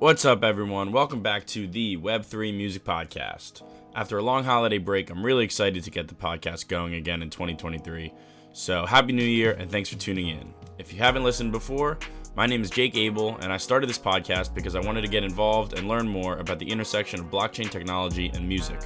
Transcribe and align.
What's 0.00 0.24
up, 0.24 0.42
everyone? 0.42 0.92
Welcome 0.92 1.22
back 1.22 1.44
to 1.48 1.66
the 1.66 1.98
Web3 1.98 2.56
Music 2.56 2.84
Podcast. 2.84 3.60
After 3.94 4.16
a 4.16 4.22
long 4.22 4.44
holiday 4.44 4.78
break, 4.78 5.10
I'm 5.10 5.22
really 5.22 5.44
excited 5.44 5.84
to 5.84 5.90
get 5.90 6.08
the 6.08 6.14
podcast 6.14 6.68
going 6.68 6.94
again 6.94 7.20
in 7.20 7.28
2023. 7.28 8.10
So, 8.54 8.86
Happy 8.86 9.12
New 9.12 9.22
Year 9.22 9.52
and 9.52 9.70
thanks 9.70 9.90
for 9.90 9.98
tuning 9.98 10.28
in. 10.28 10.54
If 10.78 10.90
you 10.90 10.98
haven't 11.00 11.22
listened 11.22 11.52
before, 11.52 11.98
my 12.34 12.46
name 12.46 12.62
is 12.62 12.70
Jake 12.70 12.96
Abel, 12.96 13.36
and 13.42 13.52
I 13.52 13.58
started 13.58 13.90
this 13.90 13.98
podcast 13.98 14.54
because 14.54 14.74
I 14.74 14.80
wanted 14.80 15.02
to 15.02 15.08
get 15.08 15.22
involved 15.22 15.78
and 15.78 15.86
learn 15.86 16.08
more 16.08 16.38
about 16.38 16.58
the 16.58 16.70
intersection 16.70 17.20
of 17.20 17.30
blockchain 17.30 17.70
technology 17.70 18.30
and 18.32 18.48
music. 18.48 18.80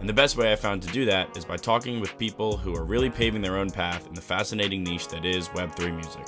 And 0.00 0.08
the 0.08 0.14
best 0.14 0.36
way 0.36 0.50
I 0.50 0.56
found 0.56 0.82
to 0.82 0.92
do 0.92 1.04
that 1.04 1.36
is 1.36 1.44
by 1.44 1.58
talking 1.58 2.00
with 2.00 2.18
people 2.18 2.56
who 2.56 2.74
are 2.74 2.84
really 2.84 3.08
paving 3.08 3.40
their 3.40 3.58
own 3.58 3.70
path 3.70 4.04
in 4.08 4.14
the 4.14 4.20
fascinating 4.20 4.82
niche 4.82 5.06
that 5.08 5.24
is 5.24 5.46
Web3 5.50 5.94
music. 5.94 6.26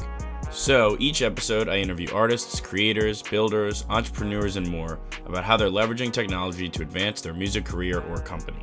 So, 0.51 0.97
each 0.99 1.21
episode, 1.21 1.69
I 1.69 1.77
interview 1.77 2.09
artists, 2.13 2.59
creators, 2.59 3.23
builders, 3.23 3.85
entrepreneurs, 3.91 4.57
and 4.57 4.67
more 4.67 4.99
about 5.27 5.45
how 5.45 5.59
they're 5.59 5.69
leveraging 5.69 6.11
technology 6.11 6.71
to 6.71 6.83
advance 6.83 7.21
their 7.21 7.35
music 7.35 7.67
career 7.67 8.01
or 8.01 8.17
company. 8.17 8.61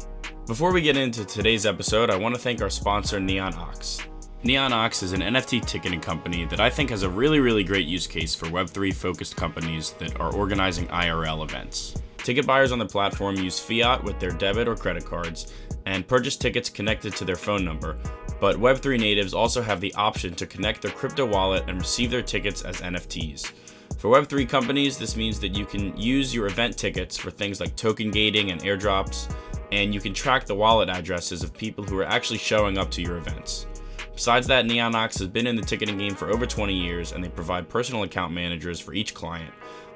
Before 0.47 0.73
we 0.73 0.81
get 0.81 0.97
into 0.97 1.23
today's 1.25 1.65
episode, 1.65 2.09
I 2.09 2.15
want 2.17 2.33
to 2.33 2.41
thank 2.41 2.61
our 2.61 2.71
sponsor, 2.71 3.19
Neon 3.19 3.53
Ox. 3.53 3.99
Neon 4.43 4.73
Ox 4.73 5.03
is 5.03 5.13
an 5.13 5.21
NFT 5.21 5.65
ticketing 5.65 6.01
company 6.01 6.45
that 6.45 6.59
I 6.59 6.71
think 6.71 6.89
has 6.89 7.03
a 7.03 7.09
really, 7.09 7.39
really 7.39 7.63
great 7.63 7.87
use 7.87 8.07
case 8.07 8.33
for 8.33 8.47
Web3 8.47 8.93
focused 8.93 9.35
companies 9.35 9.91
that 9.93 10.19
are 10.19 10.33
organizing 10.33 10.87
IRL 10.87 11.43
events. 11.43 11.95
Ticket 12.25 12.47
buyers 12.47 12.71
on 12.71 12.79
the 12.79 12.85
platform 12.87 13.35
use 13.35 13.59
fiat 13.59 14.03
with 14.03 14.19
their 14.19 14.31
debit 14.31 14.67
or 14.67 14.75
credit 14.75 15.05
cards 15.05 15.53
and 15.85 16.07
purchase 16.07 16.35
tickets 16.35 16.71
connected 16.71 17.15
to 17.15 17.23
their 17.23 17.35
phone 17.35 17.63
number, 17.63 17.99
but 18.39 18.55
Web3 18.55 18.99
natives 18.99 19.35
also 19.35 19.61
have 19.61 19.79
the 19.79 19.93
option 19.93 20.33
to 20.33 20.47
connect 20.47 20.81
their 20.81 20.89
crypto 20.89 21.23
wallet 21.23 21.65
and 21.67 21.79
receive 21.79 22.09
their 22.09 22.23
tickets 22.23 22.63
as 22.63 22.81
NFTs. 22.81 23.51
For 23.99 24.09
Web3 24.09 24.49
companies, 24.49 24.97
this 24.97 25.15
means 25.15 25.39
that 25.39 25.55
you 25.55 25.67
can 25.67 25.95
use 25.95 26.33
your 26.33 26.47
event 26.47 26.75
tickets 26.75 27.15
for 27.15 27.29
things 27.29 27.59
like 27.59 27.75
token 27.75 28.09
gating 28.09 28.49
and 28.49 28.59
airdrops, 28.63 29.31
and 29.71 29.93
you 29.93 30.01
can 30.01 30.15
track 30.15 30.47
the 30.47 30.55
wallet 30.55 30.89
addresses 30.89 31.43
of 31.43 31.53
people 31.53 31.83
who 31.83 31.99
are 31.99 32.05
actually 32.05 32.39
showing 32.39 32.79
up 32.79 32.89
to 32.89 33.03
your 33.03 33.17
events. 33.17 33.67
Besides 34.15 34.47
that, 34.47 34.65
Neon 34.65 34.95
Ox 34.95 35.19
has 35.19 35.27
been 35.27 35.45
in 35.45 35.55
the 35.55 35.61
ticketing 35.61 35.99
game 35.99 36.15
for 36.15 36.31
over 36.31 36.47
20 36.47 36.73
years, 36.73 37.11
and 37.11 37.23
they 37.23 37.29
provide 37.29 37.69
personal 37.69 38.01
account 38.01 38.33
managers 38.33 38.79
for 38.79 38.95
each 38.95 39.13
client. 39.13 39.53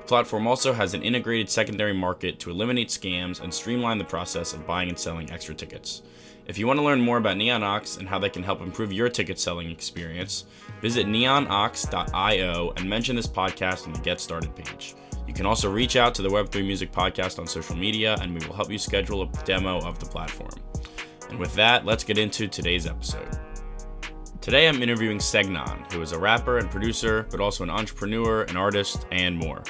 Platform 0.09 0.47
also 0.47 0.73
has 0.73 0.95
an 0.95 1.03
integrated 1.03 1.51
secondary 1.51 1.93
market 1.93 2.39
to 2.39 2.49
eliminate 2.49 2.87
scams 2.87 3.41
and 3.41 3.53
streamline 3.53 3.99
the 3.99 4.03
process 4.03 4.53
of 4.53 4.65
buying 4.65 4.89
and 4.89 4.97
selling 4.97 5.29
extra 5.29 5.53
tickets. 5.53 6.01
If 6.47 6.57
you 6.57 6.65
want 6.65 6.79
to 6.79 6.83
learn 6.83 6.99
more 6.99 7.17
about 7.17 7.37
Neon 7.37 7.61
Ox 7.61 7.97
and 7.97 8.09
how 8.09 8.17
they 8.17 8.31
can 8.31 8.41
help 8.41 8.61
improve 8.61 8.91
your 8.91 9.07
ticket 9.07 9.39
selling 9.39 9.69
experience, 9.69 10.45
visit 10.81 11.05
neonox.io 11.05 12.73
and 12.75 12.89
mention 12.89 13.15
this 13.15 13.27
podcast 13.27 13.85
on 13.85 13.93
the 13.93 13.99
Get 13.99 14.19
Started 14.19 14.55
page. 14.55 14.95
You 15.27 15.33
can 15.35 15.45
also 15.45 15.71
reach 15.71 15.95
out 15.95 16.15
to 16.15 16.23
the 16.23 16.29
Web3 16.29 16.65
Music 16.65 16.91
Podcast 16.91 17.37
on 17.37 17.45
social 17.45 17.75
media, 17.75 18.17
and 18.19 18.33
we 18.33 18.43
will 18.47 18.55
help 18.55 18.71
you 18.71 18.79
schedule 18.79 19.21
a 19.21 19.43
demo 19.45 19.77
of 19.81 19.99
the 19.99 20.07
platform. 20.07 20.55
And 21.29 21.37
with 21.37 21.53
that, 21.53 21.85
let's 21.85 22.03
get 22.03 22.17
into 22.17 22.47
today's 22.47 22.87
episode. 22.87 23.29
Today 24.41 24.67
I'm 24.67 24.81
interviewing 24.81 25.19
Segnon, 25.19 25.93
who 25.93 26.01
is 26.01 26.13
a 26.13 26.19
rapper 26.19 26.57
and 26.57 26.71
producer, 26.71 27.27
but 27.29 27.39
also 27.39 27.63
an 27.63 27.69
entrepreneur, 27.69 28.41
an 28.45 28.57
artist, 28.57 29.05
and 29.11 29.37
more. 29.37 29.61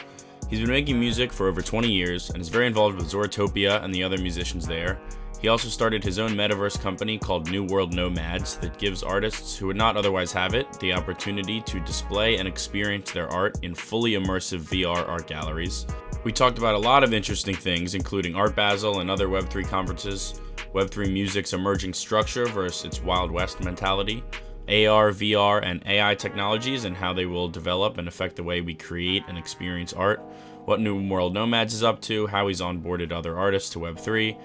He's 0.50 0.62
been 0.62 0.70
making 0.70 1.00
music 1.00 1.32
for 1.32 1.48
over 1.48 1.62
20 1.62 1.92
years 1.92 2.32
and 2.32 2.42
is 2.42 2.50
very 2.50 2.66
involved 2.66 2.98
with 2.98 3.12
Zoratopia 3.12 3.84
and 3.84 3.94
the 3.94 4.04
other 4.04 4.18
musicians 4.18 4.66
there, 4.66 5.00
he 5.40 5.48
also 5.48 5.70
started 5.70 6.04
his 6.04 6.18
own 6.18 6.32
metaverse 6.32 6.82
company 6.82 7.18
called 7.18 7.50
New 7.50 7.64
World 7.64 7.94
Nomads 7.94 8.58
that 8.58 8.80
gives 8.80 9.04
artists 9.04 9.56
who 9.56 9.68
would 9.68 9.78
not 9.78 9.96
otherwise 9.96 10.34
have 10.34 10.56
it 10.56 10.68
the 10.80 10.92
opportunity 10.92 11.62
to 11.62 11.80
display 11.82 12.38
and 12.38 12.48
experience 12.48 13.12
their 13.12 13.30
art 13.30 13.60
in 13.62 13.76
fully 13.76 14.14
immersive 14.14 14.62
VR 14.62 15.08
art 15.08 15.28
galleries. 15.28 15.86
We 16.24 16.34
talked 16.34 16.58
about 16.58 16.76
a 16.76 16.80
lot 16.80 17.04
of 17.04 17.14
interesting 17.14 17.56
things, 17.56 17.96
including 17.96 18.36
Art 18.36 18.56
Basel 18.56 19.00
and 19.00 19.10
other 19.10 19.30
Web3 19.30 19.66
conferences, 19.68 20.42
Web3 20.74 21.14
music's 21.14 21.54
emerging 21.54 21.94
structure 21.94 22.48
versus 22.48 22.86
its 22.86 23.02
Wild 23.02 23.32
West 23.32 23.64
mentality, 23.64 24.24
AR, 24.70 25.12
VR, 25.12 25.62
and 25.64 25.82
AI 25.88 26.14
technologies 26.14 26.84
and 26.84 26.96
how 26.96 27.12
they 27.12 27.26
will 27.26 27.48
develop 27.48 27.98
and 27.98 28.08
affect 28.08 28.36
the 28.36 28.44
way 28.44 28.62
we 28.62 28.76
create 28.76 29.24
and 29.28 29.38
experience 29.38 29.94
art, 29.94 30.22
what 30.66 30.80
New 30.80 31.08
World 31.08 31.34
Nomads 31.34 31.74
is 31.74 31.84
up 31.84 32.02
to, 32.02 32.28
how 32.28 32.48
he's 32.48 32.62
onboarded 32.62 33.12
other 33.12 33.38
artists 33.38 33.70
to 33.72 33.80
Web3, 33.80 34.38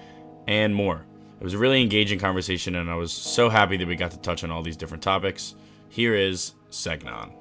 and 0.47 0.73
more. 0.73 1.05
It 1.39 1.43
was 1.43 1.53
a 1.53 1.57
really 1.57 1.81
engaging 1.81 2.17
conversation, 2.19 2.75
and 2.75 2.89
I 2.89 2.95
was 2.95 3.11
so 3.11 3.49
happy 3.49 3.77
that 3.77 3.87
we 3.87 3.95
got 3.95 4.11
to 4.11 4.19
touch 4.19 4.43
on 4.43 4.51
all 4.51 4.63
these 4.63 4.77
different 4.77 5.03
topics. 5.03 5.55
Here 5.89 6.15
is 6.15 6.53
Segnon. 6.69 7.33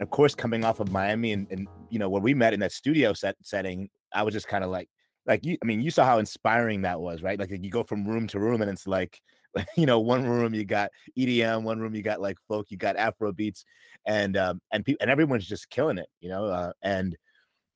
Of 0.00 0.10
course, 0.10 0.34
coming 0.34 0.64
off 0.64 0.80
of 0.80 0.90
Miami, 0.90 1.32
and, 1.32 1.46
and 1.50 1.68
you 1.90 1.98
know 1.98 2.08
when 2.08 2.22
we 2.22 2.34
met 2.34 2.54
in 2.54 2.60
that 2.60 2.72
studio 2.72 3.12
set 3.12 3.36
setting, 3.42 3.88
I 4.14 4.22
was 4.22 4.34
just 4.34 4.48
kind 4.48 4.64
of 4.64 4.70
like, 4.70 4.88
like 5.26 5.44
you. 5.44 5.58
I 5.62 5.66
mean, 5.66 5.80
you 5.80 5.90
saw 5.90 6.04
how 6.04 6.18
inspiring 6.18 6.82
that 6.82 7.00
was, 7.00 7.22
right? 7.22 7.38
Like 7.38 7.50
you 7.50 7.70
go 7.70 7.84
from 7.84 8.06
room 8.06 8.26
to 8.28 8.40
room, 8.40 8.62
and 8.62 8.70
it's 8.70 8.86
like, 8.86 9.20
you 9.76 9.86
know, 9.86 10.00
one 10.00 10.26
room 10.26 10.54
you 10.54 10.64
got 10.64 10.90
EDM, 11.16 11.62
one 11.62 11.78
room 11.78 11.94
you 11.94 12.02
got 12.02 12.20
like 12.20 12.38
folk, 12.48 12.70
you 12.70 12.76
got 12.78 12.96
Afro 12.96 13.32
beats, 13.32 13.64
and 14.06 14.36
um, 14.36 14.60
and 14.72 14.84
people 14.84 14.98
and 15.02 15.10
everyone's 15.10 15.46
just 15.46 15.70
killing 15.70 15.98
it, 15.98 16.08
you 16.20 16.30
know, 16.30 16.46
uh, 16.46 16.72
and 16.82 17.16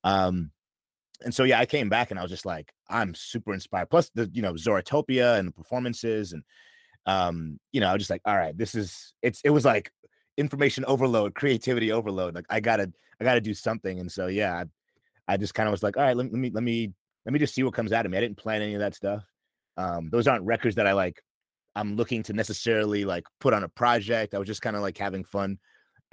um, 0.06 0.52
and 1.24 1.34
so 1.34 1.42
yeah, 1.42 1.58
I 1.58 1.66
came 1.66 1.88
back 1.88 2.10
and 2.10 2.20
I 2.20 2.22
was 2.22 2.30
just 2.30 2.46
like, 2.46 2.72
I'm 2.88 3.14
super 3.14 3.52
inspired. 3.52 3.90
Plus 3.90 4.10
the 4.14 4.30
you 4.32 4.40
know 4.40 4.52
Zoratopia 4.52 5.38
and 5.38 5.48
the 5.48 5.52
performances 5.52 6.32
and 6.32 6.44
um, 7.06 7.58
you 7.72 7.80
know, 7.80 7.88
I 7.88 7.92
was 7.92 8.00
just 8.00 8.10
like, 8.10 8.22
all 8.24 8.36
right, 8.36 8.56
this 8.56 8.74
is 8.74 9.12
it's 9.22 9.40
it 9.42 9.50
was 9.50 9.64
like 9.64 9.90
information 10.36 10.84
overload, 10.86 11.34
creativity 11.34 11.90
overload. 11.90 12.34
Like 12.34 12.46
I 12.50 12.60
gotta 12.60 12.92
I 13.20 13.24
gotta 13.24 13.40
do 13.40 13.52
something. 13.52 13.98
And 13.98 14.10
so 14.10 14.28
yeah, 14.28 14.62
I, 15.28 15.34
I 15.34 15.36
just 15.36 15.54
kind 15.54 15.68
of 15.68 15.72
was 15.72 15.82
like, 15.82 15.96
all 15.96 16.04
right, 16.04 16.16
let, 16.16 16.30
let 16.30 16.38
me 16.38 16.50
let 16.50 16.62
me 16.62 16.92
let 17.24 17.32
me 17.32 17.38
just 17.40 17.54
see 17.54 17.64
what 17.64 17.74
comes 17.74 17.92
out 17.92 18.06
of 18.06 18.12
me. 18.12 18.18
I 18.18 18.20
didn't 18.20 18.38
plan 18.38 18.62
any 18.62 18.74
of 18.74 18.80
that 18.80 18.94
stuff. 18.94 19.24
Um, 19.76 20.08
those 20.10 20.28
aren't 20.28 20.44
records 20.44 20.76
that 20.76 20.86
I 20.86 20.92
like 20.92 21.20
I'm 21.74 21.96
looking 21.96 22.22
to 22.24 22.32
necessarily 22.32 23.04
like 23.04 23.24
put 23.40 23.54
on 23.54 23.64
a 23.64 23.68
project. 23.68 24.34
I 24.34 24.38
was 24.38 24.46
just 24.46 24.62
kind 24.62 24.76
of 24.76 24.82
like 24.82 24.98
having 24.98 25.24
fun 25.24 25.58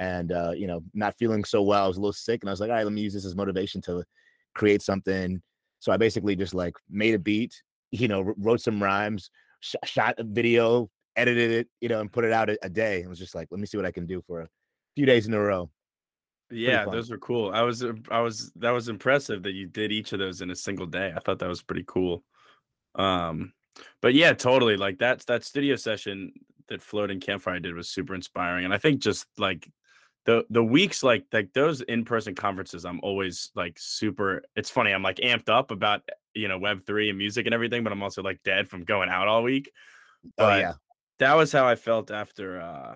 and 0.04 0.34
uh, 0.34 0.52
you 0.52 0.68
know, 0.68 0.84
not 0.94 1.16
feeling 1.18 1.46
so 1.46 1.62
well. 1.62 1.86
I 1.86 1.88
was 1.88 1.98
a 1.98 2.02
little 2.02 2.14
sick 2.14 2.44
and 2.44 2.50
I 2.50 2.54
was 2.54 2.60
like, 2.60 2.70
all 2.70 2.76
right, 2.76 2.84
let 2.84 2.92
me 2.92 3.02
use 3.02 3.14
this 3.14 3.26
as 3.26 3.36
motivation 3.36 3.82
to 3.84 4.04
create 4.54 4.82
something. 4.82 5.42
So 5.80 5.92
I 5.92 5.98
basically 5.98 6.36
just 6.36 6.54
like 6.54 6.76
made 6.90 7.14
a 7.14 7.20
beat, 7.20 7.64
you 7.92 8.10
know, 8.10 8.34
wrote 8.38 8.60
some 8.60 8.84
rhymes, 8.84 9.30
sh- 9.62 9.76
shot 9.86 10.16
a 10.18 10.24
video, 10.24 10.90
edited 11.16 11.52
it, 11.52 11.68
you 11.80 11.88
know, 11.88 12.02
and 12.02 12.12
put 12.12 12.26
it 12.26 12.34
out 12.34 12.50
a, 12.50 12.58
a 12.64 12.70
day. 12.70 13.02
It 13.02 13.08
was 13.08 13.18
just 13.18 13.34
like, 13.34 13.48
let 13.50 13.62
me 13.62 13.66
see 13.66 13.78
what 13.78 13.86
I 13.86 13.92
can 13.92 14.06
do 14.06 14.22
for 14.28 14.42
a 14.42 14.48
few 14.96 15.06
days 15.06 15.26
in 15.26 15.34
a 15.34 15.40
row. 15.40 15.70
Yeah, 16.52 16.86
those 16.86 17.10
were 17.10 17.18
cool. 17.18 17.52
I 17.54 17.62
was 17.62 17.84
uh, 17.84 17.94
I 18.12 18.20
was 18.20 18.52
that 18.58 18.72
was 18.72 18.90
impressive 18.90 19.42
that 19.44 19.54
you 19.54 19.68
did 19.68 19.92
each 19.92 20.12
of 20.12 20.20
those 20.20 20.42
in 20.42 20.52
a 20.52 20.56
single 20.56 20.86
day. 20.86 21.14
I 21.16 21.20
thought 21.20 21.40
that 21.40 21.50
was 21.50 21.64
pretty 21.64 21.86
cool. 21.88 22.24
Um 22.96 23.54
but 24.02 24.14
yeah, 24.14 24.34
totally. 24.34 24.78
Like 24.78 25.00
that's 25.00 25.26
that 25.26 25.44
studio 25.44 25.78
session 25.78 26.34
that 26.68 26.82
Floating 26.82 27.20
Campfire 27.20 27.60
did 27.60 27.74
was 27.74 27.90
super 27.90 28.14
inspiring. 28.14 28.66
And 28.66 28.74
I 28.74 28.78
think 28.78 29.02
just 29.02 29.26
like 29.38 29.68
the 30.26 30.46
the 30.50 30.64
weeks 30.64 31.04
like 31.04 31.26
like 31.34 31.52
those 31.54 31.82
in-person 31.82 32.36
conferences 32.36 32.86
i'm 32.86 33.00
always 33.04 33.52
like 33.56 33.78
super 33.78 34.44
it's 34.56 34.70
funny 34.70 34.92
i'm 34.92 35.04
like 35.04 35.18
amped 35.18 35.50
up 35.50 35.72
about 35.72 36.02
you 36.34 36.48
know 36.48 36.58
web 36.58 36.86
3 36.86 37.10
and 37.10 37.18
music 37.18 37.46
and 37.46 37.54
everything 37.54 37.84
but 37.84 37.92
i'm 37.92 38.04
also 38.04 38.22
like 38.22 38.42
dead 38.44 38.68
from 38.68 38.84
going 38.84 39.10
out 39.10 39.28
all 39.28 39.44
week 39.44 39.70
oh, 40.26 40.30
but 40.38 40.54
oh 40.54 40.58
yeah. 40.58 40.74
that 41.20 41.34
was 41.36 41.52
how 41.52 41.68
i 41.68 41.76
felt 41.76 42.12
after 42.12 42.62
uh 42.62 42.96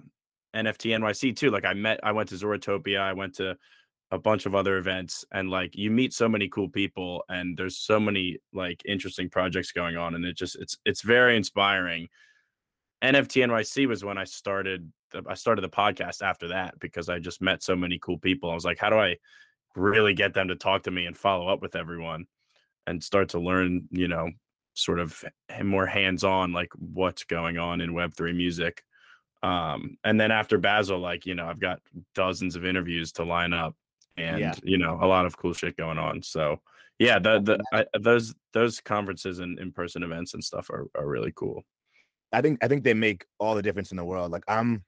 nft 0.56 0.98
nyc 0.98 1.36
too 1.36 1.52
like 1.52 1.66
i 1.66 1.74
met 1.74 2.00
i 2.04 2.12
went 2.12 2.30
to 2.30 2.36
zoratopia 2.36 3.00
i 3.00 3.14
went 3.14 3.36
to 3.36 3.58
a 4.12 4.18
bunch 4.18 4.46
of 4.46 4.56
other 4.56 4.78
events 4.78 5.26
and 5.34 5.50
like 5.50 5.76
you 5.76 5.92
meet 5.92 6.14
so 6.14 6.30
many 6.30 6.48
cool 6.48 6.70
people 6.70 7.24
and 7.28 7.58
there's 7.58 7.78
so 7.78 8.00
many 8.00 8.38
like 8.54 8.82
interesting 8.86 9.30
projects 9.30 9.74
going 9.74 9.98
on 9.98 10.16
and 10.16 10.24
it 10.24 10.38
just 10.38 10.56
it's 10.56 10.78
it's 10.86 11.02
very 11.02 11.36
inspiring. 11.36 12.08
Nft 13.04 13.48
nyc 13.48 13.88
was 13.88 14.06
when 14.06 14.18
i 14.18 14.24
started 14.24 14.92
I 15.28 15.34
started 15.34 15.62
the 15.62 15.70
podcast 15.70 16.22
after 16.22 16.50
that 16.50 16.80
because 16.80 17.10
I 17.10 17.20
just 17.20 17.42
met 17.42 17.64
so 17.64 17.76
many 17.76 18.00
cool 18.00 18.18
people. 18.18 18.52
I 18.52 18.56
was 18.56 18.66
like, 18.66 18.78
how 18.78 18.90
do 18.90 18.98
I 18.98 19.18
really 19.76 20.14
get 20.14 20.34
them 20.34 20.48
to 20.50 20.56
talk 20.56 20.84
to 20.84 20.92
me 20.92 21.06
and 21.06 21.18
follow 21.18 21.48
up 21.48 21.62
with 21.62 21.76
everyone 21.76 22.26
and 22.86 23.04
start 23.04 23.30
to 23.30 23.40
learn, 23.40 23.88
you 23.92 24.08
know, 24.08 24.30
sort 24.74 25.00
of 25.00 25.24
more 25.64 25.86
hands 25.86 26.24
on 26.24 26.54
like 26.54 26.70
what's 26.76 27.24
going 27.24 27.58
on 27.58 27.82
in 27.82 27.94
Web3 27.94 28.36
music. 28.36 28.84
Um, 29.44 29.98
and 30.04 30.20
then 30.20 30.32
after 30.32 30.58
Basel, 30.58 31.00
like, 31.00 31.26
you 31.26 31.36
know, 31.36 31.46
I've 31.46 31.60
got 31.60 31.80
dozens 32.16 32.56
of 32.56 32.66
interviews 32.66 33.12
to 33.14 33.24
line 33.24 33.54
up 33.54 33.76
and, 34.18 34.40
yeah. 34.40 34.56
you 34.64 34.78
know, 34.78 34.98
a 35.02 35.06
lot 35.06 35.26
of 35.26 35.38
cool 35.38 35.54
shit 35.54 35.78
going 35.78 35.98
on. 35.98 36.22
So, 36.22 36.62
yeah, 37.00 37.20
the, 37.20 37.40
the, 37.40 37.60
I, 37.72 37.86
those, 38.00 38.34
those 38.54 38.82
conferences 38.82 39.40
and 39.40 39.60
in 39.60 39.72
person 39.72 40.02
events 40.02 40.34
and 40.34 40.44
stuff 40.44 40.70
are, 40.70 40.88
are 40.96 41.08
really 41.08 41.32
cool. 41.36 41.64
I 42.34 42.42
think, 42.42 42.64
I 42.64 42.68
think 42.68 42.84
they 42.84 42.96
make 42.96 43.26
all 43.40 43.56
the 43.56 43.62
difference 43.62 43.92
in 43.92 43.98
the 43.98 44.06
world. 44.06 44.32
Like, 44.32 44.44
I'm, 44.48 44.84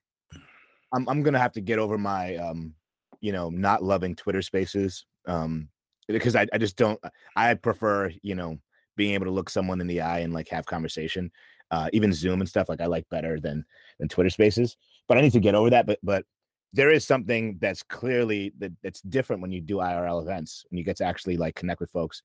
I'm 0.91 1.07
I'm 1.09 1.23
gonna 1.23 1.39
have 1.39 1.53
to 1.53 1.61
get 1.61 1.79
over 1.79 1.97
my 1.97 2.35
um, 2.37 2.73
you 3.21 3.31
know, 3.31 3.49
not 3.49 3.83
loving 3.83 4.15
Twitter 4.15 4.41
Spaces 4.41 5.05
um, 5.25 5.69
because 6.07 6.35
I 6.35 6.47
I 6.53 6.57
just 6.57 6.77
don't. 6.77 6.99
I 7.35 7.53
prefer 7.53 8.11
you 8.21 8.35
know 8.35 8.57
being 8.95 9.13
able 9.13 9.25
to 9.25 9.31
look 9.31 9.49
someone 9.49 9.81
in 9.81 9.87
the 9.87 10.01
eye 10.01 10.19
and 10.19 10.33
like 10.33 10.49
have 10.49 10.65
conversation. 10.65 11.31
Uh, 11.71 11.87
even 11.93 12.11
Zoom 12.11 12.41
and 12.41 12.49
stuff 12.49 12.67
like 12.67 12.81
I 12.81 12.87
like 12.87 13.07
better 13.09 13.39
than 13.39 13.63
than 13.99 14.09
Twitter 14.09 14.29
Spaces. 14.29 14.75
But 15.07 15.17
I 15.17 15.21
need 15.21 15.33
to 15.33 15.39
get 15.39 15.55
over 15.55 15.69
that. 15.69 15.85
But 15.85 15.99
but 16.01 16.25
there 16.73 16.91
is 16.91 17.05
something 17.05 17.57
that's 17.59 17.83
clearly 17.83 18.53
that 18.59 18.71
that's 18.83 19.01
different 19.01 19.41
when 19.41 19.51
you 19.51 19.61
do 19.61 19.77
IRL 19.77 20.21
events 20.21 20.65
when 20.69 20.77
you 20.77 20.83
get 20.83 20.97
to 20.97 21.05
actually 21.05 21.37
like 21.37 21.55
connect 21.55 21.79
with 21.79 21.89
folks, 21.91 22.21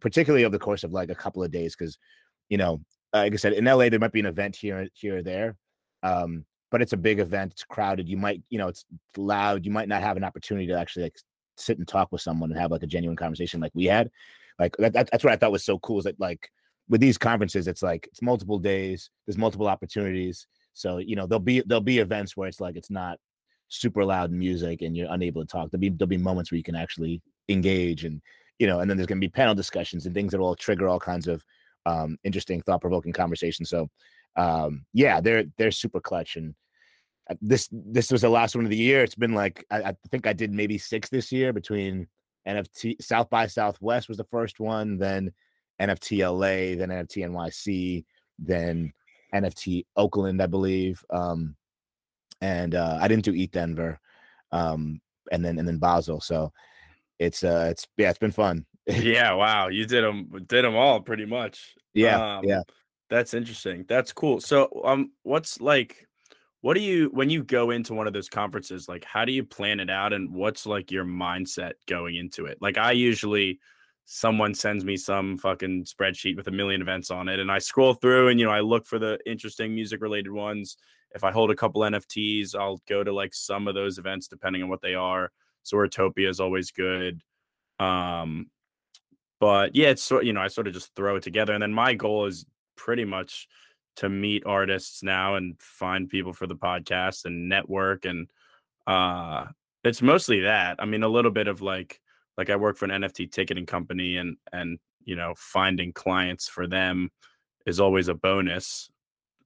particularly 0.00 0.44
over 0.44 0.52
the 0.52 0.58
course 0.58 0.84
of 0.84 0.92
like 0.92 1.10
a 1.10 1.14
couple 1.14 1.42
of 1.42 1.50
days. 1.50 1.74
Because, 1.76 1.98
you 2.48 2.58
know, 2.58 2.80
like 3.12 3.32
I 3.32 3.36
said, 3.36 3.54
in 3.54 3.64
LA 3.64 3.88
there 3.88 3.98
might 3.98 4.12
be 4.12 4.20
an 4.20 4.26
event 4.26 4.56
here 4.56 4.88
here 4.94 5.18
or 5.18 5.22
there, 5.22 5.56
um, 6.02 6.44
but 6.70 6.82
it's 6.82 6.92
a 6.92 6.98
big 6.98 7.18
event. 7.18 7.52
It's 7.52 7.64
crowded. 7.64 8.08
You 8.08 8.16
might, 8.16 8.42
you 8.50 8.58
know, 8.58 8.68
it's 8.68 8.84
loud. 9.16 9.64
You 9.64 9.70
might 9.70 9.88
not 9.88 10.02
have 10.02 10.16
an 10.16 10.24
opportunity 10.24 10.66
to 10.66 10.78
actually 10.78 11.04
like 11.04 11.18
sit 11.56 11.78
and 11.78 11.88
talk 11.88 12.12
with 12.12 12.20
someone 12.20 12.50
and 12.50 12.60
have 12.60 12.70
like 12.70 12.82
a 12.82 12.86
genuine 12.86 13.16
conversation 13.16 13.60
like 13.60 13.72
we 13.74 13.86
had. 13.86 14.10
Like 14.58 14.76
that, 14.78 14.92
that, 14.92 15.10
that's 15.10 15.24
what 15.24 15.32
I 15.32 15.36
thought 15.36 15.52
was 15.52 15.64
so 15.64 15.78
cool 15.78 15.98
is 15.98 16.04
that 16.04 16.20
like 16.20 16.50
with 16.88 17.00
these 17.00 17.18
conferences, 17.18 17.68
it's 17.68 17.82
like 17.82 18.06
it's 18.10 18.22
multiple 18.22 18.58
days. 18.58 19.10
There's 19.26 19.38
multiple 19.38 19.68
opportunities. 19.68 20.46
So 20.74 20.98
you 20.98 21.16
know 21.16 21.26
there'll 21.26 21.40
be 21.40 21.62
there'll 21.66 21.80
be 21.80 21.98
events 21.98 22.36
where 22.36 22.48
it's 22.48 22.60
like 22.60 22.76
it's 22.76 22.90
not 22.90 23.18
super 23.68 24.04
loud 24.04 24.30
music 24.32 24.82
and 24.82 24.96
you're 24.96 25.12
unable 25.12 25.42
to 25.42 25.46
talk. 25.46 25.70
There'll 25.70 25.80
be 25.80 25.90
there'll 25.90 26.08
be 26.08 26.16
moments 26.16 26.50
where 26.50 26.56
you 26.56 26.64
can 26.64 26.76
actually 26.76 27.20
engage 27.48 28.04
and 28.04 28.20
you 28.58 28.66
know, 28.66 28.80
and 28.80 28.90
then 28.90 28.96
there's 28.96 29.06
gonna 29.06 29.20
be 29.20 29.28
panel 29.28 29.54
discussions 29.54 30.06
and 30.06 30.14
things 30.14 30.32
that 30.32 30.40
will 30.40 30.56
trigger 30.56 30.88
all 30.88 30.98
kinds 30.98 31.28
of 31.28 31.44
um, 31.86 32.18
interesting, 32.24 32.60
thought 32.60 32.80
provoking 32.80 33.12
conversations. 33.12 33.70
So 33.70 33.88
um, 34.36 34.84
yeah, 34.92 35.20
they're 35.20 35.44
they're 35.56 35.70
super 35.70 36.00
clutch 36.00 36.36
and 36.36 36.54
uh, 37.30 37.34
this 37.40 37.68
this 37.72 38.10
was 38.10 38.22
the 38.22 38.28
last 38.28 38.54
one 38.54 38.64
of 38.64 38.70
the 38.70 38.76
year. 38.76 39.02
It's 39.02 39.14
been 39.14 39.34
like 39.34 39.64
I, 39.70 39.82
I 39.82 39.94
think 40.10 40.26
I 40.26 40.32
did 40.32 40.52
maybe 40.52 40.78
six 40.78 41.08
this 41.08 41.30
year 41.30 41.52
between 41.52 42.06
NFT 42.46 43.02
South 43.02 43.28
by 43.28 43.46
Southwest 43.46 44.08
was 44.08 44.18
the 44.18 44.24
first 44.24 44.60
one, 44.60 44.96
then 44.98 45.32
NFT 45.80 46.20
LA, 46.26 46.76
then 46.76 46.88
NFT 46.88 47.28
NYC, 47.28 48.04
then 48.38 48.92
NFT 49.34 49.84
Oakland, 49.96 50.40
I 50.42 50.46
believe. 50.46 51.04
Um, 51.10 51.54
and 52.40 52.74
uh, 52.74 52.98
I 53.00 53.08
didn't 53.08 53.24
do 53.24 53.34
ETH 53.34 53.50
Denver, 53.50 54.00
um, 54.52 55.00
and 55.30 55.44
then 55.44 55.58
and 55.58 55.68
then 55.68 55.78
Basel. 55.78 56.20
So 56.20 56.52
it's 57.18 57.42
uh 57.42 57.68
it's 57.70 57.86
yeah 57.96 58.10
it's 58.10 58.18
been 58.18 58.32
fun. 58.32 58.64
yeah, 58.86 59.32
wow, 59.32 59.68
you 59.68 59.86
did 59.86 60.04
them 60.04 60.30
did 60.46 60.64
them 60.64 60.76
all 60.76 61.00
pretty 61.00 61.26
much. 61.26 61.74
Yeah, 61.94 62.38
um, 62.38 62.44
yeah, 62.44 62.62
that's 63.10 63.34
interesting. 63.34 63.84
That's 63.88 64.12
cool. 64.12 64.40
So 64.40 64.82
um, 64.84 65.12
what's 65.22 65.60
like? 65.60 66.06
What 66.60 66.74
do 66.74 66.80
you 66.80 67.08
when 67.12 67.30
you 67.30 67.44
go 67.44 67.70
into 67.70 67.94
one 67.94 68.08
of 68.08 68.12
those 68.12 68.28
conferences? 68.28 68.88
Like, 68.88 69.04
how 69.04 69.24
do 69.24 69.32
you 69.32 69.44
plan 69.44 69.80
it 69.80 69.90
out, 69.90 70.12
and 70.12 70.34
what's 70.34 70.66
like 70.66 70.90
your 70.90 71.04
mindset 71.04 71.74
going 71.86 72.16
into 72.16 72.46
it? 72.46 72.58
Like, 72.60 72.78
I 72.78 72.92
usually 72.92 73.60
someone 74.10 74.54
sends 74.54 74.86
me 74.86 74.96
some 74.96 75.36
fucking 75.36 75.84
spreadsheet 75.84 76.34
with 76.34 76.48
a 76.48 76.50
million 76.50 76.80
events 76.80 77.10
on 77.10 77.28
it 77.28 77.38
and 77.38 77.52
I 77.52 77.58
scroll 77.58 77.92
through 77.92 78.28
and 78.28 78.40
you 78.40 78.46
know 78.46 78.52
I 78.52 78.60
look 78.60 78.86
for 78.86 78.98
the 78.98 79.18
interesting 79.26 79.74
music 79.74 80.00
related 80.00 80.32
ones. 80.32 80.78
If 81.14 81.24
I 81.24 81.30
hold 81.30 81.50
a 81.50 81.54
couple 81.54 81.82
NFTs, 81.82 82.56
I'll 82.58 82.80
go 82.88 83.04
to 83.04 83.12
like 83.12 83.34
some 83.34 83.68
of 83.68 83.74
those 83.74 83.98
events 83.98 84.26
depending 84.26 84.62
on 84.62 84.70
what 84.70 84.80
they 84.80 84.94
are. 84.94 85.30
Zoratopia 85.70 86.26
is 86.26 86.40
always 86.40 86.70
good. 86.70 87.20
Um 87.78 88.46
but 89.40 89.76
yeah, 89.76 89.88
it's 89.88 90.02
sort 90.02 90.24
you 90.24 90.32
know, 90.32 90.40
I 90.40 90.48
sort 90.48 90.68
of 90.68 90.72
just 90.72 90.94
throw 90.96 91.16
it 91.16 91.22
together 91.22 91.52
and 91.52 91.62
then 91.62 91.74
my 91.74 91.92
goal 91.92 92.24
is 92.24 92.46
pretty 92.78 93.04
much 93.04 93.48
to 93.96 94.08
meet 94.08 94.46
artists 94.46 95.02
now 95.02 95.34
and 95.34 95.60
find 95.60 96.08
people 96.08 96.32
for 96.32 96.46
the 96.46 96.54
podcast 96.54 97.24
and 97.24 97.48
network 97.48 98.04
and 98.04 98.28
uh 98.86 99.44
it's 99.84 100.02
mostly 100.02 100.40
that. 100.40 100.76
I 100.78 100.84
mean 100.86 101.02
a 101.02 101.08
little 101.08 101.30
bit 101.30 101.48
of 101.48 101.60
like 101.60 102.00
like 102.36 102.50
I 102.50 102.56
work 102.56 102.76
for 102.76 102.84
an 102.84 103.02
NFT 103.02 103.30
ticketing 103.30 103.66
company 103.66 104.16
and 104.16 104.36
and 104.52 104.78
you 105.04 105.16
know 105.16 105.34
finding 105.36 105.92
clients 105.92 106.48
for 106.48 106.66
them 106.66 107.10
is 107.66 107.80
always 107.80 108.08
a 108.08 108.14
bonus. 108.14 108.88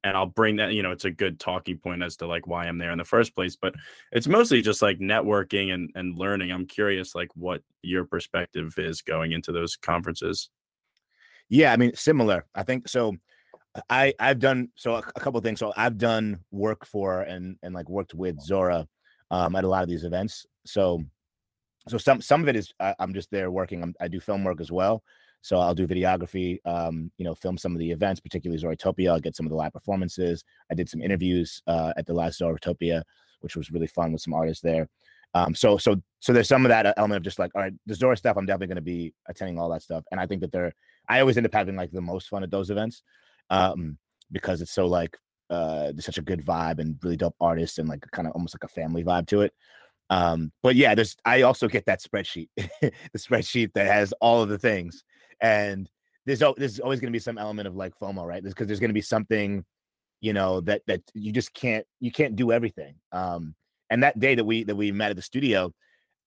And 0.03 0.17
I'll 0.17 0.27
bring 0.27 0.57
that 0.57 0.73
you 0.73 0.83
know 0.83 0.91
it's 0.91 1.05
a 1.05 1.11
good 1.11 1.39
talking 1.39 1.77
point 1.79 2.03
as 2.03 2.17
to 2.17 2.27
like 2.27 2.45
why 2.45 2.67
I'm 2.67 2.77
there 2.77 2.91
in 2.91 2.97
the 2.99 3.03
first 3.05 3.35
place 3.35 3.55
but 3.55 3.73
it's 4.11 4.27
mostly 4.27 4.61
just 4.61 4.81
like 4.81 4.99
networking 4.99 5.73
and 5.73 5.89
and 5.95 6.17
learning. 6.17 6.51
I'm 6.51 6.67
curious 6.67 7.15
like 7.15 7.29
what 7.35 7.63
your 7.81 8.05
perspective 8.05 8.75
is 8.77 9.01
going 9.01 9.31
into 9.31 9.51
those 9.51 9.75
conferences 9.75 10.49
yeah 11.49 11.73
I 11.73 11.77
mean 11.77 11.93
similar 11.95 12.45
I 12.55 12.63
think 12.63 12.87
so 12.87 13.15
I 13.89 14.13
I've 14.19 14.39
done 14.39 14.69
so 14.75 14.95
a, 14.95 15.03
a 15.15 15.19
couple 15.19 15.39
things 15.41 15.59
so 15.59 15.73
I've 15.75 15.97
done 15.97 16.39
work 16.51 16.85
for 16.85 17.21
and 17.21 17.57
and 17.63 17.73
like 17.73 17.89
worked 17.89 18.13
with 18.13 18.39
Zora 18.41 18.87
um 19.31 19.55
at 19.55 19.63
a 19.63 19.67
lot 19.67 19.83
of 19.83 19.89
these 19.89 20.03
events 20.03 20.45
so 20.65 21.03
so 21.87 21.97
some 21.97 22.21
some 22.21 22.41
of 22.41 22.47
it 22.47 22.55
is 22.55 22.73
I, 22.79 22.95
am 22.99 23.13
just 23.13 23.29
there 23.31 23.51
working. 23.51 23.83
I'm, 23.83 23.93
i 23.99 24.07
do 24.07 24.19
film 24.19 24.43
work 24.43 24.61
as 24.61 24.71
well. 24.71 25.03
So 25.41 25.57
I'll 25.57 25.75
do 25.75 25.85
videography, 25.85 26.59
um, 26.65 27.11
you 27.17 27.25
know, 27.25 27.35
film 27.35 27.57
some 27.57 27.73
of 27.73 27.79
the 27.79 27.91
events, 27.91 28.21
particularly 28.21 28.61
Zoratopia. 28.61 29.11
I'll 29.11 29.19
get 29.19 29.35
some 29.35 29.45
of 29.45 29.49
the 29.49 29.57
live 29.57 29.73
performances. 29.73 30.41
I 30.71 30.73
did 30.73 30.87
some 30.87 31.01
interviews 31.01 31.61
uh, 31.67 31.91
at 31.97 32.05
the 32.05 32.13
last 32.13 32.39
Zoratopia, 32.39 33.03
which 33.41 33.57
was 33.57 33.69
really 33.69 33.87
fun 33.87 34.13
with 34.13 34.21
some 34.21 34.33
artists 34.33 34.61
there. 34.61 34.87
Um, 35.33 35.55
so 35.55 35.77
so 35.77 36.01
so 36.19 36.31
there's 36.31 36.47
some 36.47 36.65
of 36.65 36.69
that 36.69 36.85
uh, 36.85 36.93
element 36.97 37.17
of 37.17 37.23
just 37.23 37.39
like, 37.39 37.51
all 37.55 37.61
right, 37.61 37.73
the 37.85 37.95
Zora 37.95 38.15
stuff. 38.15 38.37
I'm 38.37 38.45
definitely 38.45 38.67
going 38.67 38.75
to 38.75 38.81
be 38.81 39.13
attending 39.27 39.59
all 39.59 39.69
that 39.69 39.81
stuff, 39.81 40.03
and 40.11 40.19
I 40.19 40.27
think 40.27 40.41
that 40.41 40.51
they're. 40.51 40.73
I 41.09 41.19
always 41.19 41.35
end 41.37 41.45
up 41.45 41.53
having 41.53 41.75
like 41.75 41.91
the 41.91 42.01
most 42.01 42.29
fun 42.29 42.43
at 42.43 42.51
those 42.51 42.69
events, 42.69 43.03
um, 43.49 43.97
because 44.31 44.61
it's 44.61 44.73
so 44.73 44.85
like 44.85 45.17
uh, 45.49 45.91
there's 45.91 46.05
such 46.05 46.17
a 46.17 46.23
good 46.23 46.45
vibe 46.45 46.79
and 46.79 46.97
really 47.03 47.17
dope 47.17 47.35
artists 47.41 47.77
and 47.77 47.89
like 47.89 48.05
kind 48.11 48.27
of 48.27 48.33
almost 48.33 48.55
like 48.55 48.63
a 48.63 48.73
family 48.73 49.03
vibe 49.03 49.27
to 49.27 49.41
it. 49.41 49.53
Um, 50.09 50.51
but 50.61 50.75
yeah, 50.75 50.95
there's 50.95 51.15
I 51.25 51.41
also 51.41 51.67
get 51.67 51.85
that 51.87 52.01
spreadsheet, 52.01 52.49
the 52.57 52.91
spreadsheet 53.17 53.73
that 53.73 53.87
has 53.87 54.13
all 54.21 54.41
of 54.41 54.49
the 54.49 54.59
things, 54.59 55.03
and 55.41 55.89
there's 56.25 56.39
there's 56.57 56.79
always 56.79 56.99
going 56.99 57.11
to 57.11 57.15
be 57.15 57.19
some 57.19 57.37
element 57.37 57.67
of 57.67 57.75
like 57.75 57.97
FOMO, 57.99 58.25
right? 58.25 58.43
Because 58.43 58.67
there's 58.67 58.79
going 58.79 58.89
to 58.89 58.93
be 58.93 59.01
something, 59.01 59.65
you 60.21 60.33
know, 60.33 60.61
that 60.61 60.83
that 60.87 61.01
you 61.13 61.31
just 61.31 61.53
can't 61.53 61.85
you 61.99 62.11
can't 62.11 62.35
do 62.35 62.51
everything. 62.51 62.95
Um, 63.11 63.55
and 63.93 64.01
that 64.01 64.19
day 64.19 64.33
that 64.33 64.43
we 64.43 64.63
that 64.63 64.75
we 64.75 64.91
met 64.91 65.11
at 65.11 65.15
the 65.15 65.21
studio, 65.21 65.71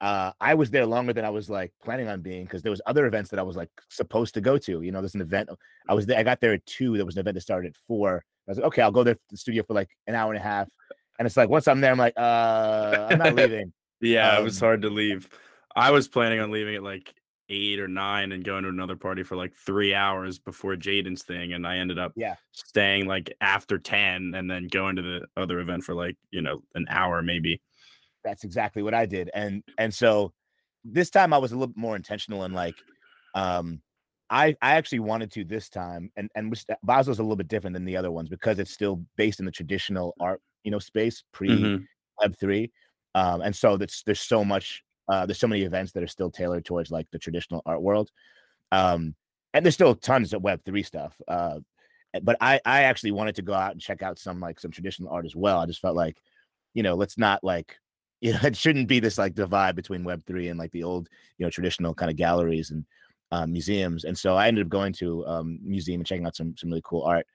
uh, 0.01 0.31
I 0.41 0.55
was 0.55 0.71
there 0.71 0.87
longer 0.87 1.13
than 1.13 1.25
I 1.25 1.31
was 1.31 1.51
like 1.51 1.73
planning 1.83 2.07
on 2.07 2.21
being 2.21 2.45
because 2.45 2.63
there 2.63 2.71
was 2.71 2.81
other 2.87 3.07
events 3.07 3.29
that 3.31 3.41
I 3.41 3.43
was 3.43 3.57
like 3.57 3.71
supposed 3.89 4.35
to 4.35 4.41
go 4.41 4.57
to. 4.57 4.83
You 4.83 4.93
know, 4.93 5.01
there's 5.01 5.17
an 5.17 5.21
event. 5.21 5.51
I 5.89 5.95
was 5.95 6.07
there. 6.07 6.17
I 6.17 6.23
got 6.23 6.41
there 6.41 6.53
at 6.53 6.65
two. 6.65 6.97
There 6.97 7.05
was 7.05 7.17
an 7.17 7.21
event 7.21 7.35
that 7.35 7.41
started 7.41 7.71
at 7.71 7.77
four. 7.89 8.25
I 8.47 8.51
was 8.51 8.59
like, 8.59 8.67
okay, 8.69 8.83
I'll 8.83 8.93
go 8.93 9.03
there 9.03 9.15
to 9.15 9.21
the 9.31 9.37
studio 9.37 9.65
for 9.65 9.75
like 9.75 9.89
an 10.07 10.15
hour 10.15 10.33
and 10.33 10.41
a 10.41 10.45
half. 10.45 10.69
And 11.19 11.27
it's 11.27 11.37
like 11.37 11.49
once 11.49 11.67
I'm 11.67 11.81
there, 11.81 11.91
I'm 11.91 11.99
like, 11.99 12.15
uh, 12.17 13.09
I'm 13.11 13.19
not 13.19 13.35
leaving. 13.41 13.73
yeah, 14.01 14.37
um, 14.37 14.43
it 14.43 14.45
was 14.45 14.63
um 14.63 14.67
hard 14.69 14.83
to 14.83 14.91
leave. 14.91 15.29
I 15.75 15.91
was 15.91 16.07
planning 16.07 16.39
on 16.39 16.53
leaving 16.53 16.77
at 16.77 16.85
like 16.85 17.13
eight 17.49 17.79
or 17.79 17.89
nine 17.89 18.33
and 18.33 18.45
going 18.45 18.65
to 18.65 18.69
another 18.69 18.97
party 18.97 19.23
for 19.23 19.37
like 19.37 19.55
three 19.55 19.95
hours 19.95 20.39
before 20.39 20.75
Jaden's 20.75 21.23
thing, 21.23 21.53
and 21.53 21.67
I 21.67 21.79
ended 21.79 21.99
up 21.99 22.13
yeah 22.17 22.37
staying 22.53 23.07
like 23.07 23.35
after 23.41 23.79
ten 23.79 24.33
and 24.35 24.51
then 24.51 24.69
going 24.69 24.97
to 24.97 25.03
the 25.03 25.27
other 25.37 25.61
event 25.61 25.85
for 25.85 25.95
like 25.95 26.17
you 26.31 26.43
know 26.43 26.63
an 26.75 26.87
hour 26.89 27.23
maybe. 27.23 27.61
That's 28.25 28.45
exactly 28.45 28.83
what 28.83 28.95
I 28.95 29.07
did, 29.07 29.31
and 29.35 29.63
and 29.79 29.93
so 29.95 30.33
this 30.85 31.11
time 31.11 31.33
I 31.33 31.39
was 31.39 31.53
a 31.53 31.57
little 31.57 31.75
more 31.77 31.97
intentional 31.97 32.45
and 32.45 32.55
like, 32.55 32.77
um, 33.35 33.81
I 34.31 34.57
I 34.63 34.73
actually 34.73 35.01
wanted 35.01 35.31
to 35.33 35.45
this 35.45 35.69
time, 35.69 36.11
and 36.17 36.31
and 36.35 36.53
Basel's 36.85 37.19
a 37.19 37.23
little 37.23 37.37
bit 37.37 37.49
different 37.49 37.75
than 37.75 37.85
the 37.85 37.97
other 37.97 38.11
ones 38.11 38.29
because 38.29 38.59
it's 38.59 38.73
still 38.73 39.05
based 39.17 39.41
in 39.41 39.47
the 39.47 39.53
traditional 39.53 40.15
art 40.21 40.41
you 40.65 40.71
know 40.71 40.79
space 40.79 41.23
pre 41.33 41.49
mm-hmm. 41.49 41.85
Web 42.21 42.35
three, 42.39 42.73
um, 43.15 43.43
and 43.43 43.55
so 43.55 43.77
that's 43.77 44.03
there's 44.03 44.21
so 44.21 44.45
much 44.45 44.83
uh, 45.09 45.27
there's 45.27 45.39
so 45.39 45.47
many 45.47 45.63
events 45.63 45.93
that 45.93 46.03
are 46.03 46.09
still 46.09 46.31
tailored 46.31 46.65
towards 46.65 46.91
like 46.91 47.07
the 47.11 47.19
traditional 47.19 47.63
art 47.67 47.83
world, 47.83 48.11
um, 48.73 49.15
and 49.55 49.65
there's 49.65 49.75
still 49.75 49.95
tons 49.95 50.33
of 50.33 50.43
Web 50.43 50.65
three 50.65 50.83
stuff. 50.83 51.15
Uh, 51.29 51.61
but 52.23 52.37
I 52.41 52.61
I 52.65 52.83
actually 52.85 53.13
wanted 53.13 53.37
to 53.37 53.43
go 53.43 53.55
out 53.55 53.73
and 53.73 53.81
check 53.81 54.03
out 54.03 54.19
some 54.19 54.41
like 54.41 54.61
some 54.61 54.71
traditional 54.71 55.11
art 55.11 55.27
as 55.27 55.37
well. 55.37 55.59
I 55.59 55.67
just 55.67 55.81
felt 55.81 55.97
like, 55.97 56.17
you 56.75 56.83
know, 56.83 56.95
let's 56.95 57.19
not 57.19 57.45
like 57.45 57.79
you 58.21 58.33
know, 58.33 58.41
it 58.43 58.57
shouldn't 58.57 58.89
be 58.89 58.99
this 58.99 59.19
like 59.19 59.35
divide 59.35 59.77
between 59.77 60.03
Web 60.05 60.25
three 60.27 60.49
and 60.49 60.59
like 60.59 60.73
the 60.73 60.83
old, 60.83 61.09
you 61.39 61.45
know, 61.45 61.51
traditional 61.51 61.95
kind 61.95 62.11
of 62.11 62.17
galleries 62.17 62.71
and 62.71 62.85
uh, 63.31 63.47
museums. 63.47 64.05
And 64.05 64.17
so 64.17 64.37
I 64.37 64.49
ended 64.49 64.65
up 64.65 64.71
going 64.71 64.93
to 64.95 65.27
um, 65.27 65.59
museum 65.63 66.01
and 66.01 66.07
checking 66.07 66.27
out 66.27 66.37
some 66.37 66.57
some 66.57 66.71
really 66.71 66.83
cool 66.85 67.03
art. 67.03 67.27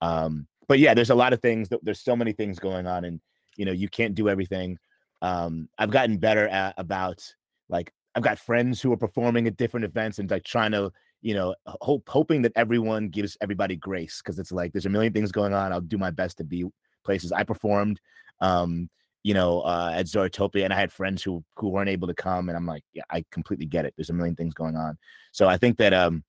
Um, 0.00 0.46
but 0.66 0.78
yeah, 0.78 0.94
there's 0.94 1.10
a 1.10 1.14
lot 1.14 1.32
of 1.32 1.40
things. 1.40 1.68
There's 1.82 2.00
so 2.00 2.16
many 2.16 2.32
things 2.32 2.58
going 2.58 2.86
on, 2.86 3.04
and 3.04 3.20
you 3.56 3.64
know 3.64 3.72
you 3.72 3.88
can't 3.88 4.14
do 4.14 4.28
everything. 4.28 4.78
Um, 5.22 5.68
I've 5.78 5.90
gotten 5.90 6.18
better 6.18 6.48
at 6.48 6.74
about 6.76 7.24
like 7.68 7.92
I've 8.14 8.22
got 8.22 8.38
friends 8.38 8.80
who 8.80 8.92
are 8.92 8.96
performing 8.96 9.46
at 9.46 9.56
different 9.56 9.84
events 9.84 10.18
and 10.18 10.30
like 10.30 10.44
trying 10.44 10.72
to 10.72 10.92
you 11.22 11.34
know 11.34 11.54
hope 11.66 12.08
hoping 12.08 12.42
that 12.42 12.52
everyone 12.56 13.08
gives 13.08 13.36
everybody 13.40 13.76
grace 13.76 14.20
because 14.22 14.38
it's 14.38 14.52
like 14.52 14.72
there's 14.72 14.86
a 14.86 14.90
million 14.90 15.12
things 15.12 15.32
going 15.32 15.54
on. 15.54 15.72
I'll 15.72 15.80
do 15.80 15.98
my 15.98 16.10
best 16.10 16.38
to 16.38 16.44
be 16.44 16.64
places. 17.04 17.32
I 17.32 17.42
performed, 17.44 18.00
um, 18.40 18.88
you 19.22 19.34
know, 19.34 19.60
uh, 19.62 19.92
at 19.94 20.06
Zoratopia, 20.06 20.64
and 20.64 20.72
I 20.72 20.76
had 20.78 20.92
friends 20.92 21.22
who 21.22 21.42
who 21.56 21.68
weren't 21.68 21.88
able 21.88 22.08
to 22.08 22.14
come, 22.14 22.48
and 22.48 22.56
I'm 22.56 22.66
like, 22.66 22.84
yeah, 22.92 23.04
I 23.10 23.24
completely 23.30 23.66
get 23.66 23.86
it. 23.86 23.94
There's 23.96 24.10
a 24.10 24.14
million 24.14 24.36
things 24.36 24.54
going 24.54 24.76
on, 24.76 24.98
so 25.32 25.48
I 25.48 25.56
think 25.56 25.78
that 25.78 25.94
um, 25.94 26.22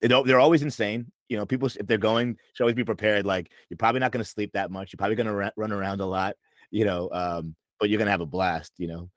they're 0.00 0.40
always 0.40 0.62
insane 0.62 1.10
you 1.32 1.38
know, 1.38 1.46
people 1.46 1.66
if 1.66 1.86
they're 1.86 1.96
going 1.96 2.36
should 2.52 2.64
always 2.64 2.76
be 2.76 2.84
prepared. 2.84 3.24
Like 3.24 3.50
you're 3.70 3.78
probably 3.78 4.00
not 4.00 4.12
going 4.12 4.22
to 4.22 4.30
sleep 4.30 4.52
that 4.52 4.70
much. 4.70 4.92
You're 4.92 4.98
probably 4.98 5.16
going 5.16 5.28
to 5.28 5.52
run 5.56 5.72
around 5.72 6.02
a 6.02 6.06
lot. 6.06 6.36
You 6.70 6.84
know, 6.84 7.08
um, 7.10 7.56
but 7.82 7.90
you're 7.90 7.98
going 7.98 8.06
to 8.06 8.12
have 8.12 8.20
a 8.20 8.26
blast. 8.26 8.74
You 8.78 8.86
know, 8.86 9.10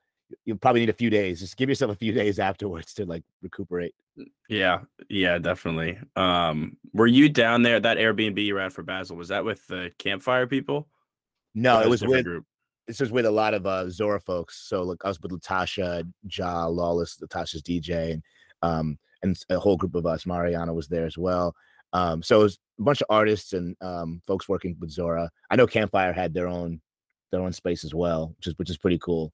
you'll 0.44 0.58
probably 0.58 0.82
need 0.82 0.90
a 0.90 0.94
few 0.94 1.12
days. 1.12 1.40
Just 1.40 1.56
give 1.56 1.70
yourself 1.70 1.92
a 1.92 1.96
few 1.96 2.12
days 2.12 2.40
afterwards 2.50 2.96
to 2.96 3.06
like 3.06 3.24
recuperate. 3.44 3.94
Yeah, 4.50 4.80
yeah, 5.08 5.38
definitely. 5.38 6.00
Um, 6.16 6.78
were 6.94 7.06
you 7.06 7.30
down 7.30 7.62
there? 7.62 7.80
That 7.80 8.00
Airbnb 8.00 8.44
you 8.44 8.58
ran 8.58 8.72
for 8.72 8.82
Basel 8.82 9.18
was 9.18 9.28
that 9.28 9.46
with 9.46 9.68
the 9.68 9.92
campfire 10.00 10.48
people? 10.48 10.88
No, 11.54 11.80
it 11.80 11.88
was 11.88 12.02
with 12.02 12.26
group? 12.26 12.46
this 12.88 13.02
is 13.02 13.12
with 13.12 13.28
a 13.28 13.32
lot 13.32 13.54
of 13.54 13.68
uh 13.68 13.88
Zora 13.92 14.20
folks. 14.20 14.68
So 14.68 14.82
like 14.82 15.06
I 15.06 15.10
was 15.10 15.22
with 15.22 15.32
Latasha, 15.32 16.12
Ja, 16.24 16.66
Lawless, 16.66 17.18
Latasha's 17.18 17.62
DJ, 17.62 18.14
and 18.14 18.24
um 18.64 18.98
and 19.22 19.38
a 19.52 19.60
whole 19.60 19.78
group 19.78 19.94
of 19.94 20.08
us. 20.08 20.26
Mariana 20.26 20.74
was 20.74 20.88
there 20.88 21.06
as 21.06 21.20
well. 21.20 21.54
Um, 21.94 22.24
so 22.24 22.40
it 22.40 22.44
was 22.44 22.58
a 22.80 22.84
bunch 22.84 23.02
of 23.02 23.08
artists 23.12 23.54
and 23.54 23.76
um 23.82 24.24
folks 24.26 24.50
working 24.50 24.76
with 24.80 24.90
Zora. 24.90 25.30
I 25.52 25.56
know 25.56 25.68
Campfire 25.68 26.14
had 26.14 26.34
their 26.34 26.48
own 26.48 26.82
their 27.36 27.44
own 27.46 27.54
space 27.54 27.84
as 27.84 27.94
well, 27.94 28.34
which 28.38 28.48
is 28.48 28.54
which 28.58 28.70
is 28.70 28.78
pretty 28.78 28.98
cool. 29.00 29.32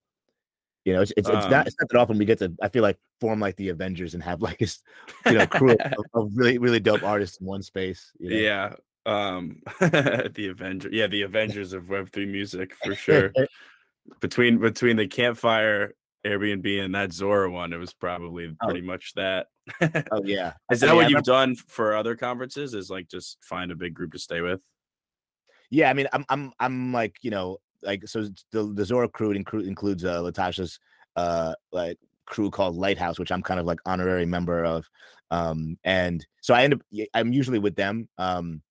You 0.85 0.93
know, 0.93 1.01
it's 1.01 1.13
it's, 1.15 1.29
it's 1.29 1.45
Um, 1.45 1.51
not 1.51 1.67
it's 1.67 1.75
not 1.79 1.89
that 1.89 1.97
often 1.99 2.17
we 2.17 2.25
get 2.25 2.39
to 2.39 2.51
I 2.61 2.67
feel 2.69 2.81
like 2.81 2.97
form 3.19 3.39
like 3.39 3.55
the 3.55 3.69
Avengers 3.69 4.13
and 4.15 4.23
have 4.23 4.41
like 4.41 4.57
this 4.57 4.79
you 5.27 5.33
know 5.33 5.45
crew 5.45 5.75
of, 5.79 6.03
of 6.13 6.31
really 6.33 6.57
really 6.57 6.79
dope 6.79 7.03
artists 7.03 7.39
in 7.39 7.45
one 7.45 7.61
space. 7.61 8.11
You 8.19 8.29
know? 8.31 8.35
Yeah. 8.35 8.73
Um 9.05 9.61
the 9.79 10.49
Avenger 10.51 10.89
yeah, 10.91 11.07
the 11.07 11.21
Avengers 11.21 11.73
of 11.73 11.83
Web3 11.85 12.27
music 12.27 12.73
for 12.83 12.95
sure. 12.95 13.31
between 14.19 14.57
between 14.59 14.97
the 14.97 15.07
campfire 15.07 15.93
Airbnb 16.25 16.83
and 16.85 16.93
that 16.93 17.11
Zora 17.13 17.49
one, 17.49 17.73
it 17.73 17.77
was 17.77 17.93
probably 17.93 18.55
Oh. 18.61 18.65
pretty 18.67 18.81
much 18.81 19.13
that. 19.15 19.47
oh 20.11 20.21
yeah. 20.23 20.53
Is 20.71 20.79
that 20.81 20.87
mean, 20.87 20.95
what 20.97 21.09
you've 21.09 21.23
done 21.23 21.55
for 21.55 21.95
other 21.95 22.15
conferences? 22.15 22.73
Is 22.73 22.89
like 22.89 23.07
just 23.07 23.37
find 23.43 23.71
a 23.71 23.75
big 23.75 23.93
group 23.93 24.13
to 24.13 24.19
stay 24.19 24.41
with? 24.41 24.61
Yeah, 25.69 25.89
I 25.89 25.93
mean, 25.93 26.07
I'm 26.13 26.25
I'm 26.29 26.51
I'm 26.59 26.91
like 26.93 27.15
you 27.21 27.31
know 27.31 27.57
like 27.83 28.07
so 28.07 28.27
the 28.51 28.63
the 28.73 28.85
Zora 28.85 29.09
crew 29.09 29.31
include 29.31 29.67
includes 29.67 30.05
uh, 30.05 30.21
Latasha's 30.21 30.79
uh 31.15 31.53
like 31.71 31.97
crew 32.25 32.49
called 32.49 32.75
Lighthouse, 32.75 33.19
which 33.19 33.31
I'm 33.31 33.41
kind 33.41 33.59
of 33.59 33.65
like 33.65 33.79
honorary 33.85 34.25
member 34.25 34.63
of, 34.63 34.89
um 35.31 35.77
and 35.83 36.25
so 36.41 36.53
I 36.53 36.63
end 36.63 36.73
up 36.75 36.81
I'm 37.13 37.33
usually 37.33 37.59
with 37.59 37.75
them, 37.75 38.07
um 38.17 38.61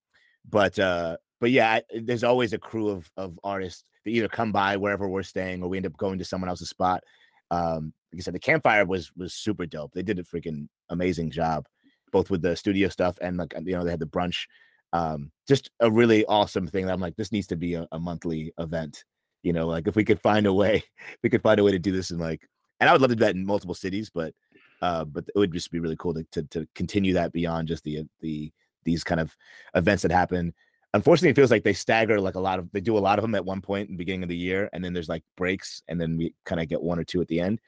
but 0.49 0.77
uh 0.79 1.17
but 1.39 1.51
yeah, 1.51 1.71
I, 1.73 1.81
there's 2.01 2.23
always 2.23 2.53
a 2.53 2.57
crew 2.57 2.89
of 2.89 3.09
of 3.17 3.39
artists 3.43 3.83
that 4.05 4.11
either 4.11 4.27
come 4.27 4.51
by 4.51 4.77
wherever 4.77 5.07
we're 5.07 5.23
staying 5.23 5.61
or 5.63 5.69
we 5.69 5.77
end 5.77 5.85
up 5.85 5.97
going 5.97 6.19
to 6.19 6.25
someone 6.25 6.49
else's 6.49 6.69
spot. 6.69 7.03
Um, 7.49 7.93
like 8.11 8.21
I 8.21 8.23
said, 8.23 8.33
the 8.35 8.39
campfire 8.39 8.85
was 8.85 9.11
was 9.17 9.33
super 9.33 9.65
dope. 9.65 9.91
They 9.93 10.03
did 10.03 10.19
a 10.19 10.23
freaking 10.23 10.67
amazing 10.89 11.31
job, 11.31 11.65
both 12.11 12.29
with 12.29 12.41
the 12.41 12.55
studio 12.55 12.89
stuff 12.89 13.17
and 13.21 13.37
like 13.37 13.53
you 13.63 13.75
know 13.75 13.83
they 13.83 13.91
had 13.91 13.99
the 13.99 14.05
brunch 14.05 14.45
um 14.93 15.31
just 15.47 15.71
a 15.79 15.89
really 15.89 16.25
awesome 16.25 16.67
thing 16.67 16.85
that 16.85 16.93
i'm 16.93 17.01
like 17.01 17.15
this 17.15 17.31
needs 17.31 17.47
to 17.47 17.55
be 17.55 17.75
a, 17.75 17.87
a 17.91 17.99
monthly 17.99 18.53
event 18.59 19.03
you 19.43 19.53
know 19.53 19.67
like 19.67 19.87
if 19.87 19.95
we 19.95 20.03
could 20.03 20.19
find 20.19 20.45
a 20.45 20.53
way 20.53 20.83
we 21.23 21.29
could 21.29 21.41
find 21.41 21.59
a 21.59 21.63
way 21.63 21.71
to 21.71 21.79
do 21.79 21.91
this 21.91 22.11
in 22.11 22.17
like 22.17 22.47
and 22.79 22.89
i 22.89 22.93
would 22.93 23.01
love 23.01 23.09
to 23.09 23.15
do 23.15 23.23
that 23.23 23.35
in 23.35 23.45
multiple 23.45 23.75
cities 23.75 24.09
but 24.13 24.33
uh 24.81 25.05
but 25.05 25.23
it 25.27 25.37
would 25.37 25.53
just 25.53 25.71
be 25.71 25.79
really 25.79 25.95
cool 25.97 26.13
to 26.13 26.23
to, 26.31 26.43
to 26.43 26.67
continue 26.75 27.13
that 27.13 27.31
beyond 27.31 27.67
just 27.67 27.83
the 27.83 28.03
the 28.21 28.51
these 28.83 29.03
kind 29.03 29.19
of 29.19 29.35
events 29.75 30.03
that 30.03 30.11
happen. 30.11 30.53
Unfortunately 30.93 31.29
it 31.29 31.35
feels 31.35 31.51
like 31.51 31.63
they 31.63 31.73
stagger 31.73 32.19
like 32.19 32.35
a 32.35 32.39
lot 32.39 32.59
of 32.59 32.69
they 32.73 32.81
do 32.81 32.97
a 32.97 32.99
lot 32.99 33.17
of 33.17 33.23
them 33.23 33.35
at 33.35 33.45
one 33.45 33.61
point 33.61 33.87
in 33.87 33.95
the 33.95 33.97
beginning 33.97 34.23
of 34.23 34.29
the 34.29 34.35
year 34.35 34.69
and 34.73 34.83
then 34.83 34.91
there's 34.91 35.07
like 35.07 35.23
breaks 35.37 35.83
and 35.87 35.99
then 36.01 36.17
we 36.17 36.33
kind 36.45 36.59
of 36.59 36.67
get 36.67 36.81
one 36.81 36.99
or 36.99 37.05
two 37.05 37.21
at 37.21 37.29
the 37.29 37.39
end 37.39 37.61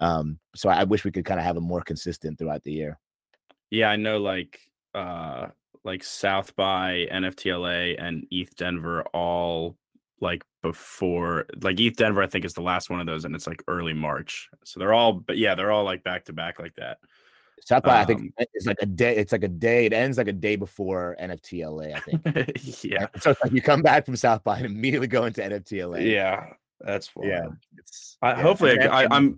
um 0.00 0.38
so 0.56 0.70
i 0.70 0.82
wish 0.84 1.04
we 1.04 1.10
could 1.10 1.26
kind 1.26 1.38
of 1.38 1.44
have 1.44 1.56
them 1.56 1.64
more 1.64 1.82
consistent 1.82 2.38
throughout 2.38 2.62
the 2.62 2.72
year. 2.72 2.98
Yeah, 3.68 3.90
I 3.90 3.96
know 3.96 4.18
like 4.18 4.60
uh 4.94 5.48
like 5.84 6.04
South 6.04 6.54
by 6.56 7.06
NFTLA 7.10 7.96
and 7.98 8.26
ETH 8.30 8.54
Denver 8.56 9.02
all 9.14 9.76
like 10.20 10.44
before 10.62 11.46
like 11.62 11.80
ETH 11.80 11.96
Denver 11.96 12.22
I 12.22 12.26
think 12.26 12.44
is 12.44 12.52
the 12.52 12.60
last 12.60 12.90
one 12.90 13.00
of 13.00 13.06
those 13.06 13.24
and 13.24 13.34
it's 13.34 13.46
like 13.46 13.62
early 13.68 13.94
March. 13.94 14.50
So 14.64 14.78
they're 14.78 14.92
all 14.92 15.12
but 15.14 15.38
yeah, 15.38 15.54
they're 15.54 15.70
all 15.72 15.84
like 15.84 16.04
back 16.04 16.26
to 16.26 16.32
back 16.32 16.58
like 16.58 16.74
that. 16.76 16.98
South 17.64 17.82
by, 17.82 18.00
I 18.00 18.04
think 18.04 18.20
Um, 18.20 18.32
it's 18.38 18.66
like 18.66 18.78
a 18.80 18.86
day. 18.86 19.16
It's 19.16 19.32
like 19.32 19.44
a 19.44 19.48
day. 19.48 19.84
It 19.86 19.92
ends 19.92 20.16
like 20.18 20.28
a 20.28 20.32
day 20.32 20.56
before 20.56 21.16
NFTLA. 21.20 21.94
I 21.94 22.00
think. 22.00 22.84
yeah. 22.84 23.06
So 23.20 23.30
it's 23.30 23.42
like 23.42 23.52
you 23.52 23.60
come 23.60 23.82
back 23.82 24.06
from 24.06 24.16
South 24.16 24.42
by 24.44 24.56
and 24.56 24.66
immediately 24.66 25.08
go 25.08 25.26
into 25.26 25.42
NFTLA. 25.42 26.10
Yeah. 26.10 26.46
That's 26.80 27.14
wild. 27.14 27.28
Yeah. 27.28 27.48
It's 27.76 28.16
I- 28.22 28.30
yeah, 28.30 28.42
hopefully 28.42 28.80
I, 28.80 29.02
I, 29.02 29.08
I'm. 29.10 29.36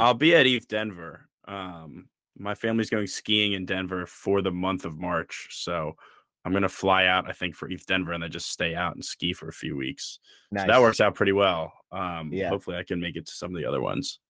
I'll 0.00 0.14
be 0.14 0.34
at 0.34 0.46
ETH 0.46 0.66
Denver. 0.66 1.28
Um, 1.46 2.08
my 2.38 2.54
family's 2.54 2.90
going 2.90 3.06
skiing 3.06 3.52
in 3.52 3.66
Denver 3.66 4.06
for 4.06 4.42
the 4.42 4.50
month 4.52 4.84
of 4.84 4.98
March, 4.98 5.48
so 5.50 5.96
I'm 6.44 6.52
gonna 6.52 6.68
fly 6.68 7.06
out. 7.06 7.28
I 7.28 7.32
think 7.32 7.54
for 7.56 7.68
ETH 7.68 7.86
Denver 7.86 8.12
and 8.12 8.22
then 8.22 8.30
just 8.30 8.50
stay 8.50 8.74
out 8.74 8.94
and 8.94 9.04
ski 9.04 9.32
for 9.32 9.48
a 9.48 9.52
few 9.52 9.76
weeks. 9.76 10.20
So 10.56 10.66
that 10.66 10.80
works 10.80 11.00
out 11.00 11.14
pretty 11.14 11.32
well. 11.32 11.72
Um, 11.92 12.32
Yeah. 12.32 12.48
hopefully 12.48 12.76
I 12.76 12.84
can 12.84 13.00
make 13.00 13.16
it 13.16 13.26
to 13.26 13.32
some 13.32 13.54
of 13.54 13.60
the 13.60 13.66
other 13.68 13.80
ones. 13.80 14.20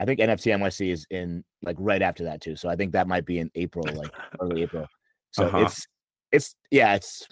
I 0.00 0.06
think 0.06 0.18
NFT 0.18 0.50
NYC 0.52 0.90
is 0.90 1.06
in 1.10 1.44
like 1.62 1.76
right 1.78 2.00
after 2.02 2.24
that 2.24 2.40
too. 2.40 2.56
So 2.56 2.68
I 2.68 2.74
think 2.76 2.92
that 2.92 3.06
might 3.06 3.26
be 3.26 3.38
in 3.38 3.50
April, 3.54 3.94
like 3.94 4.10
early 4.40 4.62
April. 4.62 4.88
So 5.32 5.44
Uh-huh. 5.46 5.58
it's 5.58 5.86
it's 6.32 6.56
yeah, 6.72 6.94
it's 6.96 7.28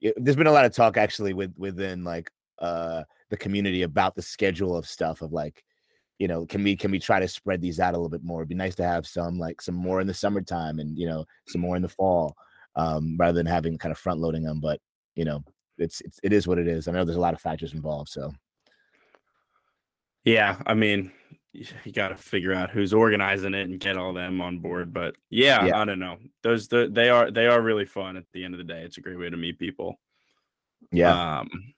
it, 0.00 0.14
there's 0.16 0.36
been 0.36 0.46
a 0.46 0.52
lot 0.52 0.64
of 0.66 0.72
talk 0.72 0.96
actually 0.96 1.32
with 1.32 1.52
within 1.56 2.04
like 2.04 2.30
uh 2.60 3.02
the 3.30 3.36
community 3.36 3.82
about 3.82 4.14
the 4.14 4.22
schedule 4.22 4.76
of 4.76 4.86
stuff 4.86 5.20
of 5.22 5.32
like 5.32 5.64
you 6.18 6.28
know 6.28 6.46
can 6.46 6.62
we 6.62 6.76
can 6.76 6.90
we 6.90 6.98
try 6.98 7.18
to 7.18 7.28
spread 7.28 7.60
these 7.60 7.80
out 7.80 7.94
a 7.94 7.96
little 7.96 8.08
bit 8.08 8.22
more 8.22 8.40
it'd 8.40 8.48
be 8.48 8.54
nice 8.54 8.74
to 8.74 8.84
have 8.84 9.06
some 9.06 9.38
like 9.38 9.60
some 9.60 9.74
more 9.74 10.00
in 10.00 10.06
the 10.06 10.14
summertime 10.14 10.78
and 10.78 10.98
you 10.98 11.06
know 11.06 11.24
some 11.48 11.60
more 11.60 11.76
in 11.76 11.82
the 11.82 11.88
fall 11.88 12.36
um 12.76 13.16
rather 13.18 13.32
than 13.36 13.46
having 13.46 13.78
kind 13.78 13.92
of 13.92 13.98
front 13.98 14.20
loading 14.20 14.42
them 14.42 14.60
but 14.60 14.80
you 15.16 15.24
know 15.24 15.42
it's, 15.78 16.00
it's 16.02 16.20
it 16.22 16.32
is 16.32 16.46
what 16.46 16.58
it 16.58 16.68
is 16.68 16.86
i 16.86 16.92
know 16.92 17.04
there's 17.04 17.16
a 17.16 17.20
lot 17.20 17.34
of 17.34 17.40
factors 17.40 17.74
involved 17.74 18.08
so 18.08 18.32
Yeah, 20.24 20.56
I 20.66 20.74
mean, 20.74 21.12
you 21.52 21.92
got 21.92 22.08
to 22.08 22.16
figure 22.16 22.54
out 22.54 22.70
who's 22.70 22.94
organizing 22.94 23.54
it 23.54 23.68
and 23.68 23.78
get 23.78 23.96
all 23.96 24.12
them 24.12 24.40
on 24.40 24.58
board. 24.58 24.92
But 24.92 25.16
yeah, 25.30 25.66
Yeah. 25.66 25.80
I 25.80 25.84
don't 25.84 25.98
know. 25.98 26.16
Those 26.42 26.68
the, 26.68 26.88
they 26.90 27.10
are 27.10 27.30
they 27.30 27.46
are 27.46 27.60
really 27.60 27.84
fun. 27.84 28.16
At 28.16 28.24
the 28.32 28.44
end 28.44 28.54
of 28.54 28.58
the 28.58 28.64
day, 28.64 28.82
it's 28.82 28.96
a 28.96 29.02
great 29.02 29.18
way 29.18 29.30
to 29.30 29.36
meet 29.36 29.58
people. 29.58 30.00
yeah 30.90 31.40
Um, 31.40 31.74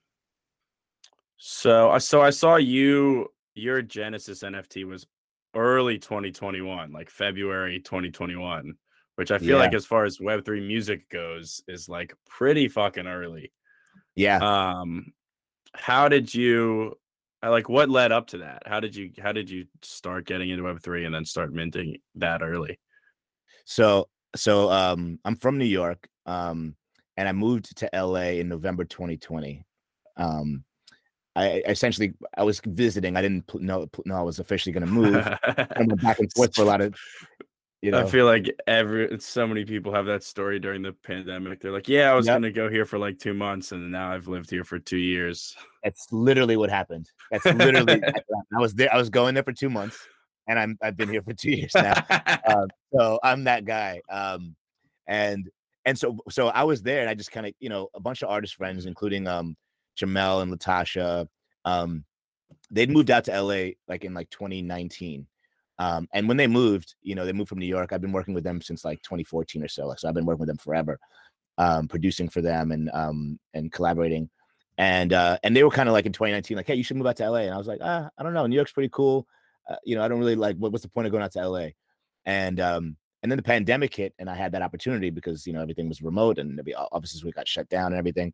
so 1.39 1.91
I 1.91 1.99
so 1.99 2.23
I 2.23 2.31
saw 2.31 2.57
you 2.57 3.31
your 3.57 3.83
Genesis 3.83 4.43
NFT 4.43 4.85
was 4.87 5.07
early 5.55 5.99
2021, 5.99 6.93
like 6.93 7.11
February 7.11 7.81
2021, 7.81 8.75
which 9.17 9.31
I 9.31 9.39
feel 9.39 9.57
Yeah. 9.57 9.65
like 9.65 9.75
as 9.75 9.87
far 9.87 10.05
as 10.05 10.19
Web3 10.19 10.67
music 10.67 11.09
goes 11.09 11.63
is 11.67 11.89
like 11.89 12.15
pretty 12.29 12.69
fucking 12.69 13.07
early. 13.07 13.53
yeah 14.15 14.39
Um 14.39 15.13
how 15.75 16.09
did 16.09 16.35
you 16.35 16.95
uh, 17.43 17.51
like 17.51 17.69
what 17.69 17.91
led 17.91 18.13
up 18.13 18.29
to 18.29 18.39
that? 18.39 18.63
How 18.67 18.81
did 18.81 18.95
you 18.95 19.11
how 19.19 19.33
did 19.33 19.49
you 19.51 19.67
start 19.83 20.27
getting 20.27 20.51
into 20.51 20.65
Web3 20.65 21.07
and 21.07 21.15
then 21.15 21.25
start 21.25 21.53
minting 21.53 21.99
that 22.17 22.43
early? 22.43 22.79
So 23.65 24.09
so 24.35 24.71
um 24.71 25.19
I'm 25.25 25.37
from 25.37 25.57
New 25.59 25.65
York 25.65 26.07
um 26.27 26.77
and 27.17 27.27
I 27.27 27.33
moved 27.33 27.75
to 27.79 27.89
LA 27.95 28.39
in 28.41 28.49
November 28.49 28.85
2020. 28.85 29.65
Um 30.19 30.65
I 31.37 31.63
I 31.67 31.71
essentially 31.71 32.15
I 32.37 32.43
was 32.43 32.61
visiting. 32.67 33.17
I 33.17 33.23
didn't 33.23 33.53
know 33.55 33.89
know 34.05 34.17
I 34.17 34.23
was 34.23 34.39
officially 34.39 34.73
going 34.73 34.87
to 34.87 34.93
move. 34.93 35.27
I 35.47 35.65
went 35.77 36.03
back 36.03 36.19
and 36.19 36.33
forth 36.33 36.55
for 36.55 36.63
a 36.63 36.65
lot 36.73 36.81
of 36.81 36.95
you 37.83 37.91
know 37.93 38.07
I 38.07 38.11
feel 38.11 38.25
like 38.27 38.51
every 38.67 39.19
so 39.21 39.47
many 39.47 39.65
people 39.65 39.93
have 39.93 40.07
that 40.07 40.25
story 40.25 40.59
during 40.59 40.83
the 40.83 40.93
pandemic. 40.93 41.61
They're 41.61 41.73
like, 41.73 41.89
"Yeah, 41.89 42.11
I 42.11 42.15
was 42.15 42.27
Yep. 42.27 42.35
gonna 42.37 42.51
go 42.51 42.69
here 42.69 42.85
for 42.87 42.99
like 42.99 43.19
two 43.19 43.35
months, 43.35 43.73
and 43.73 43.93
now 43.93 44.11
I've 44.11 44.27
lived 44.29 44.51
here 44.51 44.65
for 44.65 44.79
two 44.79 44.99
years." 44.99 45.57
that's 45.85 46.09
literally 46.11 46.57
what 46.57 46.69
happened. 46.71 47.09
That's 47.31 47.47
literally. 47.55 48.03
I 48.57 48.61
was 48.61 48.75
there 48.75 48.93
I 48.93 48.97
was 48.97 49.11
going 49.11 49.35
there 49.35 49.45
for 49.45 49.53
2 49.53 49.71
months 49.71 49.97
and 50.49 50.59
I'm 50.59 50.79
I've 50.83 50.97
been 50.97 51.09
here 51.11 51.23
for 51.23 51.33
2 51.33 51.51
years 51.51 51.75
now. 51.75 52.05
uh, 52.47 52.67
so 52.95 53.19
I'm 53.23 53.45
that 53.45 53.65
guy. 53.65 54.01
Um, 54.11 54.57
and 55.07 55.49
and 55.85 55.99
so 55.99 56.17
so 56.31 56.49
I 56.49 56.65
was 56.65 56.83
there, 56.83 57.01
and 57.01 57.09
I 57.11 57.15
just 57.15 57.31
kind 57.31 57.47
of 57.47 57.53
you 57.61 57.69
know 57.69 57.89
a 57.95 58.01
bunch 58.01 58.23
of 58.23 58.29
artist 58.29 58.55
friends, 58.57 58.87
including 58.87 59.27
um 59.29 59.57
Jamel 59.97 60.43
and 60.43 60.53
Latasha. 60.53 61.27
Um, 61.65 62.05
they'd 62.71 62.91
moved 62.91 63.11
out 63.11 63.25
to 63.25 63.41
LA 63.41 63.71
like 63.89 64.05
in 64.05 64.15
like 64.15 64.31
2019. 64.31 65.27
Um, 65.79 66.09
and 66.13 66.27
when 66.27 66.37
they 66.37 66.47
moved, 66.47 66.95
you 67.03 67.15
know, 67.15 67.27
they 67.27 67.33
moved 67.33 67.49
from 67.49 67.59
New 67.59 67.67
York. 67.67 67.93
I've 67.93 68.01
been 68.01 68.13
working 68.13 68.35
with 68.35 68.45
them 68.45 68.61
since 68.61 68.85
like 68.85 69.03
2014 69.03 69.63
or 69.63 69.69
so. 69.69 69.93
So 69.97 70.09
I've 70.09 70.15
been 70.15 70.25
working 70.25 70.41
with 70.41 70.49
them 70.49 70.57
forever, 70.57 70.99
um, 71.59 71.87
producing 71.89 72.29
for 72.29 72.41
them 72.41 72.73
and 72.73 72.91
um 72.95 73.39
and 73.55 73.71
collaborating. 73.73 74.31
And 74.79 75.13
uh, 75.13 75.39
and 75.43 75.57
they 75.57 75.65
were 75.65 75.71
kind 75.71 75.89
of 75.89 75.95
like 75.95 76.07
in 76.07 76.13
2019, 76.13 76.57
like, 76.57 76.67
hey, 76.67 76.75
you 76.75 76.83
should 76.83 76.97
move 76.97 77.07
out 77.07 77.17
to 77.17 77.31
LA. 77.31 77.41
And 77.41 77.55
I 77.55 77.59
was 77.59 77.67
like, 77.67 77.81
ah, 77.83 78.11
I 78.17 78.23
don't 78.23 78.35
know, 78.35 78.47
New 78.47 78.57
York's 78.57 78.73
pretty 78.73 78.91
cool. 78.93 79.27
Uh, 79.69 79.77
you 79.85 79.97
know, 79.97 80.03
I 80.03 80.09
don't 80.09 80.19
really 80.19 80.37
like 80.37 80.57
what, 80.57 80.73
what's 80.73 80.83
the 80.83 80.91
point 80.91 81.07
of 81.07 81.13
going 81.13 81.25
out 81.25 81.33
to 81.33 81.49
LA? 81.49 81.69
And 82.25 82.61
um, 82.61 82.97
and 83.23 83.33
then 83.33 83.37
the 83.37 83.43
pandemic 83.43 83.95
hit, 83.95 84.15
and 84.19 84.29
I 84.29 84.35
had 84.35 84.53
that 84.53 84.63
opportunity 84.63 85.11
because 85.11 85.47
you 85.47 85.53
know 85.53 85.63
everything 85.63 85.89
was 85.89 86.03
remote 86.03 86.39
and 86.39 86.59
the 86.59 86.75
offices 86.75 87.25
we 87.25 87.33
got 87.33 87.49
shut 87.49 87.69
down 87.69 87.93
and 87.93 87.97
everything. 87.97 88.33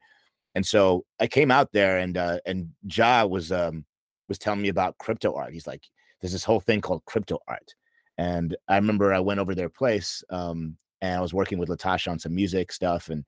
And 0.54 0.66
so 0.66 1.04
I 1.20 1.26
came 1.26 1.50
out 1.50 1.72
there, 1.72 1.98
and 1.98 2.16
uh, 2.16 2.38
and 2.46 2.70
Ja 2.84 3.24
was 3.24 3.50
um 3.52 3.84
was 4.28 4.38
telling 4.38 4.62
me 4.62 4.68
about 4.68 4.98
crypto 4.98 5.34
art. 5.34 5.52
He's 5.52 5.66
like, 5.66 5.82
there's 6.20 6.32
this 6.32 6.44
whole 6.44 6.60
thing 6.60 6.80
called 6.80 7.04
crypto 7.06 7.38
art, 7.48 7.74
and 8.18 8.56
I 8.68 8.76
remember 8.76 9.12
I 9.12 9.20
went 9.20 9.40
over 9.40 9.54
their 9.54 9.68
place, 9.70 10.22
um, 10.30 10.76
and 11.00 11.16
I 11.16 11.20
was 11.20 11.34
working 11.34 11.58
with 11.58 11.68
Latasha 11.68 12.10
on 12.10 12.18
some 12.18 12.34
music 12.34 12.72
stuff, 12.72 13.08
and 13.08 13.24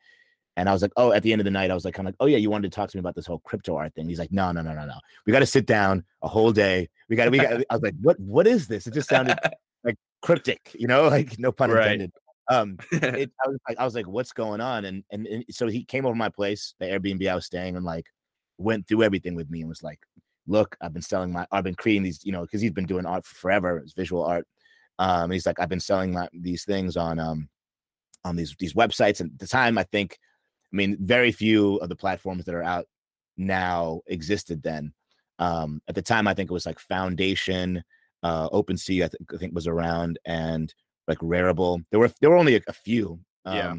and 0.57 0.69
I 0.69 0.73
was 0.73 0.83
like, 0.83 0.93
oh, 0.97 1.13
at 1.13 1.23
the 1.23 1.33
end 1.33 1.41
of 1.41 1.45
the 1.45 1.51
night, 1.51 1.71
I 1.71 1.75
was 1.75 1.85
like, 1.85 1.99
I'm 1.99 2.05
like, 2.05 2.15
oh 2.21 2.27
yeah, 2.27 2.37
you 2.37 2.51
wanted 2.51 2.71
to 2.71 2.77
talk 2.77 2.91
to 2.91 2.97
me 2.97 3.01
about 3.01 3.15
this 3.17 3.27
whole 3.27 3.41
crypto 3.41 3.77
art 3.77 3.95
thing. 3.95 4.09
He's 4.09 4.21
like, 4.21 4.31
no, 4.33 4.53
no, 4.53 4.63
no, 4.63 4.73
no, 4.73 4.85
no. 4.87 4.95
We 5.27 5.33
got 5.33 5.41
to 5.41 5.47
sit 5.47 5.67
down 5.67 6.05
a 6.23 6.29
whole 6.29 6.53
day. 6.53 6.89
We 7.09 7.17
got, 7.17 7.31
we 7.31 7.39
got. 7.39 7.55
I 7.71 7.75
was 7.75 7.83
like, 7.83 7.95
what, 8.01 8.21
what 8.21 8.47
is 8.47 8.69
this? 8.69 8.87
It 8.87 8.95
just 8.95 9.09
sounded 9.09 9.37
like 9.85 9.97
cryptic, 10.23 10.71
you 10.79 10.87
know, 10.87 11.09
like 11.09 11.39
no 11.39 11.51
pun 11.51 11.71
Right. 11.71 11.93
intended. 11.93 12.13
Um, 12.49 12.79
it, 12.93 13.31
I 13.45 13.49
was 13.49 13.59
like, 13.69 13.79
I 13.79 13.85
was 13.85 13.95
like, 13.95 14.07
what's 14.07 14.33
going 14.33 14.61
on? 14.61 14.85
And, 14.85 15.05
and 15.11 15.27
and 15.27 15.45
so 15.51 15.67
he 15.67 15.85
came 15.85 16.07
over 16.07 16.15
my 16.15 16.29
place, 16.29 16.75
the 16.79 16.87
Airbnb 16.87 17.27
I 17.29 17.35
was 17.35 17.47
staying, 17.47 17.77
and 17.77 17.85
like, 17.85 18.07
went 18.59 18.87
through 18.87 19.03
everything 19.03 19.35
with 19.35 19.51
me 19.51 19.61
and 19.61 19.69
was 19.69 19.83
like, 19.83 19.99
look, 20.47 20.77
I've 20.81 20.93
been 20.93 21.03
selling 21.03 21.33
my, 21.33 21.47
I've 21.51 21.65
been 21.65 21.75
creating 21.75 22.03
these, 22.03 22.25
you 22.25 22.33
know, 22.33 22.43
because 22.43 22.61
he's 22.61 22.73
been 22.73 22.87
doing 22.87 23.07
art 23.07 23.25
for 23.25 23.35
forever, 23.37 23.79
it's 23.79 23.93
visual 23.93 24.25
art. 24.25 24.47
Um, 24.99 25.31
he's 25.31 25.47
like, 25.47 25.59
I've 25.59 25.69
been 25.69 25.81
selling 25.81 26.13
my, 26.13 26.29
these 26.33 26.65
things 26.65 26.97
on 26.97 27.19
um 27.19 27.49
on 28.25 28.37
these 28.37 28.55
these 28.59 28.75
websites. 28.75 29.21
And 29.21 29.33
at 29.33 29.39
the 29.39 29.47
time, 29.47 29.79
I 29.79 29.85
think, 29.85 30.19
I 30.73 30.77
mean, 30.77 30.97
very 31.01 31.33
few 31.33 31.77
of 31.77 31.89
the 31.89 31.97
platforms 31.97 32.45
that 32.45 32.55
are 32.55 32.63
out 32.63 32.87
now 33.37 34.01
existed 34.07 34.63
then. 34.63 34.93
Um, 35.39 35.83
at 35.89 35.95
the 35.95 36.03
time, 36.03 36.29
I 36.29 36.35
think 36.35 36.51
it 36.51 36.55
was 36.55 36.67
like 36.67 36.79
Foundation, 36.79 37.83
uh, 38.23 38.49
OpenSea, 38.51 39.05
I 39.05 39.09
think 39.09 39.35
I 39.35 39.37
think 39.39 39.55
was 39.55 39.67
around, 39.67 40.19
and 40.25 40.73
like 41.09 41.19
Rarible. 41.19 41.85
There 41.91 42.01
were 42.01 42.11
there 42.21 42.31
were 42.31 42.37
only 42.37 42.57
a, 42.57 42.61
a 42.69 42.73
few. 42.73 43.21
Um, 43.45 43.57
Yeah. 43.57 43.75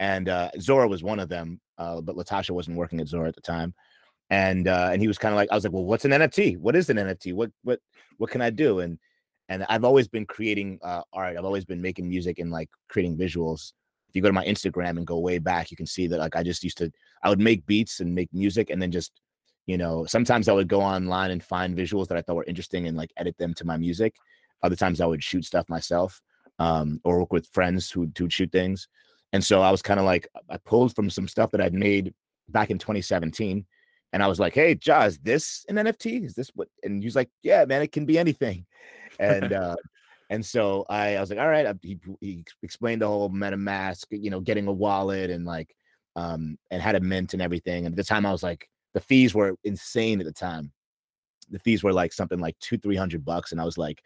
and 0.00 0.28
uh, 0.28 0.50
Zora 0.60 0.86
was 0.88 1.02
one 1.02 1.20
of 1.20 1.28
them, 1.28 1.60
uh, 1.78 2.00
but 2.00 2.16
Latasha 2.16 2.50
wasn't 2.50 2.76
working 2.76 3.00
at 3.00 3.08
Zora 3.08 3.28
at 3.28 3.34
the 3.34 3.40
time. 3.40 3.74
And 4.30 4.66
uh, 4.68 4.90
and 4.92 5.00
he 5.00 5.08
was 5.08 5.18
kind 5.18 5.32
of 5.32 5.36
like, 5.36 5.50
I 5.50 5.54
was 5.54 5.64
like, 5.64 5.72
well, 5.72 5.84
what's 5.84 6.04
an 6.04 6.10
NFT? 6.12 6.58
What 6.58 6.76
is 6.76 6.88
an 6.90 6.96
NFT? 6.96 7.34
What 7.34 7.50
what 7.64 7.80
what 8.18 8.30
can 8.30 8.40
I 8.40 8.50
do? 8.50 8.80
And 8.80 8.98
and 9.48 9.64
I've 9.68 9.84
always 9.84 10.08
been 10.08 10.24
creating 10.26 10.78
uh, 10.82 11.02
art. 11.12 11.36
I've 11.36 11.44
always 11.44 11.64
been 11.64 11.82
making 11.82 12.08
music 12.08 12.38
and 12.38 12.50
like 12.50 12.70
creating 12.88 13.16
visuals. 13.18 13.72
If 14.08 14.16
you 14.16 14.22
go 14.22 14.28
to 14.28 14.32
my 14.34 14.44
Instagram 14.44 14.96
and 14.98 15.06
go 15.06 15.18
way 15.18 15.38
back, 15.38 15.70
you 15.70 15.76
can 15.76 15.86
see 15.86 16.06
that 16.06 16.18
like 16.18 16.36
I 16.36 16.42
just 16.42 16.62
used 16.64 16.78
to 16.78 16.90
I 17.22 17.28
would 17.28 17.40
make 17.40 17.66
beats 17.66 18.00
and 18.00 18.14
make 18.14 18.28
music 18.32 18.70
and 18.70 18.80
then 18.80 18.90
just 18.90 19.12
you 19.66 19.76
know 19.78 20.04
sometimes 20.06 20.48
I 20.48 20.52
would 20.52 20.68
go 20.68 20.80
online 20.80 21.30
and 21.30 21.42
find 21.42 21.76
visuals 21.76 22.08
that 22.08 22.18
I 22.18 22.22
thought 22.22 22.36
were 22.36 22.44
interesting 22.44 22.86
and 22.86 22.96
like 22.96 23.10
edit 23.16 23.36
them 23.38 23.52
to 23.54 23.64
my 23.66 23.76
music. 23.76 24.14
Other 24.62 24.76
times 24.76 25.00
I 25.00 25.06
would 25.06 25.22
shoot 25.22 25.44
stuff 25.44 25.68
myself 25.68 26.20
um, 26.62 27.00
or 27.04 27.20
work 27.20 27.32
with 27.32 27.48
friends 27.48 27.90
who 27.90 28.00
would 28.00 28.32
shoot 28.32 28.52
things. 28.52 28.88
And 29.32 29.42
so 29.42 29.62
I 29.62 29.70
was 29.70 29.82
kind 29.82 29.98
of 29.98 30.06
like 30.06 30.28
I 30.48 30.58
pulled 30.58 30.94
from 30.94 31.10
some 31.10 31.26
stuff 31.26 31.50
that 31.50 31.60
I'd 31.60 31.74
made 31.74 32.14
back 32.48 32.70
in 32.70 32.78
2017 32.78 33.66
and 34.12 34.22
I 34.22 34.28
was 34.28 34.38
like, 34.38 34.54
"Hey, 34.54 34.78
Ja, 34.84 35.04
is 35.04 35.18
this 35.18 35.64
an 35.68 35.76
NFT? 35.76 36.24
Is 36.24 36.34
this 36.34 36.50
what?" 36.54 36.68
And 36.82 37.02
he's 37.02 37.16
like, 37.16 37.30
"Yeah, 37.42 37.64
man, 37.64 37.82
it 37.82 37.92
can 37.92 38.04
be 38.04 38.18
anything." 38.18 38.66
And 39.18 39.52
uh, 39.52 39.76
and 40.30 40.44
so 40.44 40.84
I, 40.88 41.16
I 41.16 41.20
was 41.20 41.30
like, 41.30 41.38
"All 41.38 41.48
right." 41.48 41.66
I, 41.66 41.74
he, 41.82 41.98
he 42.20 42.44
explained 42.62 43.02
the 43.02 43.08
whole 43.08 43.30
MetaMask, 43.30 44.06
you 44.10 44.30
know, 44.30 44.40
getting 44.40 44.66
a 44.66 44.72
wallet 44.72 45.30
and 45.30 45.46
like, 45.46 45.74
um, 46.14 46.58
and 46.70 46.82
had 46.82 46.94
a 46.94 47.00
mint 47.00 47.32
and 47.32 47.42
everything. 47.42 47.86
And 47.86 47.94
at 47.94 47.96
the 47.96 48.04
time, 48.04 48.26
I 48.26 48.32
was 48.32 48.42
like, 48.42 48.68
the 48.92 49.00
fees 49.00 49.34
were 49.34 49.56
insane 49.64 50.20
at 50.20 50.26
the 50.26 50.32
time. 50.32 50.72
The 51.50 51.58
fees 51.58 51.82
were 51.82 51.92
like 51.92 52.12
something 52.12 52.38
like 52.38 52.58
two, 52.60 52.76
three 52.76 52.96
hundred 52.96 53.24
bucks, 53.24 53.52
and 53.52 53.60
I 53.60 53.64
was 53.64 53.78
like, 53.78 54.02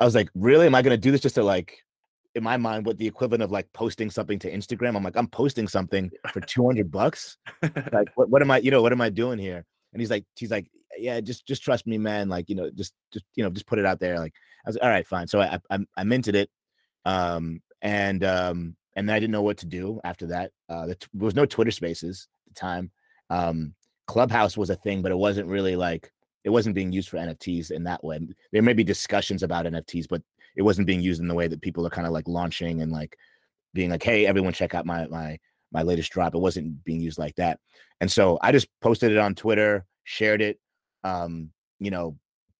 I 0.00 0.04
was 0.04 0.14
like, 0.14 0.30
really? 0.34 0.66
Am 0.66 0.74
I 0.74 0.82
going 0.82 0.92
to 0.92 1.00
do 1.00 1.10
this 1.10 1.20
just 1.20 1.34
to 1.36 1.42
like? 1.42 1.78
In 2.34 2.44
my 2.44 2.56
mind, 2.56 2.86
what 2.86 2.98
the 2.98 3.06
equivalent 3.06 3.42
of 3.42 3.50
like 3.50 3.72
posting 3.72 4.10
something 4.10 4.38
to 4.40 4.52
Instagram? 4.52 4.96
I'm 4.96 5.02
like, 5.02 5.16
I'm 5.16 5.26
posting 5.26 5.66
something 5.66 6.10
for 6.32 6.40
200 6.40 6.90
bucks. 6.90 7.36
Like 7.92 8.10
what, 8.14 8.28
what 8.28 8.42
am 8.42 8.50
i 8.50 8.58
you 8.58 8.70
know 8.70 8.82
what 8.82 8.92
am 8.92 9.00
i 9.00 9.08
doing 9.08 9.38
here? 9.38 9.64
And 9.92 10.00
he's 10.00 10.10
like 10.10 10.24
he's 10.36 10.50
like 10.50 10.66
yeah 10.96 11.20
just 11.20 11.46
just 11.46 11.62
trust 11.62 11.86
me 11.86 11.98
man. 11.98 12.28
Like 12.28 12.48
you 12.48 12.54
know 12.54 12.70
just 12.70 12.92
just 13.12 13.24
you 13.34 13.42
know 13.42 13.50
just 13.50 13.66
put 13.66 13.78
it 13.78 13.86
out 13.86 13.98
there. 13.98 14.18
Like 14.18 14.34
i 14.64 14.68
was 14.68 14.76
like, 14.76 14.84
all 14.84 14.90
right 14.90 15.06
fine. 15.06 15.26
So 15.26 15.40
i 15.40 15.58
i, 15.70 15.78
I 15.96 16.04
minted 16.04 16.36
it 16.36 16.50
um 17.06 17.60
and 17.82 18.22
um 18.22 18.76
and 18.94 19.08
then 19.08 19.16
i 19.16 19.18
didn't 19.18 19.32
know 19.32 19.42
what 19.42 19.58
to 19.58 19.66
do 19.66 20.00
after 20.04 20.26
that. 20.28 20.52
Uh 20.68 20.86
there 20.86 20.96
there 21.14 21.24
was 21.24 21.34
no 21.34 21.46
twitter 21.46 21.72
spaces 21.72 22.28
at 22.46 22.54
the 22.54 22.60
time. 22.60 22.90
Um 23.30 23.74
clubhouse 24.06 24.56
was 24.56 24.70
a 24.70 24.76
thing 24.76 25.02
but 25.02 25.12
it 25.12 25.18
wasn't 25.18 25.48
really 25.48 25.76
like 25.76 26.12
it 26.48 26.52
wasn't 26.52 26.74
being 26.74 26.92
used 26.92 27.08
for 27.08 27.18
nfts 27.18 27.70
in 27.70 27.84
that 27.84 28.02
way 28.02 28.18
there 28.52 28.62
may 28.62 28.72
be 28.72 28.84
discussions 28.84 29.42
about 29.42 29.66
nfts 29.66 30.06
but 30.08 30.22
it 30.56 30.62
wasn't 30.62 30.86
being 30.86 31.02
used 31.02 31.20
in 31.20 31.28
the 31.28 31.34
way 31.34 31.46
that 31.46 31.62
people 31.62 31.86
are 31.86 31.90
kind 31.90 32.06
of 32.06 32.12
like 32.12 32.26
launching 32.26 32.82
and 32.82 32.90
like 32.90 33.16
being 33.74 33.90
like 33.90 34.02
hey 34.02 34.26
everyone 34.26 34.52
check 34.52 34.74
out 34.74 34.86
my 34.86 35.06
my 35.06 35.38
my 35.72 35.82
latest 35.82 36.12
drop. 36.12 36.34
It 36.34 36.38
wasn't 36.38 36.82
being 36.84 37.00
used 37.00 37.18
like 37.18 37.36
that. 37.36 37.60
And 38.00 38.10
so 38.10 38.38
I 38.42 38.52
just 38.52 38.68
posted 38.80 39.12
it 39.12 39.18
on 39.18 39.34
Twitter, 39.34 39.84
shared 40.04 40.40
it, 40.40 40.58
um, 41.04 41.50
you 41.78 41.90
know, 41.90 42.16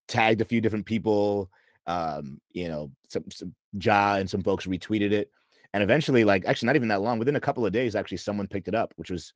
tagged 0.08 0.40
a 0.40 0.44
few 0.44 0.60
different 0.60 0.86
people, 0.86 1.50
um, 1.86 2.40
you 2.50 2.68
know, 2.68 2.90
some, 3.08 3.24
some 3.30 3.54
Ja 3.80 4.16
and 4.16 4.28
some 4.28 4.42
folks 4.42 4.66
retweeted 4.66 5.12
it. 5.12 5.30
And 5.72 5.82
eventually, 5.82 6.24
like 6.24 6.46
actually 6.46 6.66
not 6.66 6.76
even 6.76 6.88
that 6.88 7.02
long, 7.02 7.18
within 7.18 7.36
a 7.36 7.40
couple 7.40 7.66
of 7.66 7.72
days, 7.72 7.94
actually 7.94 8.16
someone 8.18 8.46
picked 8.46 8.68
it 8.68 8.74
up, 8.74 8.92
which 8.96 9.10
was 9.10 9.34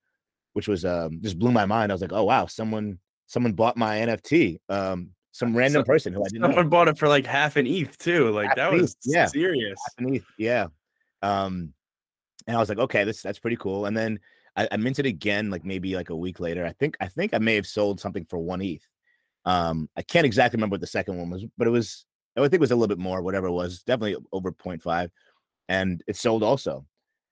which 0.55 0.67
was 0.69 0.85
um 0.85 1.21
just 1.23 1.39
blew 1.39 1.53
my 1.53 1.67
mind. 1.67 1.93
I 1.93 1.95
was 1.95 2.01
like, 2.01 2.13
oh 2.13 2.25
wow, 2.25 2.47
someone 2.47 2.99
someone 3.33 3.53
bought 3.55 3.77
my 3.77 3.97
NFT. 3.99 4.59
Um 4.69 5.11
some 5.33 5.57
random 5.57 5.81
So- 5.81 5.87
person 5.87 6.13
who 6.13 6.21
I 6.23 6.29
didn't 6.29 6.43
know. 6.43 6.49
Someone 6.49 6.69
bought 6.69 6.89
it 6.89 6.99
for 6.99 7.09
like 7.09 7.25
half 7.27 7.57
an 7.57 7.67
ETH 7.67 7.97
too. 7.97 8.31
Like 8.31 8.49
Half 8.49 8.57
that 8.57 8.73
was 8.73 8.93
ETH, 8.93 8.97
yeah. 9.07 9.27
serious. 9.27 9.79
underneath. 9.99 10.27
Yeah. 10.39 10.67
Um, 11.23 11.73
and 12.47 12.57
I 12.57 12.61
was 12.61 12.69
like, 12.69 12.79
okay, 12.79 13.05
this 13.05 13.23
that's 13.23 13.39
pretty 13.39 13.57
cool. 13.57 13.87
And 13.87 13.97
then 13.97 14.21
I, 14.57 14.69
I 14.73 14.77
minted 14.77 15.07
again, 15.07 15.49
like 15.51 15.65
maybe 15.65 15.95
like 15.97 16.11
a 16.11 16.17
week 16.17 16.39
later. 16.41 16.67
I 16.67 16.73
think 16.73 16.97
I 17.01 17.09
think 17.09 17.33
I 17.33 17.39
may 17.39 17.55
have 17.55 17.67
sold 17.67 17.99
something 18.01 18.27
for 18.27 18.39
one 18.39 18.61
ETH. 18.61 18.87
Um, 19.47 19.89
I 19.97 20.03
can't 20.03 20.27
exactly 20.27 20.59
remember 20.59 20.75
what 20.75 20.81
the 20.83 20.87
second 20.87 21.17
one 21.17 21.31
was, 21.31 21.45
but 21.57 21.67
it 21.67 21.71
was 21.71 22.05
I 22.37 22.41
think 22.43 22.55
it 22.55 22.61
was 22.61 22.71
a 22.71 22.77
little 22.77 22.95
bit 22.95 22.99
more, 23.03 23.23
whatever 23.23 23.47
it 23.47 23.53
was, 23.53 23.83
definitely 23.83 24.17
over 24.33 24.53
0.5. 24.53 25.11
And 25.69 26.03
it 26.07 26.17
sold 26.17 26.43
also. 26.43 26.85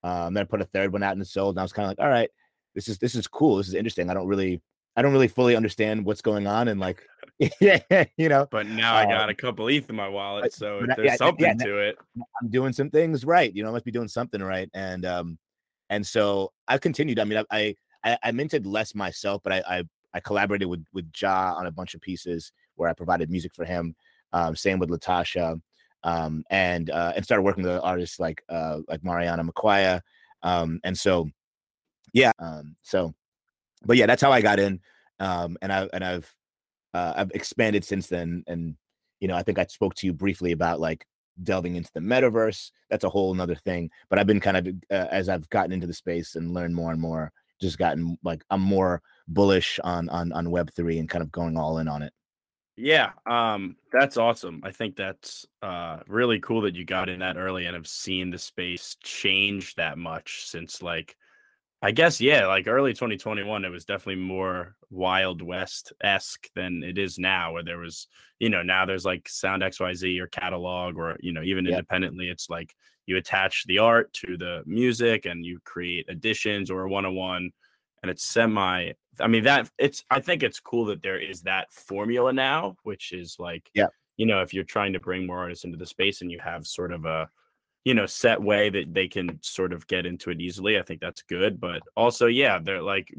Um, 0.03 0.33
then 0.35 0.43
I 0.43 0.45
put 0.45 0.61
a 0.63 0.67
third 0.67 0.93
one 0.93 1.03
out 1.03 1.13
and 1.13 1.23
it 1.23 1.27
sold. 1.29 1.55
And 1.57 1.61
I 1.61 1.63
was 1.65 1.73
kind 1.73 1.85
of 1.85 1.91
like, 1.91 2.01
all 2.01 2.11
right, 2.11 2.31
this 2.75 2.89
is 2.89 2.99
this 2.99 3.15
is 3.15 3.27
cool. 3.27 3.57
This 3.57 3.69
is 3.69 3.75
interesting. 3.75 4.09
I 4.11 4.15
don't 4.15 4.29
really 4.29 4.63
I 4.96 5.03
don't 5.03 5.12
really 5.12 5.29
fully 5.29 5.57
understand 5.57 6.05
what's 6.05 6.22
going 6.22 6.46
on 6.46 6.68
and 6.68 6.81
like 6.81 7.03
yeah, 7.61 8.05
you 8.18 8.29
know. 8.29 8.46
But 8.50 8.66
now 8.66 8.94
I 8.94 9.05
got 9.07 9.22
Um, 9.24 9.31
a 9.31 9.35
couple 9.35 9.66
ETH 9.68 9.88
in 9.88 9.96
my 9.96 10.09
wallet, 10.09 10.53
so 10.53 10.81
I- 10.81 10.94
there's 10.94 11.07
yeah, 11.07 11.16
something 11.16 11.46
yeah, 11.59 11.64
to 11.64 11.79
it. 11.79 11.96
I'm 12.42 12.48
doing 12.50 12.72
some 12.72 12.90
things 12.90 13.24
right. 13.24 13.55
You 13.55 13.62
know, 13.62 13.70
I 13.70 13.72
must 13.72 13.85
be 13.87 13.90
doing 13.90 14.09
something 14.09 14.42
right. 14.42 14.68
And 14.74 15.07
um, 15.07 15.38
and 15.88 16.07
so 16.07 16.53
I 16.68 16.76
continued. 16.79 17.18
I 17.18 17.24
mean, 17.24 17.42
I 17.50 17.74
I, 18.05 18.18
I 18.22 18.33
minted 18.33 18.66
less 18.66 18.94
myself, 18.94 19.40
but 19.42 19.53
I, 19.55 19.62
I 19.79 19.85
I 20.12 20.20
collaborated 20.20 20.68
with 20.68 20.85
with 20.92 21.11
Ja 21.18 21.55
on 21.57 21.66
a 21.66 21.70
bunch 21.72 21.94
of 21.94 22.00
pieces 22.03 22.53
where 22.74 22.90
I 22.90 22.92
provided 22.92 23.31
music 23.31 23.55
for 23.55 23.64
him. 23.64 23.94
Um, 24.33 24.55
same 24.55 24.79
with 24.79 24.90
Latasha, 24.90 25.61
um, 26.05 26.44
and 26.50 26.90
uh, 26.90 27.14
and 27.16 27.24
started 27.24 27.42
working 27.42 27.64
with 27.64 27.81
artists 27.83 28.20
like 28.20 28.42
uh 28.50 28.81
like 28.87 29.03
Mariana 29.03 29.44
Makwaya. 29.44 30.03
Um, 30.42 30.79
and 30.85 30.98
so 30.98 31.29
yeah, 32.12 32.33
um, 32.38 32.76
so 32.83 33.14
but 33.85 33.97
yeah, 33.97 34.07
that's 34.07 34.23
how 34.23 34.33
I 34.33 34.40
got 34.40 34.59
in. 34.59 34.81
Um, 35.19 35.57
and 35.62 35.73
I 35.73 35.88
and 35.93 36.05
I've 36.05 36.35
uh, 36.95 37.12
I've 37.16 37.31
expanded 37.33 37.85
since 37.85 38.07
then. 38.07 38.45
And 38.47 38.77
you 39.21 39.29
know, 39.29 39.37
I 39.37 39.43
think 39.43 39.59
I 39.59 39.66
spoke 39.66 39.95
to 39.97 40.07
you 40.07 40.12
briefly 40.12 40.53
about 40.53 40.81
like 40.81 41.07
delving 41.43 41.77
into 41.77 41.90
the 41.95 42.01
metaverse. 42.01 42.71
That's 42.88 43.05
a 43.05 43.11
whole 43.11 43.33
nother 43.35 43.55
thing. 43.55 43.90
But 44.09 44.19
I've 44.19 44.27
been 44.27 44.40
kind 44.40 44.57
of 44.57 44.66
uh, 44.90 45.09
as 45.11 45.29
I've 45.29 45.49
gotten 45.51 45.73
into 45.73 45.87
the 45.87 45.95
space 45.95 46.37
and 46.37 46.55
learned 46.55 46.75
more 46.75 46.93
and 46.93 47.01
more, 47.01 47.33
just 47.61 47.79
gotten 47.79 48.19
like 48.25 48.45
I'm 48.51 48.62
more 48.62 49.03
bullish 49.29 49.79
on 49.85 50.09
on 50.09 50.33
on 50.33 50.51
Web 50.51 50.71
three 50.75 50.99
and 50.99 51.09
kind 51.09 51.23
of 51.23 51.31
going 51.31 51.57
all 51.57 51.79
in 51.79 51.88
on 51.88 52.03
it. 52.03 52.12
Yeah, 52.77 53.11
um, 53.27 53.77
that's 53.93 54.16
awesome. 54.16 54.62
I 54.64 54.71
think 54.71 54.97
that's 54.97 55.47
uh 55.62 55.99
really 56.07 56.40
cool 56.40 56.62
that 56.62 56.75
you 56.75 56.85
got 56.85 57.11
in 57.11 57.21
that 57.21 57.37
early 57.37 57.66
and 57.66 57.75
have 57.75 57.87
seen 57.87 58.31
the 58.31 58.38
space 58.38 58.97
change 59.03 59.75
that 59.75 59.99
much 59.99 60.47
since 60.47 60.83
like 60.83 61.16
I 61.83 61.93
guess 61.93 62.21
yeah, 62.21 62.47
like 62.47 62.66
early 62.69 62.93
2021 62.93 63.64
it 63.64 63.71
was 63.71 63.85
definitely 63.87 64.23
more 64.23 64.77
Wild 64.90 65.40
West 65.40 65.93
esque 66.03 66.49
than 66.55 66.83
it 66.83 66.99
is 66.99 67.19
now 67.19 67.53
where 67.55 67.62
there 67.62 67.79
was, 67.79 68.07
you 68.38 68.51
know, 68.51 68.62
now 68.62 68.85
there's 68.85 69.05
like 69.07 69.29
Sound 69.29 69.62
XYZ 69.62 70.19
or 70.21 70.27
catalog 70.27 70.97
or 70.99 71.16
you 71.21 71.33
know, 71.33 71.43
even 71.43 71.66
independently 71.66 72.29
it's 72.29 72.51
like 72.51 72.75
you 73.07 73.16
attach 73.16 73.64
the 73.66 73.79
art 73.79 74.12
to 74.12 74.37
the 74.37 74.62
music 74.66 75.25
and 75.25 75.45
you 75.45 75.59
create 75.64 76.05
additions 76.09 76.71
or 76.71 76.83
a 76.85 76.88
one-on-one 76.90 77.51
and 78.03 78.11
it's 78.11 78.25
semi 78.25 78.93
I 79.19 79.27
mean 79.27 79.45
that 79.45 79.71
it's 79.79 80.05
I 80.11 80.21
think 80.21 80.43
it's 80.43 80.61
cool 80.61 80.85
that 80.87 81.03
there 81.03 81.19
is 81.19 81.43
that 81.43 81.73
formula 81.73 82.33
now, 82.33 82.77
which 82.83 83.12
is 83.12 83.37
like 83.38 83.71
Yeah. 83.75 83.88
you 84.19 84.27
know, 84.27 84.43
if 84.43 84.53
you're 84.53 84.64
trying 84.64 84.93
to 84.93 85.01
bring 85.01 85.27
more 85.27 85.38
artists 85.38 85.64
into 85.64 85.79
the 85.79 85.87
space 85.87 86.21
and 86.21 86.31
you 86.31 86.40
have 86.40 86.66
sort 86.66 86.93
of 86.93 87.07
a 87.07 87.31
you 87.85 87.95
know 87.95 88.07
set 88.07 88.40
way 88.43 88.71
that 88.71 88.93
they 88.93 89.09
can 89.09 89.38
sort 89.43 89.73
of 89.73 89.87
get 89.87 90.07
into 90.07 90.31
it 90.31 90.40
easily, 90.40 90.79
I 90.79 90.83
think 90.83 91.01
that's 91.01 91.23
good. 91.23 91.61
But 91.61 91.83
also, 91.97 92.27
yeah, 92.27 92.59
they're 92.62 92.83
like 92.83 93.12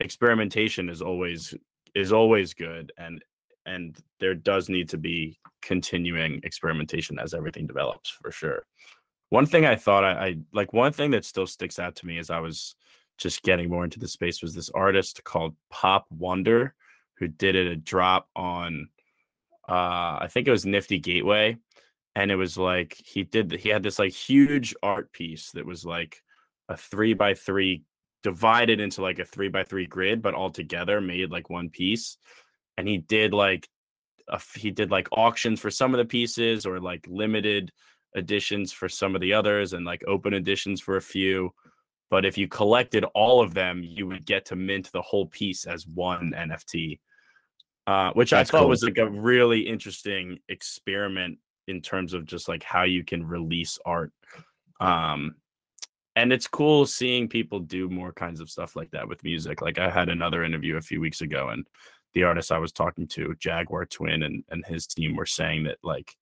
experimentation 0.00 0.88
is 0.88 1.02
always 1.02 1.54
is 1.94 2.12
always 2.12 2.54
good 2.54 2.92
and 2.98 3.22
and 3.66 3.96
there 4.18 4.34
does 4.34 4.68
need 4.68 4.88
to 4.88 4.96
be 4.96 5.38
continuing 5.62 6.40
experimentation 6.42 7.18
as 7.18 7.34
everything 7.34 7.66
develops 7.66 8.08
for 8.08 8.32
sure. 8.32 8.64
One 9.28 9.46
thing 9.46 9.66
I 9.66 9.76
thought 9.76 10.04
I, 10.04 10.12
I 10.12 10.36
like 10.52 10.72
one 10.72 10.92
thing 10.92 11.10
that 11.12 11.24
still 11.24 11.46
sticks 11.46 11.78
out 11.78 11.96
to 11.96 12.06
me 12.06 12.18
as 12.18 12.30
I 12.30 12.40
was 12.40 12.74
just 13.18 13.42
getting 13.42 13.68
more 13.68 13.84
into 13.84 14.00
the 14.00 14.08
space 14.08 14.42
was 14.42 14.54
this 14.54 14.70
artist 14.70 15.22
called 15.24 15.54
Pop 15.70 16.06
Wonder 16.10 16.74
who 17.18 17.28
did 17.28 17.54
it 17.54 17.66
a 17.66 17.76
drop 17.76 18.28
on 18.34 18.88
uh 19.68 20.18
I 20.20 20.28
think 20.30 20.48
it 20.48 20.52
was 20.52 20.64
Nifty 20.64 20.98
Gateway 20.98 21.58
and 22.14 22.30
it 22.30 22.36
was 22.36 22.56
like 22.56 22.96
he 23.04 23.22
did 23.22 23.52
he 23.52 23.68
had 23.68 23.82
this 23.82 23.98
like 23.98 24.12
huge 24.12 24.74
art 24.82 25.12
piece 25.12 25.50
that 25.52 25.66
was 25.66 25.84
like 25.84 26.16
a 26.68 26.76
three 26.76 27.14
by 27.14 27.34
three 27.34 27.82
divided 28.22 28.80
into 28.80 29.02
like 29.02 29.18
a 29.18 29.24
three 29.24 29.48
by 29.48 29.64
three 29.64 29.86
grid 29.86 30.20
but 30.22 30.34
all 30.34 30.50
together 30.50 31.00
made 31.00 31.30
like 31.30 31.48
one 31.48 31.70
piece 31.70 32.18
and 32.76 32.86
he 32.86 32.98
did 32.98 33.32
like 33.32 33.68
a, 34.28 34.40
he 34.54 34.70
did 34.70 34.90
like 34.90 35.08
auctions 35.12 35.60
for 35.60 35.70
some 35.70 35.94
of 35.94 35.98
the 35.98 36.04
pieces 36.04 36.66
or 36.66 36.78
like 36.80 37.04
limited 37.08 37.70
editions 38.16 38.72
for 38.72 38.88
some 38.88 39.14
of 39.14 39.20
the 39.20 39.32
others 39.32 39.72
and 39.72 39.86
like 39.86 40.02
open 40.06 40.34
editions 40.34 40.80
for 40.80 40.96
a 40.96 41.02
few 41.02 41.52
but 42.10 42.24
if 42.24 42.36
you 42.36 42.48
collected 42.48 43.04
all 43.14 43.40
of 43.40 43.54
them, 43.54 43.82
you 43.84 44.06
would 44.08 44.26
get 44.26 44.44
to 44.46 44.56
mint 44.56 44.90
the 44.92 45.00
whole 45.00 45.26
piece 45.26 45.64
as 45.64 45.86
one 45.86 46.32
NFT, 46.36 46.98
uh, 47.86 48.10
which 48.14 48.30
That's 48.30 48.50
I 48.50 48.52
thought 48.52 48.60
cool. 48.62 48.68
was 48.68 48.82
like 48.82 48.98
a 48.98 49.08
really 49.08 49.60
interesting 49.60 50.38
experiment 50.48 51.38
in 51.68 51.80
terms 51.80 52.14
of 52.14 52.26
just 52.26 52.48
like 52.48 52.62
how 52.62 52.82
you 52.82 53.04
can 53.04 53.26
release 53.26 53.78
art. 53.84 54.12
Um, 54.80 55.36
and 56.16 56.32
it's 56.32 56.48
cool 56.48 56.86
seeing 56.86 57.28
people 57.28 57.60
do 57.60 57.88
more 57.88 58.12
kinds 58.12 58.40
of 58.40 58.50
stuff 58.50 58.76
like 58.76 58.90
that 58.90 59.08
with 59.08 59.22
music. 59.24 59.62
Like 59.62 59.78
I 59.78 59.88
had 59.88 60.08
another 60.08 60.44
interview 60.44 60.76
a 60.76 60.82
few 60.82 61.00
weeks 61.00 61.20
ago, 61.20 61.48
and 61.48 61.66
the 62.14 62.24
artist 62.24 62.50
I 62.50 62.58
was 62.58 62.72
talking 62.72 63.06
to, 63.08 63.34
Jaguar 63.38 63.86
Twin, 63.86 64.24
and 64.24 64.44
and 64.50 64.64
his 64.66 64.86
team 64.86 65.16
were 65.16 65.26
saying 65.26 65.64
that 65.64 65.78
like 65.82 66.16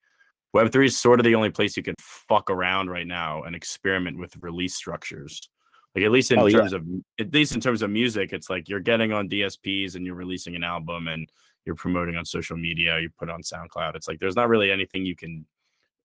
Web 0.53 0.73
three 0.73 0.87
is 0.87 0.97
sort 0.97 1.21
of 1.21 1.25
the 1.25 1.35
only 1.35 1.51
place 1.51 1.77
you 1.77 1.83
can 1.83 1.95
fuck 2.01 2.51
around 2.51 2.91
right 2.91 3.07
now 3.07 3.43
and 3.43 3.55
experiment 3.55 4.19
with 4.19 4.37
release 4.41 4.75
structures. 4.75 5.49
Like 5.95 6.05
at 6.05 6.11
least 6.11 6.33
in 6.33 6.39
oh, 6.39 6.49
terms 6.49 6.73
yeah. 6.73 6.79
of 6.79 6.85
at 7.19 7.33
least 7.33 7.55
in 7.55 7.61
terms 7.61 7.83
of 7.83 7.91
music, 7.91 8.33
it's 8.33 8.49
like 8.49 8.69
you're 8.69 8.81
getting 8.81 9.13
on 9.13 9.29
DSPs 9.29 9.95
and 9.95 10.07
you're 10.07 10.15
releasing 10.15 10.55
an 10.55 10.65
album 10.65 11.09
and 11.09 11.31
you're 11.69 11.77
promoting 11.77 12.17
on 12.17 12.25
social 12.25 12.57
media, 12.57 12.99
you 12.99 13.11
put 13.17 13.31
on 13.31 13.43
SoundCloud. 13.43 13.95
It's 13.95 14.09
like 14.09 14.19
there's 14.19 14.35
not 14.35 14.49
really 14.49 14.73
anything 14.73 15.05
you 15.05 15.15
can 15.15 15.47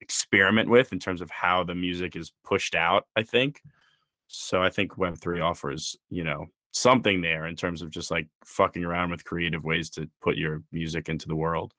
experiment 0.02 0.70
with 0.70 0.92
in 0.92 1.00
terms 1.00 1.22
of 1.22 1.32
how 1.32 1.64
the 1.64 1.74
music 1.74 2.16
is 2.16 2.34
pushed 2.44 2.76
out, 2.76 3.08
I 3.16 3.24
think. 3.24 3.62
So 4.28 4.62
I 4.62 4.70
think 4.70 4.98
Web3 4.98 5.42
offers, 5.42 5.96
you 6.10 6.26
know, 6.26 6.48
something 6.74 7.22
there 7.22 7.48
in 7.48 7.56
terms 7.56 7.82
of 7.82 7.90
just 7.90 8.12
like 8.12 8.28
fucking 8.46 8.84
around 8.84 9.12
with 9.12 9.24
creative 9.24 9.64
ways 9.64 9.90
to 9.92 10.10
put 10.22 10.36
your 10.36 10.62
music 10.72 11.08
into 11.08 11.28
the 11.28 11.36
world. 11.36 11.74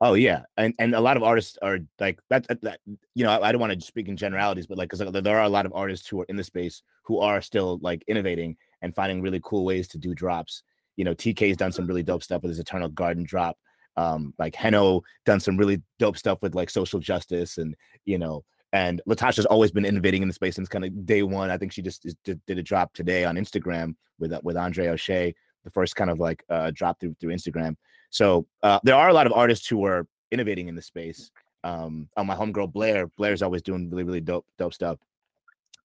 Oh 0.00 0.14
yeah, 0.14 0.42
and 0.56 0.74
and 0.80 0.94
a 0.94 1.00
lot 1.00 1.16
of 1.16 1.22
artists 1.22 1.56
are 1.62 1.78
like 2.00 2.18
that. 2.28 2.46
that, 2.62 2.80
you 3.14 3.24
know, 3.24 3.30
I, 3.30 3.48
I 3.48 3.52
don't 3.52 3.60
want 3.60 3.78
to 3.78 3.86
speak 3.86 4.08
in 4.08 4.16
generalities, 4.16 4.66
but 4.66 4.76
like 4.76 4.90
because 4.90 5.12
there 5.22 5.38
are 5.38 5.44
a 5.44 5.48
lot 5.48 5.66
of 5.66 5.72
artists 5.72 6.08
who 6.08 6.20
are 6.20 6.26
in 6.28 6.36
the 6.36 6.44
space 6.44 6.82
who 7.04 7.20
are 7.20 7.40
still 7.40 7.78
like 7.80 8.02
innovating 8.08 8.56
and 8.82 8.94
finding 8.94 9.22
really 9.22 9.40
cool 9.44 9.64
ways 9.64 9.86
to 9.88 9.98
do 9.98 10.12
drops. 10.14 10.62
You 10.96 11.04
know, 11.04 11.14
TK's 11.14 11.56
done 11.56 11.72
some 11.72 11.86
really 11.86 12.02
dope 12.02 12.22
stuff 12.22 12.42
with 12.42 12.50
his 12.50 12.60
Eternal 12.60 12.88
Garden 12.88 13.24
drop 13.24 13.56
um 13.96 14.34
like 14.40 14.56
Heno 14.56 15.00
done 15.24 15.38
some 15.38 15.56
really 15.56 15.80
dope 16.00 16.18
stuff 16.18 16.42
with 16.42 16.56
like 16.56 16.68
social 16.68 16.98
justice 16.98 17.58
and 17.58 17.76
you 18.04 18.18
know 18.18 18.42
and 18.74 19.00
Latasha's 19.08 19.46
always 19.46 19.70
been 19.70 19.84
innovating 19.84 20.20
in 20.20 20.28
the 20.28 20.34
space 20.34 20.56
since 20.56 20.68
kind 20.68 20.84
of 20.84 21.06
day 21.06 21.22
one. 21.22 21.48
I 21.48 21.56
think 21.56 21.72
she 21.72 21.80
just 21.80 22.04
did, 22.24 22.44
did 22.44 22.58
a 22.58 22.62
drop 22.62 22.92
today 22.92 23.24
on 23.24 23.36
Instagram 23.36 23.94
with 24.18 24.32
uh, 24.32 24.40
with 24.42 24.56
Andre 24.56 24.88
O'Shea, 24.88 25.32
the 25.62 25.70
first 25.70 25.94
kind 25.94 26.10
of 26.10 26.18
like 26.18 26.44
uh, 26.50 26.72
drop 26.74 26.98
through 26.98 27.14
through 27.20 27.32
Instagram. 27.32 27.76
So 28.10 28.46
uh, 28.64 28.80
there 28.82 28.96
are 28.96 29.08
a 29.08 29.12
lot 29.12 29.28
of 29.28 29.32
artists 29.32 29.68
who 29.68 29.84
are 29.86 30.08
innovating 30.32 30.68
in 30.68 30.74
the 30.74 30.82
space. 30.82 31.30
Um, 31.62 32.08
on 32.16 32.26
my 32.26 32.34
homegirl 32.34 32.72
Blair, 32.72 33.06
Blair's 33.16 33.42
always 33.42 33.62
doing 33.62 33.88
really 33.90 34.02
really 34.02 34.20
dope 34.20 34.44
dope 34.58 34.74
stuff. 34.74 34.98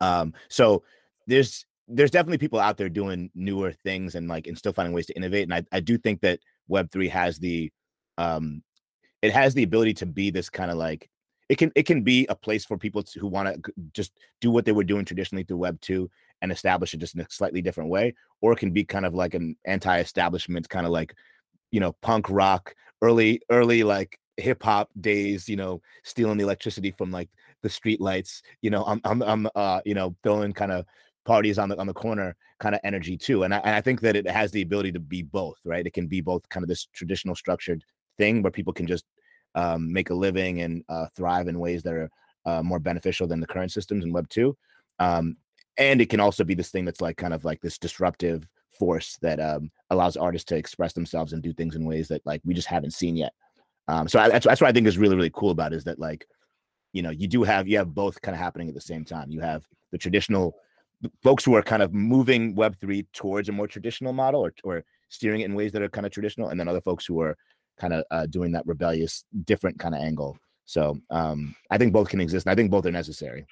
Um, 0.01 0.33
so 0.49 0.81
there's 1.27 1.65
there's 1.89 2.11
definitely 2.11 2.37
people 2.37 2.59
out 2.59 2.77
there 2.77 2.89
doing 2.89 3.31
newer 3.33 3.71
things 3.71 4.15
and 4.15 4.27
like 4.27 4.47
and 4.47 4.57
still 4.57 4.73
finding 4.73 4.93
ways 4.93 5.07
to 5.07 5.15
innovate. 5.15 5.43
And 5.43 5.53
I, 5.53 5.63
I 5.71 5.79
do 5.79 5.97
think 5.97 6.21
that 6.21 6.39
Web 6.67 6.91
three 6.91 7.09
has 7.09 7.39
the 7.39 7.71
um, 8.17 8.63
it 9.21 9.31
has 9.31 9.53
the 9.53 9.63
ability 9.63 9.95
to 9.95 10.05
be 10.05 10.29
this 10.29 10.49
kind 10.49 10.71
of 10.71 10.77
like 10.77 11.09
it 11.49 11.57
can 11.57 11.71
it 11.75 11.83
can 11.83 12.03
be 12.03 12.27
a 12.27 12.35
place 12.35 12.63
for 12.63 12.77
people 12.77 13.01
to, 13.03 13.19
who 13.19 13.27
want 13.27 13.63
to 13.63 13.73
just 13.93 14.13
do 14.39 14.51
what 14.51 14.65
they 14.65 14.71
were 14.71 14.83
doing 14.83 15.03
traditionally 15.03 15.43
through 15.43 15.57
Web 15.57 15.81
two 15.81 16.09
and 16.41 16.51
establish 16.51 16.93
it 16.93 16.97
just 16.97 17.15
in 17.15 17.21
a 17.21 17.27
slightly 17.29 17.61
different 17.61 17.89
way, 17.89 18.13
or 18.41 18.53
it 18.53 18.59
can 18.59 18.71
be 18.71 18.83
kind 18.83 19.05
of 19.05 19.13
like 19.13 19.33
an 19.33 19.57
anti-establishment, 19.65 20.69
kind 20.69 20.85
of 20.85 20.91
like 20.91 21.15
you 21.71 21.79
know 21.79 21.93
punk 22.01 22.29
rock, 22.29 22.75
early 23.01 23.41
early 23.49 23.83
like 23.83 24.19
hip 24.37 24.63
hop 24.63 24.89
days, 25.01 25.49
you 25.49 25.55
know, 25.55 25.81
stealing 26.03 26.37
the 26.37 26.43
electricity 26.43 26.91
from 26.91 27.11
like 27.11 27.29
the 27.61 27.69
street 27.69 27.99
lights, 27.99 28.41
you 28.61 28.69
know, 28.69 28.83
I'm 28.85 29.21
I'm, 29.23 29.49
uh 29.55 29.81
you 29.85 29.95
know 29.95 30.15
throwing 30.23 30.53
kind 30.53 30.71
of 30.71 30.85
parties 31.33 31.59
on 31.59 31.69
the 31.69 31.77
on 31.77 31.87
the 31.87 31.99
corner 32.05 32.35
kind 32.63 32.75
of 32.75 32.81
energy 32.83 33.15
too, 33.27 33.43
and 33.43 33.53
I, 33.53 33.59
and 33.65 33.75
I 33.79 33.81
think 33.81 34.01
that 34.01 34.15
it 34.15 34.27
has 34.39 34.49
the 34.51 34.63
ability 34.67 34.91
to 34.93 34.99
be 34.99 35.21
both, 35.21 35.59
right? 35.71 35.87
It 35.89 35.93
can 35.93 36.07
be 36.07 36.21
both 36.21 36.43
kind 36.49 36.63
of 36.63 36.69
this 36.69 36.87
traditional 36.99 37.35
structured 37.35 37.83
thing 38.17 38.41
where 38.41 38.57
people 38.59 38.73
can 38.73 38.87
just 38.87 39.05
um, 39.53 39.81
make 39.97 40.09
a 40.09 40.19
living 40.27 40.61
and 40.63 40.83
uh, 40.89 41.07
thrive 41.15 41.47
in 41.47 41.59
ways 41.65 41.83
that 41.83 41.93
are 41.93 42.09
uh, 42.49 42.61
more 42.63 42.79
beneficial 42.79 43.27
than 43.27 43.39
the 43.39 43.51
current 43.53 43.71
systems 43.71 44.03
in 44.05 44.11
Web 44.11 44.27
two. 44.29 44.57
Um, 45.07 45.37
and 45.77 46.01
it 46.01 46.09
can 46.09 46.19
also 46.19 46.43
be 46.43 46.55
this 46.55 46.71
thing 46.71 46.85
that's 46.85 47.01
like 47.07 47.17
kind 47.23 47.33
of 47.33 47.45
like 47.45 47.61
this 47.61 47.77
disruptive 47.77 48.47
force 48.79 49.17
that 49.21 49.39
um, 49.39 49.71
allows 49.89 50.17
artists 50.17 50.49
to 50.49 50.57
express 50.57 50.93
themselves 50.93 51.33
and 51.33 51.43
do 51.43 51.53
things 51.53 51.75
in 51.75 51.85
ways 51.85 52.07
that 52.07 52.25
like 52.25 52.41
we 52.43 52.53
just 52.53 52.67
haven't 52.67 52.93
seen 53.01 53.15
yet. 53.15 53.33
Um, 53.87 54.07
so 54.07 54.19
I, 54.19 54.29
that's 54.29 54.45
that's 54.45 54.61
what 54.61 54.69
I 54.69 54.73
think 54.73 54.87
is 54.87 54.97
really 54.97 55.15
really 55.15 55.31
cool 55.39 55.51
about 55.51 55.73
it, 55.73 55.77
is 55.77 55.83
that 55.83 55.99
like 55.99 56.25
you 56.91 57.03
know 57.03 57.11
you 57.11 57.27
do 57.27 57.43
have 57.43 57.67
you 57.67 57.77
have 57.77 57.93
both 57.93 58.19
kind 58.21 58.35
of 58.35 58.41
happening 58.41 58.67
at 58.67 58.75
the 58.75 58.89
same 58.91 59.05
time. 59.05 59.29
You 59.31 59.41
have 59.41 59.61
the 59.91 59.97
traditional 59.97 60.55
folks 61.23 61.43
who 61.43 61.55
are 61.55 61.61
kind 61.61 61.81
of 61.81 61.93
moving 61.93 62.55
Web 62.55 62.77
three 62.79 63.05
towards 63.13 63.49
a 63.49 63.51
more 63.51 63.67
traditional 63.67 64.13
model 64.13 64.41
or 64.45 64.53
or 64.63 64.83
steering 65.09 65.41
it 65.41 65.45
in 65.45 65.55
ways 65.55 65.71
that 65.71 65.81
are 65.81 65.89
kind 65.89 66.05
of 66.05 66.11
traditional, 66.11 66.49
and 66.49 66.59
then 66.59 66.67
other 66.67 66.81
folks 66.81 67.05
who 67.05 67.19
are 67.21 67.35
kind 67.77 67.93
of 67.93 68.03
uh, 68.11 68.25
doing 68.25 68.51
that 68.51 68.65
rebellious, 68.65 69.23
different 69.45 69.79
kind 69.79 69.95
of 69.95 70.01
angle. 70.01 70.37
So 70.65 70.99
um, 71.09 71.55
I 71.71 71.77
think 71.77 71.93
both 71.93 72.09
can 72.09 72.21
exist, 72.21 72.45
and 72.45 72.51
I 72.51 72.55
think 72.55 72.69
both 72.69 72.85
are 72.85 72.91
necessary 72.91 73.47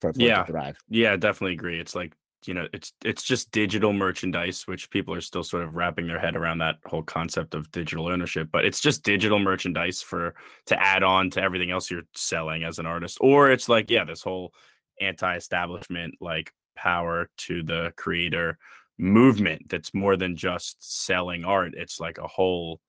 for, 0.00 0.12
for 0.12 0.20
yeah. 0.20 0.44
to 0.44 0.52
thrive. 0.52 0.78
Yeah, 0.88 1.16
definitely 1.16 1.54
agree. 1.54 1.80
It's 1.80 1.94
like 1.94 2.14
you 2.46 2.54
know, 2.54 2.68
it's 2.72 2.92
it's 3.04 3.22
just 3.22 3.50
digital 3.50 3.92
merchandise, 3.92 4.66
which 4.66 4.90
people 4.90 5.14
are 5.14 5.20
still 5.20 5.42
sort 5.42 5.62
of 5.62 5.74
wrapping 5.74 6.06
their 6.06 6.18
head 6.18 6.36
around 6.36 6.58
that 6.58 6.76
whole 6.86 7.02
concept 7.02 7.54
of 7.54 7.70
digital 7.70 8.08
ownership. 8.08 8.48
But 8.50 8.64
it's 8.64 8.80
just 8.80 9.02
digital 9.02 9.38
merchandise 9.38 10.00
for 10.00 10.34
to 10.66 10.80
add 10.80 11.02
on 11.02 11.30
to 11.30 11.42
everything 11.42 11.70
else 11.70 11.90
you're 11.90 12.02
selling 12.14 12.64
as 12.64 12.78
an 12.78 12.86
artist, 12.86 13.18
or 13.20 13.50
it's 13.50 13.68
like 13.68 13.90
yeah, 13.90 14.04
this 14.04 14.22
whole 14.22 14.54
anti-establishment 15.00 16.14
like 16.20 16.52
power 16.76 17.28
to 17.36 17.62
the 17.62 17.92
creator 17.96 18.58
movement 18.98 19.62
that's 19.68 19.94
more 19.94 20.16
than 20.16 20.36
just 20.36 20.76
selling 20.80 21.44
art 21.44 21.72
it's 21.74 21.98
like 22.00 22.18
a 22.18 22.26
whole 22.26 22.80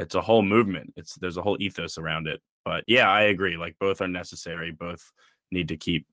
it's 0.00 0.14
a 0.14 0.20
whole 0.20 0.42
movement. 0.42 0.94
It's 0.96 1.14
there's 1.16 1.36
a 1.36 1.42
whole 1.42 1.58
ethos 1.60 1.98
around 1.98 2.26
it. 2.26 2.40
But 2.64 2.84
yeah, 2.86 3.08
I 3.08 3.22
agree. 3.22 3.56
Like 3.56 3.76
both 3.78 4.00
are 4.00 4.08
necessary. 4.08 4.70
Both 4.72 5.12
need 5.52 5.68
to 5.68 5.76
keep 5.76 6.06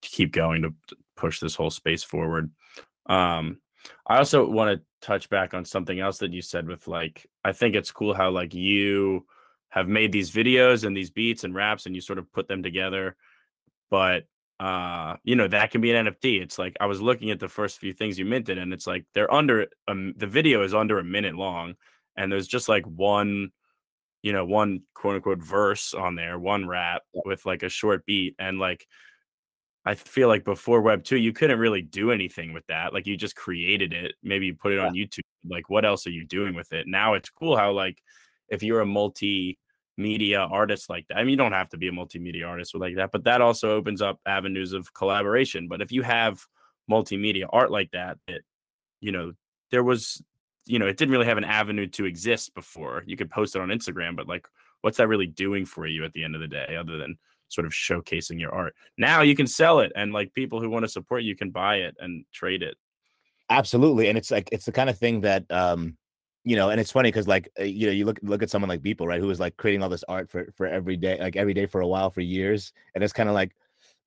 keep 0.00 0.32
going 0.32 0.62
to 0.62 0.74
push 1.16 1.38
this 1.38 1.54
whole 1.54 1.70
space 1.70 2.02
forward. 2.02 2.50
Um, 3.06 3.58
I 4.06 4.16
also 4.16 4.48
want 4.48 4.78
to 4.78 5.06
touch 5.06 5.28
back 5.28 5.52
on 5.52 5.64
something 5.64 6.00
else 6.00 6.18
that 6.18 6.32
you 6.32 6.40
said 6.40 6.66
with 6.66 6.88
like 6.88 7.26
I 7.44 7.52
think 7.52 7.74
it's 7.74 7.92
cool 7.92 8.14
how 8.14 8.30
like 8.30 8.54
you 8.54 9.26
have 9.68 9.86
made 9.86 10.12
these 10.12 10.30
videos 10.30 10.84
and 10.84 10.96
these 10.96 11.10
beats 11.10 11.44
and 11.44 11.54
raps 11.54 11.84
and 11.84 11.94
you 11.94 12.00
sort 12.00 12.18
of 12.18 12.32
put 12.32 12.48
them 12.48 12.62
together. 12.62 13.16
But 13.90 14.24
uh 14.58 15.16
you 15.22 15.36
know 15.36 15.46
that 15.46 15.70
can 15.70 15.82
be 15.82 15.92
an 15.92 16.06
nft 16.06 16.40
it's 16.40 16.58
like 16.58 16.74
i 16.80 16.86
was 16.86 17.02
looking 17.02 17.30
at 17.30 17.38
the 17.38 17.48
first 17.48 17.78
few 17.78 17.92
things 17.92 18.18
you 18.18 18.24
minted 18.24 18.56
and 18.56 18.72
it's 18.72 18.86
like 18.86 19.04
they're 19.12 19.32
under 19.32 19.66
um, 19.86 20.14
the 20.16 20.26
video 20.26 20.62
is 20.62 20.72
under 20.72 20.98
a 20.98 21.04
minute 21.04 21.34
long 21.34 21.74
and 22.16 22.32
there's 22.32 22.46
just 22.46 22.68
like 22.68 22.84
one 22.86 23.50
you 24.22 24.32
know 24.32 24.44
one 24.44 24.80
quote 24.94 25.16
unquote 25.16 25.42
verse 25.42 25.92
on 25.92 26.14
there 26.14 26.38
one 26.38 26.66
rap 26.66 27.02
with 27.26 27.44
like 27.44 27.62
a 27.62 27.68
short 27.68 28.06
beat 28.06 28.34
and 28.38 28.58
like 28.58 28.86
i 29.84 29.94
feel 29.94 30.26
like 30.26 30.44
before 30.44 30.80
web 30.80 31.04
2 31.04 31.16
you 31.16 31.34
couldn't 31.34 31.58
really 31.58 31.82
do 31.82 32.10
anything 32.10 32.54
with 32.54 32.66
that 32.66 32.94
like 32.94 33.06
you 33.06 33.16
just 33.16 33.36
created 33.36 33.92
it 33.92 34.14
maybe 34.22 34.46
you 34.46 34.54
put 34.54 34.72
it 34.72 34.76
yeah. 34.76 34.86
on 34.86 34.94
youtube 34.94 35.20
like 35.48 35.68
what 35.68 35.84
else 35.84 36.06
are 36.06 36.10
you 36.10 36.24
doing 36.24 36.54
with 36.54 36.72
it 36.72 36.86
now 36.86 37.12
it's 37.12 37.30
cool 37.30 37.56
how 37.56 37.72
like 37.72 38.02
if 38.48 38.62
you're 38.62 38.80
a 38.80 38.86
multimedia 39.98 40.50
artist 40.50 40.90
like 40.90 41.06
that 41.08 41.16
i 41.16 41.22
mean 41.22 41.30
you 41.30 41.36
don't 41.36 41.52
have 41.52 41.68
to 41.68 41.78
be 41.78 41.88
a 41.88 41.92
multimedia 41.92 42.46
artist 42.46 42.74
like 42.74 42.96
that 42.96 43.10
but 43.12 43.24
that 43.24 43.40
also 43.40 43.74
opens 43.76 44.02
up 44.02 44.20
avenues 44.26 44.72
of 44.72 44.92
collaboration 44.92 45.68
but 45.68 45.80
if 45.80 45.90
you 45.90 46.02
have 46.02 46.44
multimedia 46.90 47.46
art 47.50 47.70
like 47.70 47.90
that 47.92 48.18
that 48.26 48.42
you 49.00 49.10
know 49.10 49.32
there 49.70 49.82
was 49.82 50.22
you 50.66 50.80
know, 50.80 50.86
it 50.86 50.96
didn't 50.96 51.12
really 51.12 51.26
have 51.26 51.38
an 51.38 51.44
avenue 51.44 51.86
to 51.86 52.04
exist 52.04 52.52
before. 52.54 53.04
You 53.06 53.16
could 53.16 53.30
post 53.30 53.54
it 53.54 53.62
on 53.62 53.68
Instagram, 53.68 54.16
but 54.16 54.26
like, 54.26 54.46
what's 54.82 54.98
that 54.98 55.08
really 55.08 55.26
doing 55.26 55.64
for 55.64 55.86
you 55.86 56.04
at 56.04 56.12
the 56.12 56.24
end 56.24 56.34
of 56.34 56.40
the 56.40 56.48
day, 56.48 56.76
other 56.78 56.98
than 56.98 57.16
sort 57.48 57.66
of 57.66 57.72
showcasing 57.72 58.40
your 58.40 58.52
art? 58.52 58.74
Now 58.98 59.22
you 59.22 59.36
can 59.36 59.46
sell 59.46 59.80
it, 59.80 59.92
and 59.94 60.12
like 60.12 60.34
people 60.34 60.60
who 60.60 60.68
want 60.68 60.84
to 60.84 60.88
support 60.90 61.22
you 61.22 61.36
can 61.36 61.50
buy 61.50 61.76
it 61.76 61.94
and 62.00 62.24
trade 62.32 62.62
it. 62.62 62.76
Absolutely, 63.48 64.08
and 64.08 64.18
it's 64.18 64.32
like 64.32 64.48
it's 64.50 64.66
the 64.66 64.72
kind 64.72 64.90
of 64.90 64.98
thing 64.98 65.20
that 65.20 65.44
um, 65.50 65.96
you 66.46 66.54
know, 66.54 66.70
and 66.70 66.80
it's 66.80 66.92
funny 66.92 67.08
because 67.08 67.26
like 67.26 67.48
uh, 67.58 67.64
you 67.64 67.88
know, 67.88 67.92
you 67.92 68.04
look 68.04 68.20
look 68.22 68.40
at 68.40 68.50
someone 68.50 68.68
like 68.68 68.80
Beeple, 68.80 69.04
right, 69.04 69.20
who 69.20 69.26
was 69.26 69.40
like 69.40 69.56
creating 69.56 69.82
all 69.82 69.88
this 69.88 70.04
art 70.08 70.30
for 70.30 70.46
for 70.54 70.68
every 70.68 70.96
day, 70.96 71.18
like 71.20 71.34
every 71.34 71.52
day 71.52 71.66
for 71.66 71.80
a 71.80 71.88
while 71.88 72.08
for 72.08 72.20
years, 72.20 72.72
and 72.94 73.02
it's 73.02 73.12
kind 73.12 73.28
of 73.28 73.34
like, 73.34 73.56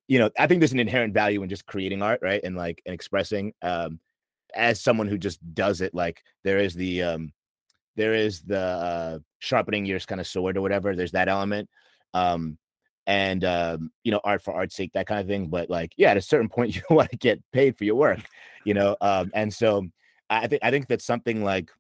you 0.08 0.20
know, 0.20 0.30
I 0.40 0.48
think 0.48 0.62
there's 0.62 0.72
an 0.72 0.80
inherent 0.80 1.14
value 1.14 1.44
in 1.44 1.50
just 1.50 1.66
creating 1.66 2.02
art, 2.02 2.22
right, 2.24 2.42
and 2.42 2.56
like 2.56 2.82
and 2.86 2.96
expressing. 2.96 3.54
Um, 3.62 4.00
as 4.56 4.82
someone 4.82 5.08
who 5.10 5.18
just 5.18 5.40
does 5.54 5.82
it, 5.82 5.94
like 5.94 6.24
there 6.46 6.60
is 6.60 6.74
the 6.76 7.04
um 7.04 7.34
there 7.98 8.14
is 8.14 8.42
the 8.44 8.60
uh 8.60 9.20
sharpening 9.40 9.86
your 9.86 10.00
kind 10.00 10.22
of 10.22 10.28
sword 10.28 10.56
or 10.56 10.62
whatever. 10.62 10.96
There's 10.96 11.12
that 11.12 11.28
element. 11.28 11.70
Um 12.14 12.58
and 13.06 13.44
um, 13.44 13.92
you 14.04 14.12
know, 14.12 14.22
art 14.24 14.44
for 14.44 14.54
art's 14.54 14.76
sake, 14.76 14.94
that 14.94 15.08
kind 15.08 15.20
of 15.20 15.28
thing. 15.28 15.48
But 15.48 15.70
like, 15.70 15.94
yeah, 15.98 16.12
at 16.12 16.18
a 16.18 16.22
certain 16.22 16.48
point 16.48 16.76
you 16.76 16.84
want 16.90 17.10
to 17.12 17.18
get 17.18 17.42
paid 17.52 17.78
for 17.78 17.84
your 17.84 17.96
work, 17.96 18.20
you 18.66 18.74
know. 18.76 18.96
Um, 19.02 19.32
and 19.34 19.54
so 19.54 19.88
I 20.30 20.48
think 20.48 20.64
I 20.64 20.72
think 20.72 20.88
that 20.88 21.02
something 21.02 21.44
like 21.44 21.72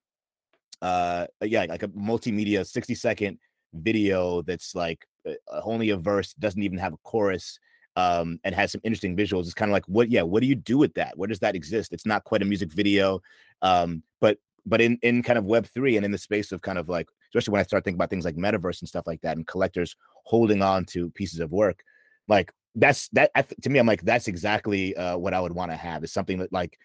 uh 0.81 1.25
yeah, 1.41 1.65
like 1.69 1.83
a 1.83 1.87
multimedia 1.89 2.65
60 2.65 2.95
second 2.95 3.37
video 3.73 4.41
that's 4.41 4.75
like 4.75 5.05
uh, 5.27 5.33
only 5.63 5.89
a 5.89 5.97
verse, 5.97 6.33
doesn't 6.33 6.63
even 6.63 6.77
have 6.77 6.93
a 6.93 6.97
chorus, 7.03 7.59
um, 7.95 8.39
and 8.43 8.55
has 8.55 8.71
some 8.71 8.81
interesting 8.83 9.15
visuals. 9.15 9.41
It's 9.41 9.53
kind 9.53 9.69
of 9.69 9.73
like 9.73 9.85
what, 9.87 10.09
yeah, 10.09 10.21
what 10.21 10.41
do 10.41 10.47
you 10.47 10.55
do 10.55 10.77
with 10.77 10.93
that? 10.95 11.17
Where 11.17 11.27
does 11.27 11.39
that 11.39 11.55
exist? 11.55 11.93
It's 11.93 12.05
not 12.05 12.23
quite 12.23 12.41
a 12.41 12.45
music 12.45 12.71
video, 12.71 13.21
um, 13.61 14.03
but 14.21 14.37
but 14.65 14.81
in 14.81 14.97
in 15.01 15.23
kind 15.23 15.37
of 15.39 15.45
Web 15.45 15.65
three 15.67 15.97
and 15.97 16.05
in 16.05 16.11
the 16.11 16.17
space 16.17 16.51
of 16.51 16.61
kind 16.61 16.77
of 16.77 16.89
like, 16.89 17.07
especially 17.29 17.53
when 17.53 17.59
I 17.59 17.63
start 17.63 17.83
thinking 17.83 17.97
about 17.97 18.09
things 18.09 18.25
like 18.25 18.35
metaverse 18.35 18.81
and 18.81 18.89
stuff 18.89 19.07
like 19.07 19.21
that, 19.21 19.37
and 19.37 19.47
collectors 19.47 19.95
holding 20.25 20.61
on 20.61 20.85
to 20.85 21.09
pieces 21.11 21.39
of 21.39 21.51
work, 21.51 21.83
like 22.27 22.51
that's 22.75 23.09
that 23.09 23.31
to 23.61 23.69
me, 23.69 23.79
I'm 23.79 23.87
like 23.87 24.03
that's 24.03 24.27
exactly 24.27 24.95
uh, 24.95 25.17
what 25.17 25.33
I 25.33 25.41
would 25.41 25.53
want 25.53 25.71
to 25.71 25.77
have. 25.77 26.03
Is 26.03 26.13
something 26.13 26.39
that 26.39 26.53
like 26.53 26.77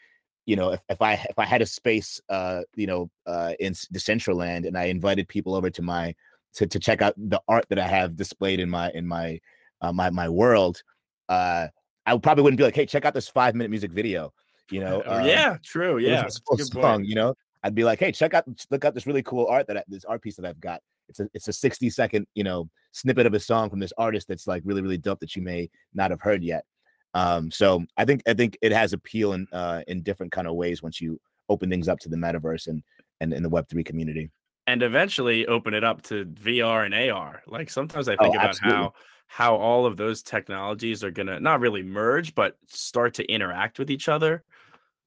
you 0.47 0.57
know, 0.57 0.73
if, 0.73 0.81
if 0.89 1.01
I 1.01 1.15
if 1.15 1.39
I 1.39 1.45
had 1.45 1.63
a 1.63 1.67
space, 1.67 2.21
uh, 2.29 2.63
you 2.75 2.87
know, 2.87 3.11
uh, 3.27 3.55
in 3.61 3.73
Decentraland, 3.73 4.67
and 4.67 4.77
I 4.77 4.85
invited 4.85 5.29
people 5.29 5.55
over 5.55 5.71
to 5.71 5.83
my 5.83 6.15
to 6.55 6.67
to 6.67 6.79
check 6.79 7.03
out 7.03 7.15
the 7.17 7.41
art 7.49 7.67
that 7.71 7.79
I 7.79 7.87
have 7.87 8.17
displayed 8.17 8.61
in 8.61 8.69
my 8.69 8.91
in 8.93 9.07
my 9.07 9.41
uh, 9.81 9.93
my 9.93 10.11
my 10.11 10.29
world, 10.29 10.83
uh, 11.29 11.69
I 12.07 12.19
probably 12.19 12.43
wouldn't 12.43 12.59
be 12.59 12.65
like, 12.65 12.75
hey, 12.75 12.87
check 12.87 13.05
out 13.05 13.15
this 13.15 13.29
five 13.29 13.55
minute 13.55 13.71
music 13.71 13.93
video. 13.93 14.33
You 14.71 14.81
know, 14.81 15.01
uh, 15.01 15.23
yeah, 15.27 15.57
true, 15.65 15.99
yeah, 15.99 16.27
song. 16.83 17.05
You 17.05 17.15
know, 17.15 17.35
I'd 17.63 17.75
be 17.75 17.85
like, 17.85 17.99
hey, 17.99 18.13
check 18.13 18.35
out 18.35 18.45
look 18.71 18.85
out 18.85 18.95
this 18.95 19.07
really 19.07 19.23
cool 19.23 19.47
art 19.47 19.67
that 19.69 19.79
I, 19.79 19.85
this 19.89 20.05
art 20.05 20.23
piece 20.23 20.37
that 20.37 20.47
I've 20.47 20.61
got. 20.61 20.81
It's 21.09 21.21
a 21.21 21.29
it's 21.35 21.49
a 21.49 21.53
60 21.53 21.91
second, 21.91 22.27
you 22.35 22.45
know, 22.45 22.69
snippet 22.93 23.27
of 23.27 23.35
a 23.35 23.41
song 23.41 23.71
from 23.71 23.79
this 23.79 23.93
artist 23.99 24.29
that's 24.29 24.47
like 24.47 24.63
really, 24.65 24.83
really 24.83 24.99
dope 24.99 25.21
that 25.21 25.37
you 25.37 25.43
may 25.43 25.71
not 25.95 26.11
have 26.11 26.21
heard 26.21 26.43
yet. 26.43 26.65
Um, 27.15 27.51
so 27.51 27.85
I 27.97 28.05
think 28.05 28.23
I 28.27 28.35
think 28.35 28.59
it 28.61 28.73
has 28.73 28.93
appeal 28.93 29.33
in 29.33 29.47
uh 29.53 29.83
in 29.87 30.03
different 30.03 30.33
kind 30.33 30.47
of 30.47 30.55
ways 30.55 30.83
once 30.83 31.01
you 31.01 31.21
open 31.49 31.71
things 31.71 31.89
up 31.89 32.01
to 32.01 32.09
the 32.09 32.17
metaverse 32.17 32.67
and 32.67 32.83
and 33.21 33.33
in 33.33 33.43
the 33.43 33.49
web 33.49 33.69
three 33.69 33.85
community. 33.85 34.31
And 34.67 34.83
eventually 34.83 35.47
open 35.47 35.75
it 35.75 35.85
up 35.85 36.03
to 36.03 36.25
VR 36.25 36.87
and 36.87 37.11
AR. 37.11 37.43
Like 37.47 37.71
sometimes 37.71 38.09
I 38.09 38.15
oh, 38.19 38.23
think 38.23 38.35
oh, 38.35 38.39
about 38.39 38.49
absolutely. 38.51 38.79
how 38.79 38.93
how 39.27 39.57
all 39.57 39.87
of 39.87 39.97
those 39.97 40.23
technologies 40.23 41.05
are 41.05 41.11
gonna 41.11 41.41
not 41.41 41.61
really 41.61 41.83
merge, 41.83 42.35
but 42.35 42.57
start 42.69 43.15
to 43.15 43.25
interact 43.25 43.79
with 43.79 43.91
each 43.91 44.09
other. 44.09 44.45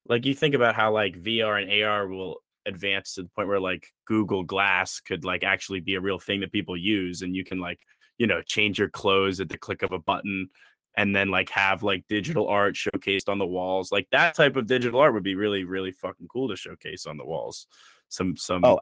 Like 0.07 0.25
you 0.25 0.33
think 0.33 0.55
about 0.55 0.75
how 0.75 0.93
like 0.93 1.21
VR 1.21 1.61
and 1.61 1.83
AR 1.83 2.07
will 2.07 2.37
advance 2.65 3.13
to 3.15 3.23
the 3.23 3.29
point 3.29 3.47
where 3.47 3.59
like 3.59 3.87
Google 4.05 4.43
Glass 4.43 4.99
could 4.99 5.23
like 5.23 5.43
actually 5.43 5.79
be 5.79 5.95
a 5.95 6.01
real 6.01 6.19
thing 6.19 6.41
that 6.41 6.51
people 6.51 6.77
use, 6.77 7.21
and 7.21 7.35
you 7.35 7.43
can 7.43 7.59
like 7.59 7.79
you 8.17 8.27
know 8.27 8.41
change 8.41 8.79
your 8.79 8.89
clothes 8.89 9.39
at 9.39 9.49
the 9.49 9.57
click 9.57 9.81
of 9.81 9.91
a 9.91 9.99
button 9.99 10.49
and 10.97 11.15
then 11.15 11.29
like 11.29 11.49
have 11.49 11.83
like 11.83 12.03
digital 12.09 12.47
art 12.47 12.75
showcased 12.75 13.29
on 13.29 13.37
the 13.37 13.45
walls 13.45 13.91
like 13.91 14.07
that 14.11 14.35
type 14.35 14.55
of 14.55 14.67
digital 14.67 14.99
art 14.99 15.13
would 15.13 15.23
be 15.23 15.35
really 15.35 15.63
really 15.63 15.91
fucking 15.91 16.27
cool 16.27 16.49
to 16.49 16.55
showcase 16.55 17.05
on 17.05 17.17
the 17.17 17.25
walls. 17.25 17.67
Some 18.09 18.35
some 18.35 18.65
oh. 18.65 18.79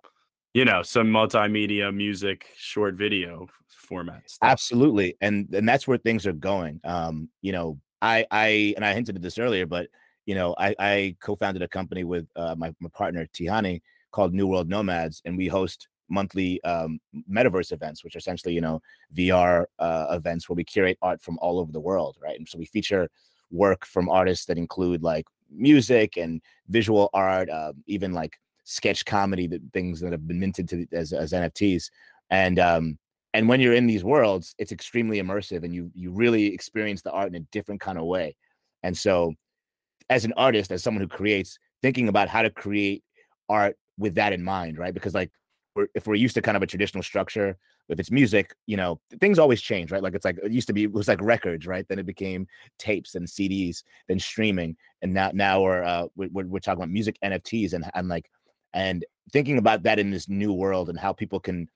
you 0.53 0.65
know 0.65 0.81
some 0.81 1.07
multimedia 1.07 1.93
music 1.93 2.47
short 2.57 2.95
video 2.95 3.47
formats 3.89 4.37
absolutely 4.41 5.15
and 5.21 5.53
and 5.53 5.67
that's 5.67 5.87
where 5.87 5.97
things 5.97 6.25
are 6.25 6.33
going. 6.33 6.79
Um 6.83 7.29
you 7.41 7.51
know 7.51 7.79
i 8.01 8.25
i 8.31 8.73
and 8.75 8.83
i 8.83 8.93
hinted 8.93 9.15
at 9.15 9.21
this 9.21 9.37
earlier 9.37 9.65
but 9.65 9.87
you 10.25 10.35
know 10.35 10.53
i 10.57 10.75
i 10.79 11.15
co-founded 11.21 11.61
a 11.61 11.67
company 11.67 12.03
with 12.03 12.27
uh, 12.35 12.53
my, 12.57 12.73
my 12.81 12.89
partner 12.89 13.25
tihani 13.27 13.81
called 14.11 14.33
new 14.33 14.47
world 14.47 14.67
nomads 14.67 15.21
and 15.23 15.37
we 15.37 15.47
host 15.47 15.87
monthly 16.09 16.63
um, 16.63 16.99
metaverse 17.29 17.71
events 17.71 18.03
which 18.03 18.15
are 18.15 18.19
essentially 18.19 18.53
you 18.53 18.61
know 18.61 18.81
vr 19.17 19.65
uh, 19.79 20.07
events 20.11 20.47
where 20.47 20.55
we 20.55 20.63
curate 20.63 20.97
art 21.01 21.21
from 21.21 21.37
all 21.41 21.59
over 21.59 21.71
the 21.71 21.79
world 21.79 22.17
right? 22.21 22.37
And 22.37 22.47
so 22.47 22.57
we 22.57 22.65
feature 22.65 23.09
work 23.51 23.85
from 23.85 24.09
artists 24.09 24.45
that 24.45 24.57
include 24.57 25.03
like 25.03 25.25
music 25.51 26.17
and 26.17 26.41
visual 26.69 27.09
art 27.13 27.49
uh, 27.49 27.73
even 27.87 28.13
like 28.13 28.33
sketch 28.63 29.05
comedy 29.05 29.45
that 29.47 29.61
things 29.73 29.99
that 29.99 30.11
have 30.11 30.27
been 30.27 30.39
minted 30.39 30.67
to 30.67 30.87
as, 30.91 31.13
as 31.13 31.31
nfts 31.33 31.91
and 32.31 32.57
um 32.57 32.97
and 33.35 33.49
when 33.49 33.59
you're 33.59 33.73
in 33.73 33.85
these 33.85 34.03
worlds 34.03 34.55
it's 34.57 34.71
extremely 34.71 35.21
immersive 35.21 35.63
and 35.65 35.75
you 35.75 35.91
you 35.93 36.09
really 36.09 36.45
experience 36.45 37.01
the 37.01 37.11
art 37.11 37.27
in 37.27 37.35
a 37.35 37.45
different 37.51 37.81
kind 37.81 37.97
of 37.97 38.05
way. 38.05 38.33
And 38.81 38.97
so 38.97 39.33
as 40.09 40.23
an 40.23 40.33
artist 40.37 40.71
as 40.71 40.81
someone 40.81 41.01
who 41.01 41.07
creates 41.07 41.59
thinking 41.81 42.07
about 42.07 42.29
how 42.29 42.43
to 42.43 42.49
create 42.49 43.03
art 43.49 43.75
with 43.97 44.15
that 44.15 44.31
in 44.31 44.41
mind 44.41 44.77
right? 44.77 44.93
Because 44.93 45.13
like 45.13 45.31
we're, 45.75 45.87
if 45.93 46.07
we're 46.07 46.15
used 46.15 46.35
to 46.35 46.41
kind 46.41 46.57
of 46.57 46.63
a 46.63 46.67
traditional 46.67 47.03
structure 47.03 47.57
if 47.89 47.99
it's 47.99 48.11
music 48.11 48.55
you 48.65 48.77
know 48.77 48.99
things 49.19 49.37
always 49.37 49.61
change 49.61 49.91
right? 49.91 50.01
Like 50.01 50.15
it's 50.15 50.25
like 50.25 50.37
it 50.43 50.51
used 50.51 50.67
to 50.67 50.73
be 50.73 50.83
it 50.83 50.91
was 50.91 51.07
like 51.07 51.21
records 51.21 51.67
right? 51.67 51.85
Then 51.87 51.99
it 51.99 52.05
became 52.05 52.47
tapes 52.79 53.15
and 53.15 53.27
cds 53.27 53.83
then 54.07 54.19
streaming 54.19 54.75
and 55.01 55.13
now 55.13 55.31
now 55.33 55.61
we're 55.61 55.83
uh 55.83 56.07
we're, 56.15 56.29
we're 56.45 56.59
talking 56.59 56.81
about 56.81 56.89
music 56.89 57.17
nfts 57.23 57.73
and 57.73 57.89
and 57.93 58.07
like 58.07 58.29
and 58.73 59.05
thinking 59.31 59.57
about 59.57 59.83
that 59.83 59.99
in 59.99 60.11
this 60.11 60.29
new 60.29 60.53
world 60.53 60.89
and 60.89 60.99
how 60.99 61.13
people 61.13 61.39
can 61.39 61.67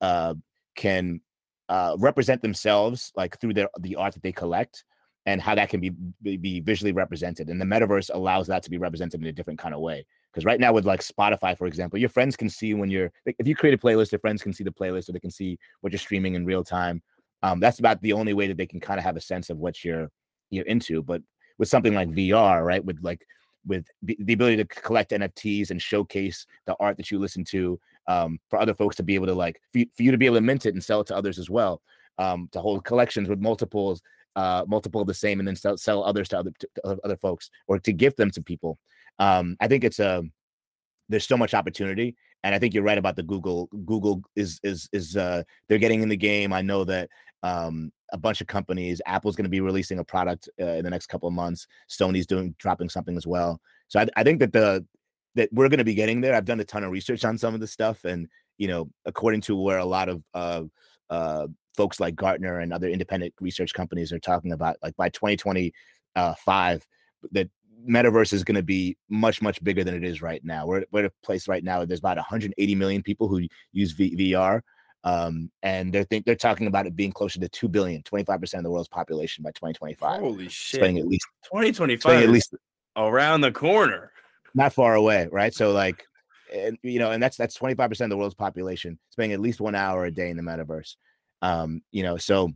uh 0.00 0.34
can 0.76 1.20
uh 1.68 1.96
represent 1.98 2.42
themselves 2.42 3.12
like 3.16 3.38
through 3.40 3.54
their 3.54 3.68
the 3.80 3.96
art 3.96 4.14
that 4.14 4.22
they 4.22 4.32
collect 4.32 4.84
and 5.26 5.40
how 5.40 5.54
that 5.54 5.70
can 5.70 5.80
be 5.80 5.90
be 6.22 6.60
visually 6.60 6.92
represented. 6.92 7.48
And 7.48 7.60
the 7.60 7.64
metaverse 7.64 8.10
allows 8.12 8.46
that 8.48 8.62
to 8.64 8.70
be 8.70 8.78
represented 8.78 9.22
in 9.22 9.26
a 9.26 9.32
different 9.32 9.58
kind 9.58 9.74
of 9.74 9.80
way 9.80 10.04
because 10.34 10.44
right 10.44 10.58
now 10.58 10.72
with 10.72 10.84
like 10.84 11.00
spotify 11.00 11.56
for 11.56 11.66
example 11.66 11.98
your 11.98 12.08
friends 12.08 12.36
can 12.36 12.48
see 12.48 12.74
when 12.74 12.90
you're 12.90 13.12
like, 13.24 13.36
if 13.38 13.46
you 13.46 13.54
create 13.54 13.74
a 13.74 13.78
playlist 13.78 14.10
your 14.10 14.18
friends 14.18 14.42
can 14.42 14.52
see 14.52 14.64
the 14.64 14.70
playlist 14.70 15.08
or 15.08 15.12
they 15.12 15.20
can 15.20 15.30
see 15.30 15.56
what 15.80 15.92
you're 15.92 15.98
streaming 15.98 16.34
in 16.34 16.44
real 16.44 16.64
time 16.64 17.02
um, 17.42 17.60
that's 17.60 17.78
about 17.78 18.00
the 18.02 18.12
only 18.12 18.32
way 18.32 18.46
that 18.46 18.56
they 18.56 18.66
can 18.66 18.80
kind 18.80 18.98
of 18.98 19.04
have 19.04 19.16
a 19.16 19.20
sense 19.20 19.50
of 19.50 19.58
what 19.58 19.84
you're 19.84 20.10
you're 20.50 20.66
into 20.66 21.02
but 21.02 21.22
with 21.58 21.68
something 21.68 21.94
like 21.94 22.08
vr 22.10 22.64
right 22.64 22.84
with 22.84 22.98
like 23.02 23.24
with 23.66 23.86
the, 24.02 24.16
ability 24.32 24.56
to 24.56 24.64
collect 24.64 25.12
nfts 25.12 25.70
and 25.70 25.80
showcase 25.80 26.46
the 26.66 26.76
art 26.80 26.96
that 26.96 27.10
you 27.10 27.18
listen 27.18 27.44
to 27.44 27.78
um, 28.06 28.38
for 28.50 28.58
other 28.58 28.74
folks 28.74 28.96
to 28.96 29.02
be 29.02 29.14
able 29.14 29.26
to 29.26 29.32
like 29.32 29.60
for 29.72 29.78
you, 29.78 29.86
for 29.96 30.02
you 30.02 30.10
to 30.10 30.18
be 30.18 30.26
able 30.26 30.36
to 30.36 30.42
mint 30.42 30.66
it 30.66 30.74
and 30.74 30.84
sell 30.84 31.00
it 31.00 31.06
to 31.06 31.16
others 31.16 31.38
as 31.38 31.48
well 31.48 31.80
um, 32.18 32.48
to 32.52 32.60
hold 32.60 32.84
collections 32.84 33.28
with 33.28 33.40
multiples 33.40 34.02
uh, 34.36 34.64
multiple 34.66 35.00
of 35.00 35.06
the 35.06 35.14
same 35.14 35.38
and 35.38 35.46
then 35.46 35.56
sell, 35.56 35.76
sell 35.76 36.04
others 36.04 36.28
to 36.28 36.38
other 36.38 36.52
to 36.58 36.98
other 37.04 37.16
folks 37.16 37.50
or 37.68 37.78
to 37.78 37.92
give 37.92 38.14
them 38.16 38.30
to 38.30 38.42
people. 38.42 38.78
Um, 39.18 39.56
I 39.60 39.68
think 39.68 39.84
it's 39.84 39.98
a 39.98 40.18
um, 40.18 40.32
there's 41.08 41.26
so 41.26 41.36
much 41.36 41.54
opportunity, 41.54 42.16
and 42.42 42.54
I 42.54 42.58
think 42.58 42.74
you're 42.74 42.82
right 42.82 42.98
about 42.98 43.16
the 43.16 43.22
Google. 43.22 43.68
Google 43.84 44.22
is 44.36 44.60
is 44.62 44.88
is 44.92 45.16
uh, 45.16 45.42
they're 45.68 45.78
getting 45.78 46.02
in 46.02 46.08
the 46.08 46.16
game. 46.16 46.52
I 46.52 46.62
know 46.62 46.84
that 46.84 47.08
um, 47.42 47.92
a 48.12 48.18
bunch 48.18 48.40
of 48.40 48.46
companies. 48.46 49.02
Apple's 49.06 49.36
going 49.36 49.44
to 49.44 49.50
be 49.50 49.60
releasing 49.60 49.98
a 49.98 50.04
product 50.04 50.48
uh, 50.60 50.64
in 50.64 50.84
the 50.84 50.90
next 50.90 51.06
couple 51.08 51.28
of 51.28 51.34
months. 51.34 51.66
Sony's 51.90 52.26
doing 52.26 52.54
dropping 52.58 52.88
something 52.88 53.16
as 53.16 53.26
well. 53.26 53.60
So 53.88 54.00
I, 54.00 54.06
I 54.16 54.22
think 54.22 54.40
that 54.40 54.52
the 54.52 54.84
that 55.34 55.52
we're 55.52 55.68
going 55.68 55.78
to 55.78 55.84
be 55.84 55.94
getting 55.94 56.20
there. 56.20 56.34
I've 56.34 56.44
done 56.44 56.60
a 56.60 56.64
ton 56.64 56.84
of 56.84 56.92
research 56.92 57.24
on 57.24 57.36
some 57.36 57.54
of 57.54 57.60
this 57.60 57.72
stuff, 57.72 58.04
and 58.04 58.28
you 58.56 58.68
know, 58.68 58.88
according 59.04 59.42
to 59.42 59.56
where 59.60 59.78
a 59.78 59.84
lot 59.84 60.08
of 60.08 60.22
uh, 60.32 60.62
uh, 61.10 61.46
folks 61.76 62.00
like 62.00 62.14
Gartner 62.14 62.60
and 62.60 62.72
other 62.72 62.88
independent 62.88 63.34
research 63.40 63.74
companies 63.74 64.12
are 64.12 64.18
talking 64.18 64.52
about, 64.52 64.76
like 64.82 64.96
by 64.96 65.08
2025, 65.10 66.86
that 67.32 67.50
metaverse 67.88 68.32
is 68.32 68.44
going 68.44 68.56
to 68.56 68.62
be 68.62 68.96
much 69.08 69.42
much 69.42 69.62
bigger 69.62 69.84
than 69.84 69.94
it 69.94 70.04
is 70.04 70.22
right 70.22 70.44
now. 70.44 70.66
We're, 70.66 70.84
we're 70.90 71.00
at 71.00 71.06
a 71.06 71.12
place 71.24 71.48
right 71.48 71.62
now. 71.62 71.84
There's 71.84 72.00
about 72.00 72.16
180 72.16 72.74
million 72.74 73.02
people 73.02 73.28
who 73.28 73.46
use 73.72 73.92
v- 73.92 74.16
VR, 74.16 74.60
um, 75.04 75.50
and 75.62 75.92
they're 75.92 76.04
think 76.04 76.24
they're 76.24 76.34
talking 76.34 76.66
about 76.66 76.86
it 76.86 76.96
being 76.96 77.12
closer 77.12 77.40
to 77.40 77.48
two 77.48 77.68
billion, 77.68 78.02
25 78.02 78.40
percent 78.40 78.60
of 78.60 78.64
the 78.64 78.70
world's 78.70 78.88
population 78.88 79.42
by 79.42 79.50
2025. 79.50 80.20
Holy 80.20 80.48
shit! 80.48 80.80
Spending 80.80 80.98
at 80.98 81.06
least 81.06 81.26
2025 81.44 82.22
at 82.22 82.30
least 82.30 82.54
around 82.96 83.40
the 83.40 83.52
corner, 83.52 84.10
not 84.54 84.72
far 84.72 84.94
away, 84.94 85.28
right? 85.30 85.54
So 85.54 85.72
like, 85.72 86.04
and 86.52 86.78
you 86.82 86.98
know, 86.98 87.10
and 87.10 87.22
that's 87.22 87.36
that's 87.36 87.54
25 87.54 87.88
percent 87.88 88.12
of 88.12 88.16
the 88.16 88.18
world's 88.18 88.34
population 88.34 88.98
spending 89.10 89.32
at 89.32 89.40
least 89.40 89.60
one 89.60 89.74
hour 89.74 90.04
a 90.04 90.10
day 90.10 90.30
in 90.30 90.36
the 90.36 90.42
metaverse. 90.42 90.96
Um, 91.42 91.82
you 91.92 92.02
know, 92.02 92.16
so 92.16 92.50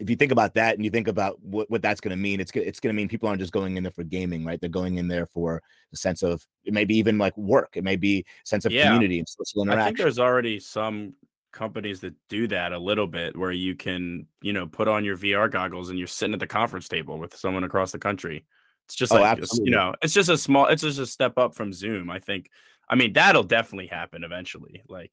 if 0.00 0.08
you 0.08 0.16
think 0.16 0.32
about 0.32 0.54
that 0.54 0.74
and 0.74 0.84
you 0.84 0.90
think 0.90 1.08
about 1.08 1.38
what, 1.42 1.70
what 1.70 1.82
that's 1.82 2.00
going 2.00 2.16
to 2.16 2.16
mean, 2.16 2.40
it's 2.40 2.50
it's 2.54 2.80
going 2.80 2.94
to 2.94 2.96
mean 2.96 3.08
people 3.08 3.28
aren't 3.28 3.40
just 3.40 3.52
going 3.52 3.76
in 3.76 3.82
there 3.82 3.92
for 3.92 4.04
gaming, 4.04 4.44
right? 4.44 4.60
They're 4.60 4.70
going 4.70 4.96
in 4.96 5.06
there 5.06 5.26
for 5.26 5.62
a 5.92 5.96
sense 5.96 6.22
of 6.22 6.46
it 6.64 6.72
may 6.72 6.84
be 6.84 6.96
even 6.96 7.18
like 7.18 7.36
work, 7.36 7.72
it 7.74 7.84
may 7.84 7.96
be 7.96 8.24
sense 8.44 8.64
of 8.64 8.72
yeah. 8.72 8.84
community 8.84 9.18
and 9.18 9.28
social 9.28 9.62
interaction. 9.62 9.80
I 9.80 9.84
think 9.86 9.98
there's 9.98 10.18
already 10.18 10.60
some 10.60 11.14
companies 11.52 12.00
that 12.00 12.14
do 12.30 12.48
that 12.48 12.72
a 12.72 12.78
little 12.78 13.06
bit, 13.06 13.36
where 13.36 13.52
you 13.52 13.74
can 13.74 14.26
you 14.40 14.54
know 14.54 14.66
put 14.66 14.88
on 14.88 15.04
your 15.04 15.16
VR 15.18 15.50
goggles 15.50 15.90
and 15.90 15.98
you're 15.98 16.08
sitting 16.08 16.32
at 16.32 16.40
the 16.40 16.46
conference 16.46 16.88
table 16.88 17.18
with 17.18 17.36
someone 17.36 17.64
across 17.64 17.92
the 17.92 17.98
country. 17.98 18.46
It's 18.86 18.94
just 18.94 19.12
oh, 19.12 19.20
like 19.20 19.40
you 19.54 19.70
know, 19.70 19.94
it's 20.00 20.14
just 20.14 20.30
a 20.30 20.38
small, 20.38 20.66
it's 20.66 20.82
just 20.82 20.98
a 20.98 21.06
step 21.06 21.36
up 21.36 21.54
from 21.54 21.72
Zoom. 21.72 22.10
I 22.10 22.18
think. 22.18 22.50
I 22.88 22.94
mean, 22.94 23.14
that'll 23.14 23.44
definitely 23.44 23.86
happen 23.86 24.22
eventually. 24.22 24.82
Like 24.86 25.12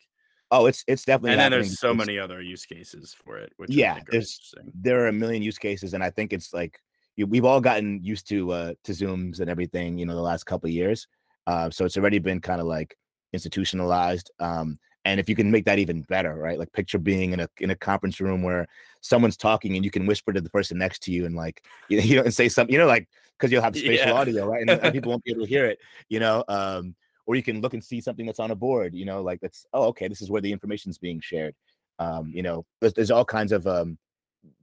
Oh, 0.51 0.65
it's 0.65 0.83
it's 0.87 1.05
definitely. 1.05 1.31
And 1.31 1.39
then 1.39 1.51
there's 1.51 1.79
so 1.79 1.93
many 1.93 2.17
other 2.17 2.41
use 2.41 2.65
cases 2.65 3.15
for 3.23 3.37
it. 3.37 3.53
Which 3.57 3.69
yeah, 3.71 3.99
there's 4.09 4.53
there 4.73 5.03
are 5.03 5.07
a 5.07 5.13
million 5.13 5.43
use 5.43 5.57
cases, 5.57 5.93
and 5.93 6.03
I 6.03 6.09
think 6.09 6.33
it's 6.33 6.53
like 6.53 6.79
we've 7.17 7.45
all 7.45 7.61
gotten 7.61 8.01
used 8.03 8.27
to 8.29 8.51
uh 8.51 8.73
to 8.85 8.91
Zooms 8.91 9.41
and 9.41 9.49
everything, 9.49 9.97
you 9.97 10.05
know, 10.05 10.15
the 10.15 10.21
last 10.21 10.45
couple 10.45 10.69
years. 10.69 11.07
Uh, 11.45 11.69
so 11.69 11.85
it's 11.85 11.97
already 11.97 12.19
been 12.19 12.39
kind 12.39 12.61
of 12.61 12.67
like 12.67 12.95
institutionalized. 13.33 14.31
Um, 14.39 14.79
and 15.05 15.19
if 15.19 15.29
you 15.29 15.35
can 15.35 15.49
make 15.49 15.65
that 15.65 15.79
even 15.79 16.01
better, 16.03 16.35
right? 16.35 16.59
Like 16.59 16.71
picture 16.73 16.97
being 16.97 17.31
in 17.33 17.39
a 17.39 17.49
in 17.59 17.69
a 17.69 17.75
conference 17.75 18.19
room 18.19 18.41
where 18.41 18.67
someone's 19.01 19.37
talking 19.37 19.75
and 19.75 19.85
you 19.85 19.91
can 19.91 20.05
whisper 20.05 20.33
to 20.33 20.41
the 20.41 20.49
person 20.49 20.77
next 20.77 21.03
to 21.03 21.11
you 21.11 21.25
and 21.25 21.35
like 21.35 21.63
you 21.89 22.15
know 22.15 22.23
and 22.23 22.33
say 22.33 22.49
something, 22.49 22.73
you 22.73 22.79
know, 22.79 22.87
like 22.87 23.07
because 23.37 23.51
you'll 23.51 23.61
have 23.61 23.75
spatial 23.75 24.07
yeah. 24.07 24.13
audio, 24.13 24.45
right? 24.45 24.61
And, 24.61 24.71
and, 24.71 24.93
people 24.93 25.09
won't 25.11 25.23
be 25.23 25.31
able 25.31 25.43
to 25.43 25.49
hear 25.49 25.65
it, 25.65 25.79
you 26.09 26.19
know. 26.19 26.43
Um, 26.47 26.95
or 27.29 27.35
you 27.35 27.43
can 27.43 27.61
look 27.61 27.75
and 27.75 27.83
see 27.83 28.01
something 28.01 28.25
that's 28.25 28.39
on 28.39 28.49
a 28.49 28.55
board 28.55 28.95
you 28.95 29.05
know 29.05 29.21
like 29.21 29.39
that's 29.39 29.67
oh 29.73 29.83
okay 29.83 30.07
this 30.07 30.21
is 30.21 30.31
where 30.31 30.41
the 30.41 30.51
information 30.51 30.89
is 30.89 30.97
being 30.97 31.19
shared 31.21 31.53
um, 31.99 32.31
you 32.33 32.41
know 32.41 32.65
there's, 32.81 32.93
there's 32.93 33.11
all 33.11 33.23
kinds 33.23 33.51
of 33.51 33.67
um, 33.67 33.97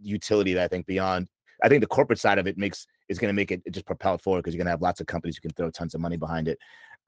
utility 0.03 0.53
that 0.53 0.65
i 0.65 0.69
think 0.69 0.85
beyond 0.87 1.29
I 1.63 1.69
think 1.69 1.81
the 1.81 1.87
corporate 1.87 2.19
side 2.19 2.39
of 2.39 2.47
it 2.47 2.59
makes 2.59 2.87
is 3.09 3.19
going 3.19 3.29
to 3.29 3.37
make 3.37 3.51
it, 3.51 3.63
it 3.65 3.73
just 3.73 3.87
propel 3.87 4.15
it 4.15 4.21
forward 4.21 4.41
because 4.41 4.55
you're 4.55 4.59
going 4.59 4.67
to 4.67 4.73
have 4.73 4.83
lots 4.83 5.01
of 5.01 5.07
companies 5.07 5.37
who 5.37 5.49
can 5.49 5.53
throw 5.53 5.71
tons 5.71 5.95
of 5.95 6.01
money 6.01 6.17
behind 6.17 6.49
it. 6.49 6.59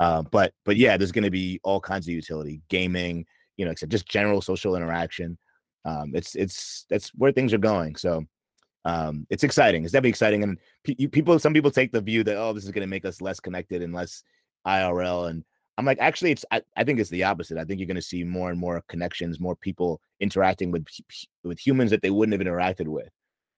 Uh, 0.00 0.22
but 0.22 0.52
but 0.64 0.76
yeah, 0.76 0.96
there's 0.96 1.12
going 1.12 1.24
to 1.24 1.30
be 1.30 1.60
all 1.64 1.80
kinds 1.80 2.06
of 2.06 2.14
utility, 2.14 2.62
gaming, 2.68 3.26
you 3.56 3.64
know, 3.64 3.72
except 3.72 3.92
just 3.92 4.08
general 4.08 4.40
social 4.40 4.76
interaction. 4.76 5.36
Um, 5.84 6.12
it's 6.14 6.34
it's 6.34 6.86
that's 6.88 7.10
where 7.10 7.32
things 7.32 7.52
are 7.52 7.58
going. 7.58 7.96
So 7.96 8.24
um, 8.84 9.26
it's 9.28 9.44
exciting. 9.44 9.84
It's 9.84 9.92
definitely 9.92 10.10
exciting, 10.10 10.42
and 10.44 10.58
pe- 10.84 10.94
people, 11.08 11.38
some 11.38 11.52
people 11.52 11.70
take 11.70 11.92
the 11.92 12.00
view 12.00 12.22
that 12.24 12.36
oh, 12.36 12.52
this 12.52 12.64
is 12.64 12.70
going 12.70 12.86
to 12.86 12.90
make 12.90 13.04
us 13.04 13.20
less 13.20 13.40
connected 13.40 13.82
and 13.82 13.92
less 13.92 14.22
IRL. 14.66 15.30
And 15.30 15.44
I'm 15.76 15.84
like, 15.84 15.98
actually, 16.00 16.32
it's 16.32 16.44
I, 16.50 16.62
I 16.76 16.84
think 16.84 16.98
it's 16.98 17.10
the 17.10 17.24
opposite. 17.24 17.58
I 17.58 17.64
think 17.64 17.80
you're 17.80 17.86
going 17.86 17.96
to 17.96 18.02
see 18.02 18.24
more 18.24 18.50
and 18.50 18.58
more 18.58 18.82
connections, 18.88 19.40
more 19.40 19.56
people 19.56 20.00
interacting 20.20 20.70
with 20.70 20.86
with 21.44 21.58
humans 21.58 21.90
that 21.90 22.02
they 22.02 22.10
wouldn't 22.10 22.38
have 22.38 22.46
interacted 22.46 22.88
with. 22.88 23.10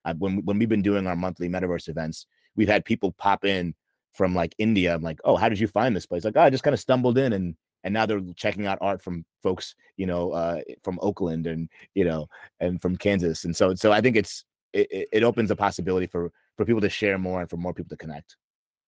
Uh, 0.04 0.14
when 0.18 0.44
when 0.44 0.58
we've 0.58 0.68
been 0.68 0.82
doing 0.82 1.06
our 1.06 1.16
monthly 1.16 1.48
metaverse 1.48 1.88
events, 1.88 2.26
we've 2.56 2.68
had 2.68 2.84
people 2.84 3.12
pop 3.12 3.44
in 3.44 3.74
from 4.12 4.34
like 4.34 4.54
India. 4.58 4.94
I'm 4.94 5.02
like, 5.02 5.20
oh, 5.24 5.36
how 5.36 5.48
did 5.48 5.60
you 5.60 5.68
find 5.68 5.94
this 5.94 6.06
place? 6.06 6.24
Like, 6.24 6.36
oh, 6.36 6.42
I 6.42 6.50
just 6.50 6.62
kind 6.64 6.74
of 6.74 6.80
stumbled 6.80 7.18
in 7.18 7.32
and 7.32 7.56
and 7.84 7.94
now 7.94 8.04
they're 8.04 8.20
checking 8.36 8.66
out 8.66 8.78
art 8.80 9.02
from 9.02 9.24
folks, 9.42 9.74
you 9.96 10.06
know, 10.06 10.32
uh, 10.32 10.60
from 10.82 10.98
Oakland 11.00 11.46
and 11.46 11.68
you 11.94 12.04
know, 12.04 12.26
and 12.60 12.80
from 12.80 12.96
Kansas. 12.96 13.44
And 13.44 13.56
so 13.56 13.74
so 13.74 13.92
I 13.92 14.00
think 14.00 14.16
it's 14.16 14.44
it, 14.72 15.08
it 15.12 15.22
opens 15.22 15.50
a 15.50 15.56
possibility 15.56 16.06
for 16.06 16.30
for 16.56 16.64
people 16.64 16.80
to 16.82 16.90
share 16.90 17.18
more 17.18 17.40
and 17.40 17.48
for 17.48 17.56
more 17.56 17.72
people 17.72 17.90
to 17.90 17.96
connect. 17.96 18.36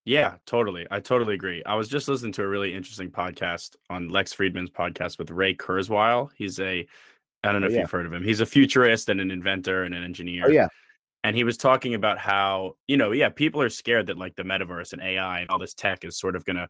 Yeah, 0.05 0.35
totally. 0.47 0.87
I 0.91 1.01
totally 1.01 1.35
agree. 1.35 1.63
I 1.65 1.77
was 1.77 1.89
just 1.89 2.09
listening 2.09 2.33
to 2.33 2.43
a 2.43 2.49
really 2.49 2.75
interesting 2.75 3.11
podcast 3.11 3.77
on 3.89 4.09
Lex 4.09 4.35
Fridman's 4.35 4.71
podcast 4.71 5.19
with 5.19 5.31
Ray 5.31 5.55
Kurzweil. 5.55 6.31
He's 6.37 6.59
a 6.59 6.87
I 7.45 7.51
don't 7.53 7.61
know 7.61 7.67
oh, 7.67 7.71
if 7.71 7.75
yeah. 7.75 7.81
you've 7.83 7.91
heard 7.91 8.07
of 8.07 8.13
him. 8.13 8.23
He's 8.23 8.41
a 8.41 8.47
futurist 8.47 9.09
and 9.09 9.21
an 9.21 9.31
inventor 9.31 9.85
and 9.85 9.95
an 9.95 10.05
engineer. 10.05 10.45
Oh 10.47 10.51
yeah 10.51 10.69
and 11.25 11.37
he 11.37 11.45
was 11.45 11.57
talking 11.57 11.95
about 11.95 12.19
how 12.19 12.77
you 12.87 12.97
know 12.97 13.13
yeah 13.13 13.29
people 13.29 13.63
are 13.63 13.69
scared 13.69 14.07
that 14.07 14.19
like 14.19 14.35
the 14.37 14.43
metaverse 14.43 14.93
and 14.93 15.03
ai 15.03 15.41
and 15.41 15.51
all 15.51 15.59
this 15.59 15.75
tech 15.75 16.05
is 16.05 16.19
sort 16.19 16.37
of 16.37 16.45
going 16.45 16.57
to 16.57 16.69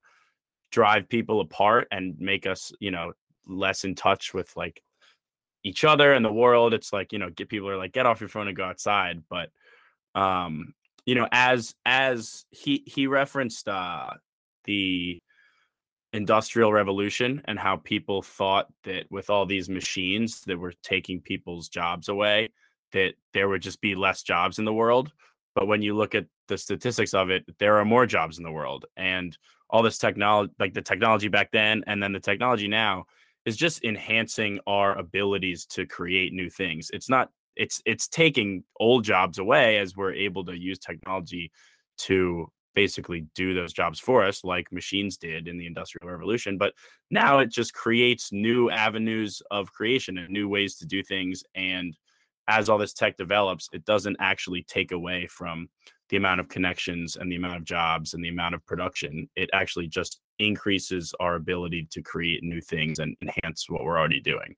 drive 0.71 1.09
people 1.09 1.41
apart 1.41 1.89
and 1.91 2.19
make 2.19 2.47
us 2.47 2.73
you 2.81 2.91
know 2.91 3.13
less 3.47 3.85
in 3.85 3.95
touch 3.95 4.33
with 4.33 4.55
like 4.57 4.83
each 5.65 5.85
other 5.85 6.13
and 6.13 6.25
the 6.25 6.33
world 6.33 6.75
it's 6.75 6.93
like 6.93 7.13
you 7.13 7.19
know 7.19 7.31
get 7.31 7.49
people 7.49 7.69
are 7.69 7.77
like 7.77 7.93
get 7.93 8.07
off 8.07 8.21
your 8.21 8.29
phone 8.29 8.49
and 8.49 8.57
go 8.57 8.65
outside 8.65 9.23
but 9.29 9.51
um 10.15 10.75
you 11.07 11.15
know 11.15 11.29
as 11.33 11.75
as 11.85 12.45
he 12.51 12.83
he 12.87 13.07
referenced 13.07 13.69
uh 13.69 14.11
the 14.65 15.19
industrial 16.13 16.73
revolution 16.73 17.43
and 17.47 17.59
how 17.59 17.77
people 17.77 18.23
thought 18.23 18.67
that 18.85 19.07
with 19.11 19.31
all 19.31 19.47
these 19.47 19.69
machines 19.69 20.43
that 20.43 20.59
were 20.59 20.75
taking 20.83 21.21
people's 21.21 21.69
jobs 21.69 22.09
away 22.09 22.51
that 22.93 23.15
there 23.33 23.49
would 23.49 23.63
just 23.63 23.81
be 23.81 23.95
less 23.95 24.23
jobs 24.23 24.59
in 24.59 24.65
the 24.65 24.73
world. 24.73 25.11
But 25.55 25.67
when 25.67 25.83
you 25.83 25.95
look 25.95 26.15
at 26.15 26.27
the 26.49 26.57
statistics 26.57 27.15
of 27.15 27.31
it, 27.31 27.45
there 27.59 27.79
are 27.79 27.85
more 27.85 28.07
jobs 28.07 28.39
in 28.39 28.45
the 28.45 28.53
world. 28.53 28.87
And 28.97 29.37
all 29.69 29.83
this 29.83 29.99
technology, 29.99 30.53
like 30.59 30.75
the 30.75 30.83
technology 30.83 31.29
back 31.29 31.51
then 31.51 31.83
and 31.87 32.03
then 32.03 32.13
the 32.13 32.21
technology 32.21 32.69
now, 32.69 33.05
is 33.45 33.57
just 33.57 33.83
enhancing 33.85 34.61
our 34.67 34.97
abilities 34.97 35.67
to 35.67 35.87
create 35.87 36.33
new 36.33 36.49
things. 36.49 36.91
It's 36.93 37.09
not 37.09 37.31
it's 37.57 37.81
it's 37.85 38.09
taking 38.09 38.65
old 38.81 39.05
jobs 39.05 39.39
away 39.39 39.79
as 39.79 39.97
we're 39.97 40.13
able 40.13 40.45
to 40.45 40.57
use 40.57 40.79
technology 40.79 41.51
to 41.99 42.51
basically 42.75 43.27
do 43.35 43.53
those 43.53 43.73
jobs 43.73 44.01
for 44.01 44.25
us 44.25 44.45
like 44.45 44.73
machines 44.73 45.19
did 45.19 45.47
in 45.47 45.59
the 45.59 45.67
industrial 45.67 46.11
revolution 46.11 46.57
but 46.57 46.73
now 47.11 47.39
it 47.39 47.51
just 47.51 47.75
creates 47.75 48.33
new 48.33 48.71
avenues 48.71 49.43
of 49.51 49.71
creation 49.73 50.17
and 50.17 50.31
new 50.31 50.49
ways 50.49 50.77
to 50.77 50.87
do 50.87 51.03
things 51.03 51.43
and 51.55 51.97
as 52.49 52.69
all 52.69 52.79
this 52.79 52.93
tech 52.93 53.17
develops, 53.17 53.69
it 53.73 53.85
doesn't 53.85 54.17
actually 54.21 54.65
take 54.65 54.93
away 54.93 55.27
from 55.27 55.69
the 56.09 56.17
amount 56.17 56.41
of 56.41 56.49
connections 56.49 57.17
and 57.17 57.31
the 57.31 57.37
amount 57.37 57.57
of 57.57 57.65
jobs 57.65 58.15
and 58.15 58.25
the 58.25 58.29
amount 58.29 58.55
of 58.55 58.65
production. 58.67 59.29
It 59.37 59.49
actually 59.53 59.87
just 59.87 60.21
increases 60.39 61.15
our 61.21 61.37
ability 61.37 61.89
to 61.91 62.03
create 62.03 62.43
new 62.43 62.61
things 62.61 62.99
and 62.99 63.17
enhance 63.23 63.67
what 63.69 63.85
we're 63.85 63.99
already 63.99 64.21
doing. 64.21 64.55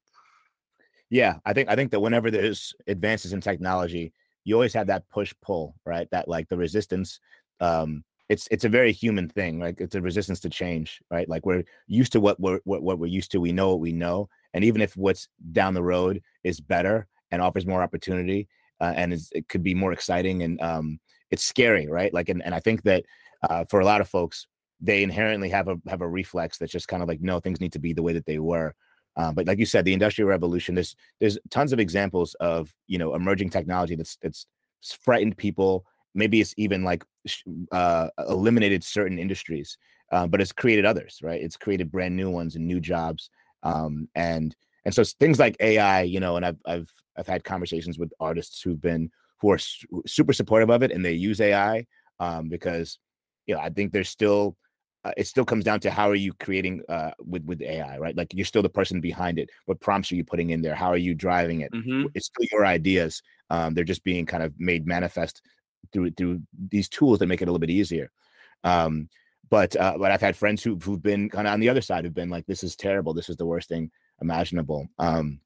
Yeah, 1.10 1.36
I 1.44 1.52
think 1.52 1.68
I 1.68 1.76
think 1.76 1.90
that 1.92 2.00
whenever 2.00 2.30
there's 2.30 2.74
advances 2.86 3.32
in 3.32 3.40
technology, 3.40 4.12
you 4.44 4.54
always 4.54 4.74
have 4.74 4.86
that 4.88 5.08
push 5.10 5.32
pull, 5.42 5.74
right? 5.84 6.08
That 6.10 6.28
like 6.28 6.48
the 6.48 6.56
resistance 6.56 7.20
um 7.60 8.02
it's 8.28 8.48
it's 8.50 8.64
a 8.64 8.68
very 8.68 8.90
human 8.90 9.28
thing 9.28 9.60
like 9.60 9.80
it's 9.80 9.94
a 9.94 10.00
resistance 10.00 10.40
to 10.40 10.48
change 10.50 11.00
right 11.08 11.28
like 11.28 11.46
we're 11.46 11.62
used 11.86 12.10
to 12.10 12.18
what 12.18 12.38
we're 12.40 12.58
what, 12.64 12.82
what 12.82 12.98
we're 12.98 13.06
used 13.06 13.30
to 13.30 13.38
we 13.40 13.52
know 13.52 13.68
what 13.70 13.78
we 13.80 13.92
know 13.92 14.28
and 14.54 14.64
even 14.64 14.80
if 14.82 14.96
what's 14.96 15.28
down 15.52 15.72
the 15.72 15.82
road 15.82 16.20
is 16.42 16.58
better 16.60 17.06
and 17.30 17.40
offers 17.40 17.64
more 17.64 17.80
opportunity 17.82 18.48
uh, 18.80 18.92
and 18.96 19.12
it 19.12 19.48
could 19.48 19.62
be 19.62 19.74
more 19.74 19.92
exciting 19.92 20.42
and 20.42 20.60
um, 20.60 20.98
it's 21.30 21.44
scary, 21.44 21.88
right? 21.88 22.12
Like, 22.12 22.28
and, 22.28 22.42
and 22.44 22.54
I 22.54 22.60
think 22.60 22.82
that 22.82 23.04
uh, 23.48 23.64
for 23.70 23.80
a 23.80 23.84
lot 23.84 24.00
of 24.00 24.08
folks, 24.08 24.46
they 24.80 25.02
inherently 25.02 25.48
have 25.50 25.68
a 25.68 25.76
have 25.88 26.00
a 26.00 26.08
reflex 26.08 26.58
that's 26.58 26.72
just 26.72 26.88
kind 26.88 27.02
of 27.02 27.08
like, 27.08 27.20
no, 27.20 27.40
things 27.40 27.60
need 27.60 27.72
to 27.72 27.78
be 27.78 27.92
the 27.92 28.02
way 28.02 28.12
that 28.12 28.26
they 28.26 28.38
were. 28.38 28.74
Uh, 29.16 29.32
but 29.32 29.46
like 29.46 29.58
you 29.58 29.66
said, 29.66 29.84
the 29.84 29.92
industrial 29.92 30.28
revolution, 30.28 30.74
there's 30.74 30.96
there's 31.20 31.38
tons 31.50 31.72
of 31.72 31.80
examples 31.80 32.34
of 32.40 32.74
you 32.86 32.98
know 32.98 33.14
emerging 33.14 33.50
technology 33.50 33.94
that's 33.94 34.16
that's 34.22 34.46
frightened 35.02 35.36
people. 35.36 35.84
Maybe 36.14 36.40
it's 36.40 36.54
even 36.56 36.84
like 36.84 37.04
uh, 37.72 38.08
eliminated 38.28 38.84
certain 38.84 39.18
industries, 39.18 39.76
uh, 40.12 40.26
but 40.26 40.40
it's 40.40 40.52
created 40.52 40.84
others, 40.84 41.18
right? 41.22 41.40
It's 41.40 41.56
created 41.56 41.90
brand 41.90 42.16
new 42.16 42.30
ones 42.30 42.56
and 42.56 42.66
new 42.66 42.80
jobs. 42.80 43.30
Um, 43.62 44.08
and 44.14 44.54
and 44.84 44.94
so 44.94 45.02
things 45.04 45.38
like 45.38 45.56
AI, 45.60 46.02
you 46.02 46.20
know, 46.20 46.36
and 46.36 46.44
I've 46.44 46.58
I've 46.66 46.90
I've 47.16 47.26
had 47.26 47.44
conversations 47.44 47.98
with 47.98 48.12
artists 48.20 48.60
who've 48.62 48.80
been 48.80 49.10
who 49.40 49.50
are 49.50 49.58
su- 49.58 50.02
super 50.06 50.32
supportive 50.32 50.70
of 50.70 50.82
it 50.82 50.90
and 50.90 51.04
they 51.04 51.12
use 51.12 51.40
AI 51.40 51.86
um, 52.20 52.48
because 52.48 52.98
you 53.46 53.54
know 53.54 53.60
I 53.60 53.70
think 53.70 53.92
there's 53.92 54.08
still 54.08 54.56
uh, 55.04 55.12
it 55.16 55.26
still 55.26 55.44
comes 55.44 55.64
down 55.64 55.80
to 55.80 55.90
how 55.90 56.08
are 56.08 56.14
you 56.14 56.32
creating 56.34 56.82
uh, 56.88 57.10
with 57.18 57.44
with 57.44 57.60
AI, 57.60 57.98
right? 57.98 58.16
Like 58.16 58.32
you're 58.32 58.46
still 58.46 58.62
the 58.62 58.68
person 58.68 59.00
behind 59.00 59.38
it. 59.38 59.50
What 59.66 59.80
prompts 59.80 60.10
are 60.10 60.16
you 60.16 60.24
putting 60.24 60.50
in 60.50 60.62
there? 60.62 60.74
How 60.74 60.88
are 60.88 60.96
you 60.96 61.14
driving 61.14 61.60
it? 61.60 61.72
Mm-hmm. 61.72 62.06
It's 62.14 62.26
still 62.26 62.46
your 62.50 62.66
ideas. 62.66 63.22
Um, 63.50 63.74
they're 63.74 63.84
just 63.84 64.04
being 64.04 64.24
kind 64.24 64.42
of 64.42 64.54
made 64.58 64.86
manifest 64.86 65.42
through 65.92 66.12
through 66.12 66.40
these 66.70 66.88
tools 66.88 67.18
that 67.18 67.26
make 67.26 67.42
it 67.42 67.44
a 67.44 67.50
little 67.50 67.58
bit 67.58 67.70
easier. 67.70 68.10
Um, 68.64 69.08
but 69.50 69.76
uh, 69.76 69.96
but 69.98 70.10
I've 70.10 70.22
had 70.22 70.36
friends 70.36 70.62
who 70.62 70.76
who've 70.76 71.02
been 71.02 71.28
kind 71.28 71.46
of 71.46 71.52
on 71.52 71.60
the 71.60 71.68
other 71.68 71.82
side 71.82 72.04
who've 72.04 72.14
been 72.14 72.30
like, 72.30 72.46
this 72.46 72.64
is 72.64 72.76
terrible. 72.76 73.12
This 73.12 73.28
is 73.28 73.36
the 73.36 73.46
worst 73.46 73.68
thing 73.68 73.90
imaginable. 74.22 74.88
Um, 74.98 75.40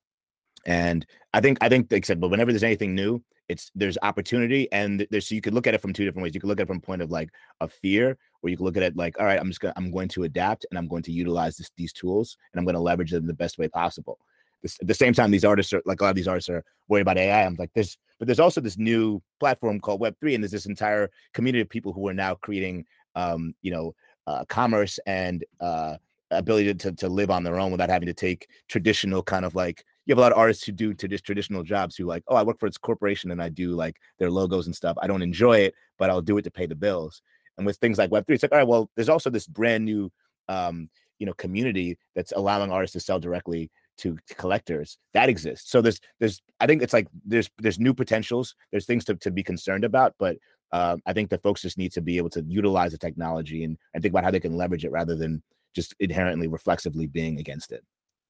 and 0.66 1.04
I 1.34 1.40
think 1.40 1.58
I 1.60 1.68
think 1.68 1.88
they 1.88 2.00
said, 2.02 2.20
but 2.20 2.28
whenever 2.28 2.52
there's 2.52 2.62
anything 2.62 2.94
new, 2.94 3.22
it's 3.48 3.70
there's 3.74 3.98
opportunity 4.02 4.70
and 4.72 5.06
there's 5.10 5.28
so 5.28 5.34
you 5.34 5.40
could 5.40 5.54
look 5.54 5.66
at 5.66 5.74
it 5.74 5.80
from 5.80 5.92
two 5.92 6.04
different 6.04 6.22
ways. 6.22 6.34
You 6.34 6.40
could 6.40 6.48
look 6.48 6.60
at 6.60 6.64
it 6.64 6.68
from 6.68 6.78
a 6.78 6.80
point 6.80 7.02
of 7.02 7.10
like 7.10 7.30
a 7.60 7.68
fear, 7.68 8.18
or 8.42 8.50
you 8.50 8.56
could 8.56 8.64
look 8.64 8.76
at 8.76 8.82
it 8.82 8.96
like, 8.96 9.18
all 9.18 9.26
right, 9.26 9.38
I'm 9.38 9.48
just 9.48 9.60
gonna 9.60 9.74
I'm 9.76 9.90
going 9.90 10.08
to 10.08 10.24
adapt 10.24 10.66
and 10.70 10.78
I'm 10.78 10.88
going 10.88 11.02
to 11.04 11.12
utilize 11.12 11.56
this, 11.56 11.70
these 11.76 11.92
tools 11.92 12.36
and 12.52 12.58
I'm 12.58 12.64
going 12.64 12.74
to 12.74 12.80
leverage 12.80 13.10
them 13.10 13.26
the 13.26 13.34
best 13.34 13.58
way 13.58 13.68
possible. 13.68 14.18
This, 14.62 14.76
at 14.80 14.88
the 14.88 14.94
same 14.94 15.12
time, 15.12 15.30
these 15.30 15.44
artists 15.44 15.72
are 15.72 15.82
like 15.86 16.00
a 16.00 16.04
lot 16.04 16.10
of 16.10 16.16
these 16.16 16.28
artists 16.28 16.50
are 16.50 16.64
worried 16.88 17.02
about 17.02 17.18
AI. 17.18 17.44
I'm 17.44 17.56
like 17.58 17.72
this, 17.74 17.96
but 18.18 18.26
there's 18.26 18.40
also 18.40 18.60
this 18.60 18.78
new 18.78 19.22
platform 19.38 19.80
called 19.80 20.00
Web 20.00 20.16
three, 20.20 20.34
and 20.34 20.42
there's 20.42 20.52
this 20.52 20.66
entire 20.66 21.10
community 21.32 21.62
of 21.62 21.68
people 21.68 21.92
who 21.92 22.08
are 22.08 22.14
now 22.14 22.34
creating, 22.34 22.84
um, 23.14 23.54
you 23.62 23.70
know, 23.70 23.94
uh, 24.26 24.44
commerce 24.48 24.98
and 25.06 25.44
uh, 25.60 25.96
ability 26.30 26.74
to, 26.74 26.92
to 26.92 27.08
live 27.08 27.30
on 27.30 27.42
their 27.42 27.58
own 27.58 27.70
without 27.70 27.88
having 27.88 28.06
to 28.06 28.14
take 28.14 28.48
traditional 28.68 29.22
kind 29.22 29.44
of 29.44 29.54
like 29.54 29.84
you 30.08 30.12
have 30.12 30.18
a 30.18 30.22
lot 30.22 30.32
of 30.32 30.38
artists 30.38 30.64
who 30.64 30.72
do 30.72 30.94
to 30.94 31.06
just 31.06 31.24
traditional 31.24 31.62
jobs 31.62 31.94
who 31.94 32.06
like, 32.06 32.24
oh, 32.28 32.36
I 32.36 32.42
work 32.42 32.58
for 32.58 32.68
this 32.68 32.78
corporation 32.78 33.30
and 33.30 33.42
I 33.42 33.50
do 33.50 33.72
like 33.72 33.96
their 34.18 34.30
logos 34.30 34.64
and 34.64 34.74
stuff. 34.74 34.96
I 35.02 35.06
don't 35.06 35.20
enjoy 35.20 35.58
it, 35.58 35.74
but 35.98 36.08
I'll 36.08 36.22
do 36.22 36.38
it 36.38 36.42
to 36.42 36.50
pay 36.50 36.64
the 36.64 36.74
bills. 36.74 37.20
And 37.58 37.66
with 37.66 37.76
things 37.76 37.98
like 37.98 38.10
Web3, 38.10 38.24
it's 38.30 38.42
like, 38.42 38.52
all 38.52 38.58
right, 38.58 38.66
well, 38.66 38.90
there's 38.94 39.08
also 39.08 39.28
this 39.28 39.46
brand 39.46 39.84
new 39.84 40.10
um, 40.48 40.88
you 41.18 41.26
know, 41.26 41.34
community 41.34 41.98
that's 42.14 42.32
allowing 42.32 42.70
artists 42.70 42.94
to 42.94 43.00
sell 43.00 43.18
directly 43.18 43.70
to, 43.98 44.16
to, 44.28 44.34
collectors 44.36 44.98
that 45.12 45.28
exists. 45.28 45.70
So 45.70 45.82
there's 45.82 46.00
there's 46.20 46.40
I 46.60 46.66
think 46.66 46.82
it's 46.82 46.92
like 46.92 47.08
there's 47.24 47.50
there's 47.58 47.80
new 47.80 47.92
potentials. 47.92 48.54
There's 48.70 48.86
things 48.86 49.04
to, 49.06 49.16
to 49.16 49.30
be 49.30 49.42
concerned 49.42 49.84
about, 49.84 50.14
but 50.18 50.36
uh, 50.72 50.96
I 51.06 51.12
think 51.12 51.30
the 51.30 51.38
folks 51.38 51.62
just 51.62 51.78
need 51.78 51.92
to 51.92 52.00
be 52.00 52.16
able 52.16 52.30
to 52.30 52.44
utilize 52.46 52.92
the 52.92 52.98
technology 52.98 53.64
and, 53.64 53.76
and 53.94 54.02
think 54.02 54.12
about 54.12 54.24
how 54.24 54.30
they 54.30 54.40
can 54.40 54.56
leverage 54.56 54.84
it 54.84 54.92
rather 54.92 55.16
than 55.16 55.42
just 55.74 55.94
inherently 55.98 56.46
reflexively 56.46 57.06
being 57.06 57.38
against 57.40 57.72
it. 57.72 57.84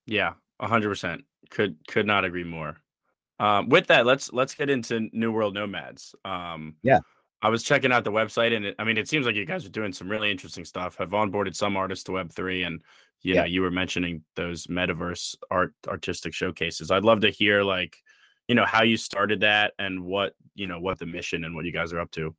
Yeah, 0.06 0.34
hundred 0.60 0.88
percent. 0.88 1.24
Could 1.50 1.76
could 1.86 2.06
not 2.06 2.24
agree 2.24 2.44
more. 2.44 2.76
Um, 3.40 3.68
with 3.68 3.86
that, 3.88 4.06
let's 4.06 4.32
let's 4.32 4.54
get 4.54 4.70
into 4.70 5.08
New 5.12 5.32
World 5.32 5.54
Nomads. 5.54 6.14
Um, 6.24 6.76
yeah, 6.82 7.00
I 7.40 7.50
was 7.50 7.62
checking 7.62 7.92
out 7.92 8.04
the 8.04 8.12
website, 8.12 8.54
and 8.54 8.66
it, 8.66 8.74
I 8.78 8.84
mean, 8.84 8.96
it 8.96 9.08
seems 9.08 9.26
like 9.26 9.36
you 9.36 9.44
guys 9.44 9.64
are 9.64 9.70
doing 9.70 9.92
some 9.92 10.08
really 10.08 10.30
interesting 10.30 10.64
stuff. 10.64 10.96
Have 10.98 11.10
onboarded 11.10 11.54
some 11.54 11.76
artists 11.76 12.04
to 12.04 12.12
Web 12.12 12.32
three, 12.32 12.64
and 12.64 12.80
you 13.22 13.34
yeah. 13.34 13.40
know, 13.40 13.46
you 13.46 13.62
were 13.62 13.70
mentioning 13.70 14.22
those 14.36 14.66
metaverse 14.66 15.36
art 15.50 15.74
artistic 15.86 16.34
showcases. 16.34 16.90
I'd 16.90 17.04
love 17.04 17.20
to 17.20 17.30
hear 17.30 17.62
like, 17.62 17.96
you 18.48 18.54
know, 18.54 18.64
how 18.64 18.82
you 18.82 18.96
started 18.96 19.40
that 19.40 19.74
and 19.78 20.04
what 20.04 20.34
you 20.54 20.66
know 20.66 20.80
what 20.80 20.98
the 20.98 21.06
mission 21.06 21.44
and 21.44 21.54
what 21.54 21.64
you 21.64 21.72
guys 21.72 21.92
are 21.92 22.00
up 22.00 22.10
to. 22.12 22.34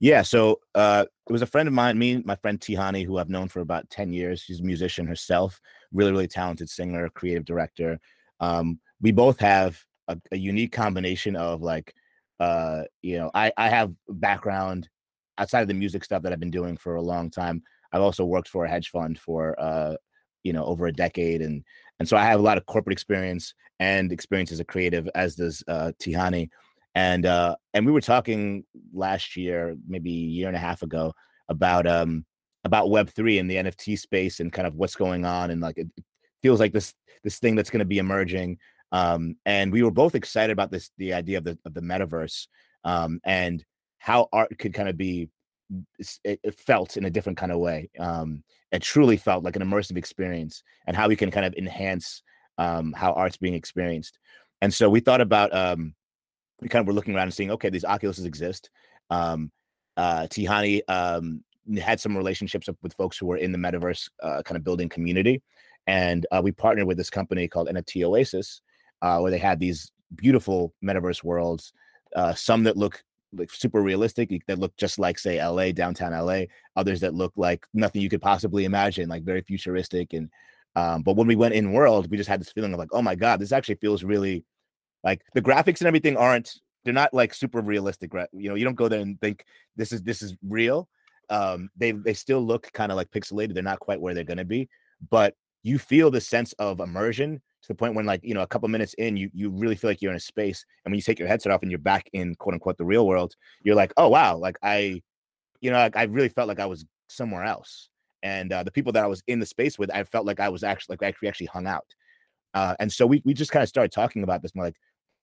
Yeah, 0.00 0.22
so 0.22 0.60
uh, 0.74 1.04
it 1.28 1.32
was 1.32 1.42
a 1.42 1.46
friend 1.46 1.68
of 1.68 1.72
mine, 1.72 1.96
me, 1.96 2.22
my 2.24 2.36
friend 2.36 2.58
Tihani, 2.58 3.06
who 3.06 3.18
I've 3.18 3.30
known 3.30 3.48
for 3.48 3.60
about 3.60 3.88
10 3.88 4.12
years. 4.12 4.40
She's 4.40 4.58
a 4.58 4.64
musician 4.64 5.06
herself, 5.06 5.60
really, 5.92 6.10
really 6.10 6.26
talented 6.26 6.68
singer, 6.68 7.08
creative 7.08 7.44
director. 7.44 8.00
Um, 8.40 8.80
we 9.00 9.12
both 9.12 9.38
have 9.38 9.80
a, 10.08 10.18
a, 10.32 10.36
unique 10.36 10.72
combination 10.72 11.36
of 11.36 11.62
like 11.62 11.94
uh, 12.42 12.82
you 13.02 13.18
know, 13.18 13.30
I 13.34 13.52
I 13.56 13.68
have 13.68 13.92
background 14.08 14.88
outside 15.38 15.62
of 15.62 15.68
the 15.68 15.74
music 15.74 16.04
stuff 16.04 16.22
that 16.22 16.32
I've 16.32 16.40
been 16.40 16.50
doing 16.50 16.76
for 16.76 16.96
a 16.96 17.02
long 17.02 17.30
time. 17.30 17.62
I've 17.92 18.02
also 18.02 18.24
worked 18.24 18.48
for 18.48 18.64
a 18.64 18.68
hedge 18.68 18.90
fund 18.90 19.18
for 19.18 19.58
uh, 19.60 19.94
you 20.42 20.52
know, 20.52 20.64
over 20.64 20.86
a 20.86 20.92
decade, 20.92 21.40
and 21.40 21.62
and 22.00 22.08
so 22.08 22.16
I 22.16 22.24
have 22.24 22.40
a 22.40 22.42
lot 22.42 22.58
of 22.58 22.66
corporate 22.66 22.94
experience 22.94 23.54
and 23.78 24.10
experience 24.10 24.50
as 24.50 24.58
a 24.58 24.64
creative, 24.64 25.08
as 25.14 25.36
does 25.36 25.62
uh, 25.68 25.92
Tihani. 26.02 26.48
And 26.96 27.26
uh, 27.26 27.54
and 27.74 27.86
we 27.86 27.92
were 27.92 28.00
talking 28.00 28.64
last 28.92 29.36
year, 29.36 29.76
maybe 29.86 30.10
a 30.10 30.34
year 30.36 30.48
and 30.48 30.56
a 30.56 30.60
half 30.60 30.82
ago, 30.82 31.14
about 31.48 31.86
um 31.86 32.24
about 32.64 32.90
Web 32.90 33.08
three 33.08 33.38
and 33.38 33.48
the 33.48 33.56
NFT 33.56 33.98
space 33.98 34.40
and 34.40 34.52
kind 34.52 34.66
of 34.66 34.74
what's 34.74 34.96
going 34.96 35.24
on, 35.24 35.52
and 35.52 35.60
like 35.60 35.78
it 35.78 35.88
feels 36.42 36.58
like 36.58 36.72
this 36.72 36.92
this 37.22 37.38
thing 37.38 37.54
that's 37.54 37.70
going 37.70 37.86
to 37.86 37.94
be 37.94 37.98
emerging. 37.98 38.58
Um, 38.92 39.36
and 39.46 39.72
we 39.72 39.82
were 39.82 39.90
both 39.90 40.14
excited 40.14 40.52
about 40.52 40.70
this 40.70 40.90
the 40.98 41.14
idea 41.14 41.38
of 41.38 41.44
the 41.44 41.58
of 41.64 41.74
the 41.74 41.80
metaverse 41.80 42.46
um, 42.84 43.20
and 43.24 43.64
how 43.98 44.28
art 44.32 44.56
could 44.58 44.74
kind 44.74 44.88
of 44.88 44.96
be 44.96 45.28
it, 46.24 46.40
it, 46.42 46.54
felt 46.54 46.96
in 46.96 47.06
a 47.06 47.10
different 47.10 47.38
kind 47.38 47.52
of 47.52 47.58
way. 47.58 47.90
Um, 47.98 48.44
it 48.70 48.82
truly 48.82 49.16
felt 49.16 49.44
like 49.44 49.56
an 49.56 49.62
immersive 49.62 49.96
experience, 49.96 50.62
and 50.86 50.96
how 50.96 51.08
we 51.08 51.16
can 51.16 51.30
kind 51.30 51.46
of 51.46 51.54
enhance 51.54 52.22
um, 52.58 52.92
how 52.92 53.12
art's 53.12 53.36
being 53.36 53.54
experienced. 53.54 54.18
And 54.60 54.72
so 54.72 54.88
we 54.88 55.00
thought 55.00 55.20
about 55.20 55.54
um, 55.54 55.94
we 56.60 56.68
kind 56.68 56.82
of 56.82 56.86
were 56.86 56.92
looking 56.92 57.14
around 57.14 57.24
and 57.24 57.34
seeing, 57.34 57.50
okay, 57.52 57.70
these 57.70 57.84
Oculuses 57.84 58.26
exist. 58.26 58.70
Um, 59.10 59.50
uh, 59.96 60.26
Tihani 60.30 60.80
um, 60.88 61.42
had 61.80 62.00
some 62.00 62.16
relationships 62.16 62.68
with 62.82 62.94
folks 62.94 63.18
who 63.18 63.26
were 63.26 63.36
in 63.36 63.52
the 63.52 63.58
metaverse 63.58 64.08
uh, 64.22 64.42
kind 64.42 64.56
of 64.56 64.64
building 64.64 64.88
community, 64.88 65.42
and 65.86 66.26
uh, 66.30 66.40
we 66.42 66.52
partnered 66.52 66.86
with 66.86 66.96
this 66.96 67.10
company 67.10 67.48
called 67.48 67.68
NFT 67.68 68.04
Oasis, 68.04 68.60
uh, 69.02 69.18
where 69.18 69.30
they 69.30 69.38
had 69.38 69.60
these 69.60 69.92
beautiful 70.14 70.72
metaverse 70.82 71.22
worlds, 71.22 71.72
uh, 72.16 72.32
some 72.32 72.64
that 72.64 72.76
look 72.76 73.02
like 73.34 73.50
super 73.50 73.80
realistic 73.80 74.30
that 74.46 74.58
look 74.58 74.76
just 74.76 74.98
like 74.98 75.18
say 75.18 75.42
LA 75.44 75.72
downtown 75.72 76.12
LA 76.12 76.42
others 76.76 77.00
that 77.00 77.14
look 77.14 77.32
like 77.36 77.64
nothing 77.72 78.02
you 78.02 78.08
could 78.08 78.20
possibly 78.20 78.64
imagine 78.64 79.08
like 79.08 79.22
very 79.22 79.40
futuristic 79.42 80.12
and 80.12 80.28
um, 80.76 81.02
but 81.02 81.16
when 81.16 81.26
we 81.26 81.36
went 81.36 81.54
in 81.54 81.72
world 81.72 82.10
we 82.10 82.16
just 82.16 82.28
had 82.28 82.40
this 82.40 82.52
feeling 82.52 82.72
of 82.72 82.78
like 82.78 82.90
oh 82.92 83.02
my 83.02 83.14
god 83.14 83.40
this 83.40 83.52
actually 83.52 83.74
feels 83.76 84.04
really 84.04 84.44
like 85.04 85.22
the 85.34 85.42
graphics 85.42 85.80
and 85.80 85.86
everything 85.86 86.16
aren't 86.16 86.60
they're 86.84 86.92
not 86.92 87.14
like 87.14 87.32
super 87.32 87.60
realistic 87.60 88.12
right? 88.12 88.28
You 88.32 88.48
know 88.48 88.54
you 88.54 88.64
don't 88.64 88.74
go 88.74 88.88
there 88.88 89.00
and 89.00 89.20
think 89.20 89.44
this 89.76 89.92
is 89.92 90.02
this 90.02 90.22
is 90.22 90.36
real. 90.46 90.88
Um 91.30 91.70
they 91.76 91.92
they 91.92 92.14
still 92.14 92.44
look 92.44 92.70
kind 92.72 92.92
of 92.92 92.96
like 92.96 93.10
pixelated 93.10 93.54
they're 93.54 93.62
not 93.62 93.80
quite 93.80 94.00
where 94.00 94.14
they're 94.14 94.24
going 94.24 94.38
to 94.38 94.44
be 94.44 94.68
but 95.10 95.34
you 95.62 95.78
feel 95.78 96.10
the 96.10 96.20
sense 96.20 96.52
of 96.54 96.80
immersion 96.80 97.40
to 97.62 97.68
the 97.68 97.74
point 97.74 97.94
when 97.94 98.06
like 98.06 98.20
you 98.22 98.34
know 98.34 98.42
a 98.42 98.46
couple 98.46 98.68
minutes 98.68 98.94
in 98.94 99.16
you 99.16 99.30
you 99.32 99.50
really 99.50 99.76
feel 99.76 99.90
like 99.90 100.02
you're 100.02 100.10
in 100.10 100.16
a 100.16 100.20
space 100.20 100.64
and 100.84 100.92
when 100.92 100.96
you 100.96 101.02
take 101.02 101.18
your 101.18 101.28
headset 101.28 101.52
off 101.52 101.62
and 101.62 101.70
you're 101.70 101.78
back 101.78 102.08
in 102.12 102.34
quote 102.34 102.54
unquote 102.54 102.76
the 102.76 102.84
real 102.84 103.06
world 103.06 103.34
you're 103.62 103.76
like 103.76 103.92
oh 103.96 104.08
wow 104.08 104.36
like 104.36 104.56
i 104.62 105.00
you 105.60 105.70
know 105.70 105.76
like, 105.76 105.96
i 105.96 106.02
really 106.04 106.28
felt 106.28 106.48
like 106.48 106.60
i 106.60 106.66
was 106.66 106.84
somewhere 107.12 107.44
else. 107.44 107.88
And 108.24 108.52
uh, 108.52 108.62
the 108.62 108.70
people 108.70 108.92
that 108.92 109.04
i 109.04 109.06
was 109.06 109.22
in 109.26 109.40
the 109.40 109.46
space 109.46 109.78
with 109.78 109.90
i 109.90 110.04
felt 110.04 110.26
like 110.26 110.40
i 110.40 110.48
was 110.48 110.62
actually 110.62 110.94
like 110.94 111.08
actually 111.08 111.28
actually 111.28 111.46
hung 111.46 111.66
out. 111.66 111.86
Uh, 112.54 112.74
and 112.80 112.92
so 112.92 113.06
we 113.06 113.22
we 113.24 113.34
just 113.34 113.50
kind 113.50 113.62
of 113.62 113.68
started 113.68 113.92
talking 113.92 114.22
about 114.22 114.42
this 114.42 114.54
more 114.54 114.66
like 114.66 114.76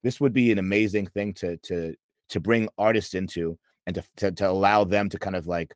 this 0.04 0.20
would 0.20 0.34
be 0.34 0.52
an 0.52 0.60
amazing 0.60 1.08
thing 1.08 1.34
to 1.34 1.58
to 1.58 1.94
to 2.30 2.40
bring 2.40 2.70
artists 2.78 3.14
into 3.14 3.58
and 3.88 3.96
to 3.96 4.04
to, 4.18 4.32
to 4.32 4.50
allow 4.50 4.84
them 4.84 5.10
to 5.10 5.20
kind 5.20 5.36
of 5.36 5.48
like 5.48 5.74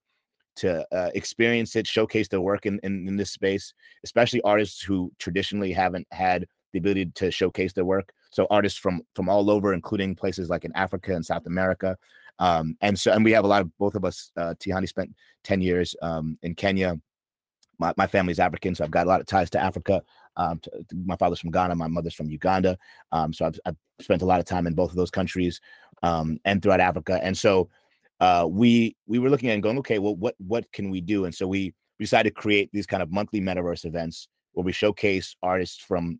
to 0.55 0.85
uh, 0.95 1.09
experience 1.13 1.75
it, 1.75 1.87
showcase 1.87 2.27
their 2.27 2.41
work 2.41 2.65
in, 2.65 2.79
in, 2.83 3.07
in 3.07 3.17
this 3.17 3.31
space, 3.31 3.73
especially 4.03 4.41
artists 4.41 4.81
who 4.81 5.11
traditionally 5.19 5.71
haven't 5.71 6.07
had 6.11 6.47
the 6.71 6.79
ability 6.79 7.05
to 7.15 7.31
showcase 7.31 7.73
their 7.73 7.85
work. 7.85 8.13
So 8.31 8.47
artists 8.49 8.79
from 8.79 9.03
from 9.13 9.29
all 9.29 9.49
over, 9.49 9.73
including 9.73 10.15
places 10.15 10.49
like 10.49 10.65
in 10.65 10.75
Africa 10.75 11.13
and 11.13 11.25
South 11.25 11.45
America, 11.45 11.97
um, 12.39 12.75
and 12.81 12.97
so 12.97 13.11
and 13.11 13.23
we 13.23 13.31
have 13.31 13.45
a 13.45 13.47
lot 13.47 13.61
of 13.61 13.77
both 13.77 13.95
of 13.95 14.05
us. 14.05 14.31
Uh, 14.35 14.55
Tihani 14.59 14.87
spent 14.87 15.15
ten 15.43 15.61
years 15.61 15.95
um, 16.01 16.37
in 16.41 16.55
Kenya. 16.55 16.99
My, 17.79 17.91
my 17.97 18.05
family's 18.05 18.39
African, 18.39 18.75
so 18.75 18.83
I've 18.83 18.91
got 18.91 19.07
a 19.07 19.09
lot 19.09 19.19
of 19.19 19.25
ties 19.25 19.49
to 19.51 19.59
Africa. 19.59 20.03
Um, 20.37 20.59
to, 20.59 20.71
my 21.05 21.15
father's 21.15 21.39
from 21.39 21.51
Ghana, 21.51 21.75
my 21.75 21.87
mother's 21.87 22.13
from 22.13 22.29
Uganda, 22.29 22.77
um, 23.11 23.33
so 23.33 23.45
I've, 23.45 23.59
I've, 23.65 23.75
spent 23.99 24.21
a 24.21 24.25
lot 24.25 24.39
of 24.39 24.45
time 24.45 24.67
in 24.67 24.73
both 24.73 24.89
of 24.89 24.95
those 24.95 25.11
countries 25.11 25.61
um, 26.01 26.39
and 26.45 26.61
throughout 26.61 26.79
Africa. 26.79 27.19
And 27.23 27.37
so 27.37 27.69
uh, 28.23 28.47
we 28.47 28.95
we 29.05 29.19
were 29.19 29.29
looking 29.29 29.49
at 29.49 29.53
and 29.53 29.63
going, 29.63 29.77
okay, 29.77 29.99
well, 29.99 30.15
what 30.15 30.35
what 30.37 30.71
can 30.71 30.89
we 30.89 31.01
do? 31.01 31.25
And 31.25 31.35
so 31.35 31.45
we, 31.45 31.73
decided 31.99 32.35
to 32.35 32.41
create 32.41 32.69
these 32.73 32.85
kind 32.85 33.01
of 33.01 33.09
monthly 33.13 33.39
metaverse 33.39 33.85
events 33.85 34.27
where 34.53 34.65
we 34.65 34.73
showcase 34.73 35.37
artists 35.41 35.79
from 35.79 36.19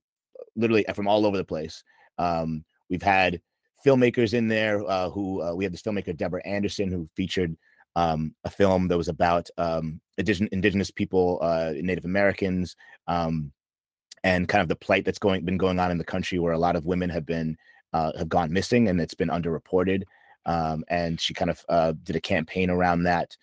literally 0.56 0.86
from 0.94 1.10
all 1.10 1.26
over 1.26 1.36
the 1.36 1.44
place. 1.44 1.84
Um, 2.18 2.64
we've 2.90 3.04
had 3.04 3.42
filmmakers 3.86 4.34
in 4.34 4.48
there 4.48 4.82
uh, 4.90 5.10
who 5.10 5.42
uh, 5.42 5.54
we 5.54 5.66
had 5.66 5.74
this 5.74 5.82
filmmaker 5.82 6.16
Deborah 6.16 6.46
Anderson 6.46 6.90
who 6.90 7.06
featured 7.18 7.58
um, 7.98 8.34
a 8.46 8.50
film 8.50 8.88
that 8.88 8.98
was 8.98 9.10
about 9.10 9.50
um, 9.58 10.00
indigenous, 10.18 10.50
indigenous 10.54 10.92
people, 10.92 11.40
uh, 11.42 11.74
Native 11.76 12.06
Americans, 12.06 12.78
um, 13.08 13.52
and 14.24 14.48
kind 14.48 14.62
of 14.62 14.70
the 14.70 14.76
plight 14.86 15.04
that's 15.04 15.20
going 15.20 15.44
been 15.44 15.58
going 15.58 15.80
on 15.80 15.92
in 15.92 15.98
the 15.98 16.12
country 16.16 16.40
where 16.40 16.54
a 16.54 16.66
lot 16.66 16.78
of 16.78 16.86
women 16.86 17.10
have 17.10 17.26
been 17.26 17.58
uh, 17.92 18.12
have 18.18 18.30
gone 18.30 18.54
missing 18.54 18.88
and 18.88 19.02
it's 19.02 19.16
been 19.16 19.30
underreported 19.30 20.04
um, 20.46 20.84
and 20.88 21.20
she 21.20 21.34
kind 21.34 21.52
of 21.52 21.64
uh, 21.70 21.94
did 22.04 22.16
a 22.16 22.22
campaign 22.22 22.70
around 22.70 23.04
that. 23.04 23.36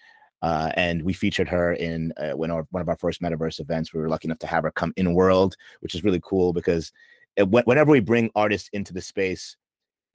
Uh, 0.42 0.70
and 0.74 1.02
we 1.02 1.12
featured 1.12 1.48
her 1.48 1.74
in 1.74 2.12
uh, 2.16 2.30
when 2.30 2.50
our, 2.50 2.66
one 2.70 2.80
of 2.80 2.88
our 2.88 2.96
first 2.96 3.20
metaverse 3.20 3.60
events. 3.60 3.92
We 3.92 4.00
were 4.00 4.08
lucky 4.08 4.26
enough 4.26 4.38
to 4.38 4.46
have 4.46 4.64
her 4.64 4.70
come 4.70 4.94
in 4.96 5.12
world, 5.12 5.56
which 5.80 5.94
is 5.94 6.02
really 6.02 6.20
cool 6.22 6.52
because 6.52 6.92
it, 7.36 7.48
whenever 7.48 7.90
we 7.90 8.00
bring 8.00 8.30
artists 8.34 8.70
into 8.72 8.94
the 8.94 9.02
space, 9.02 9.56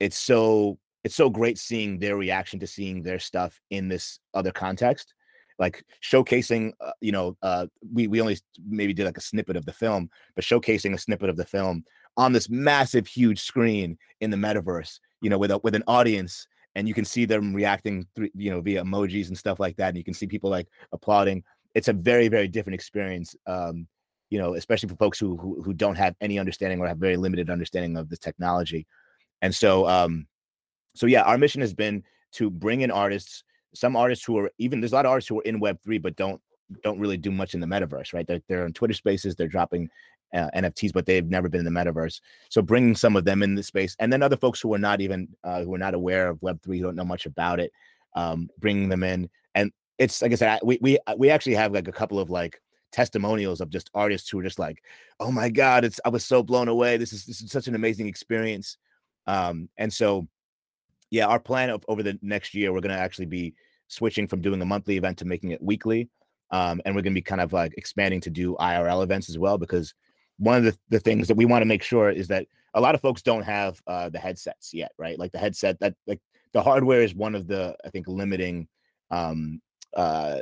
it's 0.00 0.18
so 0.18 0.78
it's 1.04 1.14
so 1.14 1.30
great 1.30 1.58
seeing 1.58 2.00
their 2.00 2.16
reaction 2.16 2.58
to 2.58 2.66
seeing 2.66 3.02
their 3.02 3.20
stuff 3.20 3.60
in 3.70 3.86
this 3.86 4.18
other 4.34 4.50
context 4.50 5.14
like 5.58 5.84
showcasing 6.02 6.72
uh, 6.80 6.92
you 7.00 7.12
know 7.12 7.36
uh 7.42 7.66
we 7.92 8.06
we 8.06 8.20
only 8.20 8.36
maybe 8.68 8.92
did 8.92 9.06
like 9.06 9.16
a 9.16 9.22
snippet 9.22 9.56
of 9.56 9.64
the 9.64 9.72
film 9.72 10.10
but 10.34 10.44
showcasing 10.44 10.94
a 10.94 10.98
snippet 10.98 11.30
of 11.30 11.36
the 11.36 11.44
film 11.44 11.84
on 12.16 12.32
this 12.32 12.48
massive 12.48 13.06
huge 13.06 13.40
screen 13.40 13.96
in 14.20 14.30
the 14.30 14.36
metaverse 14.36 14.98
you 15.20 15.30
know 15.30 15.38
with 15.38 15.50
a, 15.50 15.58
with 15.58 15.74
an 15.74 15.84
audience 15.86 16.46
and 16.76 16.86
you 16.86 16.92
can 16.94 17.06
see 17.06 17.24
them 17.24 17.54
reacting 17.54 18.06
through, 18.14 18.28
you 18.34 18.50
know, 18.50 18.60
via 18.60 18.84
emojis 18.84 19.28
and 19.28 19.36
stuff 19.36 19.58
like 19.58 19.76
that. 19.78 19.88
And 19.88 19.96
you 19.96 20.04
can 20.04 20.14
see 20.14 20.26
people 20.26 20.50
like 20.50 20.68
applauding. 20.92 21.42
It's 21.74 21.88
a 21.88 21.94
very, 21.94 22.28
very 22.28 22.48
different 22.48 22.74
experience. 22.74 23.34
Um, 23.46 23.88
you 24.28 24.38
know, 24.38 24.54
especially 24.54 24.90
for 24.90 24.96
folks 24.96 25.18
who, 25.18 25.36
who 25.38 25.62
who 25.62 25.72
don't 25.72 25.96
have 25.96 26.14
any 26.20 26.38
understanding 26.38 26.80
or 26.80 26.86
have 26.86 26.98
very 26.98 27.16
limited 27.16 27.48
understanding 27.48 27.96
of 27.96 28.10
the 28.10 28.16
technology. 28.16 28.86
And 29.40 29.54
so, 29.54 29.88
um, 29.88 30.26
so 30.94 31.06
yeah, 31.06 31.22
our 31.22 31.38
mission 31.38 31.62
has 31.62 31.72
been 31.72 32.04
to 32.32 32.50
bring 32.50 32.82
in 32.82 32.90
artists, 32.90 33.42
some 33.74 33.96
artists 33.96 34.24
who 34.24 34.36
are 34.38 34.50
even 34.58 34.80
there's 34.80 34.92
a 34.92 34.96
lot 34.96 35.06
of 35.06 35.10
artists 35.10 35.28
who 35.28 35.40
are 35.40 35.44
in 35.44 35.60
Web 35.60 35.78
three 35.82 35.98
but 35.98 36.16
don't 36.16 36.40
don't 36.82 36.98
really 36.98 37.16
do 37.16 37.30
much 37.30 37.54
in 37.54 37.60
the 37.60 37.66
metaverse, 37.66 38.12
right? 38.12 38.26
They're, 38.26 38.42
they're 38.48 38.64
on 38.64 38.72
Twitter 38.74 38.94
Spaces, 38.94 39.34
they're 39.34 39.48
dropping 39.48 39.88
uh, 40.36 40.50
NFTs, 40.54 40.92
but 40.92 41.06
they've 41.06 41.28
never 41.28 41.48
been 41.48 41.66
in 41.66 41.72
the 41.72 41.80
metaverse. 41.80 42.20
So 42.50 42.62
bringing 42.62 42.94
some 42.94 43.16
of 43.16 43.24
them 43.24 43.42
in 43.42 43.54
the 43.54 43.62
space, 43.62 43.96
and 43.98 44.12
then 44.12 44.22
other 44.22 44.36
folks 44.36 44.60
who 44.60 44.72
are 44.74 44.78
not 44.78 45.00
even 45.00 45.28
uh, 45.42 45.62
who 45.62 45.74
are 45.74 45.78
not 45.78 45.94
aware 45.94 46.28
of 46.28 46.42
Web 46.42 46.62
three, 46.62 46.78
who 46.78 46.84
don't 46.84 46.96
know 46.96 47.04
much 47.04 47.26
about 47.26 47.60
it, 47.60 47.72
um, 48.14 48.48
bringing 48.58 48.88
them 48.88 49.02
in, 49.02 49.28
and 49.54 49.72
it's 49.98 50.22
like 50.22 50.32
I 50.32 50.36
said, 50.36 50.60
we 50.62 50.78
we 50.80 50.98
uh, 51.06 51.14
we 51.16 51.30
actually 51.30 51.54
have 51.54 51.72
like 51.72 51.88
a 51.88 51.92
couple 51.92 52.18
of 52.18 52.30
like 52.30 52.60
testimonials 52.92 53.60
of 53.60 53.70
just 53.70 53.90
artists 53.94 54.28
who 54.28 54.38
are 54.38 54.44
just 54.44 54.58
like, 54.58 54.82
oh 55.20 55.32
my 55.32 55.48
god, 55.48 55.84
it's 55.84 56.00
I 56.04 56.10
was 56.10 56.24
so 56.24 56.42
blown 56.42 56.68
away. 56.68 56.96
This 56.96 57.12
is 57.12 57.24
this 57.24 57.40
is 57.40 57.50
such 57.50 57.66
an 57.66 57.74
amazing 57.74 58.06
experience, 58.06 58.76
um, 59.26 59.68
and 59.78 59.92
so 59.92 60.28
yeah, 61.10 61.26
our 61.26 61.40
plan 61.40 61.70
of, 61.70 61.84
over 61.88 62.02
the 62.02 62.18
next 62.22 62.54
year, 62.54 62.72
we're 62.72 62.80
going 62.80 62.94
to 62.94 63.00
actually 63.00 63.26
be 63.26 63.54
switching 63.88 64.26
from 64.26 64.40
doing 64.40 64.60
a 64.60 64.66
monthly 64.66 64.96
event 64.96 65.18
to 65.18 65.24
making 65.24 65.50
it 65.50 65.62
weekly. 65.62 66.08
Um, 66.50 66.80
and 66.84 66.94
we're 66.94 67.02
going 67.02 67.12
to 67.12 67.18
be 67.18 67.22
kind 67.22 67.40
of 67.40 67.52
like 67.52 67.74
expanding 67.76 68.20
to 68.22 68.30
do 68.30 68.56
IRL 68.60 69.02
events 69.02 69.28
as 69.28 69.38
well 69.38 69.58
because 69.58 69.94
one 70.38 70.58
of 70.58 70.64
the, 70.64 70.78
the 70.90 71.00
things 71.00 71.28
that 71.28 71.36
we 71.36 71.44
want 71.44 71.62
to 71.62 71.66
make 71.66 71.82
sure 71.82 72.10
is 72.10 72.28
that 72.28 72.46
a 72.74 72.80
lot 72.80 72.94
of 72.94 73.00
folks 73.00 73.22
don't 73.22 73.42
have 73.42 73.80
uh, 73.86 74.08
the 74.10 74.18
headsets 74.18 74.74
yet, 74.74 74.92
right? 74.98 75.18
Like 75.18 75.32
the 75.32 75.38
headset 75.38 75.80
that 75.80 75.94
like 76.06 76.20
the 76.52 76.62
hardware 76.62 77.02
is 77.02 77.14
one 77.14 77.34
of 77.34 77.46
the 77.46 77.76
I 77.84 77.90
think 77.90 78.06
limiting 78.06 78.68
um, 79.10 79.60
uh, 79.96 80.40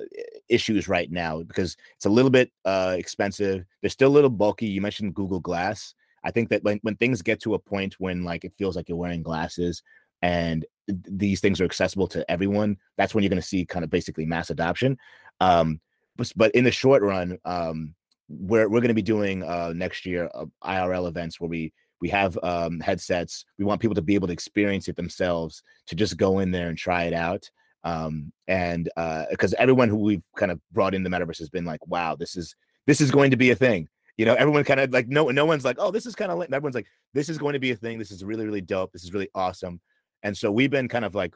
issues 0.48 0.88
right 0.88 1.10
now 1.10 1.42
because 1.42 1.76
it's 1.96 2.06
a 2.06 2.10
little 2.10 2.30
bit 2.30 2.50
uh, 2.64 2.96
expensive. 2.98 3.64
They're 3.80 3.90
still 3.90 4.10
a 4.10 4.12
little 4.12 4.30
bulky. 4.30 4.66
You 4.66 4.80
mentioned 4.80 5.14
Google 5.14 5.40
Glass. 5.40 5.94
I 6.24 6.30
think 6.30 6.48
that 6.48 6.64
when, 6.64 6.80
when 6.82 6.96
things 6.96 7.22
get 7.22 7.40
to 7.42 7.54
a 7.54 7.58
point 7.58 7.94
when 7.98 8.24
like 8.24 8.44
it 8.44 8.54
feels 8.54 8.76
like 8.76 8.88
you're 8.88 8.98
wearing 8.98 9.22
glasses 9.22 9.82
and 10.22 10.64
these 10.88 11.40
things 11.40 11.60
are 11.60 11.66
accessible 11.66 12.08
to 12.08 12.28
everyone, 12.30 12.78
that's 12.96 13.14
when 13.14 13.22
you're 13.22 13.30
going 13.30 13.40
to 13.40 13.46
see 13.46 13.64
kind 13.64 13.84
of 13.84 13.90
basically 13.90 14.26
mass 14.26 14.50
adoption. 14.50 14.98
Um, 15.40 15.80
but, 16.16 16.32
but 16.34 16.52
in 16.52 16.64
the 16.64 16.70
short 16.70 17.02
run, 17.02 17.38
um, 17.44 17.94
we're 18.28 18.68
we're 18.68 18.80
going 18.80 18.88
to 18.88 18.94
be 18.94 19.02
doing 19.02 19.42
uh, 19.42 19.72
next 19.74 20.06
year 20.06 20.30
uh, 20.34 20.46
IRL 20.64 21.08
events 21.08 21.40
where 21.40 21.48
we 21.48 21.72
we 22.00 22.08
have 22.10 22.38
um, 22.42 22.80
headsets. 22.80 23.44
We 23.58 23.64
want 23.64 23.80
people 23.80 23.94
to 23.94 24.02
be 24.02 24.14
able 24.14 24.26
to 24.26 24.32
experience 24.32 24.88
it 24.88 24.96
themselves, 24.96 25.62
to 25.86 25.94
just 25.94 26.16
go 26.16 26.40
in 26.40 26.50
there 26.50 26.68
and 26.68 26.76
try 26.76 27.04
it 27.04 27.14
out. 27.14 27.48
Um, 27.84 28.32
and 28.48 28.88
because 29.30 29.54
uh, 29.54 29.58
everyone 29.58 29.88
who 29.88 29.96
we've 29.96 30.22
kind 30.36 30.50
of 30.50 30.60
brought 30.72 30.94
in 30.94 31.02
the 31.02 31.10
metaverse 31.10 31.38
has 31.38 31.50
been 31.50 31.64
like, 31.64 31.86
wow, 31.86 32.14
this 32.14 32.36
is 32.36 32.56
this 32.86 33.00
is 33.00 33.10
going 33.10 33.30
to 33.30 33.36
be 33.36 33.50
a 33.50 33.54
thing. 33.54 33.88
You 34.16 34.26
know, 34.26 34.34
everyone 34.34 34.64
kind 34.64 34.80
of 34.80 34.90
like 34.90 35.08
no 35.08 35.28
no 35.30 35.44
one's 35.44 35.64
like, 35.64 35.76
oh, 35.78 35.90
this 35.90 36.06
is 36.06 36.14
kind 36.14 36.30
of 36.30 36.40
everyone's 36.42 36.74
like, 36.74 36.86
this 37.12 37.28
is 37.28 37.38
going 37.38 37.54
to 37.54 37.58
be 37.58 37.72
a 37.72 37.76
thing. 37.76 37.98
This 37.98 38.10
is 38.10 38.24
really 38.24 38.44
really 38.46 38.60
dope. 38.60 38.92
This 38.92 39.04
is 39.04 39.12
really 39.12 39.28
awesome. 39.34 39.80
and 40.22 40.36
so 40.36 40.50
we've 40.50 40.70
been 40.70 40.88
kind 40.88 41.04
of 41.04 41.14
like 41.14 41.34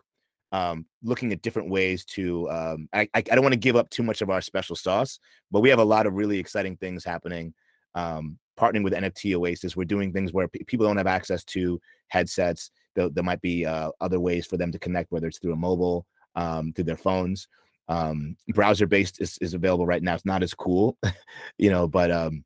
um, 0.52 0.86
looking 1.02 1.32
at 1.32 1.42
different 1.42 1.70
ways 1.70 2.04
to. 2.04 2.50
Um, 2.50 2.88
I, 2.92 3.08
I, 3.14 3.20
don't 3.20 3.42
want 3.42 3.52
to 3.52 3.58
give 3.58 3.76
up 3.76 3.90
too 3.90 4.02
much 4.02 4.22
of 4.22 4.30
our 4.30 4.40
special 4.40 4.76
sauce, 4.76 5.18
but 5.50 5.60
we 5.60 5.68
have 5.70 5.78
a 5.78 5.84
lot 5.84 6.06
of 6.06 6.14
really 6.14 6.38
exciting 6.38 6.76
things 6.76 7.04
happening. 7.04 7.54
Um, 7.94 8.38
partnering 8.58 8.84
with 8.84 8.92
NFT 8.92 9.34
Oasis, 9.34 9.76
we're 9.76 9.84
doing 9.84 10.12
things 10.12 10.32
where 10.32 10.48
p- 10.48 10.64
people 10.64 10.86
don't 10.86 10.96
have 10.96 11.06
access 11.06 11.44
to 11.44 11.80
headsets. 12.08 12.70
There, 12.94 13.08
there 13.08 13.24
might 13.24 13.40
be 13.40 13.66
uh, 13.66 13.90
other 14.00 14.20
ways 14.20 14.46
for 14.46 14.56
them 14.56 14.72
to 14.72 14.78
connect, 14.78 15.12
whether 15.12 15.26
it's 15.26 15.38
through 15.38 15.52
a 15.52 15.56
mobile, 15.56 16.06
um, 16.34 16.72
through 16.72 16.84
their 16.84 16.96
phones. 16.96 17.48
Um, 17.88 18.36
browser 18.48 18.86
based 18.86 19.20
is, 19.20 19.38
is 19.40 19.54
available 19.54 19.86
right 19.86 20.02
now. 20.02 20.14
It's 20.14 20.24
not 20.24 20.42
as 20.42 20.54
cool, 20.54 20.96
you 21.58 21.70
know, 21.70 21.88
but 21.88 22.10
um, 22.10 22.44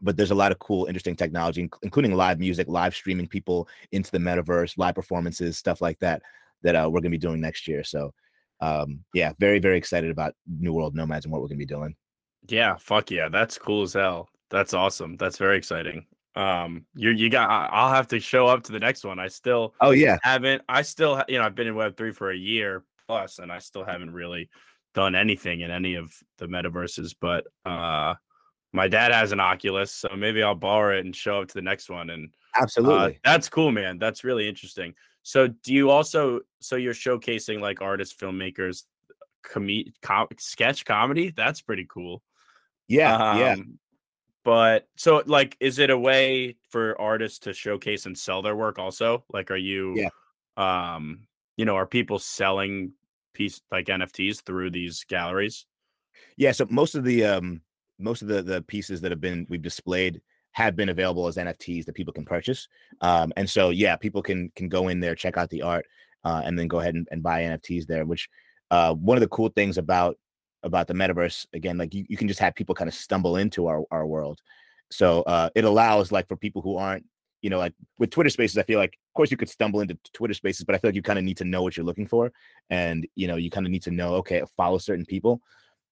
but 0.00 0.16
there's 0.16 0.30
a 0.32 0.34
lot 0.34 0.52
of 0.52 0.58
cool, 0.58 0.86
interesting 0.86 1.14
technology, 1.14 1.68
including 1.82 2.14
live 2.14 2.38
music, 2.40 2.68
live 2.68 2.94
streaming 2.94 3.28
people 3.28 3.68
into 3.92 4.10
the 4.10 4.18
metaverse, 4.18 4.76
live 4.76 4.94
performances, 4.94 5.56
stuff 5.56 5.80
like 5.80 5.98
that 6.00 6.22
that 6.62 6.76
uh, 6.76 6.88
we're 6.88 7.00
going 7.00 7.10
to 7.12 7.18
be 7.18 7.18
doing 7.18 7.40
next 7.40 7.68
year. 7.68 7.84
So, 7.84 8.12
um, 8.60 9.04
yeah, 9.14 9.32
very, 9.38 9.58
very 9.58 9.78
excited 9.78 10.10
about 10.10 10.34
New 10.46 10.72
World 10.72 10.94
Nomads 10.94 11.24
and 11.24 11.32
what 11.32 11.40
we're 11.40 11.48
going 11.48 11.58
to 11.58 11.66
be 11.66 11.74
doing. 11.74 11.94
Yeah, 12.48 12.76
fuck 12.76 13.10
yeah, 13.10 13.28
that's 13.28 13.58
cool 13.58 13.82
as 13.82 13.92
hell. 13.92 14.28
That's 14.50 14.74
awesome. 14.74 15.16
That's 15.16 15.38
very 15.38 15.56
exciting. 15.56 16.06
Um, 16.34 16.86
you 16.94 17.10
you 17.10 17.28
got. 17.28 17.48
I'll 17.72 17.92
have 17.92 18.08
to 18.08 18.20
show 18.20 18.46
up 18.46 18.64
to 18.64 18.72
the 18.72 18.78
next 18.78 19.04
one. 19.04 19.18
I 19.18 19.28
still. 19.28 19.74
Oh 19.80 19.90
yeah. 19.90 20.18
Haven't. 20.22 20.62
I 20.68 20.82
still. 20.82 21.22
You 21.28 21.38
know, 21.38 21.44
I've 21.44 21.54
been 21.54 21.66
in 21.66 21.74
Web 21.74 21.96
three 21.96 22.12
for 22.12 22.30
a 22.30 22.36
year 22.36 22.84
plus, 23.06 23.38
and 23.38 23.52
I 23.52 23.58
still 23.58 23.84
haven't 23.84 24.12
really 24.12 24.48
done 24.94 25.14
anything 25.14 25.60
in 25.60 25.70
any 25.70 25.94
of 25.94 26.12
the 26.38 26.46
metaverses. 26.46 27.14
But 27.20 27.46
uh, 27.64 28.14
my 28.72 28.88
dad 28.88 29.12
has 29.12 29.32
an 29.32 29.40
Oculus, 29.40 29.92
so 29.92 30.08
maybe 30.16 30.42
I'll 30.42 30.54
borrow 30.54 30.98
it 30.98 31.04
and 31.04 31.14
show 31.14 31.40
up 31.40 31.48
to 31.48 31.54
the 31.54 31.62
next 31.62 31.90
one. 31.90 32.10
And 32.10 32.32
absolutely, 32.56 33.16
uh, 33.16 33.18
that's 33.24 33.48
cool, 33.48 33.70
man. 33.70 33.98
That's 33.98 34.24
really 34.24 34.48
interesting. 34.48 34.94
So 35.22 35.48
do 35.48 35.72
you 35.72 35.90
also 35.90 36.40
so 36.60 36.76
you're 36.76 36.94
showcasing 36.94 37.60
like 37.60 37.80
artists, 37.80 38.14
filmmakers, 38.14 38.84
com- 39.42 39.84
com- 40.02 40.28
sketch 40.38 40.84
comedy? 40.84 41.32
That's 41.36 41.60
pretty 41.60 41.86
cool. 41.88 42.22
Yeah, 42.88 43.14
um, 43.16 43.38
yeah. 43.38 43.56
But 44.44 44.88
so 44.96 45.22
like 45.26 45.56
is 45.60 45.78
it 45.78 45.90
a 45.90 45.98
way 45.98 46.56
for 46.70 47.00
artists 47.00 47.40
to 47.40 47.52
showcase 47.52 48.06
and 48.06 48.18
sell 48.18 48.42
their 48.42 48.56
work 48.56 48.78
also? 48.78 49.24
Like 49.32 49.50
are 49.50 49.56
you 49.56 49.94
yeah. 49.96 50.08
um 50.56 51.26
you 51.56 51.64
know, 51.64 51.76
are 51.76 51.86
people 51.86 52.18
selling 52.18 52.92
piece 53.34 53.60
like 53.70 53.86
NFTs 53.86 54.42
through 54.42 54.70
these 54.70 55.04
galleries? 55.04 55.66
Yeah, 56.36 56.52
so 56.52 56.66
most 56.68 56.94
of 56.94 57.04
the 57.04 57.24
um 57.24 57.60
most 57.98 58.22
of 58.22 58.28
the 58.28 58.42
the 58.42 58.62
pieces 58.62 59.00
that 59.02 59.12
have 59.12 59.20
been 59.20 59.46
we've 59.48 59.62
displayed 59.62 60.20
have 60.52 60.76
been 60.76 60.90
available 60.90 61.26
as 61.26 61.36
NFTs 61.36 61.86
that 61.86 61.94
people 61.94 62.12
can 62.12 62.24
purchase. 62.24 62.68
Um, 63.00 63.32
and 63.36 63.48
so 63.48 63.70
yeah, 63.70 63.96
people 63.96 64.22
can 64.22 64.50
can 64.54 64.68
go 64.68 64.88
in 64.88 65.00
there, 65.00 65.14
check 65.14 65.36
out 65.36 65.50
the 65.50 65.62
art, 65.62 65.86
uh, 66.24 66.42
and 66.44 66.58
then 66.58 66.68
go 66.68 66.80
ahead 66.80 66.94
and, 66.94 67.08
and 67.10 67.22
buy 67.22 67.42
NFTs 67.42 67.86
there. 67.86 68.04
Which 68.04 68.28
uh, 68.70 68.94
one 68.94 69.16
of 69.16 69.22
the 69.22 69.28
cool 69.28 69.48
things 69.48 69.78
about 69.78 70.16
about 70.62 70.86
the 70.86 70.94
metaverse, 70.94 71.46
again, 71.52 71.76
like 71.76 71.92
you, 71.92 72.04
you 72.08 72.16
can 72.16 72.28
just 72.28 72.40
have 72.40 72.54
people 72.54 72.74
kind 72.74 72.88
of 72.88 72.94
stumble 72.94 73.36
into 73.36 73.66
our 73.66 73.84
our 73.90 74.06
world. 74.06 74.40
So 74.90 75.22
uh, 75.22 75.48
it 75.54 75.64
allows 75.64 76.12
like 76.12 76.28
for 76.28 76.36
people 76.36 76.60
who 76.60 76.76
aren't, 76.76 77.06
you 77.40 77.48
know, 77.48 77.58
like 77.58 77.72
with 77.98 78.10
Twitter 78.10 78.30
Spaces, 78.30 78.58
I 78.58 78.62
feel 78.62 78.78
like 78.78 78.92
of 78.92 79.14
course 79.14 79.30
you 79.30 79.38
could 79.38 79.48
stumble 79.48 79.80
into 79.80 79.98
Twitter 80.12 80.34
Spaces, 80.34 80.64
but 80.64 80.74
I 80.74 80.78
feel 80.78 80.90
like 80.90 80.94
you 80.94 81.02
kind 81.02 81.18
of 81.18 81.24
need 81.24 81.38
to 81.38 81.44
know 81.44 81.62
what 81.62 81.76
you're 81.76 81.86
looking 81.86 82.06
for, 82.06 82.30
and 82.68 83.06
you 83.14 83.26
know 83.26 83.36
you 83.36 83.50
kind 83.50 83.66
of 83.66 83.72
need 83.72 83.82
to 83.84 83.90
know 83.90 84.14
okay, 84.16 84.42
follow 84.56 84.78
certain 84.78 85.06
people. 85.06 85.40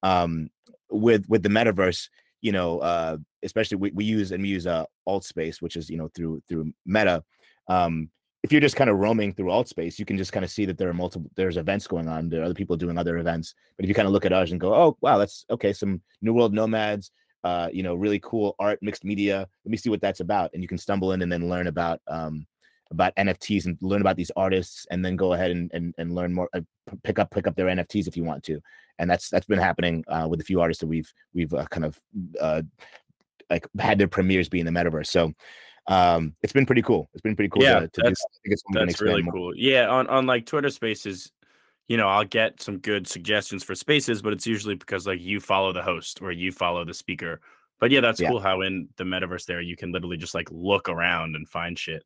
Um, 0.03 0.49
with 0.89 1.27
with 1.27 1.41
the 1.43 1.49
metaverse, 1.49 2.09
you 2.41 2.51
know, 2.51 2.79
uh, 2.79 3.17
especially 3.43 3.77
we, 3.77 3.91
we 3.91 4.05
use 4.05 4.31
and 4.31 4.41
we 4.41 4.49
use 4.49 4.67
uh, 4.67 4.85
Altspace, 5.07 5.61
which 5.61 5.75
is 5.75 5.89
you 5.89 5.97
know 5.97 6.09
through 6.15 6.41
through 6.47 6.73
Meta. 6.85 7.23
Um, 7.67 8.09
if 8.43 8.51
you're 8.51 8.61
just 8.61 8.75
kind 8.75 8.89
of 8.89 8.97
roaming 8.97 9.33
through 9.33 9.47
Altspace, 9.47 9.99
you 9.99 10.05
can 10.05 10.17
just 10.17 10.33
kind 10.33 10.43
of 10.43 10.49
see 10.49 10.65
that 10.65 10.77
there 10.77 10.89
are 10.89 10.93
multiple 10.93 11.29
there's 11.35 11.57
events 11.57 11.87
going 11.87 12.07
on. 12.07 12.29
There 12.29 12.41
are 12.41 12.45
other 12.45 12.53
people 12.53 12.75
doing 12.75 12.97
other 12.97 13.17
events. 13.17 13.53
But 13.77 13.85
if 13.85 13.89
you 13.89 13.95
kind 13.95 14.07
of 14.07 14.13
look 14.13 14.25
at 14.25 14.33
ours 14.33 14.51
and 14.51 14.59
go, 14.59 14.73
oh 14.73 14.97
wow, 15.01 15.17
that's 15.17 15.45
okay, 15.49 15.73
some 15.73 16.01
New 16.21 16.33
World 16.33 16.53
Nomads, 16.53 17.11
uh, 17.43 17.69
you 17.71 17.83
know, 17.83 17.95
really 17.95 18.19
cool 18.19 18.55
art, 18.59 18.79
mixed 18.81 19.05
media. 19.05 19.47
Let 19.65 19.71
me 19.71 19.77
see 19.77 19.89
what 19.89 20.01
that's 20.01 20.21
about, 20.21 20.51
and 20.53 20.61
you 20.61 20.67
can 20.67 20.77
stumble 20.77 21.11
in 21.11 21.21
and 21.21 21.31
then 21.31 21.49
learn 21.49 21.67
about 21.67 22.01
um, 22.07 22.47
about 22.89 23.15
NFTs 23.15 23.65
and 23.67 23.77
learn 23.81 24.01
about 24.01 24.17
these 24.17 24.31
artists, 24.35 24.87
and 24.89 25.05
then 25.05 25.15
go 25.15 25.33
ahead 25.33 25.51
and 25.51 25.69
and, 25.73 25.93
and 25.97 26.15
learn 26.15 26.33
more, 26.33 26.49
uh, 26.53 26.61
pick 27.03 27.19
up 27.19 27.29
pick 27.31 27.45
up 27.47 27.55
their 27.55 27.67
NFTs 27.67 28.07
if 28.07 28.17
you 28.17 28.23
want 28.23 28.43
to 28.45 28.61
and 29.01 29.09
that's 29.09 29.29
that's 29.29 29.47
been 29.47 29.59
happening 29.59 30.05
uh, 30.07 30.27
with 30.29 30.39
a 30.41 30.43
few 30.43 30.61
artists 30.61 30.79
that 30.79 30.87
we've 30.87 31.11
we've 31.33 31.53
uh, 31.53 31.65
kind 31.65 31.85
of 31.85 31.99
uh, 32.39 32.61
like 33.51 33.67
had 33.77 33.99
their 33.99 34.07
premieres 34.07 34.49
be 34.49 34.59
in 34.59 34.65
the 34.65 34.71
metaverse. 34.71 35.07
So 35.07 35.33
um, 35.87 36.33
it's 36.41 36.53
been 36.53 36.65
pretty 36.65 36.81
cool. 36.81 37.09
It's 37.13 37.21
been 37.21 37.35
pretty 37.35 37.49
cool. 37.49 37.63
Yeah, 37.63 37.81
to, 37.81 37.87
to 37.87 38.01
that's, 38.03 38.23
that's 38.71 39.01
really 39.01 39.21
more. 39.21 39.33
cool. 39.33 39.53
Yeah, 39.55 39.87
on 39.89 40.07
on 40.07 40.25
like 40.25 40.45
Twitter 40.45 40.69
Spaces, 40.69 41.31
you 41.87 41.97
know, 41.97 42.07
I'll 42.07 42.25
get 42.25 42.61
some 42.61 42.77
good 42.77 43.07
suggestions 43.07 43.63
for 43.63 43.75
spaces, 43.75 44.21
but 44.21 44.33
it's 44.33 44.47
usually 44.47 44.75
because 44.75 45.05
like 45.05 45.21
you 45.21 45.39
follow 45.39 45.73
the 45.73 45.83
host 45.83 46.21
or 46.21 46.31
you 46.31 46.51
follow 46.51 46.85
the 46.85 46.93
speaker. 46.93 47.41
But 47.79 47.91
yeah, 47.91 47.99
that's 47.99 48.21
yeah. 48.21 48.29
cool 48.29 48.39
how 48.39 48.61
in 48.61 48.89
the 48.97 49.03
metaverse 49.03 49.45
there 49.45 49.59
you 49.59 49.75
can 49.75 49.91
literally 49.91 50.17
just 50.17 50.35
like 50.35 50.47
look 50.51 50.87
around 50.87 51.35
and 51.35 51.49
find 51.49 51.77
shit. 51.77 52.03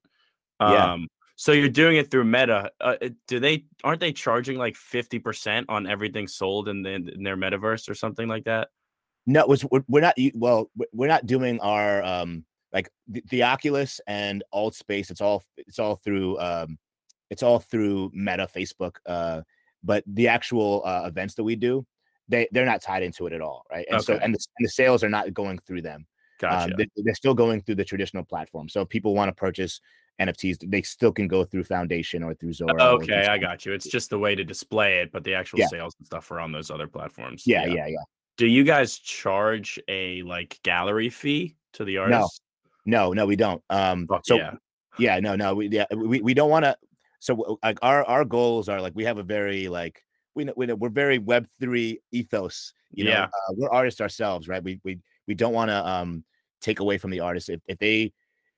Um, 0.60 0.72
yeah. 0.72 0.98
So 1.36 1.52
you're 1.52 1.68
doing 1.68 1.98
it 1.98 2.10
through 2.10 2.24
Meta. 2.24 2.72
Uh, 2.80 2.96
do 3.28 3.42
they 3.42 3.66
aren't 3.84 4.00
they 4.00 4.14
charging 4.14 4.58
like 4.58 4.78
fifty 4.78 5.20
percent 5.20 5.66
on 5.70 5.86
everything 5.86 6.28
sold 6.28 6.70
in, 6.70 6.82
the, 6.82 6.94
in 6.94 7.24
their 7.24 7.36
metaverse 7.36 7.90
or 7.90 7.94
something 7.94 8.28
like 8.28 8.46
that? 8.46 8.70
No, 9.26 9.46
was 9.48 9.66
we're 9.88 10.02
not. 10.02 10.16
Well, 10.34 10.70
we're 10.94 11.08
not 11.08 11.26
doing 11.26 11.60
our 11.60 12.04
um 12.04 12.46
like 12.74 12.90
the, 13.08 13.24
the 13.30 13.44
Oculus 13.44 14.00
and 14.08 14.44
Altspace. 14.54 15.10
It's 15.10 15.22
all 15.22 15.44
it's 15.58 15.80
all 15.80 15.96
through 15.96 16.40
um 16.40 16.78
it's 17.30 17.44
all 17.44 17.60
through 17.60 18.12
Meta, 18.14 18.48
Facebook. 18.54 18.98
Uh, 19.06 19.42
but 19.84 20.04
the 20.08 20.28
actual 20.28 20.82
uh, 20.86 21.04
events 21.06 21.36
that 21.36 21.44
we 21.44 21.56
do, 21.56 21.86
they 22.28 22.48
they're 22.52 22.66
not 22.66 22.82
tied 22.82 23.04
into 23.04 23.28
it 23.28 23.34
at 23.34 23.42
all, 23.42 23.66
right? 23.72 23.86
And 23.90 23.98
okay. 23.98 24.06
so 24.06 24.14
and 24.14 24.34
the, 24.34 24.40
and 24.58 24.66
the 24.66 24.70
sales 24.70 25.04
are 25.04 25.10
not 25.10 25.34
going 25.34 25.60
through 25.60 25.84
them. 25.84 26.06
Um, 26.44 26.50
gotcha. 26.50 26.72
Um, 26.72 26.88
they, 26.98 27.12
are 27.12 27.16
still 27.16 27.34
going 27.34 27.62
through 27.62 27.76
the 27.76 27.86
traditional 27.86 28.24
platform. 28.24 28.68
So 28.68 28.82
if 28.82 28.90
people 28.90 29.16
want 29.16 29.30
to 29.30 29.34
purchase 29.34 29.80
NFTs, 30.20 30.70
they 30.70 30.82
still 30.82 31.12
can 31.12 31.28
go 31.28 31.46
through 31.46 31.64
Foundation 31.64 32.24
or 32.24 32.34
through 32.34 32.54
Zora. 32.54 32.74
Okay, 32.96 33.28
I 33.28 33.38
got 33.38 33.66
you. 33.66 33.74
It's 33.74 33.88
just 33.88 34.10
the 34.10 34.20
way 34.20 34.36
to 34.36 34.44
display 34.44 35.00
it, 35.00 35.12
but 35.12 35.24
the 35.24 35.34
actual 35.34 35.60
yeah. 35.60 35.68
sales 35.68 35.96
and 36.00 36.06
stuff 36.06 36.30
are 36.32 36.40
on 36.40 36.52
those 36.52 36.72
other 36.72 36.88
platforms. 36.88 37.44
Yeah, 37.46 37.66
yeah, 37.66 37.74
yeah, 37.74 37.88
yeah. 37.88 38.04
Do 38.38 38.48
you 38.48 38.64
guys 38.64 38.98
charge 38.98 39.80
a 39.88 40.22
like 40.24 40.60
gallery 40.64 41.10
fee 41.10 41.56
to 41.74 41.86
the 41.86 41.98
artist? 41.98 42.42
No, 42.86 43.10
no, 43.10 43.14
no, 43.14 43.26
we 43.26 43.36
don't. 43.36 43.64
Um, 43.70 44.08
Fuck 44.08 44.26
so 44.26 44.36
yeah. 44.36 44.54
yeah, 44.98 45.20
no, 45.20 45.36
no, 45.36 45.56
we 45.56 45.70
yeah, 45.70 45.86
we, 45.96 46.22
we 46.22 46.34
don't 46.34 46.50
want 46.50 46.66
to. 46.66 46.76
So 47.20 47.60
like 47.64 47.80
our 47.82 48.04
our 48.06 48.26
goals 48.26 48.70
are 48.70 48.82
like 48.82 48.94
we 48.96 49.06
have 49.06 49.18
a 49.18 49.24
very 49.24 49.68
like 49.68 50.02
we 50.36 50.44
know, 50.44 50.54
we 50.56 50.66
know 50.66 50.76
we're 50.76 50.90
very 50.90 51.18
Web 51.18 51.48
three 51.60 52.00
ethos. 52.12 52.74
You 52.92 53.06
know, 53.06 53.12
yeah. 53.12 53.24
Uh, 53.24 53.54
we're 53.56 53.70
artists 53.70 54.02
ourselves, 54.02 54.48
right? 54.48 54.64
We 54.64 54.80
we 54.84 55.00
we 55.28 55.34
don't 55.34 55.54
want 55.54 55.70
to 55.70 55.88
um 55.88 56.24
take 56.62 56.80
away 56.80 56.98
from 56.98 57.12
the 57.12 57.20
artist 57.20 57.50
if 57.50 57.62
if 57.68 57.78
they 57.80 58.12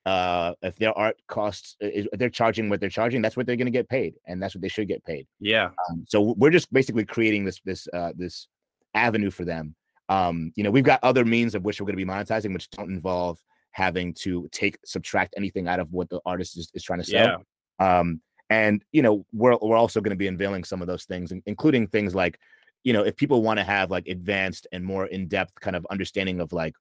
uh 0.06 0.54
if 0.62 0.76
their 0.76 0.96
art 0.96 1.16
costs 1.26 1.76
if 1.80 2.06
they're 2.12 2.30
charging 2.30 2.68
what 2.68 2.80
they're 2.80 2.88
charging 2.88 3.20
that's 3.20 3.36
what 3.36 3.46
they're 3.46 3.56
going 3.56 3.66
to 3.66 3.70
get 3.70 3.88
paid 3.88 4.14
and 4.26 4.42
that's 4.42 4.54
what 4.54 4.62
they 4.62 4.68
should 4.68 4.88
get 4.88 5.04
paid 5.04 5.26
yeah 5.40 5.70
um, 5.90 6.04
so 6.08 6.34
we're 6.38 6.50
just 6.50 6.72
basically 6.72 7.04
creating 7.04 7.44
this 7.44 7.60
this 7.64 7.86
uh 7.92 8.12
this 8.16 8.48
avenue 8.94 9.30
for 9.30 9.44
them. 9.44 9.74
Um 10.08 10.52
you 10.56 10.64
know 10.64 10.70
we've 10.70 10.84
got 10.84 11.00
other 11.02 11.24
means 11.24 11.54
of 11.54 11.64
which 11.64 11.80
we're 11.80 11.86
going 11.86 11.98
to 11.98 12.04
be 12.04 12.10
monetizing 12.10 12.52
which 12.52 12.70
don't 12.70 12.90
involve 12.90 13.38
having 13.72 14.14
to 14.14 14.48
take 14.50 14.78
subtract 14.84 15.34
anything 15.36 15.68
out 15.68 15.80
of 15.80 15.92
what 15.92 16.08
the 16.08 16.20
artist 16.24 16.56
is, 16.56 16.70
is 16.74 16.82
trying 16.82 17.00
to 17.00 17.04
sell. 17.04 17.44
Yeah. 17.80 18.00
um 18.00 18.20
and 18.50 18.84
you 18.92 19.02
know 19.02 19.24
we're 19.32 19.56
we're 19.60 19.76
also 19.76 20.00
going 20.00 20.10
to 20.10 20.16
be 20.16 20.26
unveiling 20.26 20.64
some 20.64 20.80
of 20.80 20.88
those 20.88 21.04
things 21.04 21.32
including 21.46 21.86
things 21.86 22.14
like 22.14 22.38
you 22.84 22.92
know 22.92 23.02
if 23.02 23.16
people 23.16 23.42
want 23.42 23.58
to 23.58 23.64
have 23.64 23.90
like 23.90 24.08
advanced 24.08 24.66
and 24.72 24.84
more 24.84 25.06
in-depth 25.06 25.54
kind 25.60 25.76
of 25.76 25.86
understanding 25.90 26.40
of 26.40 26.52
like 26.52 26.74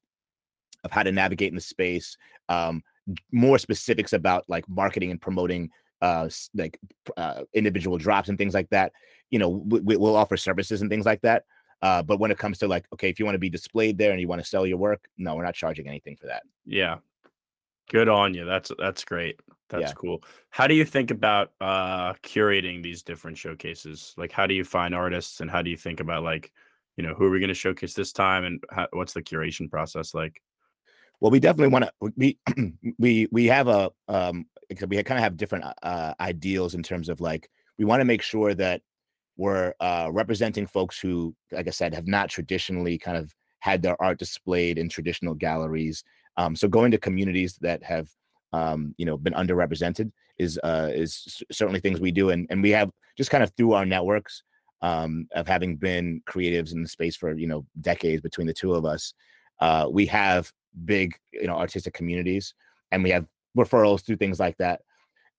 of 0.84 0.92
how 0.92 1.04
to 1.04 1.12
navigate 1.12 1.50
in 1.50 1.56
the 1.56 1.62
space 1.62 2.18
um 2.50 2.82
more 3.32 3.58
specifics 3.58 4.14
about 4.14 4.44
like 4.48 4.68
marketing 4.70 5.12
and 5.12 5.22
promoting 5.22 5.70
uh 6.02 6.30
like 6.54 6.80
uh, 7.18 7.42
individual 7.54 7.98
drops 7.98 8.30
and 8.30 8.38
things 8.38 8.54
like 8.54 8.70
that 8.70 8.92
you 9.30 9.40
know 9.40 9.50
we, 9.50 9.98
will 9.98 10.16
offer 10.16 10.38
services 10.38 10.82
and 10.82 10.90
things 10.90 11.06
like 11.06 11.22
that 11.22 11.44
uh 11.82 12.02
but 12.02 12.20
when 12.20 12.32
it 12.32 12.38
comes 12.38 12.58
to 12.58 12.68
like 12.68 12.86
okay 12.94 13.10
if 13.10 13.20
you 13.20 13.26
want 13.26 13.36
to 13.36 13.40
be 13.40 13.50
displayed 13.50 13.98
there 13.98 14.12
and 14.12 14.22
you 14.22 14.28
want 14.28 14.42
to 14.42 14.48
sell 14.48 14.66
your 14.66 14.78
work 14.78 15.08
no 15.18 15.36
we're 15.36 15.44
not 15.44 15.56
charging 15.56 15.88
anything 15.88 16.16
for 16.16 16.28
that 16.28 16.44
yeah 16.66 16.98
good 17.90 18.10
on 18.10 18.34
you 18.34 18.46
that's 18.46 18.72
that's 18.80 19.04
great 19.04 19.40
that's 19.70 19.82
yeah. 19.82 19.94
cool 19.94 20.24
how 20.50 20.68
do 20.68 20.74
you 20.74 20.86
think 20.86 21.12
about 21.12 21.52
uh 21.62 22.14
curating 22.24 22.82
these 22.82 23.04
different 23.04 23.38
showcases 23.38 24.14
like 24.18 24.32
how 24.32 24.48
do 24.48 24.54
you 24.54 24.64
find 24.64 24.96
artists 24.96 25.42
and 25.42 25.52
how 25.52 25.62
do 25.62 25.70
you 25.70 25.78
think 25.78 26.00
about 26.00 26.24
like 26.24 26.52
you 26.96 27.04
know 27.04 27.14
who 27.14 27.26
are 27.26 27.30
we 27.30 27.40
going 27.40 27.48
to 27.48 27.54
showcase 27.54 27.94
this 27.94 28.12
time 28.12 28.44
and 28.44 28.64
how, 28.72 28.88
what's 28.92 29.14
the 29.14 29.22
curation 29.22 29.70
process 29.70 30.14
like 30.14 30.42
well, 31.20 31.32
we 31.32 31.40
definitely 31.40 31.74
want 31.74 31.86
to. 31.86 32.14
We 32.16 32.38
we 33.00 33.28
we 33.32 33.46
have 33.46 33.68
a 33.68 33.92
um. 34.08 34.46
We 34.70 34.76
kind 34.76 35.18
of 35.18 35.24
have 35.24 35.38
different 35.38 35.64
uh, 35.82 36.14
ideals 36.20 36.76
in 36.76 36.84
terms 36.84 37.08
of 37.08 37.22
like 37.22 37.50
we 37.78 37.86
want 37.86 38.02
to 38.02 38.06
make 38.06 38.22
sure 38.22 38.54
that 38.56 38.82
we're 39.38 39.74
uh, 39.80 40.10
representing 40.12 40.68
folks 40.68 41.00
who, 41.00 41.36
like 41.52 41.68
I 41.68 41.72
said, 41.72 41.94
have 41.94 42.08
not 42.08 42.30
traditionally 42.30 42.98
kind 42.98 43.18
of 43.18 43.34
had 43.60 43.82
their 43.82 44.02
art 44.02 44.20
displayed 44.20 44.78
in 44.78 44.90
traditional 44.90 45.34
galleries. 45.34 46.04
Um, 46.38 46.56
so 46.56 46.68
going 46.68 46.92
to 46.92 46.98
communities 46.98 47.58
that 47.62 47.84
have 47.84 48.10
um, 48.54 48.94
you 48.98 49.06
know, 49.06 49.18
been 49.18 49.34
underrepresented 49.34 50.12
is 50.38 50.60
uh, 50.64 50.90
is 50.94 51.42
certainly 51.52 51.80
things 51.80 52.00
we 52.00 52.12
do, 52.12 52.30
and 52.30 52.48
and 52.50 52.62
we 52.62 52.70
have 52.72 52.92
just 53.18 53.30
kind 53.30 53.44
of 53.44 53.52
through 53.58 53.74
our 53.74 53.86
networks 53.86 54.44
um, 54.82 55.28
of 55.34 55.48
having 55.48 55.76
been 55.76 56.22
creatives 56.28 56.74
in 56.74 56.82
the 56.82 56.90
space 56.90 57.16
for 57.16 57.34
you 57.34 57.48
know 57.48 57.66
decades 57.82 58.22
between 58.22 58.48
the 58.48 58.54
two 58.54 58.74
of 58.74 58.86
us, 58.86 59.14
uh, 59.60 59.88
we 59.90 60.06
have 60.06 60.52
big 60.86 61.16
you 61.34 61.48
know 61.48 61.58
artistic 61.58 61.94
communities, 61.94 62.54
and 62.92 63.04
we 63.04 63.10
have 63.10 63.26
referrals 63.58 64.06
through 64.06 64.18
things 64.18 64.40
like 64.40 64.58
that, 64.58 64.82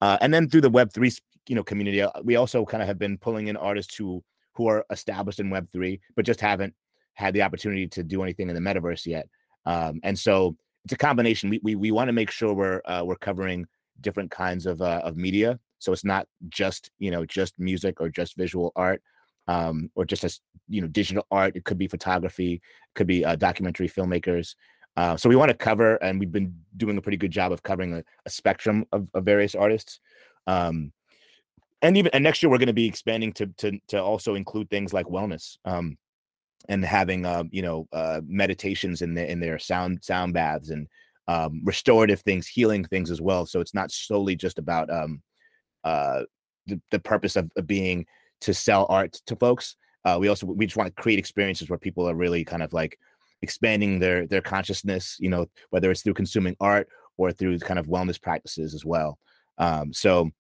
uh, 0.00 0.18
and 0.20 0.32
then 0.32 0.48
through 0.48 0.60
the 0.62 0.70
Web 0.70 0.92
three 0.92 1.12
you 1.46 1.54
know 1.54 1.64
community, 1.64 2.02
uh, 2.02 2.10
we 2.22 2.36
also 2.36 2.64
kind 2.64 2.82
of 2.82 2.88
have 2.88 2.98
been 2.98 3.18
pulling 3.18 3.48
in 3.48 3.56
artists 3.56 3.94
who 3.96 4.22
who 4.54 4.66
are 4.68 4.84
established 4.90 5.40
in 5.40 5.50
Web 5.50 5.68
three, 5.70 6.00
but 6.16 6.26
just 6.26 6.40
haven't 6.40 6.74
had 7.14 7.34
the 7.34 7.42
opportunity 7.42 7.86
to 7.88 8.02
do 8.02 8.22
anything 8.22 8.48
in 8.48 8.54
the 8.54 8.60
metaverse 8.60 9.06
yet. 9.06 9.28
Um, 9.66 10.00
and 10.02 10.18
so 10.18 10.56
it's 10.84 10.92
a 10.94 10.96
combination. 10.96 11.50
We 11.50 11.60
we, 11.62 11.74
we 11.74 11.90
want 11.90 12.08
to 12.08 12.12
make 12.12 12.30
sure 12.30 12.54
we're 12.54 12.82
uh, 12.84 13.02
we're 13.04 13.16
covering 13.16 13.66
different 14.00 14.30
kinds 14.30 14.66
of 14.66 14.80
uh, 14.80 15.00
of 15.04 15.16
media, 15.16 15.58
so 15.78 15.92
it's 15.92 16.04
not 16.04 16.26
just 16.48 16.90
you 16.98 17.10
know 17.10 17.24
just 17.24 17.58
music 17.58 18.00
or 18.00 18.08
just 18.08 18.36
visual 18.36 18.72
art. 18.76 19.02
Um, 19.46 19.90
or 19.94 20.04
just 20.04 20.24
as 20.24 20.40
you 20.68 20.82
know, 20.82 20.88
digital 20.88 21.26
art. 21.30 21.56
It 21.56 21.64
could 21.64 21.78
be 21.78 21.88
photography, 21.88 22.54
it 22.54 22.60
could 22.94 23.06
be 23.06 23.24
uh, 23.24 23.36
documentary 23.36 23.88
filmmakers. 23.88 24.54
Uh, 24.98 25.16
so 25.16 25.28
we 25.28 25.36
want 25.36 25.48
to 25.48 25.56
cover, 25.56 25.94
and 26.02 26.18
we've 26.18 26.32
been 26.32 26.52
doing 26.76 26.98
a 26.98 27.00
pretty 27.00 27.16
good 27.16 27.30
job 27.30 27.52
of 27.52 27.62
covering 27.62 27.94
a, 27.94 28.04
a 28.26 28.30
spectrum 28.30 28.84
of, 28.90 29.06
of, 29.14 29.24
various 29.24 29.54
artists. 29.54 30.00
Um, 30.48 30.92
and 31.82 31.96
even 31.96 32.10
and 32.12 32.24
next 32.24 32.42
year 32.42 32.50
we're 32.50 32.58
going 32.58 32.66
to 32.66 32.72
be 32.72 32.88
expanding 32.88 33.32
to 33.34 33.46
to 33.58 33.78
to 33.90 34.02
also 34.02 34.34
include 34.34 34.68
things 34.68 34.92
like 34.92 35.06
wellness. 35.06 35.56
Um, 35.64 35.98
and 36.68 36.84
having 36.84 37.24
uh, 37.24 37.44
you 37.52 37.62
know 37.62 37.86
uh, 37.92 38.22
meditations 38.26 39.00
in 39.00 39.14
the 39.14 39.30
in 39.30 39.38
their 39.38 39.60
sound 39.60 40.02
sound 40.02 40.34
baths 40.34 40.70
and 40.70 40.88
um, 41.28 41.60
restorative 41.62 42.22
things, 42.22 42.48
healing 42.48 42.84
things 42.84 43.12
as 43.12 43.20
well. 43.20 43.46
So 43.46 43.60
it's 43.60 43.74
not 43.74 43.92
solely 43.92 44.34
just 44.34 44.58
about 44.58 44.90
um, 44.90 45.22
uh, 45.84 46.22
the, 46.66 46.80
the 46.90 46.98
purpose 46.98 47.36
of, 47.36 47.52
of 47.56 47.68
being 47.68 48.04
to 48.40 48.52
sell 48.52 48.84
art 48.88 49.12
to 49.26 49.36
folks. 49.36 49.76
Uh, 50.04 50.16
we 50.18 50.26
also 50.26 50.44
we 50.48 50.66
just 50.66 50.76
want 50.76 50.88
to 50.88 51.00
create 51.00 51.20
experiences 51.20 51.70
where 51.70 51.78
people 51.78 52.08
are 52.10 52.16
really 52.16 52.44
kind 52.44 52.64
of 52.64 52.72
like 52.72 52.98
expanding 53.42 53.98
their 53.98 54.26
their 54.26 54.42
consciousness. 54.42 55.16
You 55.18 55.30
know, 55.30 55.46
whether 55.70 55.90
it's 55.90 56.02
through 56.02 56.14
consuming 56.14 56.56
art 56.60 56.88
or 57.16 57.32
through 57.32 57.58
kind 57.60 57.78
of 57.78 57.86
wellness 57.86 58.20
practices 58.20 58.74
as 58.74 58.84
well. 58.84 59.18
Um, 59.58 59.92
so 59.92 60.30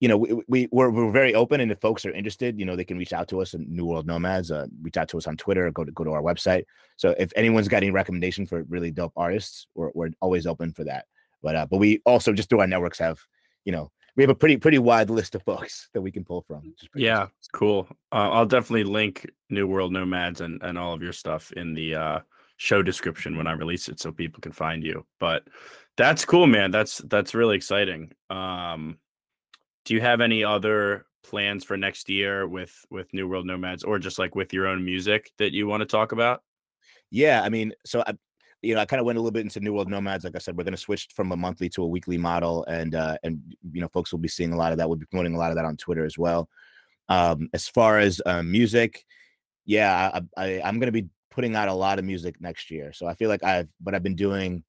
you 0.00 0.08
know, 0.08 0.16
we, 0.16 0.32
we 0.46 0.68
we're, 0.70 0.90
we're 0.90 1.10
very 1.10 1.34
open, 1.34 1.60
and 1.60 1.72
if 1.72 1.80
folks 1.80 2.06
are 2.06 2.12
interested, 2.12 2.58
you 2.58 2.64
know, 2.64 2.76
they 2.76 2.84
can 2.84 2.98
reach 2.98 3.12
out 3.12 3.28
to 3.28 3.40
us 3.42 3.54
at 3.54 3.60
New 3.60 3.84
World 3.84 4.06
Nomads. 4.06 4.50
Uh, 4.50 4.66
reach 4.80 4.96
out 4.96 5.08
to 5.08 5.18
us 5.18 5.26
on 5.26 5.36
Twitter. 5.36 5.70
Go 5.72 5.84
to 5.84 5.90
go 5.90 6.04
to 6.04 6.12
our 6.12 6.22
website. 6.22 6.64
So 6.96 7.14
if 7.18 7.32
anyone's 7.34 7.68
got 7.68 7.78
any 7.78 7.90
recommendation 7.90 8.46
for 8.46 8.62
really 8.64 8.90
dope 8.90 9.12
artists, 9.16 9.66
we're 9.74 9.90
we're 9.94 10.10
always 10.20 10.46
open 10.46 10.72
for 10.72 10.84
that. 10.84 11.06
But 11.42 11.56
uh, 11.56 11.66
but 11.66 11.78
we 11.78 12.00
also 12.06 12.32
just 12.32 12.48
through 12.48 12.60
our 12.60 12.66
networks 12.66 12.98
have, 13.00 13.18
you 13.64 13.72
know, 13.72 13.90
we 14.14 14.22
have 14.22 14.30
a 14.30 14.36
pretty 14.36 14.56
pretty 14.56 14.78
wide 14.78 15.10
list 15.10 15.34
of 15.34 15.42
folks 15.46 15.88
that 15.94 16.00
we 16.00 16.12
can 16.12 16.24
pull 16.24 16.42
from. 16.42 16.74
Yeah, 16.94 17.26
cool. 17.52 17.88
Uh, 18.12 18.30
I'll 18.30 18.46
definitely 18.46 18.84
link 18.84 19.28
New 19.50 19.66
World 19.66 19.92
Nomads 19.92 20.42
and 20.42 20.62
and 20.62 20.78
all 20.78 20.94
of 20.94 21.02
your 21.02 21.12
stuff 21.12 21.50
in 21.52 21.74
the 21.74 21.96
uh, 21.96 22.20
show 22.58 22.82
description 22.82 23.36
when 23.36 23.46
I 23.46 23.52
release 23.52 23.88
it, 23.88 23.98
so 24.00 24.12
people 24.12 24.40
can 24.40 24.52
find 24.52 24.84
you. 24.84 25.06
But 25.18 25.44
that's 25.96 26.24
cool, 26.24 26.46
man. 26.46 26.70
That's 26.70 26.98
that's 26.98 27.34
really 27.34 27.56
exciting. 27.56 28.12
Um, 28.28 28.98
do 29.86 29.94
you 29.94 30.00
have 30.02 30.20
any 30.20 30.44
other 30.44 31.06
plans 31.24 31.64
for 31.64 31.76
next 31.76 32.10
year 32.10 32.46
with 32.46 32.74
with 32.90 33.12
New 33.14 33.26
World 33.26 33.46
Nomads 33.46 33.84
or 33.84 33.98
just 33.98 34.18
like 34.18 34.34
with 34.34 34.52
your 34.52 34.66
own 34.66 34.84
music 34.84 35.32
that 35.38 35.52
you 35.52 35.66
want 35.66 35.80
to 35.80 35.86
talk 35.86 36.12
about? 36.12 36.42
Yeah, 37.10 37.42
I 37.42 37.48
mean, 37.48 37.72
so 37.86 38.04
I 38.06 38.14
you 38.60 38.74
know, 38.74 38.80
I 38.80 38.86
kind 38.86 38.98
of 38.98 39.06
went 39.06 39.18
a 39.18 39.20
little 39.20 39.32
bit 39.32 39.42
into 39.42 39.60
New 39.60 39.72
World 39.72 39.88
Nomads. 39.88 40.24
Like 40.24 40.34
I 40.34 40.38
said, 40.38 40.56
we're 40.56 40.64
going 40.64 40.74
to 40.74 40.80
switch 40.80 41.08
from 41.14 41.30
a 41.30 41.36
monthly 41.36 41.68
to 41.70 41.84
a 41.84 41.86
weekly 41.86 42.18
model, 42.18 42.64
and 42.64 42.94
uh, 42.94 43.16
and 43.22 43.40
you 43.72 43.80
know, 43.80 43.88
folks 43.88 44.10
will 44.10 44.18
be 44.18 44.28
seeing 44.28 44.52
a 44.52 44.56
lot 44.56 44.72
of 44.72 44.78
that. 44.78 44.88
We'll 44.88 44.98
be 44.98 45.06
promoting 45.06 45.34
a 45.34 45.38
lot 45.38 45.50
of 45.50 45.56
that 45.56 45.64
on 45.64 45.76
Twitter 45.76 46.04
as 46.04 46.18
well. 46.18 46.48
Um, 47.08 47.48
as 47.54 47.68
far 47.68 47.98
as 47.98 48.20
uh, 48.26 48.42
music, 48.42 49.04
yeah, 49.64 50.10
I, 50.12 50.42
I, 50.42 50.62
I'm 50.62 50.80
going 50.80 50.92
to 50.92 51.02
be 51.02 51.08
putting 51.38 51.54
out 51.54 51.68
a 51.68 51.72
lot 51.72 52.00
of 52.00 52.04
music 52.04 52.34
next 52.40 52.68
year. 52.68 52.92
So 52.92 53.06
I 53.06 53.14
feel 53.14 53.28
like 53.28 53.44
I've 53.44 53.68
what 53.84 53.94
I've 53.94 54.02
been 54.02 54.16
doing 54.16 54.64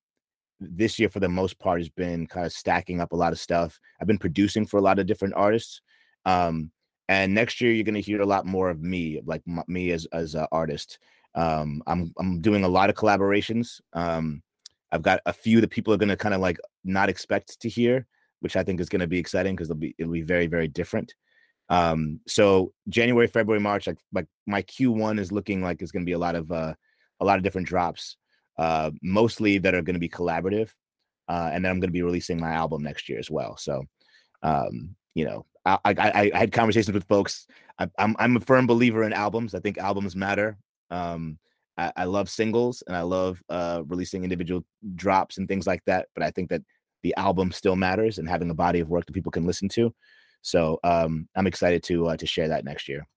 this 0.60 1.00
year 1.00 1.10
for 1.10 1.20
the 1.20 1.28
most 1.28 1.58
part 1.58 1.80
has 1.80 1.90
been 1.90 2.28
kind 2.28 2.46
of 2.46 2.54
stacking 2.54 3.02
up 3.02 3.12
a 3.12 3.16
lot 3.16 3.34
of 3.34 3.40
stuff. 3.40 3.80
I've 4.00 4.06
been 4.06 4.20
producing 4.20 4.68
for 4.68 4.78
a 4.78 4.82
lot 4.82 5.00
of 5.00 5.08
different 5.08 5.34
artists. 5.34 5.82
Um, 6.26 6.70
and 7.08 7.34
next 7.34 7.60
year 7.60 7.72
you're 7.72 7.86
going 7.86 7.96
to 7.96 8.02
hear 8.02 8.22
a 8.22 8.26
lot 8.28 8.46
more 8.46 8.70
of 8.70 8.84
me, 8.84 9.20
like 9.26 9.42
m- 9.48 9.64
me 9.68 9.90
as 9.90 10.06
as 10.14 10.36
an 10.36 10.46
artist. 10.52 11.00
Um, 11.34 11.82
I'm 11.88 12.14
I'm 12.20 12.40
doing 12.40 12.64
a 12.64 12.68
lot 12.68 12.92
of 12.92 12.96
collaborations. 12.96 13.82
Um, 13.94 14.44
I've 14.92 15.02
got 15.02 15.22
a 15.26 15.34
few 15.34 15.62
that 15.62 15.72
people 15.72 15.92
are 15.92 15.98
going 15.98 16.10
to 16.10 16.18
kind 16.18 16.36
of 16.36 16.40
like 16.40 16.60
not 16.84 17.10
expect 17.10 17.60
to 17.62 17.68
hear, 17.68 18.06
which 18.42 18.56
I 18.56 18.62
think 18.62 18.80
is 18.80 18.90
going 18.90 19.02
to 19.02 19.08
be 19.08 19.18
exciting 19.18 19.56
because 19.56 19.72
it'll 19.72 19.80
be 19.80 19.96
it'll 19.98 20.14
be 20.14 20.22
very 20.22 20.46
very 20.46 20.68
different. 20.68 21.16
Um, 21.70 22.20
so 22.28 22.74
January, 22.88 23.28
February, 23.28 23.62
March, 23.62 23.88
like 23.88 23.98
like 24.12 24.28
my 24.48 24.64
Q1 24.64 25.20
is 25.20 25.32
looking 25.32 25.62
like 25.62 25.82
it's 25.82 25.92
going 25.92 26.04
to 26.04 26.10
be 26.10 26.14
a 26.14 26.20
lot 26.20 26.36
of 26.36 26.52
uh, 26.52 26.74
a 27.20 27.26
lot 27.26 27.38
of 27.38 27.44
different 27.44 27.68
drops 27.68 28.18
uh, 28.60 28.92
mostly 29.02 29.58
that 29.58 29.74
are 29.74 29.82
going 29.82 29.94
to 29.94 30.00
be 30.00 30.10
collaborative. 30.10 30.70
Uh, 31.28 31.50
and 31.54 31.64
then 31.64 31.72
I'm 31.72 31.80
going 31.80 31.90
to 31.90 31.94
be 31.94 32.02
releasing 32.02 32.40
my 32.40 32.52
album 32.52 32.84
next 32.84 33.08
year 33.08 33.20
as 33.20 33.30
well. 33.30 33.56
So, 33.56 33.84
um, 34.44 34.96
you 35.14 35.26
know, 35.26 35.46
I, 35.66 35.78
I, 35.86 36.32
I, 36.34 36.38
had 36.38 36.52
conversations 36.52 36.94
with 36.94 37.08
folks. 37.08 37.46
I, 37.78 37.84
am 37.84 37.92
I'm, 38.00 38.16
I'm 38.20 38.38
a 38.38 38.40
firm 38.40 38.68
believer 38.68 39.04
in 39.04 39.14
albums. 39.14 39.54
I 39.54 39.60
think 39.60 39.78
albums 39.78 40.16
matter. 40.16 40.58
Um, 40.90 41.38
I, 41.78 41.94
I 41.96 42.04
love 42.06 42.30
singles 42.30 42.84
and 42.88 42.96
I 42.96 43.04
love 43.04 43.42
uh, 43.48 43.84
releasing 43.88 44.24
individual 44.24 44.66
drops 44.96 45.38
and 45.38 45.48
things 45.48 45.68
like 45.68 45.84
that. 45.86 46.08
But 46.16 46.24
I 46.24 46.32
think 46.32 46.50
that 46.50 46.64
the 47.04 47.14
album 47.16 47.52
still 47.52 47.76
matters 47.76 48.18
and 48.18 48.28
having 48.28 48.50
a 48.50 48.56
body 48.56 48.80
of 48.80 48.90
work 48.90 49.06
that 49.06 49.14
people 49.14 49.32
can 49.32 49.46
listen 49.46 49.70
to. 49.70 49.94
So 50.42 50.80
um, 50.84 51.28
I'm 51.36 51.48
excited 51.48 51.84
to 51.84 52.08
uh, 52.08 52.18
to 52.18 52.26
share 52.26 52.50
that 52.50 52.66
next 52.66 52.88
year. 52.88 53.08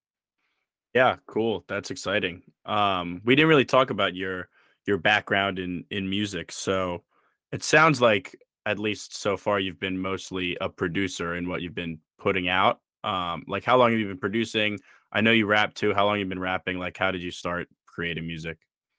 Yeah, 0.94 1.16
cool. 1.26 1.64
That's 1.68 1.90
exciting. 1.90 2.42
Um, 2.66 3.22
we 3.24 3.34
didn't 3.34 3.48
really 3.48 3.64
talk 3.64 3.90
about 3.90 4.14
your 4.14 4.48
your 4.86 4.98
background 4.98 5.58
in 5.58 5.84
in 5.90 6.08
music. 6.08 6.52
So 6.52 7.02
it 7.50 7.62
sounds 7.62 8.00
like 8.00 8.36
at 8.66 8.78
least 8.78 9.16
so 9.16 9.36
far 9.36 9.58
you've 9.58 9.80
been 9.80 9.98
mostly 9.98 10.56
a 10.60 10.68
producer 10.68 11.34
in 11.36 11.48
what 11.48 11.62
you've 11.62 11.74
been 11.74 11.98
putting 12.18 12.48
out. 12.48 12.80
Um, 13.04 13.44
like 13.48 13.64
how 13.64 13.76
long 13.76 13.90
have 13.90 13.98
you 13.98 14.06
been 14.06 14.18
producing? 14.18 14.78
I 15.12 15.20
know 15.20 15.32
you 15.32 15.46
rap 15.46 15.74
too. 15.74 15.92
How 15.94 16.06
long 16.06 16.18
you 16.18 16.26
been 16.26 16.38
rapping? 16.38 16.78
Like 16.78 16.96
how 16.96 17.10
did 17.10 17.22
you 17.22 17.30
start 17.30 17.68
creating 17.86 18.26
music? 18.26 18.58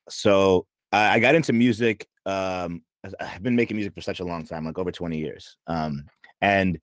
So 0.09 0.65
I 0.91 1.19
got 1.19 1.35
into 1.35 1.53
music. 1.53 2.07
Um, 2.25 2.83
I've 3.19 3.43
been 3.43 3.55
making 3.55 3.77
music 3.77 3.93
for 3.93 4.01
such 4.01 4.19
a 4.19 4.25
long 4.25 4.45
time, 4.45 4.65
like 4.65 4.77
over 4.77 4.91
20 4.91 5.17
years. 5.17 5.57
Um, 5.67 6.05
and 6.41 6.79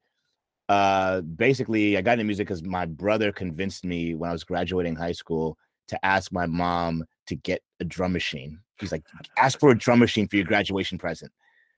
uh, 0.70 1.20
basically, 1.22 1.98
I 1.98 2.00
got 2.00 2.12
into 2.12 2.24
music 2.24 2.46
because 2.46 2.62
my 2.62 2.86
brother 2.86 3.32
convinced 3.32 3.84
me 3.84 4.14
when 4.14 4.30
I 4.30 4.32
was 4.32 4.44
graduating 4.44 4.94
high 4.94 5.10
school 5.10 5.58
to 5.88 6.06
ask 6.06 6.30
my 6.30 6.46
mom 6.46 7.04
to 7.26 7.34
get 7.34 7.60
a 7.80 7.84
drum 7.84 8.12
machine. 8.12 8.60
He's 8.78 8.92
like, 8.92 9.02
ask 9.36 9.58
for 9.58 9.72
a 9.72 9.76
drum 9.76 9.98
machine 9.98 10.28
for 10.28 10.36
your 10.36 10.44
graduation 10.44 10.96
present. 10.96 11.32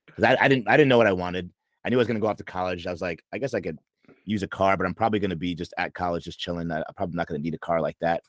Because 0.05 0.25
I, 0.25 0.37
I, 0.39 0.47
didn't 0.47 0.69
I 0.69 0.77
didn't 0.77 0.89
know 0.89 0.99
what 0.99 1.07
I 1.07 1.11
wanted. 1.11 1.49
I 1.83 1.89
knew 1.89 1.97
I 1.97 2.01
was 2.01 2.07
gonna 2.07 2.19
go 2.19 2.27
off 2.27 2.37
to 2.37 2.43
college. 2.43 2.85
I 2.85 2.91
was 2.91 3.01
like, 3.01 3.23
I 3.33 3.39
guess 3.39 3.55
I 3.55 3.61
could 3.61 3.79
use 4.25 4.43
a 4.43 4.47
car, 4.47 4.77
but 4.77 4.85
I'm 4.85 4.93
probably 4.93 5.17
gonna 5.17 5.35
be 5.35 5.55
just 5.55 5.73
at 5.79 5.95
college, 5.95 6.25
just 6.25 6.39
chilling. 6.39 6.71
I'm 6.71 6.83
probably 6.95 7.15
not 7.15 7.25
gonna 7.25 7.39
need 7.39 7.55
a 7.55 7.59
car 7.59 7.81
like 7.81 7.97
that. 8.01 8.21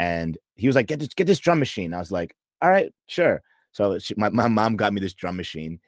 And 0.00 0.36
he 0.56 0.66
was 0.66 0.74
like, 0.74 0.88
get 0.88 0.98
this, 0.98 1.14
get 1.14 1.28
this 1.28 1.38
drum 1.38 1.60
machine. 1.60 1.94
I 1.94 2.00
was 2.00 2.10
like, 2.10 2.34
all 2.62 2.70
right, 2.70 2.92
sure. 3.06 3.42
So 3.70 3.96
she, 4.00 4.14
my, 4.16 4.28
my 4.30 4.48
mom 4.48 4.74
got 4.74 4.92
me 4.92 5.00
this 5.00 5.14
drum 5.14 5.36
machine, 5.36 5.78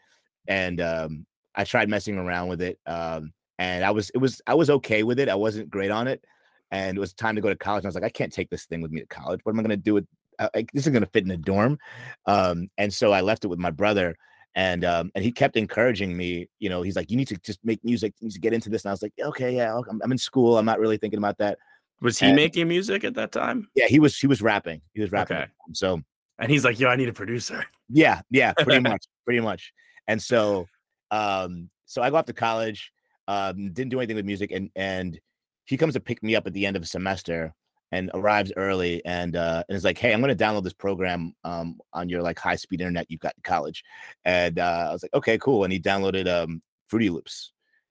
and 0.46 0.80
um, 0.80 1.26
I 1.56 1.64
tried 1.64 1.88
messing 1.88 2.18
around 2.18 2.46
with 2.46 2.62
it. 2.62 2.78
Um, 2.86 3.32
and 3.58 3.84
I 3.84 3.90
was 3.90 4.10
it 4.10 4.18
was 4.18 4.40
I 4.46 4.54
was 4.54 4.70
okay 4.70 5.02
with 5.02 5.18
it. 5.18 5.28
I 5.28 5.34
wasn't 5.34 5.70
great 5.70 5.90
on 5.90 6.08
it, 6.08 6.24
and 6.70 6.96
it 6.96 7.00
was 7.00 7.12
time 7.12 7.34
to 7.36 7.40
go 7.40 7.48
to 7.48 7.56
college. 7.56 7.84
And 7.84 7.86
I 7.86 7.90
was 7.90 7.94
like, 7.94 8.04
I 8.04 8.10
can't 8.10 8.32
take 8.32 8.50
this 8.50 8.64
thing 8.64 8.80
with 8.80 8.90
me 8.90 9.00
to 9.00 9.06
college. 9.06 9.40
What 9.44 9.52
am 9.52 9.60
I 9.60 9.62
going 9.62 9.70
to 9.70 9.76
do 9.76 9.94
with 9.94 10.06
uh, 10.38 10.48
this? 10.72 10.86
Is 10.86 10.92
going 10.92 11.04
to 11.04 11.10
fit 11.10 11.24
in 11.24 11.30
a 11.30 11.36
dorm? 11.36 11.78
Um, 12.26 12.68
and 12.78 12.92
so 12.92 13.12
I 13.12 13.20
left 13.20 13.44
it 13.44 13.48
with 13.48 13.58
my 13.58 13.70
brother, 13.70 14.16
and 14.54 14.84
um, 14.84 15.10
and 15.14 15.24
he 15.24 15.32
kept 15.32 15.56
encouraging 15.56 16.16
me. 16.16 16.48
You 16.58 16.70
know, 16.70 16.82
he's 16.82 16.96
like, 16.96 17.10
you 17.10 17.16
need 17.16 17.28
to 17.28 17.36
just 17.38 17.60
make 17.64 17.84
music. 17.84 18.14
You 18.20 18.26
need 18.26 18.34
to 18.34 18.40
get 18.40 18.52
into 18.52 18.70
this. 18.70 18.84
And 18.84 18.90
I 18.90 18.92
was 18.92 19.02
like, 19.02 19.12
okay, 19.20 19.54
yeah, 19.54 19.76
I'm, 19.76 20.00
I'm 20.02 20.12
in 20.12 20.18
school. 20.18 20.58
I'm 20.58 20.66
not 20.66 20.80
really 20.80 20.96
thinking 20.96 21.18
about 21.18 21.38
that. 21.38 21.58
Was 22.00 22.18
he 22.18 22.26
and, 22.26 22.36
making 22.36 22.68
music 22.68 23.04
at 23.04 23.14
that 23.14 23.32
time? 23.32 23.68
Yeah, 23.74 23.86
he 23.86 24.00
was. 24.00 24.18
He 24.18 24.26
was 24.26 24.42
rapping. 24.42 24.80
He 24.94 25.00
was 25.00 25.12
rapping. 25.12 25.36
Okay. 25.36 25.46
So, 25.72 26.00
and 26.38 26.50
he's 26.50 26.64
like, 26.64 26.80
yo, 26.80 26.88
I 26.88 26.96
need 26.96 27.08
a 27.08 27.12
producer. 27.12 27.64
Yeah, 27.88 28.22
yeah, 28.30 28.52
pretty 28.52 28.80
much, 28.88 29.04
pretty 29.24 29.40
much. 29.40 29.72
And 30.08 30.20
so, 30.20 30.66
um, 31.10 31.70
so 31.86 32.02
I 32.02 32.10
go 32.10 32.16
off 32.16 32.26
to 32.26 32.32
college. 32.32 32.91
Um, 33.28 33.72
didn't 33.72 33.90
do 33.90 34.00
anything 34.00 34.16
with 34.16 34.26
music, 34.26 34.50
and 34.52 34.70
and 34.76 35.18
he 35.64 35.76
comes 35.76 35.94
to 35.94 36.00
pick 36.00 36.22
me 36.22 36.36
up 36.36 36.46
at 36.46 36.52
the 36.52 36.66
end 36.66 36.76
of 36.76 36.82
a 36.82 36.86
semester 36.86 37.54
and 37.92 38.10
arrives 38.14 38.52
early 38.56 39.04
and 39.04 39.36
uh 39.36 39.62
and 39.68 39.76
is 39.76 39.84
like 39.84 39.98
hey 39.98 40.12
i'm 40.12 40.20
going 40.20 40.36
to 40.36 40.44
download 40.44 40.64
this 40.64 40.72
program 40.72 41.34
um 41.44 41.78
on 41.92 42.08
your 42.08 42.22
like 42.22 42.38
high 42.38 42.56
speed 42.56 42.80
internet 42.80 43.06
you've 43.10 43.20
got 43.20 43.34
in 43.36 43.42
college. 43.42 43.84
And 44.24 44.58
uh 44.58 44.86
i 44.88 44.92
was 44.92 45.02
like 45.02 45.14
okay 45.14 45.38
cool. 45.38 45.64
And 45.64 45.72
he 45.72 45.78
downloaded 45.78 46.26
um 46.26 46.62
FruityLoops 46.90 47.50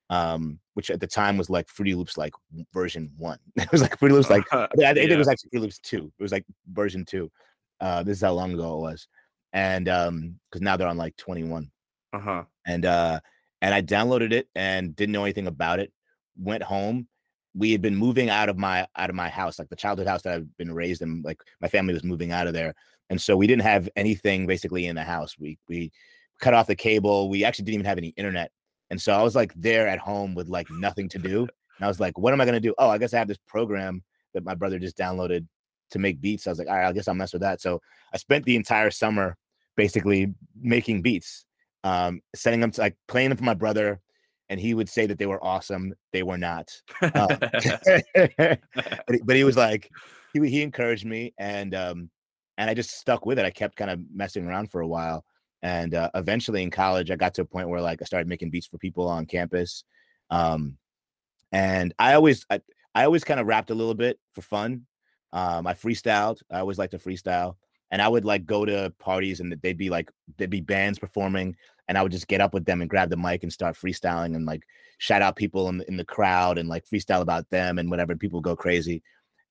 um 0.09 0.59
which 0.73 0.89
at 0.89 0.99
the 0.99 1.07
time 1.07 1.37
was 1.37 1.49
like 1.49 1.67
FruityLoops 1.67 2.17
like 2.17 2.33
version 2.73 3.11
one. 3.17 3.37
It 3.55 3.71
was 3.71 3.81
like 3.81 3.97
FruityLoops 3.97 4.29
like 4.29 4.45
i 4.51 4.67
think 4.67 4.81
yeah. 4.81 5.15
it 5.15 5.17
was 5.17 5.29
actually 5.29 5.51
FruityLoops 5.51 5.81
two. 5.81 6.11
It 6.19 6.23
was 6.23 6.31
like 6.31 6.45
version 6.71 7.05
two. 7.05 7.31
Uh 7.79 8.03
this 8.03 8.17
is 8.17 8.23
how 8.23 8.33
long 8.33 8.53
ago 8.53 8.75
it 8.75 8.81
was. 8.81 9.07
And 9.53 9.87
um 9.87 10.39
because 10.49 10.61
now 10.61 10.75
they're 10.75 10.87
on 10.87 10.97
like 10.97 11.15
21 11.17 11.71
uh-huh. 12.13 12.43
And 12.65 12.85
uh 12.85 13.19
and 13.61 13.73
I 13.73 13.81
downloaded 13.81 14.31
it 14.31 14.47
and 14.55 14.95
didn't 14.95 15.13
know 15.13 15.23
anything 15.23 15.47
about 15.47 15.79
it. 15.79 15.91
Went 16.37 16.63
home. 16.63 17.07
We 17.53 17.71
had 17.71 17.81
been 17.81 17.95
moving 17.95 18.29
out 18.29 18.49
of 18.49 18.57
my 18.57 18.87
out 18.97 19.09
of 19.09 19.15
my 19.15 19.29
house, 19.29 19.59
like 19.59 19.69
the 19.69 19.75
childhood 19.75 20.07
house 20.07 20.21
that 20.23 20.33
I've 20.33 20.57
been 20.57 20.73
raised 20.73 21.01
in. 21.01 21.21
Like 21.21 21.41
my 21.61 21.67
family 21.67 21.93
was 21.93 22.03
moving 22.03 22.31
out 22.31 22.47
of 22.47 22.53
there, 22.53 22.73
and 23.09 23.21
so 23.21 23.35
we 23.35 23.47
didn't 23.47 23.63
have 23.63 23.89
anything 23.95 24.47
basically 24.47 24.87
in 24.87 24.95
the 24.95 25.03
house. 25.03 25.35
We 25.37 25.57
we 25.67 25.91
cut 26.39 26.53
off 26.53 26.67
the 26.67 26.75
cable. 26.75 27.29
We 27.29 27.43
actually 27.43 27.65
didn't 27.65 27.75
even 27.75 27.85
have 27.85 27.97
any 27.97 28.13
internet, 28.15 28.51
and 28.89 29.01
so 29.01 29.13
I 29.13 29.21
was 29.21 29.35
like 29.35 29.53
there 29.55 29.87
at 29.87 29.99
home 29.99 30.33
with 30.33 30.47
like 30.47 30.69
nothing 30.71 31.09
to 31.09 31.19
do. 31.19 31.41
And 31.41 31.85
I 31.85 31.87
was 31.87 31.99
like, 31.99 32.17
what 32.17 32.33
am 32.33 32.39
I 32.39 32.45
gonna 32.45 32.61
do? 32.61 32.73
Oh, 32.77 32.89
I 32.89 32.97
guess 32.97 33.13
I 33.13 33.19
have 33.19 33.27
this 33.27 33.39
program 33.47 34.01
that 34.33 34.45
my 34.45 34.55
brother 34.55 34.79
just 34.79 34.97
downloaded 34.97 35.45
to 35.91 35.99
make 35.99 36.21
beats. 36.21 36.47
I 36.47 36.51
was 36.51 36.59
like, 36.59 36.69
all 36.69 36.75
right, 36.75 36.87
I 36.87 36.93
guess 36.93 37.07
I'll 37.07 37.13
mess 37.13 37.33
with 37.33 37.41
that. 37.41 37.61
So 37.61 37.81
I 38.13 38.17
spent 38.17 38.45
the 38.45 38.55
entire 38.55 38.91
summer 38.91 39.35
basically 39.75 40.33
making 40.59 41.01
beats, 41.01 41.45
um, 41.83 42.21
sending 42.35 42.59
them 42.61 42.71
to 42.71 42.81
like 42.81 42.95
playing 43.07 43.29
them 43.29 43.37
for 43.37 43.43
my 43.43 43.53
brother, 43.53 44.01
and 44.49 44.59
he 44.59 44.73
would 44.73 44.89
say 44.89 45.05
that 45.05 45.17
they 45.17 45.25
were 45.25 45.43
awesome. 45.43 45.93
They 46.13 46.23
were 46.23 46.37
not. 46.37 46.69
Um, 47.01 47.11
but, 47.15 48.59
he, 49.09 49.19
but, 49.23 49.35
he, 49.35 49.43
was 49.43 49.57
like, 49.57 49.89
he 50.33 50.47
he 50.47 50.61
encouraged 50.61 51.05
me, 51.05 51.33
and 51.37 51.73
um, 51.73 52.09
and 52.57 52.69
I 52.69 52.73
just 52.73 52.91
stuck 52.91 53.25
with 53.25 53.39
it. 53.39 53.45
I 53.45 53.51
kept 53.51 53.75
kind 53.75 53.91
of 53.91 53.99
messing 54.13 54.45
around 54.45 54.71
for 54.71 54.81
a 54.81 54.87
while, 54.87 55.25
and 55.61 55.95
uh, 55.95 56.09
eventually 56.15 56.63
in 56.63 56.71
college, 56.71 57.11
I 57.11 57.15
got 57.15 57.33
to 57.35 57.41
a 57.41 57.45
point 57.45 57.69
where 57.69 57.81
like 57.81 58.01
I 58.01 58.05
started 58.05 58.27
making 58.27 58.51
beats 58.51 58.67
for 58.67 58.77
people 58.77 59.07
on 59.07 59.25
campus, 59.25 59.83
um, 60.29 60.77
and 61.51 61.93
I 61.97 62.13
always 62.13 62.45
I, 62.49 62.61
I 62.93 63.05
always 63.05 63.23
kind 63.23 63.39
of 63.39 63.47
rapped 63.47 63.71
a 63.71 63.75
little 63.75 63.95
bit 63.95 64.19
for 64.33 64.41
fun. 64.41 64.85
Um, 65.33 65.65
I 65.65 65.73
freestyled. 65.73 66.41
I 66.51 66.59
always 66.59 66.77
like 66.77 66.91
to 66.91 66.99
freestyle 66.99 67.55
and 67.91 68.01
I 68.01 68.07
would 68.07 68.25
like 68.25 68.45
go 68.45 68.65
to 68.65 68.91
parties 68.99 69.39
and 69.39 69.51
they'd 69.61 69.77
be 69.77 69.89
like 69.89 70.09
there'd 70.37 70.49
be 70.49 70.61
bands 70.61 70.97
performing 70.97 71.55
and 71.87 71.97
I 71.97 72.03
would 72.03 72.11
just 72.11 72.27
get 72.27 72.41
up 72.41 72.53
with 72.53 72.65
them 72.65 72.81
and 72.81 72.89
grab 72.89 73.09
the 73.09 73.17
mic 73.17 73.43
and 73.43 73.51
start 73.51 73.75
freestyling 73.75 74.35
and 74.35 74.45
like 74.45 74.63
shout 74.97 75.21
out 75.21 75.35
people 75.35 75.67
in 75.67 75.79
the, 75.79 75.87
in 75.89 75.97
the 75.97 76.05
crowd 76.05 76.57
and 76.57 76.69
like 76.69 76.85
freestyle 76.85 77.21
about 77.21 77.49
them 77.49 77.77
and 77.77 77.89
whatever 77.89 78.15
people 78.15 78.39
go 78.39 78.55
crazy. 78.55 79.03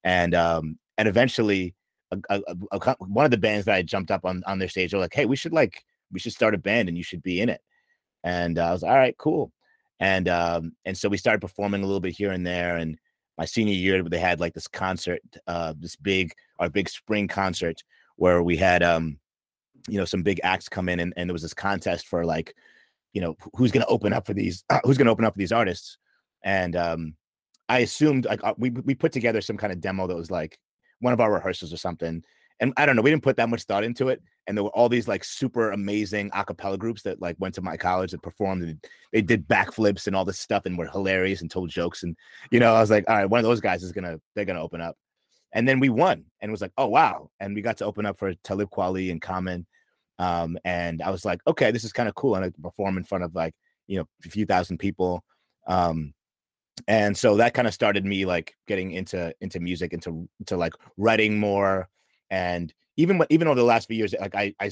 And 0.05 0.35
um 0.35 0.79
and 0.97 1.07
eventually 1.07 1.75
a, 2.11 2.19
a, 2.31 2.57
a, 2.73 2.97
one 2.99 3.25
of 3.25 3.31
the 3.31 3.39
bands 3.39 3.67
that 3.67 3.75
I 3.75 3.83
jumped 3.83 4.11
up 4.11 4.25
on 4.25 4.43
on 4.47 4.59
their 4.59 4.69
stage 4.69 4.93
were 4.95 5.01
like 5.01 5.15
hey 5.15 5.27
we 5.27 5.37
should 5.37 5.53
like 5.53 5.85
we 6.11 6.19
should 6.19 6.33
start 6.33 6.55
a 6.55 6.59
band 6.59 6.89
and 6.89 6.97
you 6.97 7.05
should 7.05 7.23
be 7.23 7.41
in 7.41 7.49
it. 7.49 7.61
And 8.25 8.59
uh, 8.59 8.69
I 8.69 8.73
was 8.73 8.83
like, 8.83 8.91
all 8.91 8.99
right 8.99 9.17
cool. 9.19 9.53
And 10.01 10.29
um 10.29 10.73
and 10.87 10.97
so 10.97 11.09
we 11.11 11.19
started 11.19 11.41
performing 11.43 11.83
a 11.83 11.87
little 11.87 12.01
bit 12.01 12.17
here 12.17 12.33
and 12.33 12.47
there 12.47 12.77
and 12.77 12.97
my 13.37 13.45
senior 13.45 13.75
year 13.75 14.03
they 14.03 14.19
had 14.19 14.41
like 14.41 14.55
this 14.55 14.69
concert 14.69 15.21
uh 15.47 15.75
this 15.79 15.97
big 15.97 16.33
our 16.59 16.69
big 16.69 16.89
spring 16.89 17.29
concert 17.29 17.83
where 18.21 18.43
we 18.43 18.55
had 18.55 18.83
um 18.83 19.19
you 19.89 19.97
know 19.97 20.05
some 20.05 20.23
big 20.23 20.41
acts 20.45 20.69
come 20.69 20.91
in 20.91 21.01
and, 21.01 21.15
and 21.17 21.29
there 21.29 21.33
was 21.33 21.41
this 21.41 21.55
contest 21.55 22.07
for 22.07 22.25
like 22.27 22.55
you 23.15 23.21
know 23.21 23.35
who's 23.57 23.73
going 23.73 23.85
to 23.85 23.89
open 23.89 24.13
up 24.13 24.27
for 24.27 24.35
these 24.35 24.63
uh, 24.69 24.79
who's 24.85 24.99
going 24.99 25.07
to 25.07 25.13
open 25.13 25.25
up 25.25 25.33
for 25.35 25.39
these 25.39 25.53
artists. 25.53 25.97
And 26.45 26.77
um 26.77 27.15
i 27.69 27.79
assumed 27.79 28.27
like 28.27 28.45
uh, 28.45 28.55
we 28.59 28.71
we 28.71 28.95
put 28.95 29.13
together 29.13 29.41
some 29.41 29.57
kind 29.57 29.73
of 29.73 29.81
demo 29.81 30.07
that 30.07 30.17
was 30.17 30.31
like 30.31 30.59
one 31.01 31.13
of 31.15 31.21
our 31.21 31.33
rehearsals 31.33 31.73
or 31.73 31.79
something. 31.79 32.23
And 32.61 32.75
i 32.77 32.85
don't 32.85 32.95
know 32.95 33.03
we 33.03 33.11
didn't 33.11 33.23
put 33.23 33.39
that 33.39 33.49
much 33.49 33.63
thought 33.65 33.85
into 33.85 34.11
it. 34.11 34.23
And 34.47 34.57
there 34.57 34.65
were 34.65 34.77
all 34.77 34.91
these 34.91 35.09
like 35.09 35.25
super 35.25 35.71
amazing 35.71 36.31
acapella 36.33 36.79
groups 36.79 37.03
that 37.03 37.23
like 37.23 37.37
went 37.39 37.55
to 37.55 37.63
my 37.63 37.79
college 37.79 38.13
and 38.13 38.23
performed 38.23 38.63
and 38.65 38.87
they 39.13 39.23
did 39.23 39.49
backflips 39.49 40.07
and 40.07 40.15
all 40.15 40.27
this 40.27 40.39
stuff 40.39 40.67
and 40.67 40.77
were 40.77 40.89
hilarious 40.89 41.41
and 41.41 41.51
told 41.51 41.71
jokes 41.71 42.03
and 42.03 42.15
you 42.51 42.61
know 42.61 42.75
i 42.75 42.81
was 42.81 42.91
like 42.91 43.09
all 43.09 43.17
right 43.17 43.31
one 43.31 43.39
of 43.39 43.45
those 43.45 43.63
guys 43.63 43.83
is 43.83 43.93
gonna 43.93 44.21
they're 44.35 44.45
gonna 44.45 44.63
open 44.63 44.83
up 44.83 44.97
and 45.53 45.67
then 45.67 45.81
we 45.81 45.89
won 45.89 46.25
and 46.41 46.51
was 46.51 46.61
like, 46.61 46.73
oh 46.79 46.87
wow. 46.87 47.31
And 47.41 47.55
we 47.55 47.63
got 47.63 47.77
to 47.79 47.85
open 47.85 48.07
up 48.07 48.19
for 48.19 48.35
Talib 48.45 48.71
Kweli 48.71 49.11
and 49.11 49.21
Common. 49.21 49.67
Um, 50.19 50.59
and 50.65 51.03
I 51.03 51.11
was 51.11 51.25
like, 51.25 51.41
okay, 51.47 51.71
this 51.71 51.85
is 51.85 51.93
kind 51.93 52.09
of 52.09 52.15
cool. 52.15 52.35
And 52.35 52.45
I 52.45 52.53
perform 52.63 52.99
in 52.99 53.05
front 53.05 53.25
of 53.25 53.35
like, 53.35 53.55
you 53.87 53.99
know, 53.99 54.07
a 54.25 54.29
few 54.29 54.47
thousand 54.47 54.79
people. 54.79 55.25
Um, 55.67 56.15
and 56.89 57.17
so 57.17 57.37
that 57.37 57.55
kind 57.55 57.67
of 57.67 57.75
started 57.75 58.05
me 58.05 58.25
like 58.25 58.55
getting 58.67 58.93
into 58.93 59.35
into 59.41 59.61
music, 59.61 59.93
into 59.93 60.29
into 60.39 60.57
like 60.57 60.75
writing 60.97 61.39
more. 61.39 61.89
And 62.31 62.73
even 62.97 63.23
even 63.31 63.49
over 63.49 63.59
the 63.59 63.65
last 63.65 63.89
few 63.89 63.97
years, 63.97 64.15
like 64.21 64.35
I 64.35 64.55
I 64.61 64.71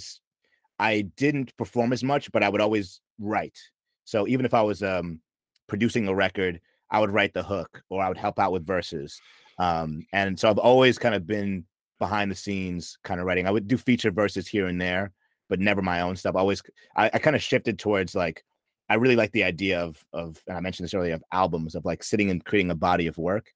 I 0.79 1.03
didn't 1.17 1.57
perform 1.57 1.93
as 1.93 2.05
much, 2.05 2.31
but 2.31 2.43
I 2.43 2.49
would 2.49 2.61
always 2.61 3.01
write. 3.19 3.59
So 4.05 4.29
even 4.29 4.47
if 4.47 4.55
I 4.55 4.63
was 4.63 4.83
um 4.83 5.21
producing 5.67 6.09
a 6.09 6.15
record, 6.15 6.61
I 6.91 7.01
would 7.01 7.11
write 7.11 7.35
the 7.35 7.43
hook 7.43 7.83
or 7.91 8.03
I 8.03 8.09
would 8.09 8.17
help 8.17 8.39
out 8.39 8.53
with 8.53 8.67
verses. 8.67 9.21
Um, 9.59 10.07
and 10.13 10.39
so 10.39 10.49
I've 10.49 10.59
always 10.59 10.99
kind 10.99 11.15
of 11.15 11.27
been 11.27 11.65
behind 11.99 12.31
the 12.31 12.37
scenes 12.37 12.99
kind 13.03 13.21
of 13.21 13.27
writing. 13.27 13.47
I 13.47 13.51
would 13.51 13.67
do 13.67 13.77
feature 13.77 14.11
verses 14.11 14.47
here 14.47 14.67
and 14.67 14.81
there, 14.81 15.13
but 15.49 15.61
never 15.61 15.83
my 15.83 16.01
own 16.01 16.17
stuff. 16.17 16.37
I 16.37 16.41
always 16.41 16.63
I, 16.97 17.11
I 17.13 17.19
kind 17.19 17.37
of 17.37 17.43
shifted 17.43 17.79
towards 17.79 18.15
like 18.15 18.45
I 18.89 18.95
really 18.95 19.17
like 19.17 19.33
the 19.33 19.45
idea 19.45 19.81
of 19.81 20.03
of 20.13 20.41
and 20.47 20.57
I 20.57 20.61
mentioned 20.61 20.85
this 20.85 20.95
earlier 20.95 21.15
of 21.15 21.25
albums 21.33 21.75
of 21.75 21.85
like 21.85 22.03
sitting 22.05 22.31
and 22.31 22.45
creating 22.45 22.71
a 22.71 22.77
body 22.77 23.07
of 23.07 23.19
work. 23.19 23.53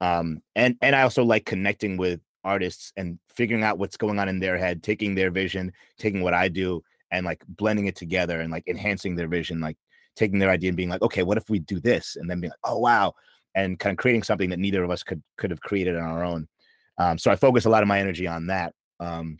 Um, 0.00 0.42
and 0.54 0.76
and 0.82 0.94
I 0.94 1.02
also 1.02 1.24
like 1.24 1.46
connecting 1.46 1.96
with 1.96 2.20
artists 2.44 2.92
and 2.96 3.18
figuring 3.34 3.64
out 3.64 3.78
what's 3.78 3.96
going 3.96 4.18
on 4.18 4.28
in 4.28 4.38
their 4.38 4.56
head, 4.56 4.82
taking 4.82 5.14
their 5.14 5.30
vision, 5.30 5.72
taking 5.98 6.22
what 6.22 6.34
I 6.34 6.48
do 6.48 6.82
and 7.10 7.24
like 7.24 7.42
blending 7.48 7.86
it 7.86 7.96
together 7.96 8.40
and 8.40 8.52
like 8.52 8.64
enhancing 8.66 9.16
their 9.16 9.28
vision, 9.28 9.60
like 9.60 9.76
taking 10.16 10.38
their 10.38 10.50
idea 10.50 10.68
and 10.68 10.76
being 10.76 10.88
like, 10.88 11.02
okay, 11.02 11.22
what 11.22 11.38
if 11.38 11.48
we 11.48 11.58
do 11.58 11.80
this? 11.80 12.16
And 12.16 12.28
then 12.28 12.40
being 12.40 12.50
like, 12.50 12.72
oh 12.72 12.78
wow, 12.78 13.14
and 13.56 13.78
kind 13.78 13.92
of 13.92 13.98
creating 13.98 14.22
something 14.22 14.50
that 14.50 14.60
neither 14.60 14.84
of 14.84 14.90
us 14.90 15.02
could 15.02 15.22
could 15.36 15.50
have 15.50 15.60
created 15.60 15.96
on 15.96 16.04
our 16.04 16.22
own. 16.22 16.46
Um, 16.98 17.18
so 17.18 17.30
I 17.30 17.36
focus 17.36 17.64
a 17.64 17.70
lot 17.70 17.82
of 17.82 17.88
my 17.88 17.98
energy 17.98 18.26
on 18.26 18.46
that, 18.46 18.74
um, 19.00 19.38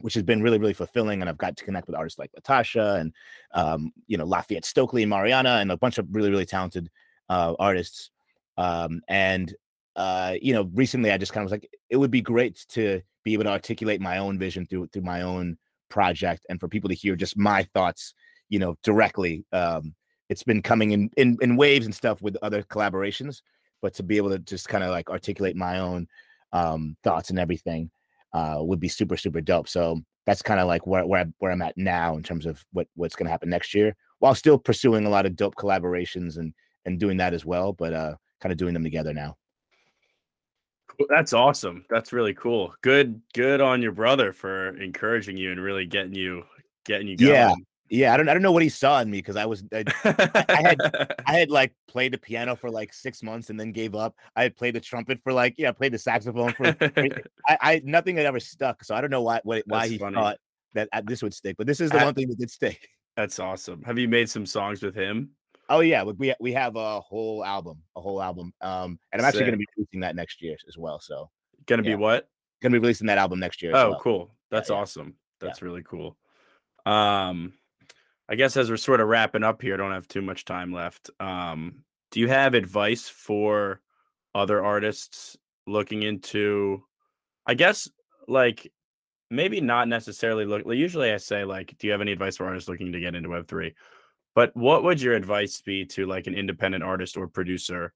which 0.00 0.14
has 0.14 0.24
been 0.24 0.42
really 0.42 0.58
really 0.58 0.72
fulfilling. 0.72 1.20
And 1.20 1.28
I've 1.28 1.38
got 1.38 1.56
to 1.56 1.64
connect 1.64 1.86
with 1.86 1.96
artists 1.96 2.18
like 2.18 2.32
Latasha 2.32 3.00
and 3.00 3.12
um, 3.52 3.92
you 4.08 4.16
know 4.16 4.24
Lafayette 4.24 4.64
Stokely 4.64 5.02
and 5.02 5.10
Mariana 5.10 5.58
and 5.60 5.70
a 5.70 5.76
bunch 5.76 5.98
of 5.98 6.08
really 6.10 6.30
really 6.30 6.46
talented 6.46 6.90
uh, 7.28 7.54
artists. 7.60 8.10
Um, 8.56 9.02
and 9.08 9.54
uh, 9.96 10.34
you 10.40 10.54
know, 10.54 10.70
recently 10.74 11.12
I 11.12 11.18
just 11.18 11.32
kind 11.32 11.42
of 11.42 11.46
was 11.46 11.52
like, 11.52 11.68
it 11.90 11.96
would 11.96 12.10
be 12.10 12.22
great 12.22 12.64
to 12.70 13.02
be 13.24 13.34
able 13.34 13.44
to 13.44 13.50
articulate 13.50 14.00
my 14.00 14.18
own 14.18 14.38
vision 14.38 14.66
through 14.66 14.88
through 14.88 15.02
my 15.02 15.22
own 15.22 15.58
project 15.90 16.46
and 16.48 16.58
for 16.58 16.68
people 16.68 16.88
to 16.88 16.94
hear 16.94 17.14
just 17.16 17.36
my 17.36 17.62
thoughts, 17.74 18.14
you 18.48 18.58
know, 18.58 18.76
directly. 18.82 19.44
Um, 19.52 19.94
it's 20.32 20.42
been 20.42 20.62
coming 20.62 20.92
in, 20.92 21.10
in 21.16 21.36
in 21.42 21.56
waves 21.56 21.86
and 21.86 21.94
stuff 21.94 22.22
with 22.22 22.36
other 22.42 22.62
collaborations 22.62 23.42
but 23.82 23.92
to 23.92 24.02
be 24.02 24.16
able 24.16 24.30
to 24.30 24.38
just 24.38 24.68
kind 24.68 24.82
of 24.82 24.90
like 24.90 25.10
articulate 25.10 25.54
my 25.54 25.78
own 25.78 26.08
um 26.52 26.96
thoughts 27.04 27.30
and 27.30 27.38
everything 27.38 27.90
uh 28.32 28.56
would 28.58 28.80
be 28.80 28.88
super 28.88 29.16
super 29.16 29.40
dope. 29.40 29.68
So 29.68 30.00
that's 30.24 30.40
kind 30.40 30.60
of 30.60 30.66
like 30.68 30.86
where 30.86 31.04
where, 31.04 31.22
I, 31.22 31.26
where 31.38 31.50
i'm 31.50 31.62
at 31.62 31.76
now 31.76 32.16
in 32.16 32.22
terms 32.22 32.46
of 32.46 32.64
what 32.72 32.86
what's 32.94 33.16
going 33.16 33.26
to 33.26 33.30
happen 33.32 33.50
next 33.50 33.74
year 33.74 33.94
while 34.20 34.34
still 34.34 34.56
pursuing 34.56 35.04
a 35.04 35.10
lot 35.10 35.26
of 35.26 35.36
dope 35.36 35.56
collaborations 35.56 36.38
and 36.38 36.54
and 36.86 36.98
doing 36.98 37.16
that 37.16 37.34
as 37.34 37.44
well 37.44 37.72
but 37.72 37.92
uh 37.92 38.14
kind 38.40 38.52
of 38.52 38.58
doing 38.58 38.74
them 38.74 38.84
together 38.84 39.14
now. 39.14 39.36
That's 41.08 41.32
awesome. 41.32 41.84
That's 41.88 42.12
really 42.12 42.34
cool. 42.34 42.74
Good 42.82 43.20
good 43.34 43.60
on 43.60 43.82
your 43.82 43.92
brother 43.92 44.32
for 44.32 44.76
encouraging 44.80 45.36
you 45.36 45.50
and 45.50 45.60
really 45.60 45.86
getting 45.86 46.14
you 46.14 46.44
getting 46.84 47.08
you 47.08 47.16
going. 47.16 47.32
yeah 47.32 47.54
yeah, 47.92 48.14
I 48.14 48.16
don't 48.16 48.26
I 48.26 48.32
don't 48.32 48.42
know 48.42 48.52
what 48.52 48.62
he 48.62 48.70
saw 48.70 49.02
in 49.02 49.10
me 49.10 49.18
because 49.18 49.36
I 49.36 49.44
was 49.44 49.62
I, 49.70 49.84
I, 50.02 50.62
had 50.62 51.14
I 51.26 51.32
had 51.34 51.50
like 51.50 51.74
played 51.88 52.14
the 52.14 52.18
piano 52.18 52.56
for 52.56 52.70
like 52.70 52.94
six 52.94 53.22
months 53.22 53.50
and 53.50 53.60
then 53.60 53.70
gave 53.70 53.94
up. 53.94 54.16
I 54.34 54.44
had 54.44 54.56
played 54.56 54.74
the 54.74 54.80
trumpet 54.80 55.20
for 55.22 55.30
like 55.30 55.56
yeah, 55.58 55.68
I 55.68 55.72
played 55.72 55.92
the 55.92 55.98
saxophone 55.98 56.54
for 56.54 56.74
I, 57.46 57.58
I 57.60 57.82
nothing 57.84 58.16
had 58.16 58.24
ever 58.24 58.40
stuck. 58.40 58.82
So 58.82 58.94
I 58.94 59.02
don't 59.02 59.10
know 59.10 59.20
why 59.20 59.42
why, 59.44 59.62
why 59.66 59.88
he 59.88 59.98
funny. 59.98 60.14
thought 60.14 60.38
that 60.72 60.88
uh, 60.94 61.02
this 61.04 61.22
would 61.22 61.34
stick, 61.34 61.56
but 61.58 61.66
this 61.66 61.80
is 61.80 61.90
the 61.90 62.00
I, 62.00 62.04
one 62.06 62.14
thing 62.14 62.28
that 62.28 62.38
did 62.38 62.50
stick. 62.50 62.88
That's 63.16 63.38
awesome. 63.38 63.82
Have 63.82 63.98
you 63.98 64.08
made 64.08 64.30
some 64.30 64.46
songs 64.46 64.82
with 64.82 64.94
him? 64.94 65.28
Oh 65.68 65.80
yeah, 65.80 66.02
we 66.02 66.34
we 66.40 66.52
have 66.54 66.76
a 66.76 66.98
whole 67.00 67.44
album, 67.44 67.82
a 67.94 68.00
whole 68.00 68.22
album. 68.22 68.54
Um, 68.62 68.98
and 69.12 69.20
I'm 69.20 69.28
actually 69.28 69.40
going 69.40 69.52
to 69.52 69.58
be 69.58 69.66
releasing 69.76 70.00
that 70.00 70.16
next 70.16 70.40
year 70.40 70.56
as 70.66 70.78
well. 70.78 70.98
So 70.98 71.28
gonna 71.66 71.82
yeah. 71.82 71.90
be 71.90 71.94
what? 71.96 72.26
Gonna 72.62 72.72
be 72.72 72.78
releasing 72.78 73.08
that 73.08 73.18
album 73.18 73.38
next 73.38 73.60
year. 73.60 73.72
Oh, 73.74 73.90
well. 73.90 74.00
cool. 74.00 74.34
That's 74.50 74.70
yeah, 74.70 74.76
awesome. 74.76 75.14
That's 75.40 75.60
yeah. 75.60 75.66
really 75.66 75.82
cool. 75.82 76.16
Um, 76.86 77.52
I 78.32 78.34
guess 78.34 78.56
as 78.56 78.70
we're 78.70 78.78
sort 78.78 79.02
of 79.02 79.08
wrapping 79.08 79.44
up 79.44 79.60
here, 79.60 79.74
I 79.74 79.76
don't 79.76 79.92
have 79.92 80.08
too 80.08 80.22
much 80.22 80.46
time 80.46 80.72
left. 80.72 81.10
Um, 81.20 81.84
do 82.10 82.18
you 82.18 82.28
have 82.28 82.54
advice 82.54 83.06
for 83.06 83.82
other 84.34 84.64
artists 84.64 85.36
looking 85.66 86.02
into? 86.02 86.82
I 87.44 87.52
guess 87.52 87.90
like 88.26 88.72
maybe 89.30 89.60
not 89.60 89.86
necessarily 89.86 90.46
look. 90.46 90.62
Usually, 90.66 91.12
I 91.12 91.18
say 91.18 91.44
like, 91.44 91.76
do 91.78 91.86
you 91.86 91.92
have 91.92 92.00
any 92.00 92.12
advice 92.12 92.38
for 92.38 92.46
artists 92.46 92.70
looking 92.70 92.92
to 92.92 93.00
get 93.00 93.14
into 93.14 93.28
Web 93.28 93.48
three? 93.48 93.74
But 94.34 94.56
what 94.56 94.82
would 94.82 95.02
your 95.02 95.12
advice 95.12 95.60
be 95.60 95.84
to 95.86 96.06
like 96.06 96.26
an 96.26 96.34
independent 96.34 96.82
artist 96.82 97.18
or 97.18 97.28
producer? 97.28 97.92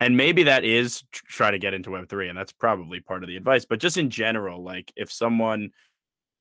And 0.00 0.16
maybe 0.16 0.44
that 0.44 0.64
is 0.64 1.04
try 1.12 1.50
to 1.50 1.58
get 1.58 1.74
into 1.74 1.90
Web 1.90 2.08
three, 2.08 2.30
and 2.30 2.38
that's 2.38 2.52
probably 2.52 3.00
part 3.00 3.22
of 3.22 3.28
the 3.28 3.36
advice. 3.36 3.66
But 3.66 3.80
just 3.80 3.98
in 3.98 4.08
general, 4.08 4.64
like 4.64 4.90
if 4.96 5.12
someone 5.12 5.72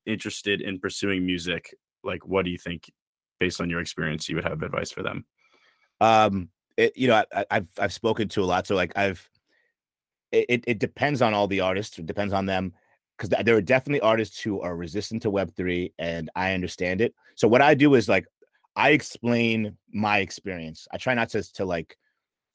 interested 0.05 0.61
in 0.61 0.79
pursuing 0.79 1.25
music, 1.25 1.75
like 2.05 2.25
what 2.25 2.45
do 2.45 2.51
you 2.51 2.57
think 2.57 2.89
based 3.39 3.61
on 3.61 3.69
your 3.69 3.79
experience, 3.79 4.29
you 4.29 4.35
would 4.35 4.45
have 4.45 4.61
advice 4.61 4.91
for 4.91 5.03
them? 5.03 5.25
Um, 6.01 6.49
it, 6.77 6.97
you 6.97 7.07
know, 7.07 7.23
I, 7.33 7.45
have 7.51 7.67
I've 7.79 7.93
spoken 7.93 8.27
to 8.29 8.43
a 8.43 8.45
lot, 8.45 8.67
so 8.67 8.75
like 8.75 8.93
I've 8.95 9.27
it 10.31 10.63
it 10.65 10.79
depends 10.79 11.21
on 11.21 11.33
all 11.33 11.47
the 11.47 11.61
artists. 11.61 11.99
It 11.99 12.05
depends 12.05 12.33
on 12.33 12.45
them 12.45 12.73
because 13.17 13.29
there 13.45 13.55
are 13.55 13.61
definitely 13.61 14.01
artists 14.01 14.39
who 14.41 14.61
are 14.61 14.75
resistant 14.75 15.21
to 15.21 15.29
Web 15.29 15.55
three, 15.55 15.93
and 15.99 16.29
I 16.35 16.53
understand 16.53 17.01
it. 17.01 17.13
So 17.35 17.47
what 17.47 17.61
I 17.61 17.75
do 17.75 17.93
is 17.95 18.09
like 18.09 18.25
I 18.75 18.89
explain 18.89 19.77
my 19.91 20.19
experience. 20.19 20.87
I 20.91 20.97
try 20.97 21.13
not 21.13 21.29
to 21.29 21.43
to 21.53 21.65
like 21.65 21.95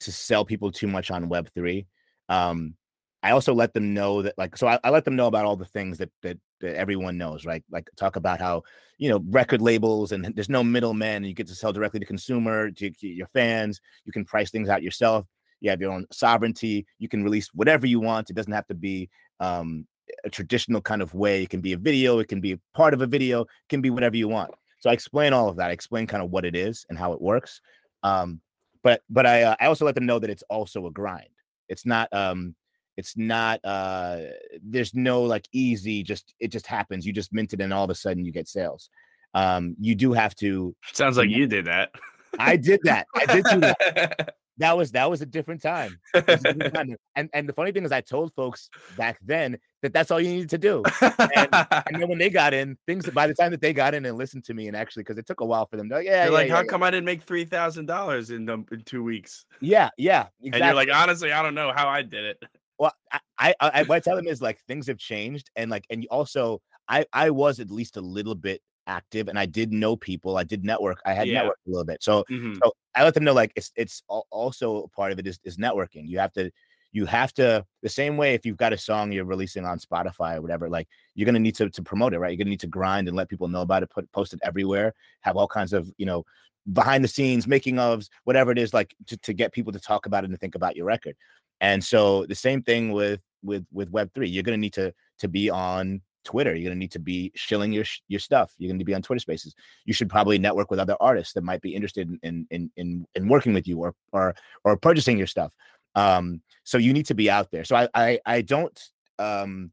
to 0.01 0.11
sell 0.11 0.45
people 0.45 0.71
too 0.71 0.87
much 0.87 1.11
on 1.11 1.29
Web 1.29 1.49
three. 1.53 1.87
Um, 2.27 2.75
I 3.21 3.31
also 3.31 3.53
let 3.53 3.73
them 3.73 3.93
know 3.93 4.21
that 4.21 4.37
like 4.37 4.55
so 4.55 4.67
I, 4.67 4.79
I, 4.83 4.91
let 4.91 5.03
them 5.03 5.15
know 5.15 5.27
about 5.27 5.45
all 5.45 5.57
the 5.57 5.65
things 5.65 5.97
that 5.97 6.09
that 6.21 6.37
that 6.61 6.75
everyone 6.75 7.17
knows, 7.17 7.45
right? 7.45 7.63
Like 7.69 7.89
talk 7.97 8.15
about 8.15 8.39
how 8.39 8.63
you 8.97 9.09
know 9.09 9.21
record 9.29 9.61
labels 9.61 10.11
and 10.11 10.25
there's 10.35 10.49
no 10.49 10.63
middleman. 10.63 11.23
You 11.23 11.33
get 11.33 11.47
to 11.47 11.55
sell 11.55 11.73
directly 11.73 11.99
to 11.99 12.05
consumer, 12.05 12.71
to, 12.71 12.89
to 12.89 13.07
your 13.07 13.27
fans. 13.27 13.81
You 14.05 14.11
can 14.11 14.25
price 14.25 14.51
things 14.51 14.69
out 14.69 14.83
yourself. 14.83 15.25
You 15.59 15.69
have 15.69 15.81
your 15.81 15.91
own 15.91 16.05
sovereignty. 16.11 16.85
You 16.99 17.09
can 17.09 17.23
release 17.23 17.49
whatever 17.53 17.85
you 17.85 17.99
want. 17.99 18.29
It 18.29 18.35
doesn't 18.35 18.53
have 18.53 18.67
to 18.67 18.73
be 18.73 19.09
um, 19.41 19.85
a 20.23 20.29
traditional 20.29 20.81
kind 20.81 21.01
of 21.01 21.13
way. 21.13 21.43
It 21.43 21.49
can 21.49 21.61
be 21.61 21.73
a 21.73 21.77
video. 21.77 22.19
It 22.19 22.29
can 22.29 22.39
be 22.39 22.57
part 22.73 22.93
of 22.93 23.01
a 23.01 23.07
video. 23.07 23.41
It 23.41 23.47
can 23.67 23.81
be 23.81 23.89
whatever 23.89 24.15
you 24.15 24.29
want. 24.29 24.51
So 24.79 24.89
I 24.89 24.93
explain 24.93 25.33
all 25.33 25.49
of 25.49 25.57
that. 25.57 25.69
I 25.69 25.73
explain 25.73 26.07
kind 26.07 26.23
of 26.23 26.31
what 26.31 26.45
it 26.45 26.55
is 26.55 26.85
and 26.89 26.97
how 26.97 27.11
it 27.11 27.21
works. 27.21 27.59
Um, 28.03 28.39
but 28.81 29.01
but 29.09 29.25
I 29.25 29.43
uh, 29.43 29.55
I 29.59 29.65
also 29.65 29.85
let 29.85 29.95
them 29.95 30.05
know 30.05 30.19
that 30.19 30.29
it's 30.29 30.43
also 30.43 30.87
a 30.87 30.91
grind. 30.91 31.27
It's 31.67 31.85
not 31.85 32.07
um 32.13 32.55
it's 32.99 33.17
not 33.17 33.59
uh 33.63 34.19
there's 34.61 34.93
no 34.93 35.23
like 35.23 35.47
easy 35.51 36.03
just 36.03 36.35
it 36.39 36.49
just 36.49 36.67
happens. 36.67 37.05
You 37.05 37.13
just 37.13 37.33
mint 37.33 37.53
it 37.53 37.61
and 37.61 37.73
all 37.73 37.83
of 37.83 37.89
a 37.89 37.95
sudden 37.95 38.25
you 38.25 38.31
get 38.31 38.47
sales. 38.47 38.89
Um 39.33 39.75
you 39.79 39.95
do 39.95 40.13
have 40.13 40.35
to 40.35 40.75
Sounds 40.91 41.17
like 41.17 41.29
you 41.29 41.47
did 41.47 41.65
that. 41.65 41.91
I 42.37 42.57
did 42.57 42.81
that. 42.83 43.07
I 43.15 43.25
did 43.25 43.45
do 43.45 43.59
that. 43.61 44.35
that 44.59 44.77
was 44.77 44.91
that 44.91 45.09
was 45.09 45.21
a 45.21 45.25
different 45.25 45.61
time. 45.61 45.99
A 46.13 46.21
different 46.21 46.73
time. 46.73 46.95
And 47.15 47.29
and 47.33 47.49
the 47.49 47.53
funny 47.53 47.71
thing 47.71 47.85
is, 47.85 47.91
I 47.91 48.01
told 48.01 48.33
folks 48.35 48.69
back 48.97 49.17
then 49.23 49.57
that 49.81 49.93
that's 49.93 50.11
all 50.11 50.19
you 50.19 50.29
needed 50.29 50.49
to 50.51 50.57
do. 50.57 50.83
And, 51.01 51.49
and, 51.51 52.01
then 52.01 52.09
when 52.09 52.17
they 52.17 52.29
got 52.29 52.53
in, 52.53 52.77
things 52.85 53.09
by 53.09 53.27
the 53.27 53.33
time 53.33 53.51
that 53.51 53.61
they 53.61 53.73
got 53.73 53.93
in 53.93 54.05
and 54.05 54.17
listened 54.17 54.43
to 54.45 54.53
me, 54.53 54.67
and 54.67 54.75
actually 54.75 55.03
because 55.03 55.17
it 55.17 55.25
took 55.25 55.39
a 55.39 55.45
while 55.45 55.65
for 55.65 55.77
them, 55.77 55.89
to, 55.89 55.95
yeah, 55.95 55.99
you're 56.01 56.25
yeah, 56.25 56.29
like, 56.29 56.47
yeah, 56.49 56.55
how 56.55 56.61
yeah. 56.61 56.67
come 56.67 56.83
I 56.83 56.91
didn't 56.91 57.05
make 57.05 57.23
three 57.23 57.45
thousand 57.45 57.85
dollars 57.85 58.31
in 58.31 58.45
them 58.45 58.65
in 58.71 58.81
two 58.81 59.03
weeks? 59.03 59.45
Yeah, 59.61 59.89
yeah, 59.97 60.27
exactly. 60.41 60.61
And 60.61 60.65
you're 60.65 60.75
like, 60.75 60.89
honestly, 60.93 61.31
I 61.31 61.41
don't 61.41 61.55
know 61.55 61.71
how 61.73 61.87
I 61.87 62.01
did 62.01 62.25
it. 62.25 62.43
Well, 62.79 62.93
I, 63.11 63.19
I, 63.37 63.53
I 63.59 63.83
what 63.83 63.97
I 63.97 63.99
tell 63.99 64.15
them 64.15 64.27
is 64.27 64.41
like 64.41 64.59
things 64.61 64.87
have 64.87 64.97
changed, 64.97 65.51
and 65.55 65.69
like, 65.69 65.85
and 65.89 66.07
also, 66.09 66.61
I, 66.87 67.05
I 67.13 67.29
was 67.29 67.59
at 67.59 67.69
least 67.69 67.97
a 67.97 68.01
little 68.01 68.35
bit 68.35 68.61
active 68.87 69.27
and 69.27 69.37
I 69.37 69.45
did 69.45 69.71
know 69.71 69.95
people. 69.95 70.37
I 70.37 70.43
did 70.43 70.63
network. 70.65 70.99
I 71.05 71.13
had 71.13 71.27
Yeah. 71.27 71.43
networked 71.43 71.61
a 71.67 71.69
little 71.69 71.85
bit. 71.85 72.01
So 72.01 72.23
Mhm. 72.29 72.55
so 72.63 72.71
I 72.95 73.03
let 73.03 73.13
them 73.13 73.23
know 73.23 73.33
like 73.33 73.51
it's 73.55 73.71
it's 73.75 74.01
also 74.07 74.87
part 74.95 75.11
of 75.11 75.19
it 75.19 75.27
is, 75.27 75.39
is 75.43 75.57
networking. 75.57 76.07
You 76.07 76.19
have 76.19 76.33
to 76.33 76.51
you 76.91 77.05
have 77.05 77.31
to 77.35 77.65
the 77.83 77.89
same 77.89 78.17
way 78.17 78.33
if 78.33 78.45
you've 78.45 78.57
got 78.57 78.73
a 78.73 78.77
song 78.77 79.11
you're 79.11 79.25
releasing 79.25 79.65
on 79.65 79.77
Spotify 79.79 80.37
or 80.37 80.41
whatever, 80.41 80.69
like 80.69 80.87
you're 81.13 81.25
gonna 81.27 81.39
need 81.39 81.55
to 81.57 81.69
to 81.69 81.83
promote 81.83 82.13
it, 82.13 82.19
right? 82.19 82.31
You're 82.31 82.37
gonna 82.43 82.49
need 82.49 82.61
to 82.61 82.67
grind 82.67 83.07
and 83.07 83.15
let 83.15 83.29
people 83.29 83.47
know 83.47 83.61
about 83.61 83.83
it, 83.83 83.89
put 83.91 84.11
post 84.11 84.33
it 84.33 84.39
everywhere, 84.43 84.93
have 85.21 85.37
all 85.37 85.47
kinds 85.47 85.73
of 85.73 85.91
you 85.97 86.05
know 86.07 86.25
behind 86.73 87.03
the 87.03 87.07
scenes 87.07 87.47
making 87.47 87.75
ofs, 87.75 88.09
whatever 88.23 88.51
it 88.51 88.57
is, 88.57 88.73
like 88.73 88.95
to, 89.07 89.17
to 89.17 89.33
get 89.33 89.53
people 89.53 89.73
to 89.73 89.79
talk 89.79 90.05
about 90.07 90.23
it 90.23 90.27
and 90.27 90.33
to 90.33 90.37
think 90.39 90.55
about 90.55 90.75
your 90.75 90.85
record. 90.85 91.15
And 91.61 91.83
so 91.83 92.25
the 92.25 92.35
same 92.35 92.61
thing 92.61 92.91
with 92.91 93.21
with 93.43 93.65
with 93.71 93.91
Web 93.91 94.13
three, 94.13 94.29
you're 94.29 94.43
gonna 94.43 94.57
need 94.57 94.73
to 94.73 94.93
to 95.19 95.27
be 95.27 95.49
on 95.49 96.01
Twitter. 96.23 96.55
You're 96.55 96.69
gonna 96.69 96.79
need 96.79 96.91
to 96.91 96.99
be 96.99 97.31
shilling 97.35 97.71
your 97.71 97.85
your 98.07 98.19
stuff. 98.19 98.53
You're 98.57 98.71
gonna 98.71 98.83
be 98.83 98.95
on 98.95 99.01
Twitter 99.01 99.19
Spaces. 99.19 99.55
You 99.85 99.93
should 99.93 100.09
probably 100.09 100.37
network 100.37 100.71
with 100.71 100.79
other 100.79 100.95
artists 100.99 101.33
that 101.33 101.43
might 101.43 101.61
be 101.61 101.75
interested 101.75 102.07
in 102.07 102.19
in 102.23 102.47
in 102.51 102.71
in, 102.77 103.05
in 103.15 103.27
working 103.27 103.53
with 103.53 103.67
you 103.67 103.79
or 103.79 103.95
or 104.11 104.35
or 104.63 104.77
purchasing 104.77 105.17
your 105.17 105.27
stuff. 105.27 105.53
Um, 105.95 106.41
so 106.63 106.77
you 106.77 106.93
need 106.93 107.07
to 107.07 107.15
be 107.15 107.29
out 107.29 107.51
there. 107.51 107.63
So 107.63 107.75
I 107.75 107.89
I, 107.93 108.19
I 108.25 108.41
don't 108.41 108.79
um 109.17 109.71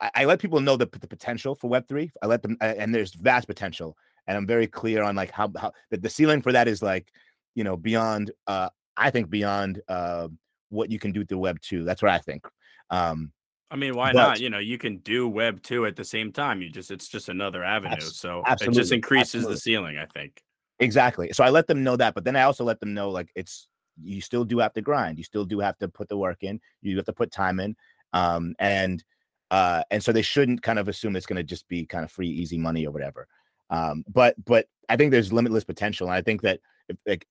I, 0.00 0.10
I 0.14 0.24
let 0.24 0.40
people 0.40 0.60
know 0.60 0.76
the, 0.76 0.86
the 0.86 1.06
potential 1.06 1.54
for 1.54 1.68
Web 1.68 1.86
three. 1.88 2.10
I 2.22 2.26
let 2.26 2.42
them 2.42 2.56
and 2.60 2.94
there's 2.94 3.14
vast 3.14 3.46
potential, 3.46 3.96
and 4.26 4.36
I'm 4.36 4.46
very 4.46 4.66
clear 4.66 5.02
on 5.02 5.16
like 5.16 5.30
how 5.30 5.50
how 5.56 5.72
the, 5.90 5.98
the 5.98 6.10
ceiling 6.10 6.42
for 6.42 6.52
that 6.52 6.68
is 6.68 6.82
like 6.82 7.08
you 7.54 7.64
know 7.64 7.76
beyond 7.76 8.32
uh 8.46 8.68
I 8.96 9.10
think 9.10 9.30
beyond 9.30 9.82
uh 9.88 10.28
what 10.70 10.90
you 10.90 10.98
can 10.98 11.12
do 11.12 11.24
through 11.24 11.38
Web 11.38 11.60
two. 11.60 11.84
That's 11.84 12.02
what 12.02 12.10
I 12.10 12.18
think. 12.18 12.46
Um, 12.90 13.32
I 13.70 13.76
mean, 13.76 13.94
why 13.94 14.12
But- 14.12 14.28
not? 14.28 14.40
You 14.40 14.50
know, 14.50 14.58
you 14.58 14.78
can 14.78 14.98
do 14.98 15.28
web 15.28 15.62
two 15.62 15.86
at 15.86 15.96
the 15.96 16.04
same 16.04 16.32
time. 16.32 16.62
You 16.62 16.70
just 16.70 16.90
it's 16.90 17.08
just 17.08 17.28
another 17.28 17.64
avenue. 17.64 18.00
So 18.00 18.42
it 18.46 18.72
just 18.72 18.92
increases 18.92 19.34
absolutely. 19.34 19.54
the 19.54 19.60
ceiling, 19.60 19.98
I 19.98 20.06
think. 20.06 20.42
Exactly. 20.78 21.32
So 21.32 21.42
I 21.42 21.50
let 21.50 21.66
them 21.66 21.82
know 21.82 21.96
that, 21.96 22.14
but 22.14 22.24
then 22.24 22.36
I 22.36 22.42
also 22.42 22.64
let 22.64 22.80
them 22.80 22.94
know 22.94 23.10
like 23.10 23.30
it's 23.34 23.68
you 24.02 24.20
still 24.20 24.44
do 24.44 24.58
have 24.58 24.74
to 24.74 24.82
grind. 24.82 25.18
You 25.18 25.24
still 25.24 25.44
do 25.44 25.58
have 25.60 25.76
to 25.78 25.88
put 25.88 26.08
the 26.08 26.16
work 26.16 26.42
in. 26.42 26.60
You 26.82 26.96
have 26.96 27.06
to 27.06 27.12
put 27.12 27.32
time 27.32 27.58
in. 27.60 27.76
Um 28.12 28.54
and 28.58 29.02
uh 29.50 29.82
and 29.90 30.02
so 30.02 30.12
they 30.12 30.22
shouldn't 30.22 30.62
kind 30.62 30.78
of 30.78 30.88
assume 30.88 31.16
it's 31.16 31.26
going 31.26 31.36
to 31.36 31.42
just 31.42 31.66
be 31.68 31.86
kind 31.86 32.04
of 32.04 32.12
free 32.12 32.28
easy 32.28 32.58
money 32.58 32.86
or 32.86 32.92
whatever. 32.92 33.26
Um 33.70 34.04
but 34.06 34.36
but 34.44 34.68
I 34.88 34.96
think 34.96 35.10
there's 35.10 35.32
limitless 35.32 35.64
potential 35.64 36.06
and 36.06 36.14
I 36.14 36.22
think 36.22 36.42
that 36.42 36.60
if, 36.88 36.96
like 37.06 37.26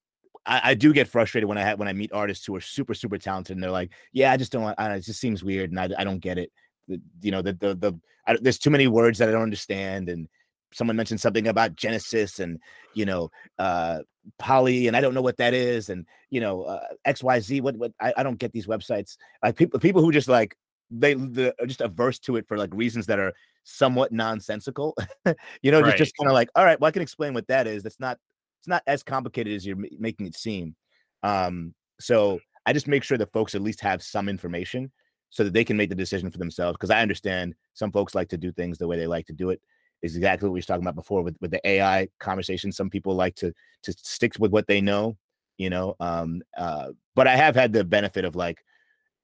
I, 0.46 0.62
I 0.64 0.74
do 0.74 0.94
get 0.94 1.08
frustrated 1.08 1.48
when 1.48 1.58
I 1.58 1.62
have 1.62 1.80
when 1.80 1.88
I 1.88 1.94
meet 1.94 2.12
artists 2.14 2.46
who 2.46 2.56
are 2.56 2.62
super 2.62 2.94
super 2.94 3.18
talented 3.18 3.56
and 3.56 3.64
they're 3.64 3.72
like, 3.72 3.92
yeah, 4.12 4.32
I 4.32 4.38
just 4.38 4.52
don't 4.52 4.62
want. 4.62 4.80
I 4.80 4.94
it 4.94 5.02
just 5.02 5.20
seems 5.20 5.44
weird 5.44 5.72
and 5.72 5.80
I, 5.80 5.90
I 5.98 6.04
don't 6.04 6.20
get 6.20 6.38
it. 6.38 6.52
The, 6.88 7.02
you 7.22 7.32
know 7.32 7.42
the 7.42 7.54
the 7.54 7.76
the 7.76 8.00
I, 8.28 8.38
there's 8.42 8.60
too 8.60 8.70
many 8.70 8.88
words 8.88 9.20
that 9.20 9.30
I 9.30 9.32
don't 9.32 9.42
understand 9.42 10.10
and 10.10 10.28
someone 10.72 10.96
mentioned 10.96 11.22
something 11.22 11.48
about 11.48 11.76
Genesis 11.76 12.40
and 12.40 12.60
you 12.94 13.06
know 13.06 13.32
uh 13.60 14.00
poly 14.38 14.88
and 14.88 14.98
I 14.98 15.02
don't 15.02 15.14
know 15.14 15.22
what 15.22 15.38
that 15.38 15.54
is 15.54 15.90
and 15.90 16.06
you 16.30 16.42
know 16.42 16.64
uh, 16.64 16.88
XYZ 17.08 17.62
what 17.62 17.78
what 17.78 17.92
I, 18.00 18.14
I 18.18 18.24
don't 18.24 18.40
get 18.40 18.52
these 18.52 18.68
websites 18.68 19.18
like 19.44 19.56
people 19.56 19.80
people 19.80 20.02
who 20.02 20.12
just 20.12 20.28
like 20.28 20.56
they 20.92 21.14
the, 21.14 21.56
are 21.60 21.66
just 21.66 21.82
averse 21.82 22.20
to 22.20 22.36
it 22.36 22.48
for 22.48 22.58
like 22.58 22.74
reasons 22.74 23.06
that 23.08 23.20
are 23.20 23.34
somewhat 23.64 24.12
nonsensical 24.12 24.96
you 25.62 25.72
know 25.72 25.82
Right. 25.82 25.92
just, 25.92 25.98
just 25.98 26.18
kind 26.18 26.30
of 26.30 26.34
like 26.34 26.50
all 26.56 26.66
right 26.66 26.80
well 26.80 26.88
I 26.88 26.92
can 26.92 27.02
explain 27.02 27.34
what 27.34 27.48
that 27.48 27.68
is 27.68 27.84
that's 27.84 28.00
not 28.00 28.18
it's 28.66 28.70
not 28.70 28.84
as 28.88 29.04
complicated 29.04 29.54
as 29.54 29.66
you're 29.66 29.76
ma- 29.76 29.88
making 30.00 30.26
it 30.26 30.36
seem 30.36 30.76
um 31.24 31.74
so 32.00 32.40
I 32.66 32.74
just 32.74 32.88
make 32.88 33.04
sure 33.04 33.18
that 33.18 33.32
folks 33.32 33.54
at 33.54 33.62
least 33.62 33.80
have 33.82 34.02
some 34.02 34.28
information 34.28 34.92
so 35.30 35.44
that 35.44 35.54
they 35.54 35.64
can 35.64 35.78
make 35.78 35.90
the 35.90 35.96
decision 35.96 36.32
for 36.32 36.40
themselves 36.40 36.76
because 36.76 36.90
I 36.90 37.02
understand 37.02 37.54
some 37.74 37.92
folks 37.92 38.16
like 38.16 38.30
to 38.30 38.38
do 38.38 38.52
things 38.52 38.78
the 38.78 38.88
way 38.88 38.98
they 38.98 39.08
like 39.08 39.28
to 39.28 39.34
do 39.34 39.52
it 39.52 39.62
is 40.02 40.16
exactly 40.16 40.48
what 40.48 40.54
we 40.54 40.60
were 40.60 40.64
talking 40.64 40.84
about 40.84 40.96
before 40.96 41.22
with, 41.22 41.36
with 41.42 41.52
the 41.52 41.68
AI 41.68 42.08
conversation. 42.20 42.72
Some 42.72 42.90
people 42.90 43.16
like 43.16 43.36
to 43.36 43.54
to 43.84 43.94
stick 43.94 44.34
with 44.40 44.52
what 44.52 44.68
they 44.68 44.82
know, 44.82 45.18
you 45.58 45.70
know. 45.70 45.96
Um, 46.00 46.42
uh, 46.58 46.90
but 47.16 47.28
I 47.28 47.36
have 47.36 47.56
had 47.56 47.72
the 47.72 47.84
benefit 47.84 48.26
of 48.26 48.36
like 48.36 48.64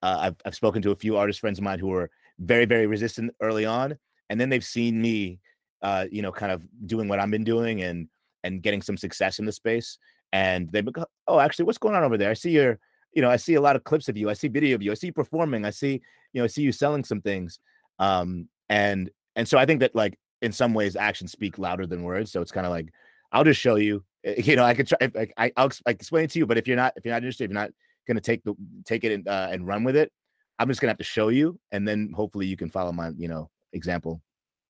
uh, 0.02 0.18
I've 0.22 0.36
I've 0.46 0.56
spoken 0.56 0.82
to 0.84 0.92
a 0.92 0.96
few 0.96 1.18
artist 1.18 1.40
friends 1.40 1.58
of 1.58 1.64
mine 1.64 1.80
who 1.80 1.88
were 1.88 2.10
very 2.40 2.66
very 2.66 2.88
resistant 2.88 3.32
early 3.42 3.66
on, 3.66 3.98
and 4.30 4.40
then 4.40 4.50
they've 4.50 4.64
seen 4.64 5.02
me, 5.02 5.40
uh, 5.82 6.06
you 6.12 6.22
know, 6.22 6.32
kind 6.32 6.52
of 6.52 6.68
doing 6.86 7.08
what 7.08 7.20
I've 7.20 7.32
been 7.32 7.44
doing 7.44 7.82
and 7.82 8.08
and 8.44 8.62
getting 8.64 8.82
some 8.82 8.98
success 8.98 9.40
in 9.40 9.46
the 9.46 9.52
space, 9.52 9.98
and 10.34 10.72
they 10.72 10.82
become 10.82 11.06
oh 11.28 11.40
actually 11.40 11.66
what's 11.66 11.78
going 11.78 11.96
on 11.96 12.04
over 12.04 12.18
there? 12.18 12.30
I 12.32 12.34
see 12.34 12.52
your 12.52 12.80
you 13.14 13.22
know 13.22 13.30
I 13.30 13.38
see 13.38 13.56
a 13.56 13.62
lot 13.62 13.76
of 13.76 13.84
clips 13.84 14.10
of 14.10 14.18
you. 14.18 14.30
I 14.30 14.34
see 14.34 14.48
video 14.48 14.76
of 14.76 14.82
you. 14.82 14.92
I 14.92 14.96
see 14.96 15.08
you 15.08 15.14
performing. 15.14 15.66
I 15.66 15.70
see 15.72 16.02
you 16.34 16.42
know 16.42 16.44
I 16.46 16.48
see 16.48 16.62
you 16.64 16.72
selling 16.72 17.04
some 17.04 17.22
things. 17.22 17.60
Um, 18.00 18.48
and 18.70 19.10
and 19.36 19.48
so 19.48 19.58
I 19.58 19.66
think 19.66 19.80
that 19.82 19.96
like 19.96 20.18
in 20.42 20.52
some 20.52 20.74
ways 20.74 20.96
actions 20.96 21.32
speak 21.32 21.58
louder 21.60 21.86
than 21.86 22.04
words. 22.04 22.32
So 22.32 22.42
it's 22.42 22.52
kind 22.52 22.66
of 22.66 22.72
like 22.72 22.92
I'll 23.32 23.44
just 23.44 23.60
show 23.62 23.76
you. 23.76 24.04
eh, 24.26 24.36
You 24.44 24.56
know, 24.56 24.64
I 24.64 24.74
could 24.74 24.88
try. 24.88 24.98
Like, 25.14 25.34
I, 25.38 25.52
I'll 25.58 25.72
I 25.86 25.92
explain 25.92 26.26
it 26.26 26.32
to 26.32 26.40
you, 26.40 26.46
but 26.46 26.58
if 26.58 26.68
you're 26.68 26.78
not 26.78 26.94
if 26.96 27.06
you're 27.06 27.14
not 27.14 27.18
interested, 27.24 27.46
if 27.46 27.52
you're 27.52 27.62
not 27.62 27.72
going 28.08 28.16
to 28.18 28.22
take 28.22 28.44
the 28.44 28.56
take 28.86 29.04
it 29.04 29.12
and, 29.14 29.28
uh, 29.28 29.50
and 29.52 29.68
run 29.68 29.84
with 29.84 29.96
it, 29.96 30.12
I'm 30.60 30.68
just 30.68 30.82
gonna 30.82 30.92
have 30.92 30.98
to 31.00 31.04
show 31.04 31.30
you, 31.30 31.60
and 31.72 31.88
then 31.88 32.12
hopefully 32.16 32.46
you 32.48 32.58
can 32.58 32.70
follow 32.70 32.92
my 32.92 33.10
you 33.18 33.28
know 33.28 33.50
example. 33.74 34.22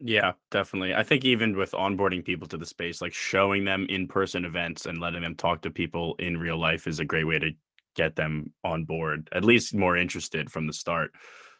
Yeah, 0.03 0.33
definitely. 0.49 0.95
I 0.95 1.03
think 1.03 1.25
even 1.25 1.55
with 1.55 1.71
onboarding 1.73 2.25
people 2.25 2.47
to 2.47 2.57
the 2.57 2.65
space, 2.65 3.01
like 3.01 3.13
showing 3.13 3.65
them 3.65 3.85
in 3.87 4.07
person 4.07 4.45
events 4.45 4.87
and 4.87 4.99
letting 4.99 5.21
them 5.21 5.35
talk 5.35 5.61
to 5.61 5.69
people 5.69 6.15
in 6.17 6.37
real 6.37 6.57
life 6.57 6.87
is 6.87 6.99
a 6.99 7.05
great 7.05 7.25
way 7.25 7.37
to 7.37 7.51
get 7.95 8.15
them 8.15 8.51
on 8.63 8.83
board, 8.85 9.29
at 9.31 9.45
least 9.45 9.75
more 9.75 9.95
interested 9.95 10.51
from 10.51 10.65
the 10.65 10.73
start. 10.73 11.11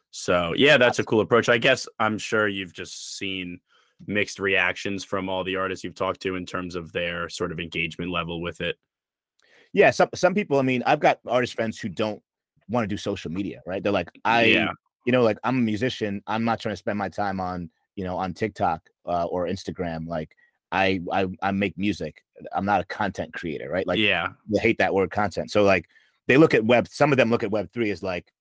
So, 0.10 0.54
yeah, 0.56 0.78
that's 0.78 0.98
a 0.98 1.04
cool 1.04 1.22
approach. 1.22 1.50
I 1.50 1.60
guess 1.60 1.88
I'm 2.00 2.18
sure 2.18 2.48
you've 2.48 2.74
just 2.74 3.16
seen 3.18 3.60
mixed 4.08 4.40
reactions 4.40 5.04
from 5.04 5.30
all 5.30 5.44
the 5.44 5.58
artists 5.58 5.84
you've 5.84 5.94
talked 5.94 6.22
to 6.22 6.36
in 6.36 6.46
terms 6.48 6.76
of 6.76 6.92
their 6.92 7.30
sort 7.30 7.52
of 7.52 7.60
engagement 7.60 8.12
level 8.12 8.42
with 8.42 8.60
it. 8.60 8.76
Yeah, 9.72 9.92
some 9.92 10.10
some 10.16 10.34
people. 10.34 10.58
I 10.58 10.64
mean, 10.64 10.82
I've 10.86 11.00
got 11.00 11.20
artist 11.28 11.54
friends 11.54 11.80
who 11.80 11.90
don't 11.90 12.22
want 12.70 12.84
to 12.84 12.88
do 12.88 12.98
social 12.98 13.32
media, 13.32 13.62
right? 13.68 13.84
They're 13.84 13.92
like, 13.92 14.10
I, 14.26 14.46
Yeah. 14.46 14.72
you 15.06 15.12
know, 15.12 15.22
like 15.22 15.38
I'm 15.44 15.60
a 15.60 15.62
musician. 15.62 16.24
I'm 16.28 16.44
not 16.44 16.60
trying 16.60 16.74
to 16.74 16.78
spend 16.78 16.98
my 16.98 17.10
time 17.10 17.40
on, 17.40 17.70
you 18.02 18.08
know, 18.08 18.18
on 18.18 18.34
TikTok 18.34 18.82
uh, 19.06 19.26
or 19.26 19.46
Instagram. 19.46 20.08
Like, 20.08 20.36
I, 20.72 21.02
I, 21.12 21.28
I 21.44 21.52
make 21.52 21.78
music. 21.78 22.24
I'm 22.52 22.66
not 22.66 22.82
a 22.82 22.86
content 22.86 23.32
creator, 23.32 23.70
right? 23.70 23.86
Like, 23.86 24.00
yeah. 24.00 24.30
they 24.50 24.58
hate 24.60 24.80
that 24.80 24.92
word 24.92 25.12
content. 25.12 25.52
So 25.52 25.62
like, 25.62 25.86
they 26.26 26.38
look 26.38 26.56
at 26.56 26.66
web. 26.66 26.88
Some 26.88 27.12
of 27.12 27.18
them 27.18 27.30
look 27.30 27.44
at 27.44 27.52
Web 27.52 27.70
three 27.72 27.92
as 27.92 28.02
like, 28.02 28.32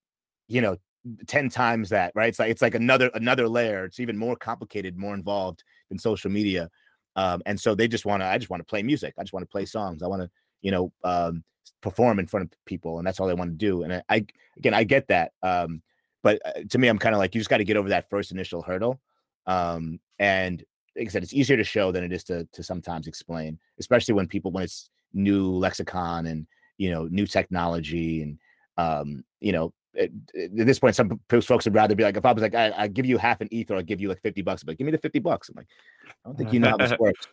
you 0.48 0.62
know, 0.62 0.78
ten 1.26 1.50
times 1.50 1.90
that, 1.90 2.12
right? 2.14 2.28
It's 2.28 2.38
like 2.38 2.50
it's 2.50 2.62
like 2.62 2.74
another 2.74 3.11
another 3.12 3.48
layer. 3.48 3.84
It's 3.84 4.00
even 4.00 4.16
more 4.16 4.36
complicated, 4.36 4.96
more 4.96 5.14
involved 5.14 5.62
than 5.90 5.98
social 5.98 6.30
media. 6.30 6.70
Um, 7.16 7.42
and 7.44 7.61
so 7.61 7.74
they 7.74 7.88
just 7.88 8.06
want 8.06 8.22
to. 8.22 8.26
I 8.26 8.38
just 8.38 8.50
want 8.50 8.61
to 8.61 8.70
play 8.70 8.82
music. 8.82 9.14
I 9.18 9.22
just 9.22 9.34
want 9.34 9.44
to 9.44 9.52
play 9.52 9.66
songs. 9.66 10.02
I 10.02 10.06
want 10.06 10.22
to, 10.22 10.30
you 10.62 10.70
know, 10.70 10.92
um, 11.04 11.44
perform 11.80 12.18
in 12.18 12.26
front 12.26 12.52
of 12.52 12.64
people, 12.64 12.98
and 12.98 13.06
that's 13.06 13.18
all 13.18 13.26
they 13.26 13.34
want 13.34 13.50
to 13.50 13.56
do. 13.56 13.82
And 13.82 13.92
I, 13.94 14.02
I 14.08 14.26
again, 14.56 14.74
I 14.74 14.84
get 14.84 15.08
that. 15.08 15.32
Um, 15.42 15.82
but 16.22 16.40
uh, 16.44 16.62
to 16.68 16.78
me, 16.78 16.88
I'm 16.88 16.98
kind 16.98 17.14
of 17.14 17.18
like, 17.18 17.34
you 17.34 17.40
just 17.40 17.50
got 17.50 17.58
to 17.58 17.64
get 17.64 17.78
over 17.78 17.88
that 17.88 18.11
first 18.11 18.30
initial 18.30 18.62
hurdle. 18.62 19.00
Um, 19.47 20.01
and 20.18 20.62
like 20.97 21.09
I 21.09 21.11
said, 21.11 21.22
it's 21.22 21.34
easier 21.34 21.57
to 21.57 21.64
show 21.64 21.93
than 21.93 22.05
it 22.05 22.12
is 22.12 22.24
to 22.24 22.47
to 22.53 22.62
sometimes 22.62 23.07
explain, 23.07 23.59
especially 23.78 24.14
when 24.14 24.26
people 24.26 24.51
when 24.51 24.64
it's 24.64 24.91
new 25.12 25.51
lexicon 25.51 26.26
and 26.26 26.47
you 26.78 26.91
know 26.91 27.07
new 27.11 27.26
technology 27.26 28.22
and 28.22 28.38
um, 28.76 29.24
you 29.41 29.53
know 29.53 29.72
at, 29.99 30.11
at 30.34 30.66
this 30.66 30.78
point, 30.78 30.95
some 30.95 31.20
folks 31.28 31.64
would 31.64 31.74
rather 31.74 31.95
be 31.95 32.05
like, 32.05 32.16
if 32.16 32.24
I 32.24 32.32
was 32.32 32.43
like, 32.43 32.55
I, 32.55 32.72
I 32.76 32.88
give 32.88 33.07
you 33.07 33.18
half 33.18 33.41
an 33.41 33.49
ETH 33.51 33.70
or 33.70 33.76
I 33.76 33.82
give 33.82 34.01
you 34.01 34.09
like 34.09 34.22
50 34.22 34.43
bucks, 34.43 34.62
but 34.62 34.78
give 34.78 34.84
me 34.84 34.93
the 34.93 34.99
50 34.99 35.18
bucks. 35.18 35.49
I'm 35.49 35.57
like, 35.57 35.66
I 36.09 36.28
don't 36.28 36.36
think 36.36 36.53
you 36.53 36.61
know 36.61 36.70
how 36.70 36.76
this 36.76 36.97
works. 36.99 37.26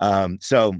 Um, 0.00 0.38
so 0.40 0.74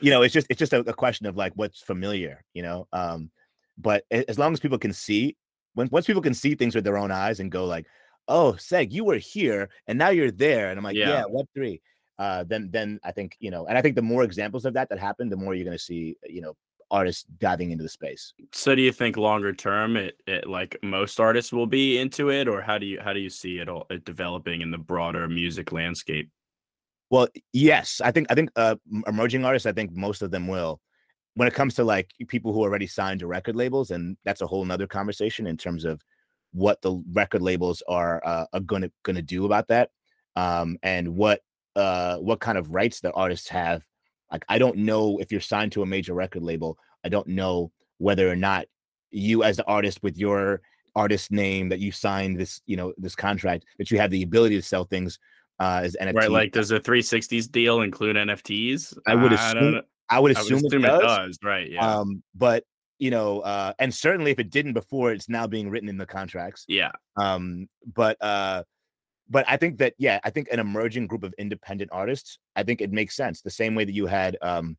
you 0.00 0.10
know, 0.10 0.22
it's 0.22 0.32
just 0.32 0.46
it's 0.48 0.58
just 0.58 0.72
a, 0.72 0.80
a, 0.80 0.94
question 0.94 1.26
of 1.26 1.36
like 1.36 1.52
what's 1.56 1.80
familiar, 1.80 2.42
you 2.54 2.62
know. 2.62 2.88
Um, 2.92 3.30
but 3.76 4.04
as 4.10 4.38
long 4.38 4.52
as 4.52 4.60
people 4.60 4.78
can 4.78 4.92
see, 4.92 5.36
when 5.74 5.88
once 5.90 6.06
people 6.06 6.22
can 6.22 6.34
see 6.34 6.54
things 6.54 6.74
with 6.74 6.84
their 6.84 6.96
own 6.96 7.10
eyes 7.10 7.40
and 7.40 7.50
go 7.50 7.66
like, 7.66 7.86
oh, 8.28 8.54
Seg, 8.58 8.92
you 8.92 9.04
were 9.04 9.16
here 9.16 9.68
and 9.86 9.98
now 9.98 10.10
you're 10.10 10.30
there, 10.30 10.70
and 10.70 10.78
I'm 10.78 10.84
like, 10.84 10.96
yeah, 10.96 11.08
yeah 11.08 11.24
Web 11.28 11.46
three. 11.54 11.80
Uh, 12.18 12.44
then 12.44 12.70
then 12.70 13.00
I 13.04 13.10
think 13.10 13.36
you 13.40 13.50
know, 13.50 13.66
and 13.66 13.76
I 13.76 13.82
think 13.82 13.96
the 13.96 14.02
more 14.02 14.22
examples 14.22 14.64
of 14.64 14.74
that 14.74 14.88
that 14.90 14.98
happen, 14.98 15.28
the 15.28 15.36
more 15.36 15.54
you're 15.54 15.64
going 15.64 15.76
to 15.76 15.82
see, 15.82 16.16
you 16.24 16.40
know, 16.40 16.56
artists 16.90 17.24
diving 17.38 17.72
into 17.72 17.82
the 17.82 17.88
space. 17.88 18.32
So 18.52 18.74
do 18.74 18.82
you 18.82 18.92
think 18.92 19.16
longer 19.16 19.52
term 19.52 19.96
it, 19.96 20.16
it 20.26 20.48
like 20.48 20.76
most 20.82 21.18
artists 21.18 21.52
will 21.52 21.66
be 21.66 21.98
into 21.98 22.30
it 22.30 22.46
or 22.46 22.60
how 22.62 22.78
do 22.78 22.86
you 22.86 23.00
how 23.00 23.12
do 23.12 23.20
you 23.20 23.30
see 23.30 23.58
it 23.58 23.68
all 23.68 23.86
it 23.90 24.04
developing 24.04 24.60
in 24.60 24.70
the 24.70 24.78
broader 24.78 25.28
music 25.28 25.72
landscape? 25.72 26.30
Well, 27.10 27.28
yes, 27.52 28.00
I 28.02 28.10
think 28.12 28.28
I 28.30 28.34
think 28.34 28.50
uh, 28.56 28.76
emerging 29.06 29.44
artists. 29.44 29.66
I 29.66 29.72
think 29.72 29.92
most 29.92 30.22
of 30.22 30.30
them 30.30 30.48
will. 30.48 30.80
When 31.36 31.48
it 31.48 31.54
comes 31.54 31.74
to 31.74 31.84
like 31.84 32.10
people 32.28 32.52
who 32.52 32.60
already 32.60 32.86
signed 32.86 33.20
to 33.20 33.26
record 33.26 33.56
labels, 33.56 33.90
and 33.90 34.16
that's 34.24 34.40
a 34.40 34.46
whole 34.46 34.64
nother 34.64 34.86
conversation 34.86 35.48
in 35.48 35.56
terms 35.56 35.84
of 35.84 36.00
what 36.54 36.80
the 36.82 37.02
record 37.12 37.42
labels 37.42 37.82
are 37.88 38.22
uh, 38.24 38.46
are 38.52 38.60
gonna 38.60 38.90
gonna 39.02 39.22
do 39.22 39.44
about 39.44 39.68
that, 39.68 39.90
um, 40.36 40.78
and 40.82 41.14
what 41.14 41.40
uh, 41.76 42.16
what 42.18 42.40
kind 42.40 42.56
of 42.56 42.70
rights 42.70 43.00
the 43.00 43.12
artists 43.12 43.48
have. 43.48 43.82
Like, 44.32 44.44
I 44.48 44.58
don't 44.58 44.78
know 44.78 45.18
if 45.18 45.30
you're 45.30 45.40
signed 45.40 45.72
to 45.72 45.82
a 45.82 45.86
major 45.86 46.14
record 46.14 46.42
label. 46.42 46.78
I 47.04 47.08
don't 47.08 47.26
know 47.26 47.70
whether 47.98 48.30
or 48.30 48.36
not 48.36 48.66
you, 49.10 49.42
as 49.42 49.56
the 49.56 49.64
artist, 49.66 50.02
with 50.02 50.16
your 50.16 50.60
artist 50.96 51.30
name 51.30 51.68
that 51.68 51.80
you 51.80 51.92
signed 51.92 52.38
this, 52.38 52.60
you 52.66 52.76
know, 52.76 52.92
this 52.96 53.14
contract, 53.14 53.64
that 53.78 53.90
you 53.90 53.98
have 53.98 54.10
the 54.10 54.22
ability 54.22 54.56
to 54.56 54.62
sell 54.62 54.84
things 54.84 55.18
uh, 55.60 55.82
as 55.84 55.96
NFTs. 56.00 56.14
Right, 56.14 56.30
like 56.30 56.52
does 56.52 56.70
a 56.70 56.80
360s 56.80 57.50
deal 57.50 57.82
include 57.82 58.16
NFTs? 58.16 58.96
I 59.06 59.14
would 59.14 59.32
assume. 59.32 59.82
I, 60.08 60.16
I 60.16 60.20
would 60.20 60.32
assume, 60.32 60.58
I 60.58 60.62
would 60.62 60.66
assume 60.66 60.84
it, 60.84 60.88
does. 60.88 61.00
it, 61.00 61.06
does. 61.06 61.38
Right. 61.42 61.70
Yeah. 61.70 61.86
Um, 61.86 62.22
but 62.34 62.64
you 63.04 63.10
know, 63.10 63.40
uh, 63.40 63.74
and 63.78 63.92
certainly 63.92 64.30
if 64.30 64.38
it 64.38 64.48
didn't 64.48 64.72
before, 64.72 65.12
it's 65.12 65.28
now 65.28 65.46
being 65.46 65.68
written 65.68 65.90
in 65.90 65.98
the 65.98 66.06
contracts. 66.06 66.64
Yeah. 66.68 66.92
Um, 67.18 67.68
but 67.94 68.16
uh, 68.22 68.62
but 69.28 69.44
I 69.46 69.58
think 69.58 69.76
that 69.80 69.92
yeah, 69.98 70.20
I 70.24 70.30
think 70.30 70.48
an 70.50 70.58
emerging 70.58 71.08
group 71.08 71.22
of 71.22 71.34
independent 71.36 71.90
artists, 71.92 72.38
I 72.56 72.62
think 72.62 72.80
it 72.80 72.90
makes 72.92 73.14
sense. 73.14 73.42
The 73.42 73.50
same 73.50 73.74
way 73.74 73.84
that 73.84 73.92
you 73.92 74.06
had 74.06 74.38
um, 74.40 74.78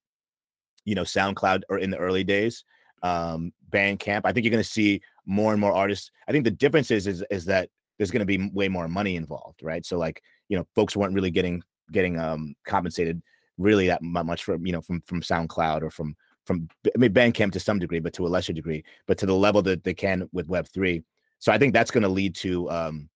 you 0.85 0.95
know, 0.95 1.03
SoundCloud 1.03 1.61
or 1.69 1.77
in 1.77 1.91
the 1.91 1.97
early 1.97 2.23
days, 2.23 2.63
um, 3.03 3.53
Bandcamp. 3.69 4.21
I 4.23 4.31
think 4.31 4.43
you're 4.43 4.51
going 4.51 4.63
to 4.63 4.67
see 4.67 5.01
more 5.27 5.51
and 5.51 5.61
more 5.61 5.73
artists. 5.73 6.09
I 6.27 6.31
think 6.31 6.45
the 6.45 6.49
difference 6.49 6.89
is 6.89 7.05
is 7.05 7.23
is 7.29 7.45
that 7.45 7.69
there's 7.99 8.09
going 8.09 8.25
to 8.27 8.37
be 8.37 8.49
way 8.55 8.69
more 8.69 8.87
money 8.87 9.17
involved, 9.17 9.61
right? 9.61 9.85
So 9.85 9.99
like 9.99 10.23
you 10.49 10.57
know, 10.57 10.65
folks 10.73 10.95
weren't 10.95 11.13
really 11.13 11.29
getting 11.29 11.61
getting 11.91 12.19
um 12.19 12.55
compensated 12.65 13.21
really 13.59 13.85
that 13.85 14.01
much 14.01 14.43
from 14.43 14.65
you 14.65 14.73
know 14.73 14.81
from 14.81 15.01
from 15.05 15.21
SoundCloud 15.21 15.83
or 15.83 15.91
from 15.91 16.15
from 16.45 16.67
I 16.85 16.97
mean 16.97 17.13
Bandcamp 17.13 17.51
to 17.53 17.59
some 17.59 17.79
degree, 17.79 17.99
but 17.99 18.13
to 18.13 18.25
a 18.25 18.29
lesser 18.29 18.53
degree, 18.53 18.83
but 19.07 19.17
to 19.19 19.25
the 19.25 19.35
level 19.35 19.61
that 19.63 19.83
they 19.83 19.93
can 19.93 20.29
with 20.31 20.47
Web 20.47 20.67
three. 20.67 21.03
So 21.39 21.51
I 21.51 21.57
think 21.57 21.73
that's 21.73 21.91
going 21.91 22.03
to 22.03 22.09
lead 22.09 22.35
to 22.35 22.69
um, 22.69 23.09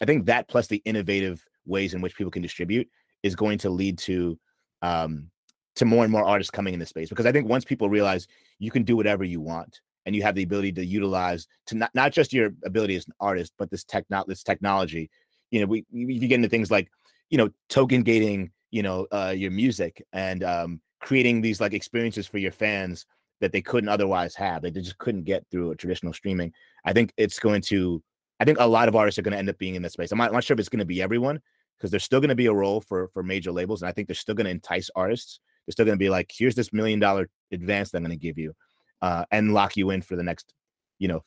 I 0.00 0.04
think 0.04 0.26
that 0.26 0.48
plus 0.48 0.66
the 0.66 0.82
innovative 0.84 1.44
ways 1.66 1.94
in 1.94 2.00
which 2.00 2.16
people 2.16 2.30
can 2.30 2.42
distribute 2.42 2.88
is 3.22 3.34
going 3.34 3.58
to 3.58 3.70
lead 3.70 3.98
to 3.98 4.38
um, 4.82 5.30
to 5.76 5.84
more 5.84 6.04
and 6.04 6.12
more 6.12 6.24
artists 6.24 6.50
coming 6.50 6.74
in 6.74 6.80
the 6.80 6.86
space 6.86 7.08
because 7.08 7.26
I 7.26 7.32
think 7.32 7.48
once 7.48 7.64
people 7.64 7.88
realize 7.88 8.26
you 8.58 8.70
can 8.70 8.82
do 8.82 8.96
whatever 8.96 9.24
you 9.24 9.40
want 9.40 9.80
and 10.06 10.14
you 10.14 10.22
have 10.22 10.34
the 10.34 10.42
ability 10.42 10.72
to 10.72 10.84
utilize 10.84 11.46
to 11.66 11.76
not, 11.76 11.90
not 11.94 12.12
just 12.12 12.32
your 12.32 12.50
ability 12.64 12.96
as 12.96 13.06
an 13.06 13.12
artist, 13.20 13.52
but 13.58 13.70
this 13.70 13.84
tech 13.84 14.04
this 14.26 14.42
technology, 14.42 15.10
you 15.50 15.60
know, 15.60 15.66
we 15.66 15.84
you 15.90 16.26
get 16.26 16.36
into 16.36 16.48
things 16.48 16.70
like, 16.70 16.88
you 17.30 17.38
know, 17.38 17.50
token 17.68 18.02
gating, 18.02 18.50
you 18.70 18.82
know, 18.82 19.06
uh, 19.12 19.34
your 19.36 19.50
music 19.50 20.04
and 20.12 20.42
um, 20.44 20.80
creating 21.00 21.40
these 21.40 21.60
like 21.60 21.74
experiences 21.74 22.26
for 22.26 22.38
your 22.38 22.52
fans 22.52 23.06
that 23.40 23.52
they 23.52 23.62
couldn't 23.62 23.88
otherwise 23.88 24.34
have. 24.34 24.62
They 24.62 24.70
just 24.70 24.98
couldn't 24.98 25.24
get 25.24 25.46
through 25.50 25.70
a 25.70 25.76
traditional 25.76 26.12
streaming. 26.12 26.52
I 26.84 26.92
think 26.92 27.12
it's 27.16 27.38
going 27.38 27.62
to. 27.62 28.02
I 28.40 28.44
think 28.44 28.58
a 28.60 28.66
lot 28.66 28.86
of 28.88 28.94
artists 28.94 29.18
are 29.18 29.22
going 29.22 29.32
to 29.32 29.38
end 29.38 29.48
up 29.48 29.58
being 29.58 29.74
in 29.74 29.82
this 29.82 29.94
space. 29.94 30.12
I'm 30.12 30.18
not, 30.18 30.28
I'm 30.28 30.34
not 30.34 30.44
sure 30.44 30.54
if 30.54 30.60
it's 30.60 30.68
going 30.68 30.78
to 30.78 30.84
be 30.84 31.02
everyone 31.02 31.40
because 31.76 31.90
there's 31.90 32.04
still 32.04 32.20
going 32.20 32.28
to 32.28 32.36
be 32.36 32.46
a 32.46 32.54
role 32.54 32.80
for 32.80 33.08
for 33.08 33.22
major 33.22 33.50
labels, 33.50 33.82
and 33.82 33.88
I 33.88 33.92
think 33.92 34.06
they're 34.06 34.14
still 34.14 34.34
going 34.34 34.44
to 34.44 34.50
entice 34.50 34.90
artists 34.94 35.40
they're 35.68 35.72
still 35.72 35.84
going 35.84 35.98
to 35.98 36.02
be 36.02 36.08
like, 36.08 36.32
here's 36.34 36.54
this 36.54 36.72
million 36.72 36.98
dollar 36.98 37.28
advance 37.52 37.90
that 37.90 37.98
I'm 37.98 38.04
going 38.04 38.18
to 38.18 38.26
give 38.26 38.38
you, 38.38 38.54
uh, 39.02 39.26
and 39.30 39.52
lock 39.52 39.76
you 39.76 39.90
in 39.90 40.00
for 40.00 40.16
the 40.16 40.22
next, 40.22 40.54
you 40.98 41.08
know, 41.08 41.22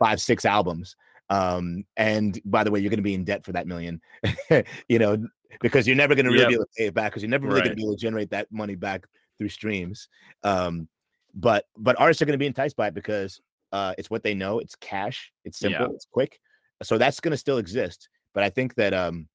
five 0.00 0.20
six 0.20 0.44
albums. 0.44 0.96
Um, 1.30 1.84
and 1.96 2.40
by 2.44 2.64
the 2.64 2.72
way, 2.72 2.80
you're 2.80 2.90
going 2.90 2.98
to 2.98 3.04
be 3.04 3.14
in 3.14 3.22
debt 3.22 3.44
for 3.44 3.52
that 3.52 3.68
million, 3.68 4.00
you 4.88 4.98
know, 4.98 5.24
because 5.60 5.86
you're 5.86 5.96
never 5.96 6.14
going 6.14 6.26
to 6.26 6.30
really 6.30 6.42
yep. 6.42 6.48
be 6.48 6.54
able 6.54 6.64
to 6.64 6.70
pay 6.76 6.86
it 6.86 6.94
back 6.94 7.12
because 7.12 7.22
you're 7.22 7.30
never 7.30 7.46
really 7.46 7.60
right. 7.60 7.64
going 7.64 7.76
to 7.76 7.76
be 7.76 7.84
able 7.84 7.96
to 7.96 8.00
generate 8.00 8.30
that 8.30 8.50
money 8.50 8.74
back 8.74 9.06
through 9.38 9.48
streams. 9.48 10.08
Um, 10.44 10.88
but 11.34 11.64
but 11.76 11.98
artists 11.98 12.22
are 12.22 12.26
going 12.26 12.34
to 12.34 12.42
be 12.42 12.46
enticed 12.46 12.76
by 12.76 12.88
it 12.88 12.94
because 12.94 13.40
uh, 13.72 13.94
it's 13.98 14.10
what 14.10 14.22
they 14.22 14.34
know. 14.34 14.58
It's 14.58 14.74
cash. 14.76 15.32
It's 15.44 15.58
simple. 15.58 15.86
Yeah. 15.86 15.94
It's 15.94 16.06
quick. 16.10 16.40
So 16.82 16.98
that's 16.98 17.20
going 17.20 17.32
to 17.32 17.38
still 17.38 17.58
exist. 17.58 18.08
But 18.34 18.44
I 18.44 18.50
think 18.50 18.74
that 18.76 18.94
um, 18.94 19.28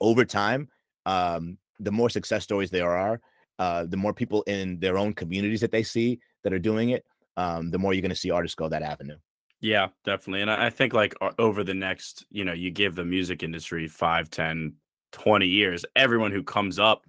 over 0.00 0.24
time, 0.24 0.68
um, 1.06 1.58
the 1.78 1.92
more 1.92 2.10
success 2.10 2.44
stories 2.44 2.70
there 2.70 2.90
are, 2.90 3.20
uh, 3.58 3.84
the 3.84 3.96
more 3.96 4.12
people 4.12 4.42
in 4.42 4.78
their 4.80 4.98
own 4.98 5.12
communities 5.12 5.60
that 5.60 5.70
they 5.70 5.82
see 5.82 6.18
that 6.42 6.52
are 6.52 6.58
doing 6.58 6.90
it, 6.90 7.04
um, 7.36 7.70
the 7.70 7.78
more 7.78 7.92
you're 7.92 8.02
going 8.02 8.10
to 8.10 8.16
see 8.16 8.30
artists 8.30 8.54
go 8.54 8.68
that 8.68 8.82
avenue. 8.82 9.16
Yeah, 9.60 9.88
definitely. 10.04 10.42
And 10.42 10.50
I 10.50 10.68
think 10.68 10.92
like 10.92 11.14
over 11.38 11.64
the 11.64 11.74
next, 11.74 12.26
you 12.30 12.44
know, 12.44 12.52
you 12.52 12.70
give 12.70 12.94
the 12.94 13.04
music 13.04 13.42
industry 13.42 13.88
5, 13.88 14.30
10, 14.30 14.74
20 15.14 15.46
years, 15.46 15.84
everyone 15.94 16.32
who 16.32 16.42
comes 16.42 16.78
up 16.78 17.04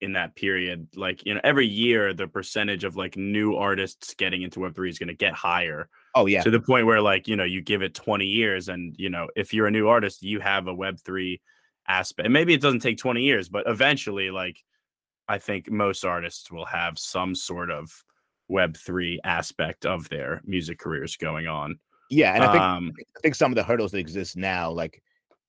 in 0.00 0.14
that 0.14 0.34
period, 0.34 0.88
like, 0.96 1.24
you 1.26 1.34
know, 1.34 1.40
every 1.44 1.66
year 1.66 2.14
the 2.14 2.26
percentage 2.26 2.84
of 2.84 2.96
like 2.96 3.18
new 3.18 3.54
artists 3.54 4.14
getting 4.14 4.40
into 4.40 4.60
Web3 4.60 4.88
is 4.88 4.98
going 4.98 5.08
to 5.08 5.14
get 5.14 5.34
higher. 5.34 5.90
Oh, 6.14 6.24
yeah. 6.24 6.42
To 6.42 6.50
the 6.50 6.60
point 6.60 6.86
where 6.86 7.02
like, 7.02 7.28
you 7.28 7.36
know, 7.36 7.44
you 7.44 7.60
give 7.60 7.82
it 7.82 7.94
20 7.94 8.24
years 8.24 8.70
and, 8.70 8.94
you 8.98 9.10
know, 9.10 9.28
if 9.36 9.52
you're 9.52 9.66
a 9.66 9.70
new 9.70 9.88
artist, 9.88 10.22
you 10.22 10.40
have 10.40 10.68
a 10.68 10.74
Web3 10.74 11.38
aspect. 11.86 12.24
And 12.24 12.32
maybe 12.32 12.54
it 12.54 12.62
doesn't 12.62 12.80
take 12.80 12.96
20 12.96 13.22
years, 13.22 13.50
but 13.50 13.64
eventually, 13.66 14.30
like, 14.30 14.56
I 15.28 15.38
think 15.38 15.70
most 15.70 16.02
artists 16.04 16.50
will 16.50 16.64
have 16.64 16.98
some 16.98 17.34
sort 17.34 17.70
of 17.70 17.92
Web3 18.50 19.18
aspect 19.22 19.84
of 19.84 20.08
their 20.08 20.40
music 20.46 20.78
careers 20.78 21.16
going 21.16 21.46
on. 21.46 21.78
Yeah. 22.08 22.34
And 22.34 22.42
I 22.42 22.52
think, 22.52 22.62
um, 22.62 22.92
I 23.18 23.20
think 23.20 23.34
some 23.34 23.52
of 23.52 23.56
the 23.56 23.62
hurdles 23.62 23.92
that 23.92 23.98
exist 23.98 24.34
now, 24.34 24.70
like, 24.70 25.02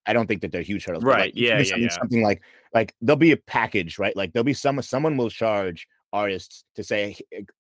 I 0.06 0.14
don't 0.14 0.28
think 0.28 0.42
that 0.42 0.52
they're 0.52 0.62
huge 0.62 0.86
hurdles. 0.86 1.04
Right. 1.04 1.28
Like, 1.28 1.34
yeah, 1.36 1.58
yeah, 1.58 1.64
something, 1.64 1.84
yeah. 1.84 1.90
Something 1.90 2.24
like, 2.24 2.42
like 2.74 2.96
there'll 3.02 3.18
be 3.18 3.32
a 3.32 3.38
package, 3.38 4.00
right? 4.00 4.16
Like 4.16 4.34
there'll 4.34 4.44
be 4.44 4.54
some, 4.54 4.82
someone 4.82 5.18
will 5.18 5.30
charge 5.30 5.88
artists 6.14 6.64
to 6.76 6.84
say, 6.84 7.16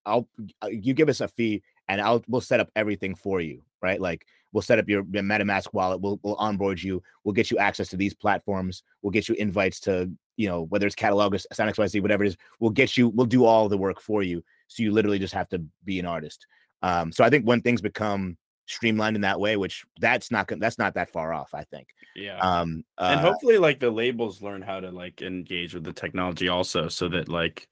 I'll, 0.06 0.28
uh, 0.64 0.68
you 0.68 0.94
give 0.94 1.10
us 1.10 1.22
a 1.22 1.28
fee 1.28 1.62
and 1.88 2.02
I'll, 2.02 2.24
we'll 2.28 2.42
set 2.42 2.60
up 2.60 2.70
everything 2.76 3.16
for 3.16 3.42
you. 3.42 3.62
Right. 3.82 4.02
Like 4.02 4.26
we'll 4.52 4.62
set 4.62 4.80
up 4.80 4.90
your, 4.90 5.04
your 5.12 5.24
MetaMask 5.24 5.74
wallet. 5.74 6.02
We'll, 6.02 6.20
we'll 6.24 6.36
onboard 6.36 6.82
you. 6.82 7.02
We'll 7.24 7.34
get 7.34 7.52
you 7.52 7.58
access 7.58 7.90
to 7.90 7.98
these 7.98 8.14
platforms. 8.14 8.84
We'll 9.02 9.12
get 9.12 9.30
you 9.30 9.36
invites 9.36 9.80
to 9.82 10.12
you 10.38 10.48
know, 10.48 10.64
whether 10.64 10.88
it's 10.88 10.96
catalog 10.96 11.36
or 11.36 11.40
Sound 11.54 11.72
XYZ, 11.72 12.02
whatever 12.02 12.24
it 12.24 12.30
is, 12.30 12.38
we'll 12.60 12.72
get 12.72 12.98
you, 12.98 13.10
we'll 13.10 13.28
do 13.28 13.46
all 13.46 13.70
the 13.70 13.78
work 13.78 14.02
for 14.02 14.24
you. 14.24 14.44
So 14.68 14.82
you 14.82 14.92
literally 14.92 15.20
just 15.20 15.36
have 15.36 15.48
to 15.50 15.62
be 15.86 16.00
an 16.00 16.08
artist. 16.08 16.48
Um, 16.82 17.12
so 17.12 17.24
I 17.24 17.30
think 17.30 17.46
when 17.46 17.62
things 17.62 17.80
become 17.80 18.38
streamlined 18.66 19.16
in 19.16 19.22
that 19.22 19.40
way, 19.40 19.58
which 19.58 19.86
that's 20.00 20.32
not 20.32 20.50
that's 20.60 20.78
not 20.78 20.96
that 20.96 21.12
far 21.12 21.34
off, 21.34 21.52
I 21.54 21.64
think. 21.64 21.88
Yeah. 22.16 22.40
Um, 22.40 22.84
uh, 22.98 23.10
and 23.12 23.20
hopefully, 23.20 23.58
like 23.58 23.80
the 23.80 23.92
labels 23.92 24.42
learn 24.42 24.62
how 24.62 24.80
to 24.80 24.92
like 24.92 25.22
engage 25.22 25.74
with 25.74 25.84
the 25.84 25.94
technology 25.94 26.48
also, 26.48 26.88
so 26.88 27.10
that 27.10 27.30
like, 27.30 27.68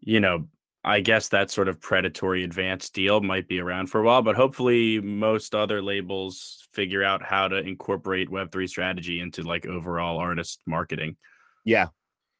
you 0.00 0.20
know, 0.20 0.46
I 0.82 1.00
guess 1.00 1.28
that 1.28 1.50
sort 1.50 1.68
of 1.68 1.80
predatory 1.80 2.42
advanced 2.42 2.94
deal 2.94 3.20
might 3.20 3.48
be 3.48 3.60
around 3.60 3.88
for 3.88 4.00
a 4.00 4.04
while, 4.04 4.22
but 4.22 4.36
hopefully 4.36 5.00
most 5.00 5.54
other 5.54 5.82
labels 5.82 6.66
figure 6.72 7.04
out 7.04 7.22
how 7.22 7.48
to 7.48 7.56
incorporate 7.56 8.30
Web3 8.30 8.68
strategy 8.68 9.20
into 9.20 9.42
like 9.42 9.66
overall 9.66 10.18
artist 10.18 10.62
marketing. 10.66 11.16
Yeah, 11.64 11.88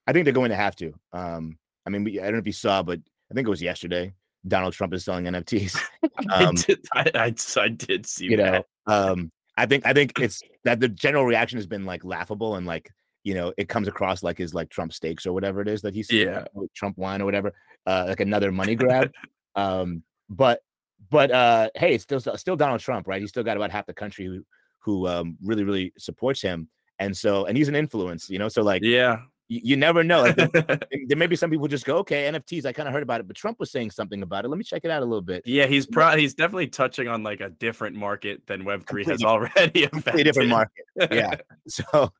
I 0.07 0.13
think 0.13 0.25
they're 0.25 0.33
going 0.33 0.51
to 0.51 0.57
have 0.57 0.77
to. 0.77 0.95
Um, 1.13 1.59
I 1.87 1.91
mean, 1.91 2.07
I 2.19 2.25
don't 2.25 2.33
know 2.33 2.39
if 2.39 2.47
you 2.47 2.53
saw, 2.53 2.83
but 2.83 3.01
I 3.31 3.35
think 3.35 3.47
it 3.47 3.51
was 3.51 3.63
yesterday. 3.63 4.15
Donald 4.47 4.73
Trump 4.73 4.95
is 4.95 5.05
selling 5.05 5.27
NFTs. 5.27 5.79
Um, 6.31 6.49
I, 6.49 6.53
did, 6.53 6.79
I, 6.95 7.11
I, 7.15 7.35
I, 7.63 7.69
did 7.69 8.07
see 8.07 8.27
you 8.27 8.37
that. 8.37 8.67
know. 8.87 8.93
Um, 8.95 9.33
I 9.57 9.65
think 9.65 9.87
I 9.87 9.95
think 9.95 10.19
it's 10.21 10.43
that 10.65 10.79
the 10.79 10.89
general 10.89 11.25
reaction 11.25 11.57
has 11.57 11.67
been 11.67 11.87
like 11.87 12.05
laughable 12.05 12.57
and 12.57 12.67
like 12.67 12.91
you 13.25 13.33
know 13.33 13.55
it 13.57 13.71
comes 13.71 13.89
across 13.89 14.23
like 14.23 14.37
his 14.37 14.53
like 14.53 14.69
Trump 14.69 14.93
steaks 14.93 15.27
or 15.27 15.33
whatever 15.33 15.63
it 15.63 15.67
is 15.67 15.81
that 15.81 15.95
he's 15.95 16.13
yeah 16.13 16.45
Trump 16.77 16.99
wine 16.99 17.23
or 17.23 17.25
whatever 17.25 17.55
uh, 17.87 18.05
like 18.09 18.21
another 18.21 18.53
money 18.53 18.75
grab. 18.75 19.11
um, 19.57 20.03
but 20.29 20.61
but 21.09 21.31
uh, 21.31 21.71
hey, 21.75 21.95
it's 21.95 22.05
still 22.05 22.21
still 22.21 22.57
Donald 22.57 22.81
Trump, 22.81 23.09
right? 23.09 23.21
He's 23.21 23.31
still 23.31 23.43
got 23.43 23.57
about 23.57 23.71
half 23.71 23.87
the 23.87 23.95
country 23.95 24.27
who 24.27 24.45
who 24.81 25.09
um, 25.09 25.39
really 25.43 25.65
really 25.65 25.93
supports 25.97 26.43
him 26.43 26.69
and 27.01 27.17
so 27.17 27.47
and 27.47 27.57
he's 27.57 27.69
an 27.69 27.75
influence 27.75 28.31
you 28.31 28.39
know 28.39 28.49
so 28.49 28.63
like 28.63 28.83
yeah 28.85 29.17
you, 29.51 29.61
you 29.65 29.77
never 29.77 30.03
know. 30.05 30.23
Like, 30.23 30.37
there, 30.37 30.49
there 31.09 31.17
may 31.17 31.27
be 31.27 31.37
some 31.37 31.51
people 31.51 31.67
just 31.67 31.85
go, 31.85 31.99
okay, 31.99 32.31
NFTs. 32.31 32.65
I 32.65 32.73
kind 32.73 32.89
of 32.89 32.95
heard 32.95 33.03
about 33.03 33.21
it, 33.21 33.27
but 33.27 33.37
Trump 33.37 33.59
was 33.59 33.71
saying 33.71 33.91
something 33.91 34.23
about 34.23 34.45
it. 34.45 34.49
Let 34.49 34.57
me 34.57 34.65
check 34.65 34.83
it 34.85 34.91
out 34.91 35.03
a 35.03 35.05
little 35.05 35.21
bit. 35.21 35.43
Yeah, 35.45 35.67
he's 35.67 35.87
pro- 35.87 36.17
he's 36.17 36.35
definitely 36.35 36.69
touching 36.69 37.09
on 37.09 37.23
like 37.23 37.41
a 37.41 37.51
different 37.51 37.97
market 37.97 38.47
than 38.47 38.65
Web 38.65 38.87
three 38.89 39.05
has 39.05 39.25
already. 39.25 39.85
A 40.07 40.25
different 40.25 40.49
market. 40.49 40.85
Yeah. 41.11 41.35
so 41.69 42.13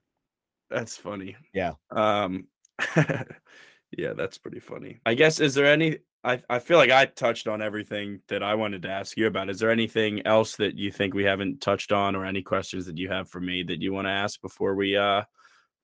that's 0.69 0.97
funny. 0.97 1.37
Yeah. 1.55 1.75
Um. 1.91 2.49
yeah, 2.97 4.13
that's 4.15 4.39
pretty 4.39 4.61
funny. 4.61 5.01
I 5.07 5.15
guess 5.15 5.39
is 5.39 5.55
there 5.55 5.67
any? 5.67 5.99
I 6.25 6.43
I 6.51 6.59
feel 6.59 6.79
like 6.79 6.91
I 6.91 7.07
touched 7.07 7.47
on 7.47 7.63
everything 7.63 8.21
that 8.29 8.43
I 8.43 8.55
wanted 8.55 8.83
to 8.83 8.91
ask 8.91 9.17
you 9.17 9.27
about. 9.27 9.51
Is 9.51 9.61
there 9.61 9.71
anything 9.71 10.27
else 10.27 10.57
that 10.57 10.77
you 10.77 10.91
think 10.91 11.15
we 11.15 11.25
haven't 11.25 11.61
touched 11.61 11.93
on, 11.93 12.17
or 12.17 12.25
any 12.25 12.43
questions 12.43 12.87
that 12.87 12.99
you 12.99 13.09
have 13.09 13.29
for 13.29 13.41
me 13.41 13.63
that 13.65 13.81
you 13.81 13.93
want 13.93 14.07
to 14.07 14.13
ask 14.13 14.41
before 14.41 14.75
we 14.75 14.97
uh 14.97 15.23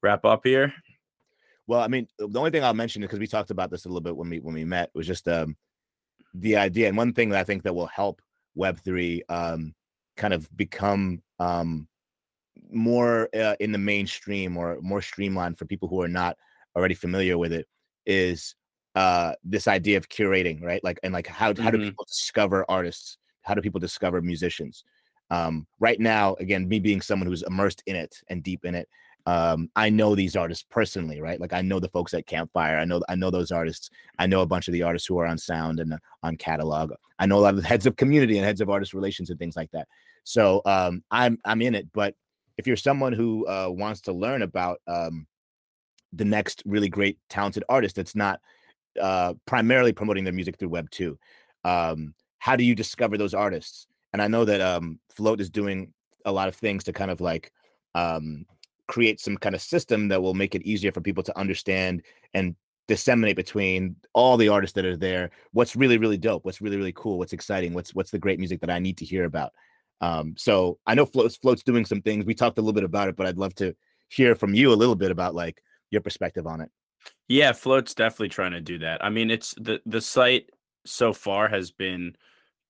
wrap 0.03 0.25
up 0.25 0.41
here? 0.45 0.73
Well, 1.67 1.81
I 1.81 1.89
mean, 1.89 2.07
the 2.19 2.39
only 2.39 2.51
thing 2.51 2.63
I'll 2.63 2.75
mention 2.75 3.03
is 3.03 3.07
because 3.07 3.19
we 3.19 3.27
talked 3.27 3.51
about 3.51 3.71
this 3.71 3.85
a 3.85 3.89
little 3.89 4.01
bit 4.01 4.17
when 4.17 4.31
we 4.31 4.39
when 4.41 4.55
we 4.55 4.65
met 4.65 4.91
was 4.95 5.07
just 5.07 5.27
um 5.29 5.57
the 6.35 6.57
idea, 6.57 6.89
and 6.89 6.97
one 6.97 7.13
thing 7.13 7.31
that 7.31 7.41
I 7.41 7.45
think 7.45 7.63
that 7.65 7.75
will 7.75 7.87
help 7.87 8.23
Web 8.55 8.79
three 8.81 9.23
um 9.29 9.75
kind 10.17 10.33
of 10.33 10.49
become 10.57 11.23
um 11.39 11.89
more 12.71 13.29
uh, 13.35 13.55
in 13.61 13.73
the 13.73 13.79
mainstream 13.79 14.57
or 14.57 14.79
more 14.81 15.03
streamlined 15.03 15.59
for 15.59 15.67
people 15.67 15.89
who 15.89 16.01
are 16.03 16.09
not 16.09 16.37
already 16.75 16.95
familiar 16.95 17.39
with 17.39 17.53
it 17.53 17.67
is 18.07 18.55
uh 18.95 19.35
this 19.45 19.69
idea 19.69 19.97
of 19.97 20.09
curating 20.09 20.63
right? 20.63 20.83
Like 20.85 21.01
and 21.03 21.13
like 21.13 21.27
how, 21.27 21.47
how 21.47 21.53
do 21.53 21.79
mm-hmm. 21.79 21.89
people 21.89 22.05
discover 22.07 22.65
artists? 22.69 23.19
How 23.43 23.55
do 23.55 23.61
people 23.61 23.81
discover 23.81 24.23
musicians? 24.23 24.85
Um 25.31 25.67
right 25.81 25.99
now 25.99 26.37
again 26.39 26.69
me 26.69 26.79
being 26.79 27.01
someone 27.01 27.27
who's 27.29 27.43
immersed 27.43 27.83
in 27.87 27.97
it 27.97 28.21
and 28.29 28.43
deep 28.43 28.65
in 28.65 28.75
it 28.75 28.89
um 29.27 29.69
i 29.77 29.91
know 29.91 30.15
these 30.15 30.37
artists 30.37 30.65
personally 30.71 31.21
right? 31.21 31.41
Like 31.41 31.53
i 31.53 31.61
know 31.61 31.81
the 31.81 31.89
folks 31.89 32.15
at 32.15 32.27
campfire 32.27 32.79
i 32.79 32.85
know 32.85 33.03
i 33.09 33.15
know 33.15 33.31
those 33.31 33.51
artists 33.51 33.91
i 34.19 34.27
know 34.27 34.41
a 34.41 34.47
bunch 34.47 34.69
of 34.69 34.73
the 34.73 34.83
artists 34.83 35.07
who 35.07 35.19
are 35.19 35.27
on 35.27 35.39
sound 35.39 35.81
and 35.81 35.95
uh, 35.95 35.99
on 36.23 36.37
catalog. 36.37 36.93
I 37.19 37.27
know 37.27 37.39
a 37.39 37.41
lot 37.41 37.55
of 37.55 37.63
the 37.63 37.69
heads 37.69 37.87
of 37.87 37.97
community 37.97 38.37
and 38.37 38.45
heads 38.45 38.61
of 38.61 38.71
artist 38.71 38.93
relations 38.95 39.31
and 39.31 39.39
things 39.39 39.57
like 39.57 39.71
that. 39.73 39.89
So 40.25 40.63
um 40.65 41.03
i'm 41.11 41.39
i'm 41.45 41.63
in 41.63 41.75
it 41.75 41.89
but 41.93 42.15
if 42.57 42.67
you're 42.67 42.77
someone 42.77 43.13
who 43.13 43.47
uh 43.47 43.69
wants 43.69 44.01
to 44.03 44.13
learn 44.13 44.43
about 44.43 44.81
um 44.87 45.27
the 46.13 46.25
next 46.25 46.63
really 46.67 46.89
great 46.89 47.19
talented 47.29 47.65
artist 47.69 47.97
that's 47.97 48.15
not 48.15 48.41
uh, 49.01 49.35
primarily 49.47 49.93
promoting 49.93 50.25
their 50.25 50.33
music 50.33 50.57
through 50.59 50.69
web 50.69 50.91
2 50.91 51.19
um, 51.65 52.15
how 52.39 52.57
do 52.57 52.65
you 52.65 52.75
discover 52.75 53.19
those 53.19 53.35
artists? 53.35 53.87
And 54.13 54.23
i 54.23 54.29
know 54.29 54.45
that 54.45 54.61
um, 54.61 54.99
float 55.11 55.41
is 55.41 55.51
doing 55.51 55.93
a 56.25 56.33
lot 56.33 56.49
of 56.49 56.55
things 56.55 56.85
to 56.85 56.93
kind 56.93 57.11
of 57.11 57.21
like 57.21 57.53
um, 57.95 58.47
create 58.87 59.21
some 59.21 59.37
kind 59.37 59.55
of 59.55 59.61
system 59.61 60.09
that 60.09 60.23
will 60.23 60.35
make 60.35 60.55
it 60.55 60.63
easier 60.63 60.93
for 60.93 61.01
people 61.01 61.23
to 61.23 61.39
understand 61.39 62.03
and 62.35 62.55
disseminate 62.89 63.37
between 63.37 63.97
all 64.13 64.37
the 64.37 64.49
artists 64.49 64.75
that 64.75 64.85
are 64.85 64.97
there 64.97 65.31
what's 65.53 65.75
really 65.75 65.99
really 65.99 66.17
dope 66.17 66.45
what's 66.45 66.61
really 66.61 66.77
really 66.77 66.93
cool 66.93 67.19
what's 67.19 67.33
exciting 67.33 67.75
what's 67.75 67.93
what's 67.95 68.13
the 68.13 68.19
great 68.19 68.39
music 68.39 68.61
that 68.61 68.71
i 68.71 68.79
need 68.79 68.97
to 68.97 69.05
hear 69.05 69.25
about 69.25 69.53
um, 70.01 70.35
so 70.37 70.79
i 70.87 70.95
know 70.95 71.05
float's 71.05 71.37
float's 71.37 71.65
doing 71.65 71.85
some 71.85 72.01
things 72.01 72.25
we 72.25 72.35
talked 72.35 72.59
a 72.59 72.61
little 72.61 72.73
bit 72.73 72.85
about 72.85 73.09
it 73.09 73.17
but 73.17 73.27
i'd 73.27 73.39
love 73.39 73.55
to 73.57 73.75
hear 74.09 74.35
from 74.35 74.55
you 74.55 74.73
a 74.73 74.75
little 74.75 74.95
bit 74.95 75.11
about 75.11 75.35
like 75.35 75.61
your 75.91 76.01
perspective 76.01 76.47
on 76.47 76.61
it. 76.61 76.71
Yeah, 77.29 77.53
Float's 77.53 77.95
definitely 77.95 78.31
trying 78.31 78.53
to 78.53 78.61
do 78.61 78.79
that. 78.79 79.05
I 79.05 79.11
mean, 79.11 79.31
it's 79.31 79.55
the 79.57 79.81
the 79.87 80.01
site 80.01 80.51
so 80.85 81.13
far 81.13 81.49
has 81.49 81.71
been 81.71 82.17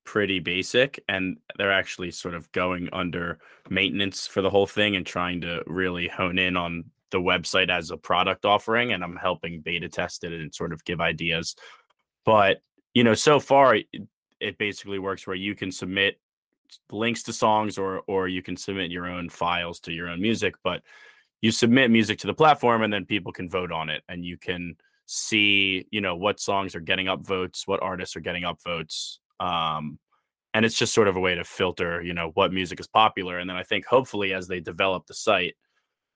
pretty 0.06 0.38
basic 0.38 1.02
and 1.08 1.36
they're 1.58 1.72
actually 1.72 2.10
sort 2.10 2.34
of 2.34 2.50
going 2.52 2.88
under 2.92 3.38
maintenance 3.68 4.26
for 4.26 4.40
the 4.40 4.48
whole 4.48 4.66
thing 4.66 4.96
and 4.96 5.04
trying 5.04 5.40
to 5.42 5.62
really 5.66 6.08
hone 6.08 6.38
in 6.38 6.56
on 6.56 6.84
the 7.10 7.18
website 7.18 7.68
as 7.68 7.90
a 7.90 7.96
product 7.96 8.44
offering 8.44 8.92
and 8.92 9.04
I'm 9.04 9.16
helping 9.16 9.60
beta 9.60 9.88
test 9.88 10.24
it 10.24 10.32
and 10.32 10.54
sort 10.54 10.72
of 10.72 10.84
give 10.84 11.00
ideas. 11.00 11.56
But, 12.24 12.62
you 12.94 13.04
know, 13.04 13.14
so 13.14 13.38
far 13.38 13.76
it, 13.76 14.58
basically 14.58 14.98
works 14.98 15.26
where 15.26 15.36
you 15.36 15.54
can 15.54 15.70
submit 15.72 16.18
links 16.90 17.22
to 17.24 17.32
songs 17.32 17.78
or 17.78 18.02
or 18.06 18.28
you 18.28 18.42
can 18.42 18.56
submit 18.56 18.90
your 18.90 19.06
own 19.06 19.28
files 19.28 19.80
to 19.80 19.92
your 19.92 20.08
own 20.08 20.20
music, 20.20 20.54
but 20.62 20.82
you 21.40 21.52
submit 21.52 21.90
music 21.90 22.18
to 22.18 22.26
the 22.26 22.34
platform 22.34 22.82
and 22.82 22.92
then 22.92 23.04
people 23.04 23.32
can 23.32 23.48
vote 23.48 23.72
on 23.72 23.88
it 23.88 24.02
and 24.08 24.24
you 24.24 24.36
can 24.36 24.76
see 25.06 25.86
you 25.90 26.00
know 26.00 26.16
what 26.16 26.40
songs 26.40 26.74
are 26.74 26.80
getting 26.80 27.06
up 27.06 27.24
votes 27.24 27.66
what 27.66 27.80
artists 27.82 28.16
are 28.16 28.20
getting 28.20 28.44
up 28.44 28.60
votes 28.62 29.20
um, 29.40 29.98
and 30.54 30.64
it's 30.64 30.78
just 30.78 30.94
sort 30.94 31.08
of 31.08 31.16
a 31.16 31.20
way 31.20 31.34
to 31.34 31.44
filter 31.44 32.02
you 32.02 32.14
know 32.14 32.30
what 32.34 32.52
music 32.52 32.80
is 32.80 32.86
popular 32.86 33.38
and 33.38 33.48
then 33.48 33.56
i 33.56 33.62
think 33.62 33.84
hopefully 33.86 34.32
as 34.32 34.48
they 34.48 34.60
develop 34.60 35.06
the 35.06 35.14
site 35.14 35.54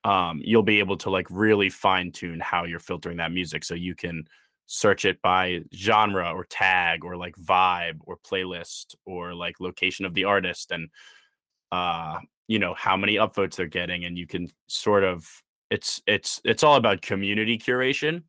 um, 0.03 0.41
you'll 0.43 0.63
be 0.63 0.79
able 0.79 0.97
to 0.97 1.11
like 1.11 1.27
really 1.29 1.69
fine 1.69 2.11
tune 2.11 2.41
how 2.41 2.65
you're 2.65 2.81
filtering 2.81 3.19
that 3.19 3.33
music 3.33 3.63
so 3.63 3.75
you 3.75 3.95
can 3.95 4.25
search 4.67 5.05
it 5.05 5.21
by 5.21 5.61
genre 5.75 6.33
or 6.33 6.45
tag 6.45 7.05
or 7.05 7.17
like 7.17 7.35
vibe 7.37 7.99
or 8.07 8.17
playlist 8.19 8.95
or 9.05 9.35
like 9.35 9.61
location 9.61 10.07
of 10.07 10.15
the 10.15 10.25
artist 10.25 10.71
and 10.71 10.89
uh 11.73 12.19
you 12.49 12.59
know 12.59 12.73
how 12.75 12.97
many 12.97 13.17
upvotes 13.17 13.57
they're 13.57 13.67
getting 13.67 14.05
and 14.05 14.17
you 14.17 14.27
can 14.27 14.49
sort 14.69 15.05
of 15.05 15.29
it's 15.71 16.01
it's 16.07 16.41
it's 16.45 16.63
all 16.63 16.77
about 16.77 17.03
community 17.03 17.59
curation 17.59 18.23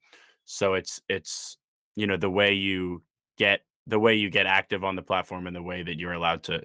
so 0.46 0.74
it's 0.74 1.02
it's 1.08 1.58
you 1.96 2.06
know 2.06 2.18
the 2.18 2.30
way 2.30 2.54
you 2.54 3.02
get 3.38 3.62
the 3.92 4.00
way 4.00 4.16
you 4.16 4.30
get 4.30 4.48
active 4.48 4.84
on 4.86 4.96
the 4.96 5.02
platform 5.02 5.46
and 5.46 5.56
the 5.56 5.62
way 5.62 5.84
that 5.84 6.00
you're 6.00 6.14
allowed 6.14 6.42
to 6.42 6.64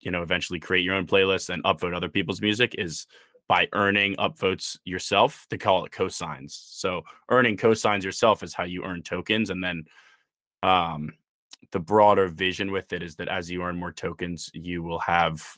you 0.00 0.10
know 0.10 0.22
eventually 0.22 0.58
create 0.58 0.84
your 0.84 0.96
own 0.96 1.06
playlist 1.06 1.48
and 1.48 1.62
upvote 1.62 1.94
other 1.94 2.08
people's 2.08 2.42
music 2.42 2.74
is 2.76 3.06
by 3.48 3.68
earning 3.72 4.16
upvotes 4.16 4.76
yourself 4.84 5.46
they 5.48 5.56
call 5.56 5.84
it 5.84 5.92
cosigns. 5.92 6.50
So 6.50 7.02
earning 7.30 7.56
cosigns 7.56 8.02
yourself 8.02 8.42
is 8.42 8.52
how 8.52 8.64
you 8.64 8.84
earn 8.84 9.02
tokens 9.02 9.50
and 9.50 9.62
then 9.62 9.84
um 10.62 11.12
the 11.70 11.80
broader 11.80 12.26
vision 12.26 12.72
with 12.72 12.92
it 12.92 13.02
is 13.02 13.14
that 13.16 13.28
as 13.28 13.48
you 13.48 13.62
earn 13.62 13.76
more 13.76 13.92
tokens 13.92 14.50
you 14.52 14.82
will 14.82 14.98
have 14.98 15.56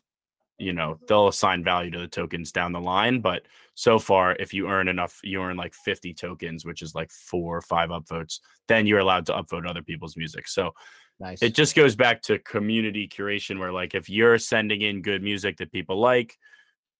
you 0.59 0.72
know 0.72 0.98
they'll 1.09 1.28
assign 1.28 1.64
value 1.64 1.90
to 1.90 1.98
the 1.98 2.09
tokens 2.09 2.52
down 2.52 2.72
the 2.72 2.80
line 2.80 3.20
but 3.20 3.42
so 3.74 3.98
far 3.98 4.36
if 4.38 4.55
you 4.55 4.68
earn 4.68 4.86
enough 4.86 5.18
you 5.24 5.42
earn 5.42 5.57
like 5.57 5.74
50 5.74 6.14
tokens 6.14 6.64
which 6.64 6.80
is 6.80 6.94
like 6.94 7.11
four 7.11 7.57
or 7.57 7.62
five 7.62 7.90
upvotes 7.90 8.38
then 8.68 8.86
you're 8.86 9.00
allowed 9.00 9.26
to 9.26 9.32
upvote 9.32 9.68
other 9.68 9.82
people's 9.82 10.16
music. 10.16 10.48
So 10.48 10.72
nice. 11.20 11.42
it 11.42 11.55
just 11.55 11.74
goes 11.74 11.96
back 11.96 12.22
to 12.22 12.38
community 12.38 13.09
curation 13.09 13.59
where 13.59 13.72
like 13.72 13.94
if 13.94 14.09
you're 14.09 14.38
sending 14.38 14.82
in 14.82 15.02
good 15.02 15.22
music 15.22 15.59
that 15.59 15.72
people 15.72 16.00
like 16.00 16.36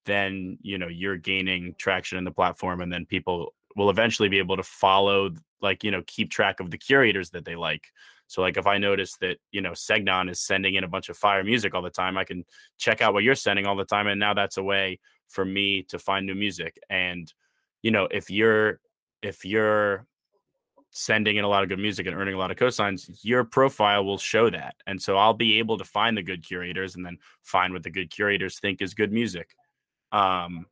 then 0.07 0.59
you 0.61 0.79
know 0.79 0.89
you're 0.89 1.17
gaining 1.17 1.75
traction 1.79 2.19
in 2.19 2.25
the 2.25 2.31
platform 2.31 2.81
and 2.81 2.93
then 2.93 3.07
people 3.07 3.55
will 3.77 3.91
eventually 3.91 4.29
be 4.29 4.39
able 4.39 4.57
to 4.57 4.63
follow 4.63 5.31
like 5.63 5.83
you 5.83 5.91
know 5.91 6.03
keep 6.07 6.31
track 6.31 6.61
of 6.61 6.71
the 6.71 6.79
curators 6.79 7.31
that 7.31 7.45
they 7.45 7.57
like 7.57 7.85
so 8.27 8.43
like 8.43 8.57
if 8.57 8.67
I 8.67 8.79
notice 8.79 9.17
that, 9.21 9.39
you 9.53 9.61
know, 9.61 9.73
Segnon 9.73 10.31
is 10.31 10.41
sending 10.41 10.75
in 10.75 10.85
a 10.85 10.89
bunch 10.89 11.09
of 11.09 11.17
fire 11.17 11.45
music 11.45 11.75
all 11.75 11.83
the 11.83 11.91
time, 11.91 12.17
I 12.17 12.25
can 12.25 12.45
check 12.79 13.03
out 13.03 13.13
what 13.13 13.23
you're 13.23 13.35
sending 13.35 13.67
all 13.67 13.77
the 13.77 13.85
time. 13.85 14.07
And 14.07 14.19
now 14.19 14.35
that's 14.35 14.57
a 14.57 14.63
way 14.63 14.99
for 15.29 15.45
me 15.45 15.83
to 15.85 15.99
find 15.99 16.27
new 16.27 16.35
music. 16.35 16.79
And, 16.89 17.33
you 17.83 17.91
know, 17.91 18.09
if 18.11 18.31
you're 18.31 18.81
if 19.23 19.45
you're 19.45 20.07
sending 20.91 21.37
in 21.37 21.45
a 21.45 21.49
lot 21.49 21.63
of 21.63 21.69
good 21.69 21.79
music 21.79 22.07
and 22.07 22.17
earning 22.17 22.35
a 22.35 22.39
lot 22.39 22.51
of 22.51 22.57
cosigns, 22.57 23.11
your 23.23 23.43
profile 23.43 24.05
will 24.05 24.19
show 24.19 24.49
that. 24.49 24.77
And 24.87 25.01
so 25.01 25.17
I'll 25.17 25.35
be 25.35 25.59
able 25.59 25.77
to 25.79 25.85
find 25.85 26.17
the 26.17 26.23
good 26.23 26.47
curators 26.47 26.95
and 26.95 27.05
then 27.05 27.19
find 27.43 27.73
what 27.73 27.83
the 27.83 27.91
good 27.91 28.11
curators 28.11 28.61
think 28.61 28.81
is 28.81 28.95
good 28.95 29.13
music. 29.13 29.57
Um, 30.13 30.67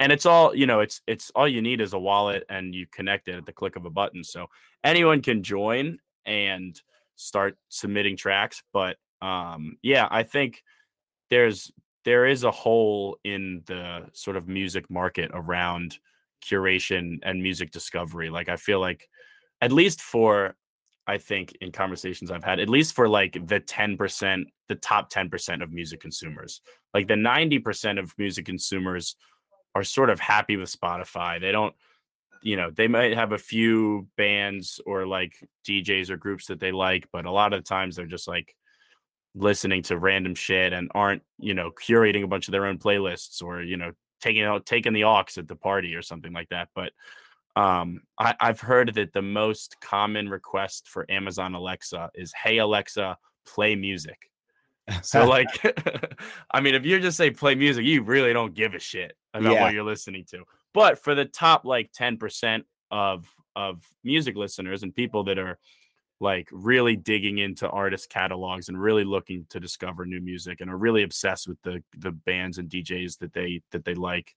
and 0.00 0.10
it's 0.12 0.26
all 0.26 0.54
you 0.54 0.66
know 0.66 0.80
it's 0.80 1.00
it's 1.06 1.30
all 1.34 1.48
you 1.48 1.62
need 1.62 1.80
is 1.80 1.92
a 1.92 1.98
wallet 1.98 2.44
and 2.48 2.74
you 2.74 2.86
connect 2.90 3.28
it 3.28 3.36
at 3.36 3.46
the 3.46 3.52
click 3.52 3.76
of 3.76 3.84
a 3.84 3.90
button 3.90 4.24
so 4.24 4.48
anyone 4.82 5.22
can 5.22 5.42
join 5.42 5.98
and 6.26 6.80
start 7.16 7.56
submitting 7.68 8.16
tracks. 8.16 8.62
But 8.72 8.96
um, 9.22 9.76
yeah, 9.82 10.08
I 10.10 10.22
think 10.22 10.62
there's 11.30 11.72
there 12.04 12.26
is 12.26 12.44
a 12.44 12.50
hole 12.50 13.18
in 13.24 13.62
the 13.66 14.06
sort 14.12 14.36
of 14.36 14.46
music 14.46 14.90
market 14.90 15.30
around 15.32 15.98
curation 16.44 17.18
and 17.22 17.42
music 17.42 17.70
discovery. 17.70 18.28
Like 18.30 18.48
I 18.48 18.56
feel 18.56 18.80
like 18.80 19.08
at 19.60 19.72
least 19.72 20.02
for 20.02 20.54
I 21.06 21.18
think 21.18 21.56
in 21.60 21.70
conversations 21.70 22.30
I've 22.30 22.44
had, 22.44 22.60
at 22.60 22.68
least 22.68 22.94
for 22.94 23.08
like 23.08 23.34
the 23.46 23.60
10%, 23.60 24.44
the 24.68 24.74
top 24.76 25.12
10% 25.12 25.62
of 25.62 25.70
music 25.70 26.00
consumers, 26.00 26.62
like 26.94 27.08
the 27.08 27.14
90% 27.14 27.98
of 27.98 28.14
music 28.16 28.46
consumers 28.46 29.16
are 29.74 29.84
sort 29.84 30.08
of 30.08 30.18
happy 30.18 30.56
with 30.56 30.72
Spotify. 30.72 31.40
They 31.40 31.52
don't 31.52 31.74
you 32.44 32.56
know 32.56 32.70
they 32.70 32.88
might 32.88 33.14
have 33.14 33.32
a 33.32 33.38
few 33.38 34.06
bands 34.18 34.78
or 34.84 35.06
like 35.06 35.32
DJs 35.66 36.10
or 36.10 36.18
groups 36.18 36.46
that 36.46 36.60
they 36.60 36.72
like, 36.72 37.08
but 37.10 37.24
a 37.24 37.30
lot 37.30 37.54
of 37.54 37.64
times 37.64 37.96
they're 37.96 38.06
just 38.06 38.28
like 38.28 38.54
listening 39.34 39.82
to 39.82 39.98
random 39.98 40.34
shit 40.34 40.72
and 40.74 40.92
aren't 40.94 41.22
you 41.38 41.54
know 41.54 41.70
curating 41.70 42.22
a 42.22 42.28
bunch 42.28 42.46
of 42.46 42.52
their 42.52 42.66
own 42.66 42.78
playlists 42.78 43.42
or 43.42 43.62
you 43.62 43.78
know 43.78 43.92
taking 44.20 44.42
out 44.42 44.66
taking 44.66 44.92
the 44.92 45.04
aux 45.04 45.24
at 45.38 45.48
the 45.48 45.56
party 45.56 45.94
or 45.94 46.02
something 46.02 46.34
like 46.34 46.50
that. 46.50 46.68
But 46.74 46.92
um, 47.56 48.02
I, 48.18 48.34
I've 48.38 48.60
heard 48.60 48.94
that 48.94 49.14
the 49.14 49.22
most 49.22 49.80
common 49.80 50.28
request 50.28 50.86
for 50.88 51.10
Amazon 51.10 51.54
Alexa 51.54 52.10
is, 52.14 52.30
"Hey 52.34 52.58
Alexa, 52.58 53.16
play 53.46 53.74
music." 53.74 54.18
So 55.02 55.26
like, 55.28 55.48
I 56.50 56.60
mean, 56.60 56.74
if 56.74 56.84
you 56.84 57.00
just 57.00 57.16
say 57.16 57.30
play 57.30 57.54
music, 57.54 57.86
you 57.86 58.02
really 58.02 58.34
don't 58.34 58.54
give 58.54 58.74
a 58.74 58.78
shit 58.78 59.16
about 59.32 59.54
yeah. 59.54 59.62
what 59.62 59.72
you're 59.72 59.82
listening 59.82 60.26
to. 60.32 60.44
But 60.74 60.98
for 60.98 61.14
the 61.14 61.24
top 61.24 61.64
like 61.64 61.92
10% 61.92 62.64
of 62.90 63.26
of 63.56 63.86
music 64.02 64.36
listeners 64.36 64.82
and 64.82 64.94
people 64.94 65.24
that 65.24 65.38
are 65.38 65.58
like 66.20 66.48
really 66.52 66.96
digging 66.96 67.38
into 67.38 67.68
artist 67.68 68.08
catalogs 68.08 68.68
and 68.68 68.80
really 68.80 69.04
looking 69.04 69.46
to 69.50 69.60
discover 69.60 70.06
new 70.06 70.20
music 70.20 70.60
and 70.60 70.70
are 70.70 70.76
really 70.76 71.02
obsessed 71.02 71.48
with 71.48 71.60
the 71.62 71.82
the 71.98 72.12
bands 72.12 72.58
and 72.58 72.68
DJs 72.68 73.18
that 73.18 73.32
they 73.32 73.62
that 73.70 73.84
they 73.84 73.94
like. 73.94 74.34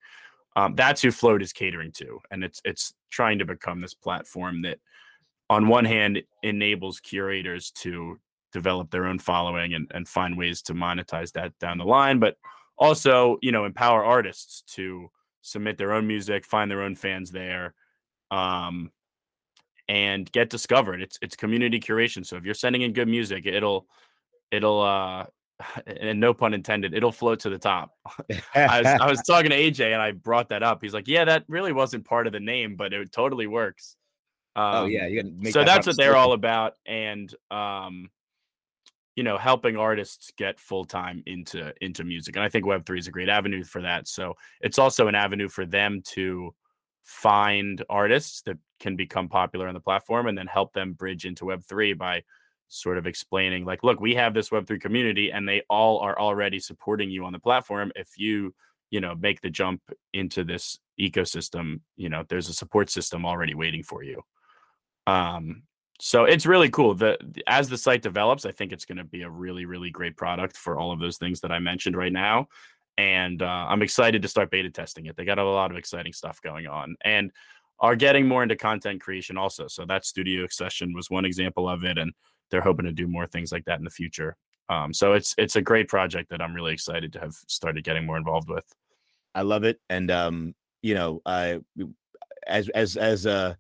Um, 0.55 0.73
that's 0.75 1.03
who 1.03 1.11
Float 1.11 1.43
is 1.43 1.53
catering 1.53 1.91
to, 1.93 2.19
and 2.31 2.43
it's 2.43 2.61
it's 2.65 2.93
trying 3.11 3.39
to 3.39 3.45
become 3.45 3.79
this 3.79 3.93
platform 3.93 4.63
that, 4.63 4.79
on 5.49 5.67
one 5.67 5.85
hand, 5.85 6.23
enables 6.41 6.99
curators 6.99 7.69
to 7.71 8.19
develop 8.51 8.89
their 8.89 9.05
own 9.05 9.19
following 9.19 9.75
and, 9.75 9.91
and 9.93 10.07
find 10.07 10.35
ways 10.35 10.63
to 10.63 10.73
monetize 10.73 11.31
that 11.33 11.57
down 11.59 11.77
the 11.77 11.85
line, 11.85 12.17
but 12.17 12.37
also 12.77 13.37
you 13.41 13.51
know 13.51 13.65
empower 13.65 14.03
artists 14.03 14.63
to 14.75 15.09
submit 15.47 15.77
their 15.77 15.93
own 15.93 16.05
music, 16.05 16.45
find 16.45 16.69
their 16.69 16.81
own 16.81 16.95
fans 16.95 17.31
there, 17.31 17.73
um, 18.31 18.91
and 19.87 20.31
get 20.31 20.49
discovered. 20.49 21.01
It's 21.01 21.17
it's 21.21 21.35
community 21.35 21.79
curation. 21.79 22.25
So 22.25 22.35
if 22.35 22.43
you're 22.43 22.53
sending 22.53 22.81
in 22.81 22.93
good 22.93 23.07
music, 23.07 23.45
it'll 23.45 23.87
it'll 24.51 24.81
uh 24.81 25.25
and 25.87 26.19
no 26.19 26.33
pun 26.33 26.53
intended, 26.53 26.93
it'll 26.93 27.11
float 27.11 27.39
to 27.41 27.49
the 27.49 27.57
top. 27.57 27.91
I, 28.55 28.81
was, 28.81 29.01
I 29.01 29.09
was 29.09 29.21
talking 29.27 29.49
to 29.49 29.57
AJ 29.57 29.93
and 29.93 30.01
I 30.01 30.11
brought 30.11 30.49
that 30.49 30.63
up. 30.63 30.81
He's 30.81 30.93
like, 30.93 31.07
"Yeah, 31.07 31.25
that 31.25 31.45
really 31.47 31.73
wasn't 31.73 32.05
part 32.05 32.27
of 32.27 32.33
the 32.33 32.39
name, 32.39 32.75
but 32.75 32.93
it 32.93 33.11
totally 33.11 33.47
works." 33.47 33.95
Um, 34.55 34.75
oh 34.75 34.85
yeah, 34.85 35.07
so 35.51 35.59
that 35.59 35.65
that's 35.65 35.87
what 35.87 35.97
they're 35.97 36.15
all 36.15 36.33
about, 36.33 36.73
and 36.85 37.33
um, 37.51 38.09
you 39.17 39.23
know, 39.23 39.37
helping 39.37 39.75
artists 39.75 40.31
get 40.37 40.59
full 40.59 40.85
time 40.85 41.23
into 41.25 41.73
into 41.81 42.05
music. 42.05 42.37
And 42.37 42.45
I 42.45 42.49
think 42.49 42.65
Web 42.65 42.85
three 42.85 42.99
is 42.99 43.07
a 43.07 43.11
great 43.11 43.27
avenue 43.27 43.63
for 43.63 43.81
that. 43.81 44.07
So 44.07 44.35
it's 44.61 44.79
also 44.79 45.07
an 45.07 45.15
avenue 45.15 45.49
for 45.49 45.65
them 45.65 46.01
to 46.13 46.53
find 47.03 47.83
artists 47.89 48.41
that 48.43 48.57
can 48.79 48.95
become 48.95 49.27
popular 49.27 49.67
on 49.67 49.73
the 49.73 49.79
platform 49.79 50.27
and 50.27 50.37
then 50.37 50.45
help 50.45 50.73
them 50.73 50.91
bridge 50.91 51.25
into 51.25 51.45
web3 51.45 51.97
by 51.97 52.21
sort 52.67 52.97
of 52.97 53.07
explaining 53.07 53.63
like 53.63 53.81
look 53.81 54.01
we 54.01 54.13
have 54.13 54.33
this 54.33 54.49
web3 54.49 54.79
community 54.81 55.31
and 55.31 55.47
they 55.47 55.61
all 55.69 55.99
are 55.99 56.19
already 56.19 56.59
supporting 56.59 57.09
you 57.09 57.23
on 57.23 57.31
the 57.31 57.39
platform 57.39 57.93
if 57.95 58.17
you 58.17 58.53
you 58.91 58.99
know 58.99 59.15
make 59.15 59.39
the 59.39 59.49
jump 59.49 59.81
into 60.11 60.43
this 60.43 60.77
ecosystem 60.99 61.79
you 61.95 62.09
know 62.09 62.25
there's 62.27 62.49
a 62.49 62.53
support 62.53 62.89
system 62.89 63.25
already 63.25 63.55
waiting 63.55 63.83
for 63.83 64.03
you 64.03 64.21
um 65.07 65.63
so 65.99 66.25
it's 66.25 66.45
really 66.45 66.69
cool 66.69 66.93
the 66.93 67.17
as 67.47 67.69
the 67.69 67.77
site 67.77 68.01
develops 68.01 68.45
i 68.45 68.51
think 68.51 68.71
it's 68.71 68.85
going 68.85 68.97
to 68.97 69.03
be 69.03 69.23
a 69.23 69.29
really 69.29 69.65
really 69.65 69.89
great 69.89 70.15
product 70.15 70.55
for 70.55 70.77
all 70.77 70.91
of 70.91 70.99
those 70.99 71.17
things 71.17 71.41
that 71.41 71.51
i 71.51 71.59
mentioned 71.59 71.97
right 71.97 72.13
now 72.13 72.47
and 72.97 73.41
uh, 73.41 73.65
I'm 73.69 73.81
excited 73.81 74.21
to 74.23 74.27
start 74.27 74.49
beta 74.49 74.69
testing 74.69 75.05
it. 75.05 75.15
They 75.15 75.25
got 75.25 75.37
a 75.37 75.43
lot 75.43 75.71
of 75.71 75.77
exciting 75.77 76.13
stuff 76.13 76.41
going 76.41 76.67
on, 76.67 76.95
and 77.01 77.31
are 77.79 77.95
getting 77.95 78.27
more 78.27 78.41
into 78.41 78.55
content 78.55 79.01
creation 79.01 79.37
also. 79.37 79.67
So 79.67 79.85
that 79.85 80.03
studio 80.03 80.47
session 80.49 80.93
was 80.93 81.09
one 81.09 81.25
example 81.25 81.69
of 81.69 81.83
it, 81.83 81.97
and 81.97 82.11
they're 82.49 82.61
hoping 82.61 82.85
to 82.85 82.91
do 82.91 83.07
more 83.07 83.27
things 83.27 83.51
like 83.51 83.65
that 83.65 83.77
in 83.77 83.85
the 83.85 83.91
future. 83.91 84.35
Um, 84.69 84.93
so 84.93 85.13
it's 85.13 85.35
it's 85.37 85.55
a 85.55 85.61
great 85.61 85.87
project 85.87 86.29
that 86.31 86.41
I'm 86.41 86.55
really 86.55 86.73
excited 86.73 87.13
to 87.13 87.19
have 87.19 87.35
started 87.47 87.83
getting 87.83 88.05
more 88.05 88.17
involved 88.17 88.49
with. 88.49 88.65
I 89.35 89.43
love 89.43 89.63
it, 89.63 89.79
and 89.89 90.09
um, 90.09 90.55
you 90.81 90.95
know, 90.95 91.21
I 91.25 91.59
as 92.47 92.69
as 92.69 92.97
as 92.97 93.27
uh, 93.27 93.53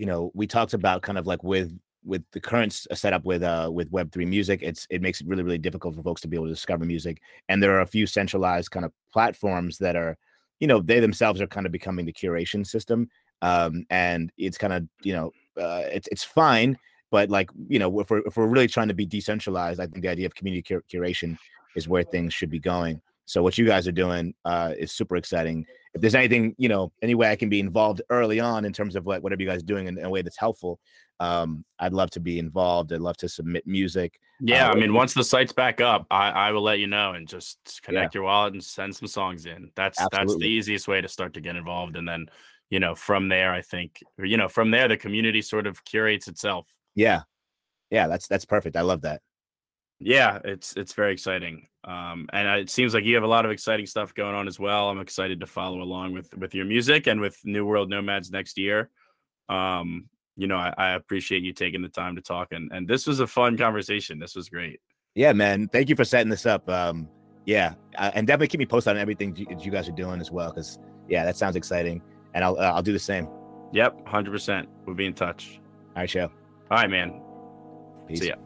you 0.00 0.06
know, 0.06 0.32
we 0.34 0.46
talked 0.46 0.72
about 0.72 1.02
kind 1.02 1.18
of 1.18 1.26
like 1.26 1.44
with 1.44 1.78
with 2.02 2.24
the 2.32 2.40
current 2.40 2.86
uh, 2.90 2.94
setup 2.94 3.26
with 3.26 3.42
uh 3.42 3.68
with 3.70 3.92
web3 3.92 4.26
music 4.26 4.60
it's 4.62 4.86
it 4.88 5.02
makes 5.02 5.20
it 5.20 5.26
really 5.26 5.42
really 5.42 5.58
difficult 5.58 5.94
for 5.94 6.02
folks 6.02 6.22
to 6.22 6.28
be 6.28 6.34
able 6.34 6.46
to 6.46 6.52
discover 6.54 6.86
music 6.86 7.20
and 7.50 7.62
there 7.62 7.76
are 7.76 7.82
a 7.82 7.86
few 7.86 8.06
centralized 8.06 8.70
kind 8.70 8.86
of 8.86 8.92
platforms 9.12 9.76
that 9.76 9.96
are 9.96 10.16
you 10.60 10.66
know 10.66 10.80
they 10.80 10.98
themselves 10.98 11.42
are 11.42 11.46
kind 11.46 11.66
of 11.66 11.72
becoming 11.72 12.06
the 12.06 12.12
curation 12.14 12.66
system 12.66 13.06
um 13.42 13.84
and 13.90 14.32
it's 14.38 14.56
kind 14.56 14.72
of 14.72 14.88
you 15.02 15.12
know 15.12 15.30
uh, 15.62 15.82
it's 15.92 16.08
it's 16.10 16.24
fine 16.24 16.74
but 17.10 17.28
like 17.28 17.50
you 17.68 17.78
know 17.78 18.00
if 18.00 18.08
we're, 18.08 18.22
if 18.24 18.34
we're 18.34 18.46
really 18.46 18.66
trying 18.66 18.88
to 18.88 18.94
be 18.94 19.04
decentralized 19.04 19.78
i 19.78 19.86
think 19.86 20.00
the 20.00 20.08
idea 20.08 20.24
of 20.24 20.34
community 20.34 20.62
cur- 20.62 20.82
curation 20.90 21.36
is 21.76 21.86
where 21.86 22.02
things 22.02 22.32
should 22.32 22.48
be 22.48 22.58
going 22.58 22.98
so 23.30 23.44
what 23.44 23.56
you 23.56 23.64
guys 23.64 23.86
are 23.86 23.92
doing 23.92 24.34
uh, 24.44 24.74
is 24.76 24.90
super 24.90 25.14
exciting. 25.14 25.64
If 25.94 26.00
there's 26.00 26.14
anything, 26.14 26.54
you 26.56 26.68
know, 26.68 26.92
any 27.02 27.14
way 27.14 27.30
I 27.30 27.36
can 27.36 27.48
be 27.48 27.60
involved 27.60 28.02
early 28.10 28.38
on 28.38 28.64
in 28.64 28.72
terms 28.72 28.94
of 28.94 29.06
like 29.06 29.22
whatever 29.22 29.42
you 29.42 29.48
guys 29.48 29.62
are 29.62 29.66
doing 29.66 29.86
in, 29.86 29.98
in 29.98 30.04
a 30.04 30.10
way 30.10 30.22
that's 30.22 30.38
helpful, 30.38 30.78
um, 31.18 31.64
I'd 31.78 31.92
love 31.92 32.10
to 32.10 32.20
be 32.20 32.38
involved. 32.38 32.92
I'd 32.92 33.00
love 33.00 33.16
to 33.18 33.28
submit 33.28 33.66
music. 33.66 34.18
Yeah, 34.40 34.68
uh, 34.68 34.72
I 34.72 34.74
mean, 34.76 34.94
once 34.94 35.12
the 35.14 35.22
site's 35.22 35.52
back 35.52 35.80
up, 35.80 36.06
I, 36.10 36.30
I 36.30 36.52
will 36.52 36.62
let 36.62 36.78
you 36.78 36.86
know 36.86 37.12
and 37.12 37.28
just 37.28 37.80
connect 37.82 38.14
yeah. 38.14 38.20
your 38.20 38.24
wallet 38.24 38.54
and 38.54 38.64
send 38.64 38.96
some 38.96 39.08
songs 39.08 39.46
in. 39.46 39.70
That's 39.76 40.00
Absolutely. 40.00 40.32
that's 40.32 40.38
the 40.40 40.48
easiest 40.48 40.88
way 40.88 41.00
to 41.00 41.08
start 41.08 41.34
to 41.34 41.40
get 41.40 41.56
involved, 41.56 41.96
and 41.96 42.08
then 42.08 42.26
you 42.70 42.80
know 42.80 42.94
from 42.94 43.28
there, 43.28 43.52
I 43.52 43.60
think 43.60 44.00
you 44.18 44.38
know 44.38 44.48
from 44.48 44.70
there 44.70 44.88
the 44.88 44.96
community 44.96 45.42
sort 45.42 45.66
of 45.66 45.84
curates 45.84 46.26
itself. 46.26 46.68
Yeah, 46.94 47.22
yeah, 47.90 48.06
that's 48.06 48.26
that's 48.28 48.46
perfect. 48.46 48.76
I 48.76 48.82
love 48.82 49.02
that. 49.02 49.20
Yeah, 50.00 50.38
it's 50.44 50.74
it's 50.76 50.94
very 50.94 51.12
exciting, 51.12 51.68
um, 51.84 52.26
and 52.32 52.48
it 52.58 52.70
seems 52.70 52.94
like 52.94 53.04
you 53.04 53.14
have 53.16 53.22
a 53.22 53.28
lot 53.28 53.44
of 53.44 53.50
exciting 53.50 53.84
stuff 53.84 54.14
going 54.14 54.34
on 54.34 54.48
as 54.48 54.58
well. 54.58 54.88
I'm 54.88 54.98
excited 54.98 55.40
to 55.40 55.46
follow 55.46 55.82
along 55.82 56.14
with 56.14 56.34
with 56.38 56.54
your 56.54 56.64
music 56.64 57.06
and 57.06 57.20
with 57.20 57.38
New 57.44 57.66
World 57.66 57.90
Nomads 57.90 58.30
next 58.30 58.56
year. 58.56 58.88
Um, 59.50 60.08
you 60.36 60.46
know, 60.46 60.56
I, 60.56 60.72
I 60.78 60.90
appreciate 60.92 61.42
you 61.42 61.52
taking 61.52 61.82
the 61.82 61.90
time 61.90 62.16
to 62.16 62.22
talk, 62.22 62.52
and 62.52 62.72
and 62.72 62.88
this 62.88 63.06
was 63.06 63.20
a 63.20 63.26
fun 63.26 63.58
conversation. 63.58 64.18
This 64.18 64.34
was 64.34 64.48
great. 64.48 64.80
Yeah, 65.14 65.34
man. 65.34 65.68
Thank 65.68 65.90
you 65.90 65.96
for 65.96 66.06
setting 66.06 66.30
this 66.30 66.46
up. 66.46 66.66
Um, 66.70 67.06
yeah, 67.44 67.74
and 67.98 68.26
definitely 68.26 68.48
keep 68.48 68.60
me 68.60 68.66
posted 68.66 68.92
on 68.92 68.98
everything 68.98 69.36
you, 69.36 69.46
you 69.60 69.70
guys 69.70 69.86
are 69.86 69.92
doing 69.92 70.20
as 70.20 70.30
well, 70.30 70.50
because 70.50 70.78
yeah, 71.10 71.26
that 71.26 71.36
sounds 71.36 71.56
exciting, 71.56 72.00
and 72.32 72.42
I'll 72.42 72.58
uh, 72.58 72.72
I'll 72.72 72.82
do 72.82 72.94
the 72.94 72.98
same. 72.98 73.28
Yep, 73.72 74.08
hundred 74.08 74.30
percent. 74.30 74.66
We'll 74.86 74.96
be 74.96 75.04
in 75.04 75.12
touch. 75.12 75.60
All 75.94 76.02
right, 76.02 76.08
show. 76.08 76.30
All 76.70 76.78
right, 76.78 76.88
man. 76.88 77.20
Peace. 78.08 78.20
See 78.20 78.28
ya. 78.28 78.36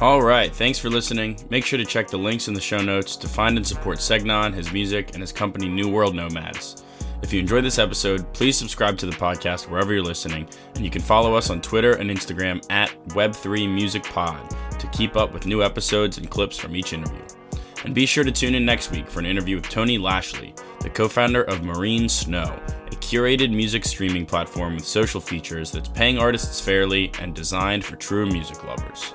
All 0.00 0.22
right, 0.22 0.50
thanks 0.50 0.78
for 0.78 0.88
listening. 0.88 1.38
Make 1.50 1.66
sure 1.66 1.76
to 1.76 1.84
check 1.84 2.08
the 2.08 2.16
links 2.16 2.48
in 2.48 2.54
the 2.54 2.60
show 2.60 2.80
notes 2.80 3.16
to 3.16 3.28
find 3.28 3.58
and 3.58 3.66
support 3.66 3.98
Segnon, 3.98 4.54
his 4.54 4.72
music, 4.72 5.10
and 5.12 5.20
his 5.20 5.30
company 5.30 5.68
New 5.68 5.90
World 5.90 6.14
Nomads. 6.14 6.82
If 7.22 7.34
you 7.34 7.40
enjoyed 7.40 7.66
this 7.66 7.78
episode, 7.78 8.32
please 8.32 8.56
subscribe 8.56 8.96
to 8.96 9.04
the 9.04 9.12
podcast 9.12 9.68
wherever 9.68 9.92
you're 9.92 10.02
listening, 10.02 10.48
and 10.74 10.82
you 10.82 10.90
can 10.90 11.02
follow 11.02 11.34
us 11.34 11.50
on 11.50 11.60
Twitter 11.60 11.96
and 11.96 12.08
Instagram 12.08 12.64
at 12.70 12.88
Web3MusicPod 13.08 14.78
to 14.78 14.86
keep 14.86 15.18
up 15.18 15.34
with 15.34 15.44
new 15.44 15.62
episodes 15.62 16.16
and 16.16 16.30
clips 16.30 16.56
from 16.56 16.74
each 16.74 16.94
interview. 16.94 17.20
And 17.84 17.94
be 17.94 18.06
sure 18.06 18.24
to 18.24 18.32
tune 18.32 18.54
in 18.54 18.64
next 18.64 18.90
week 18.90 19.06
for 19.06 19.20
an 19.20 19.26
interview 19.26 19.56
with 19.56 19.68
Tony 19.68 19.98
Lashley, 19.98 20.54
the 20.80 20.88
co 20.88 21.08
founder 21.08 21.42
of 21.42 21.62
Marine 21.62 22.08
Snow, 22.08 22.58
a 22.86 22.96
curated 22.96 23.54
music 23.54 23.84
streaming 23.84 24.24
platform 24.24 24.76
with 24.76 24.86
social 24.86 25.20
features 25.20 25.70
that's 25.70 25.90
paying 25.90 26.16
artists 26.16 26.58
fairly 26.58 27.12
and 27.20 27.34
designed 27.34 27.84
for 27.84 27.96
true 27.96 28.24
music 28.24 28.64
lovers. 28.64 29.12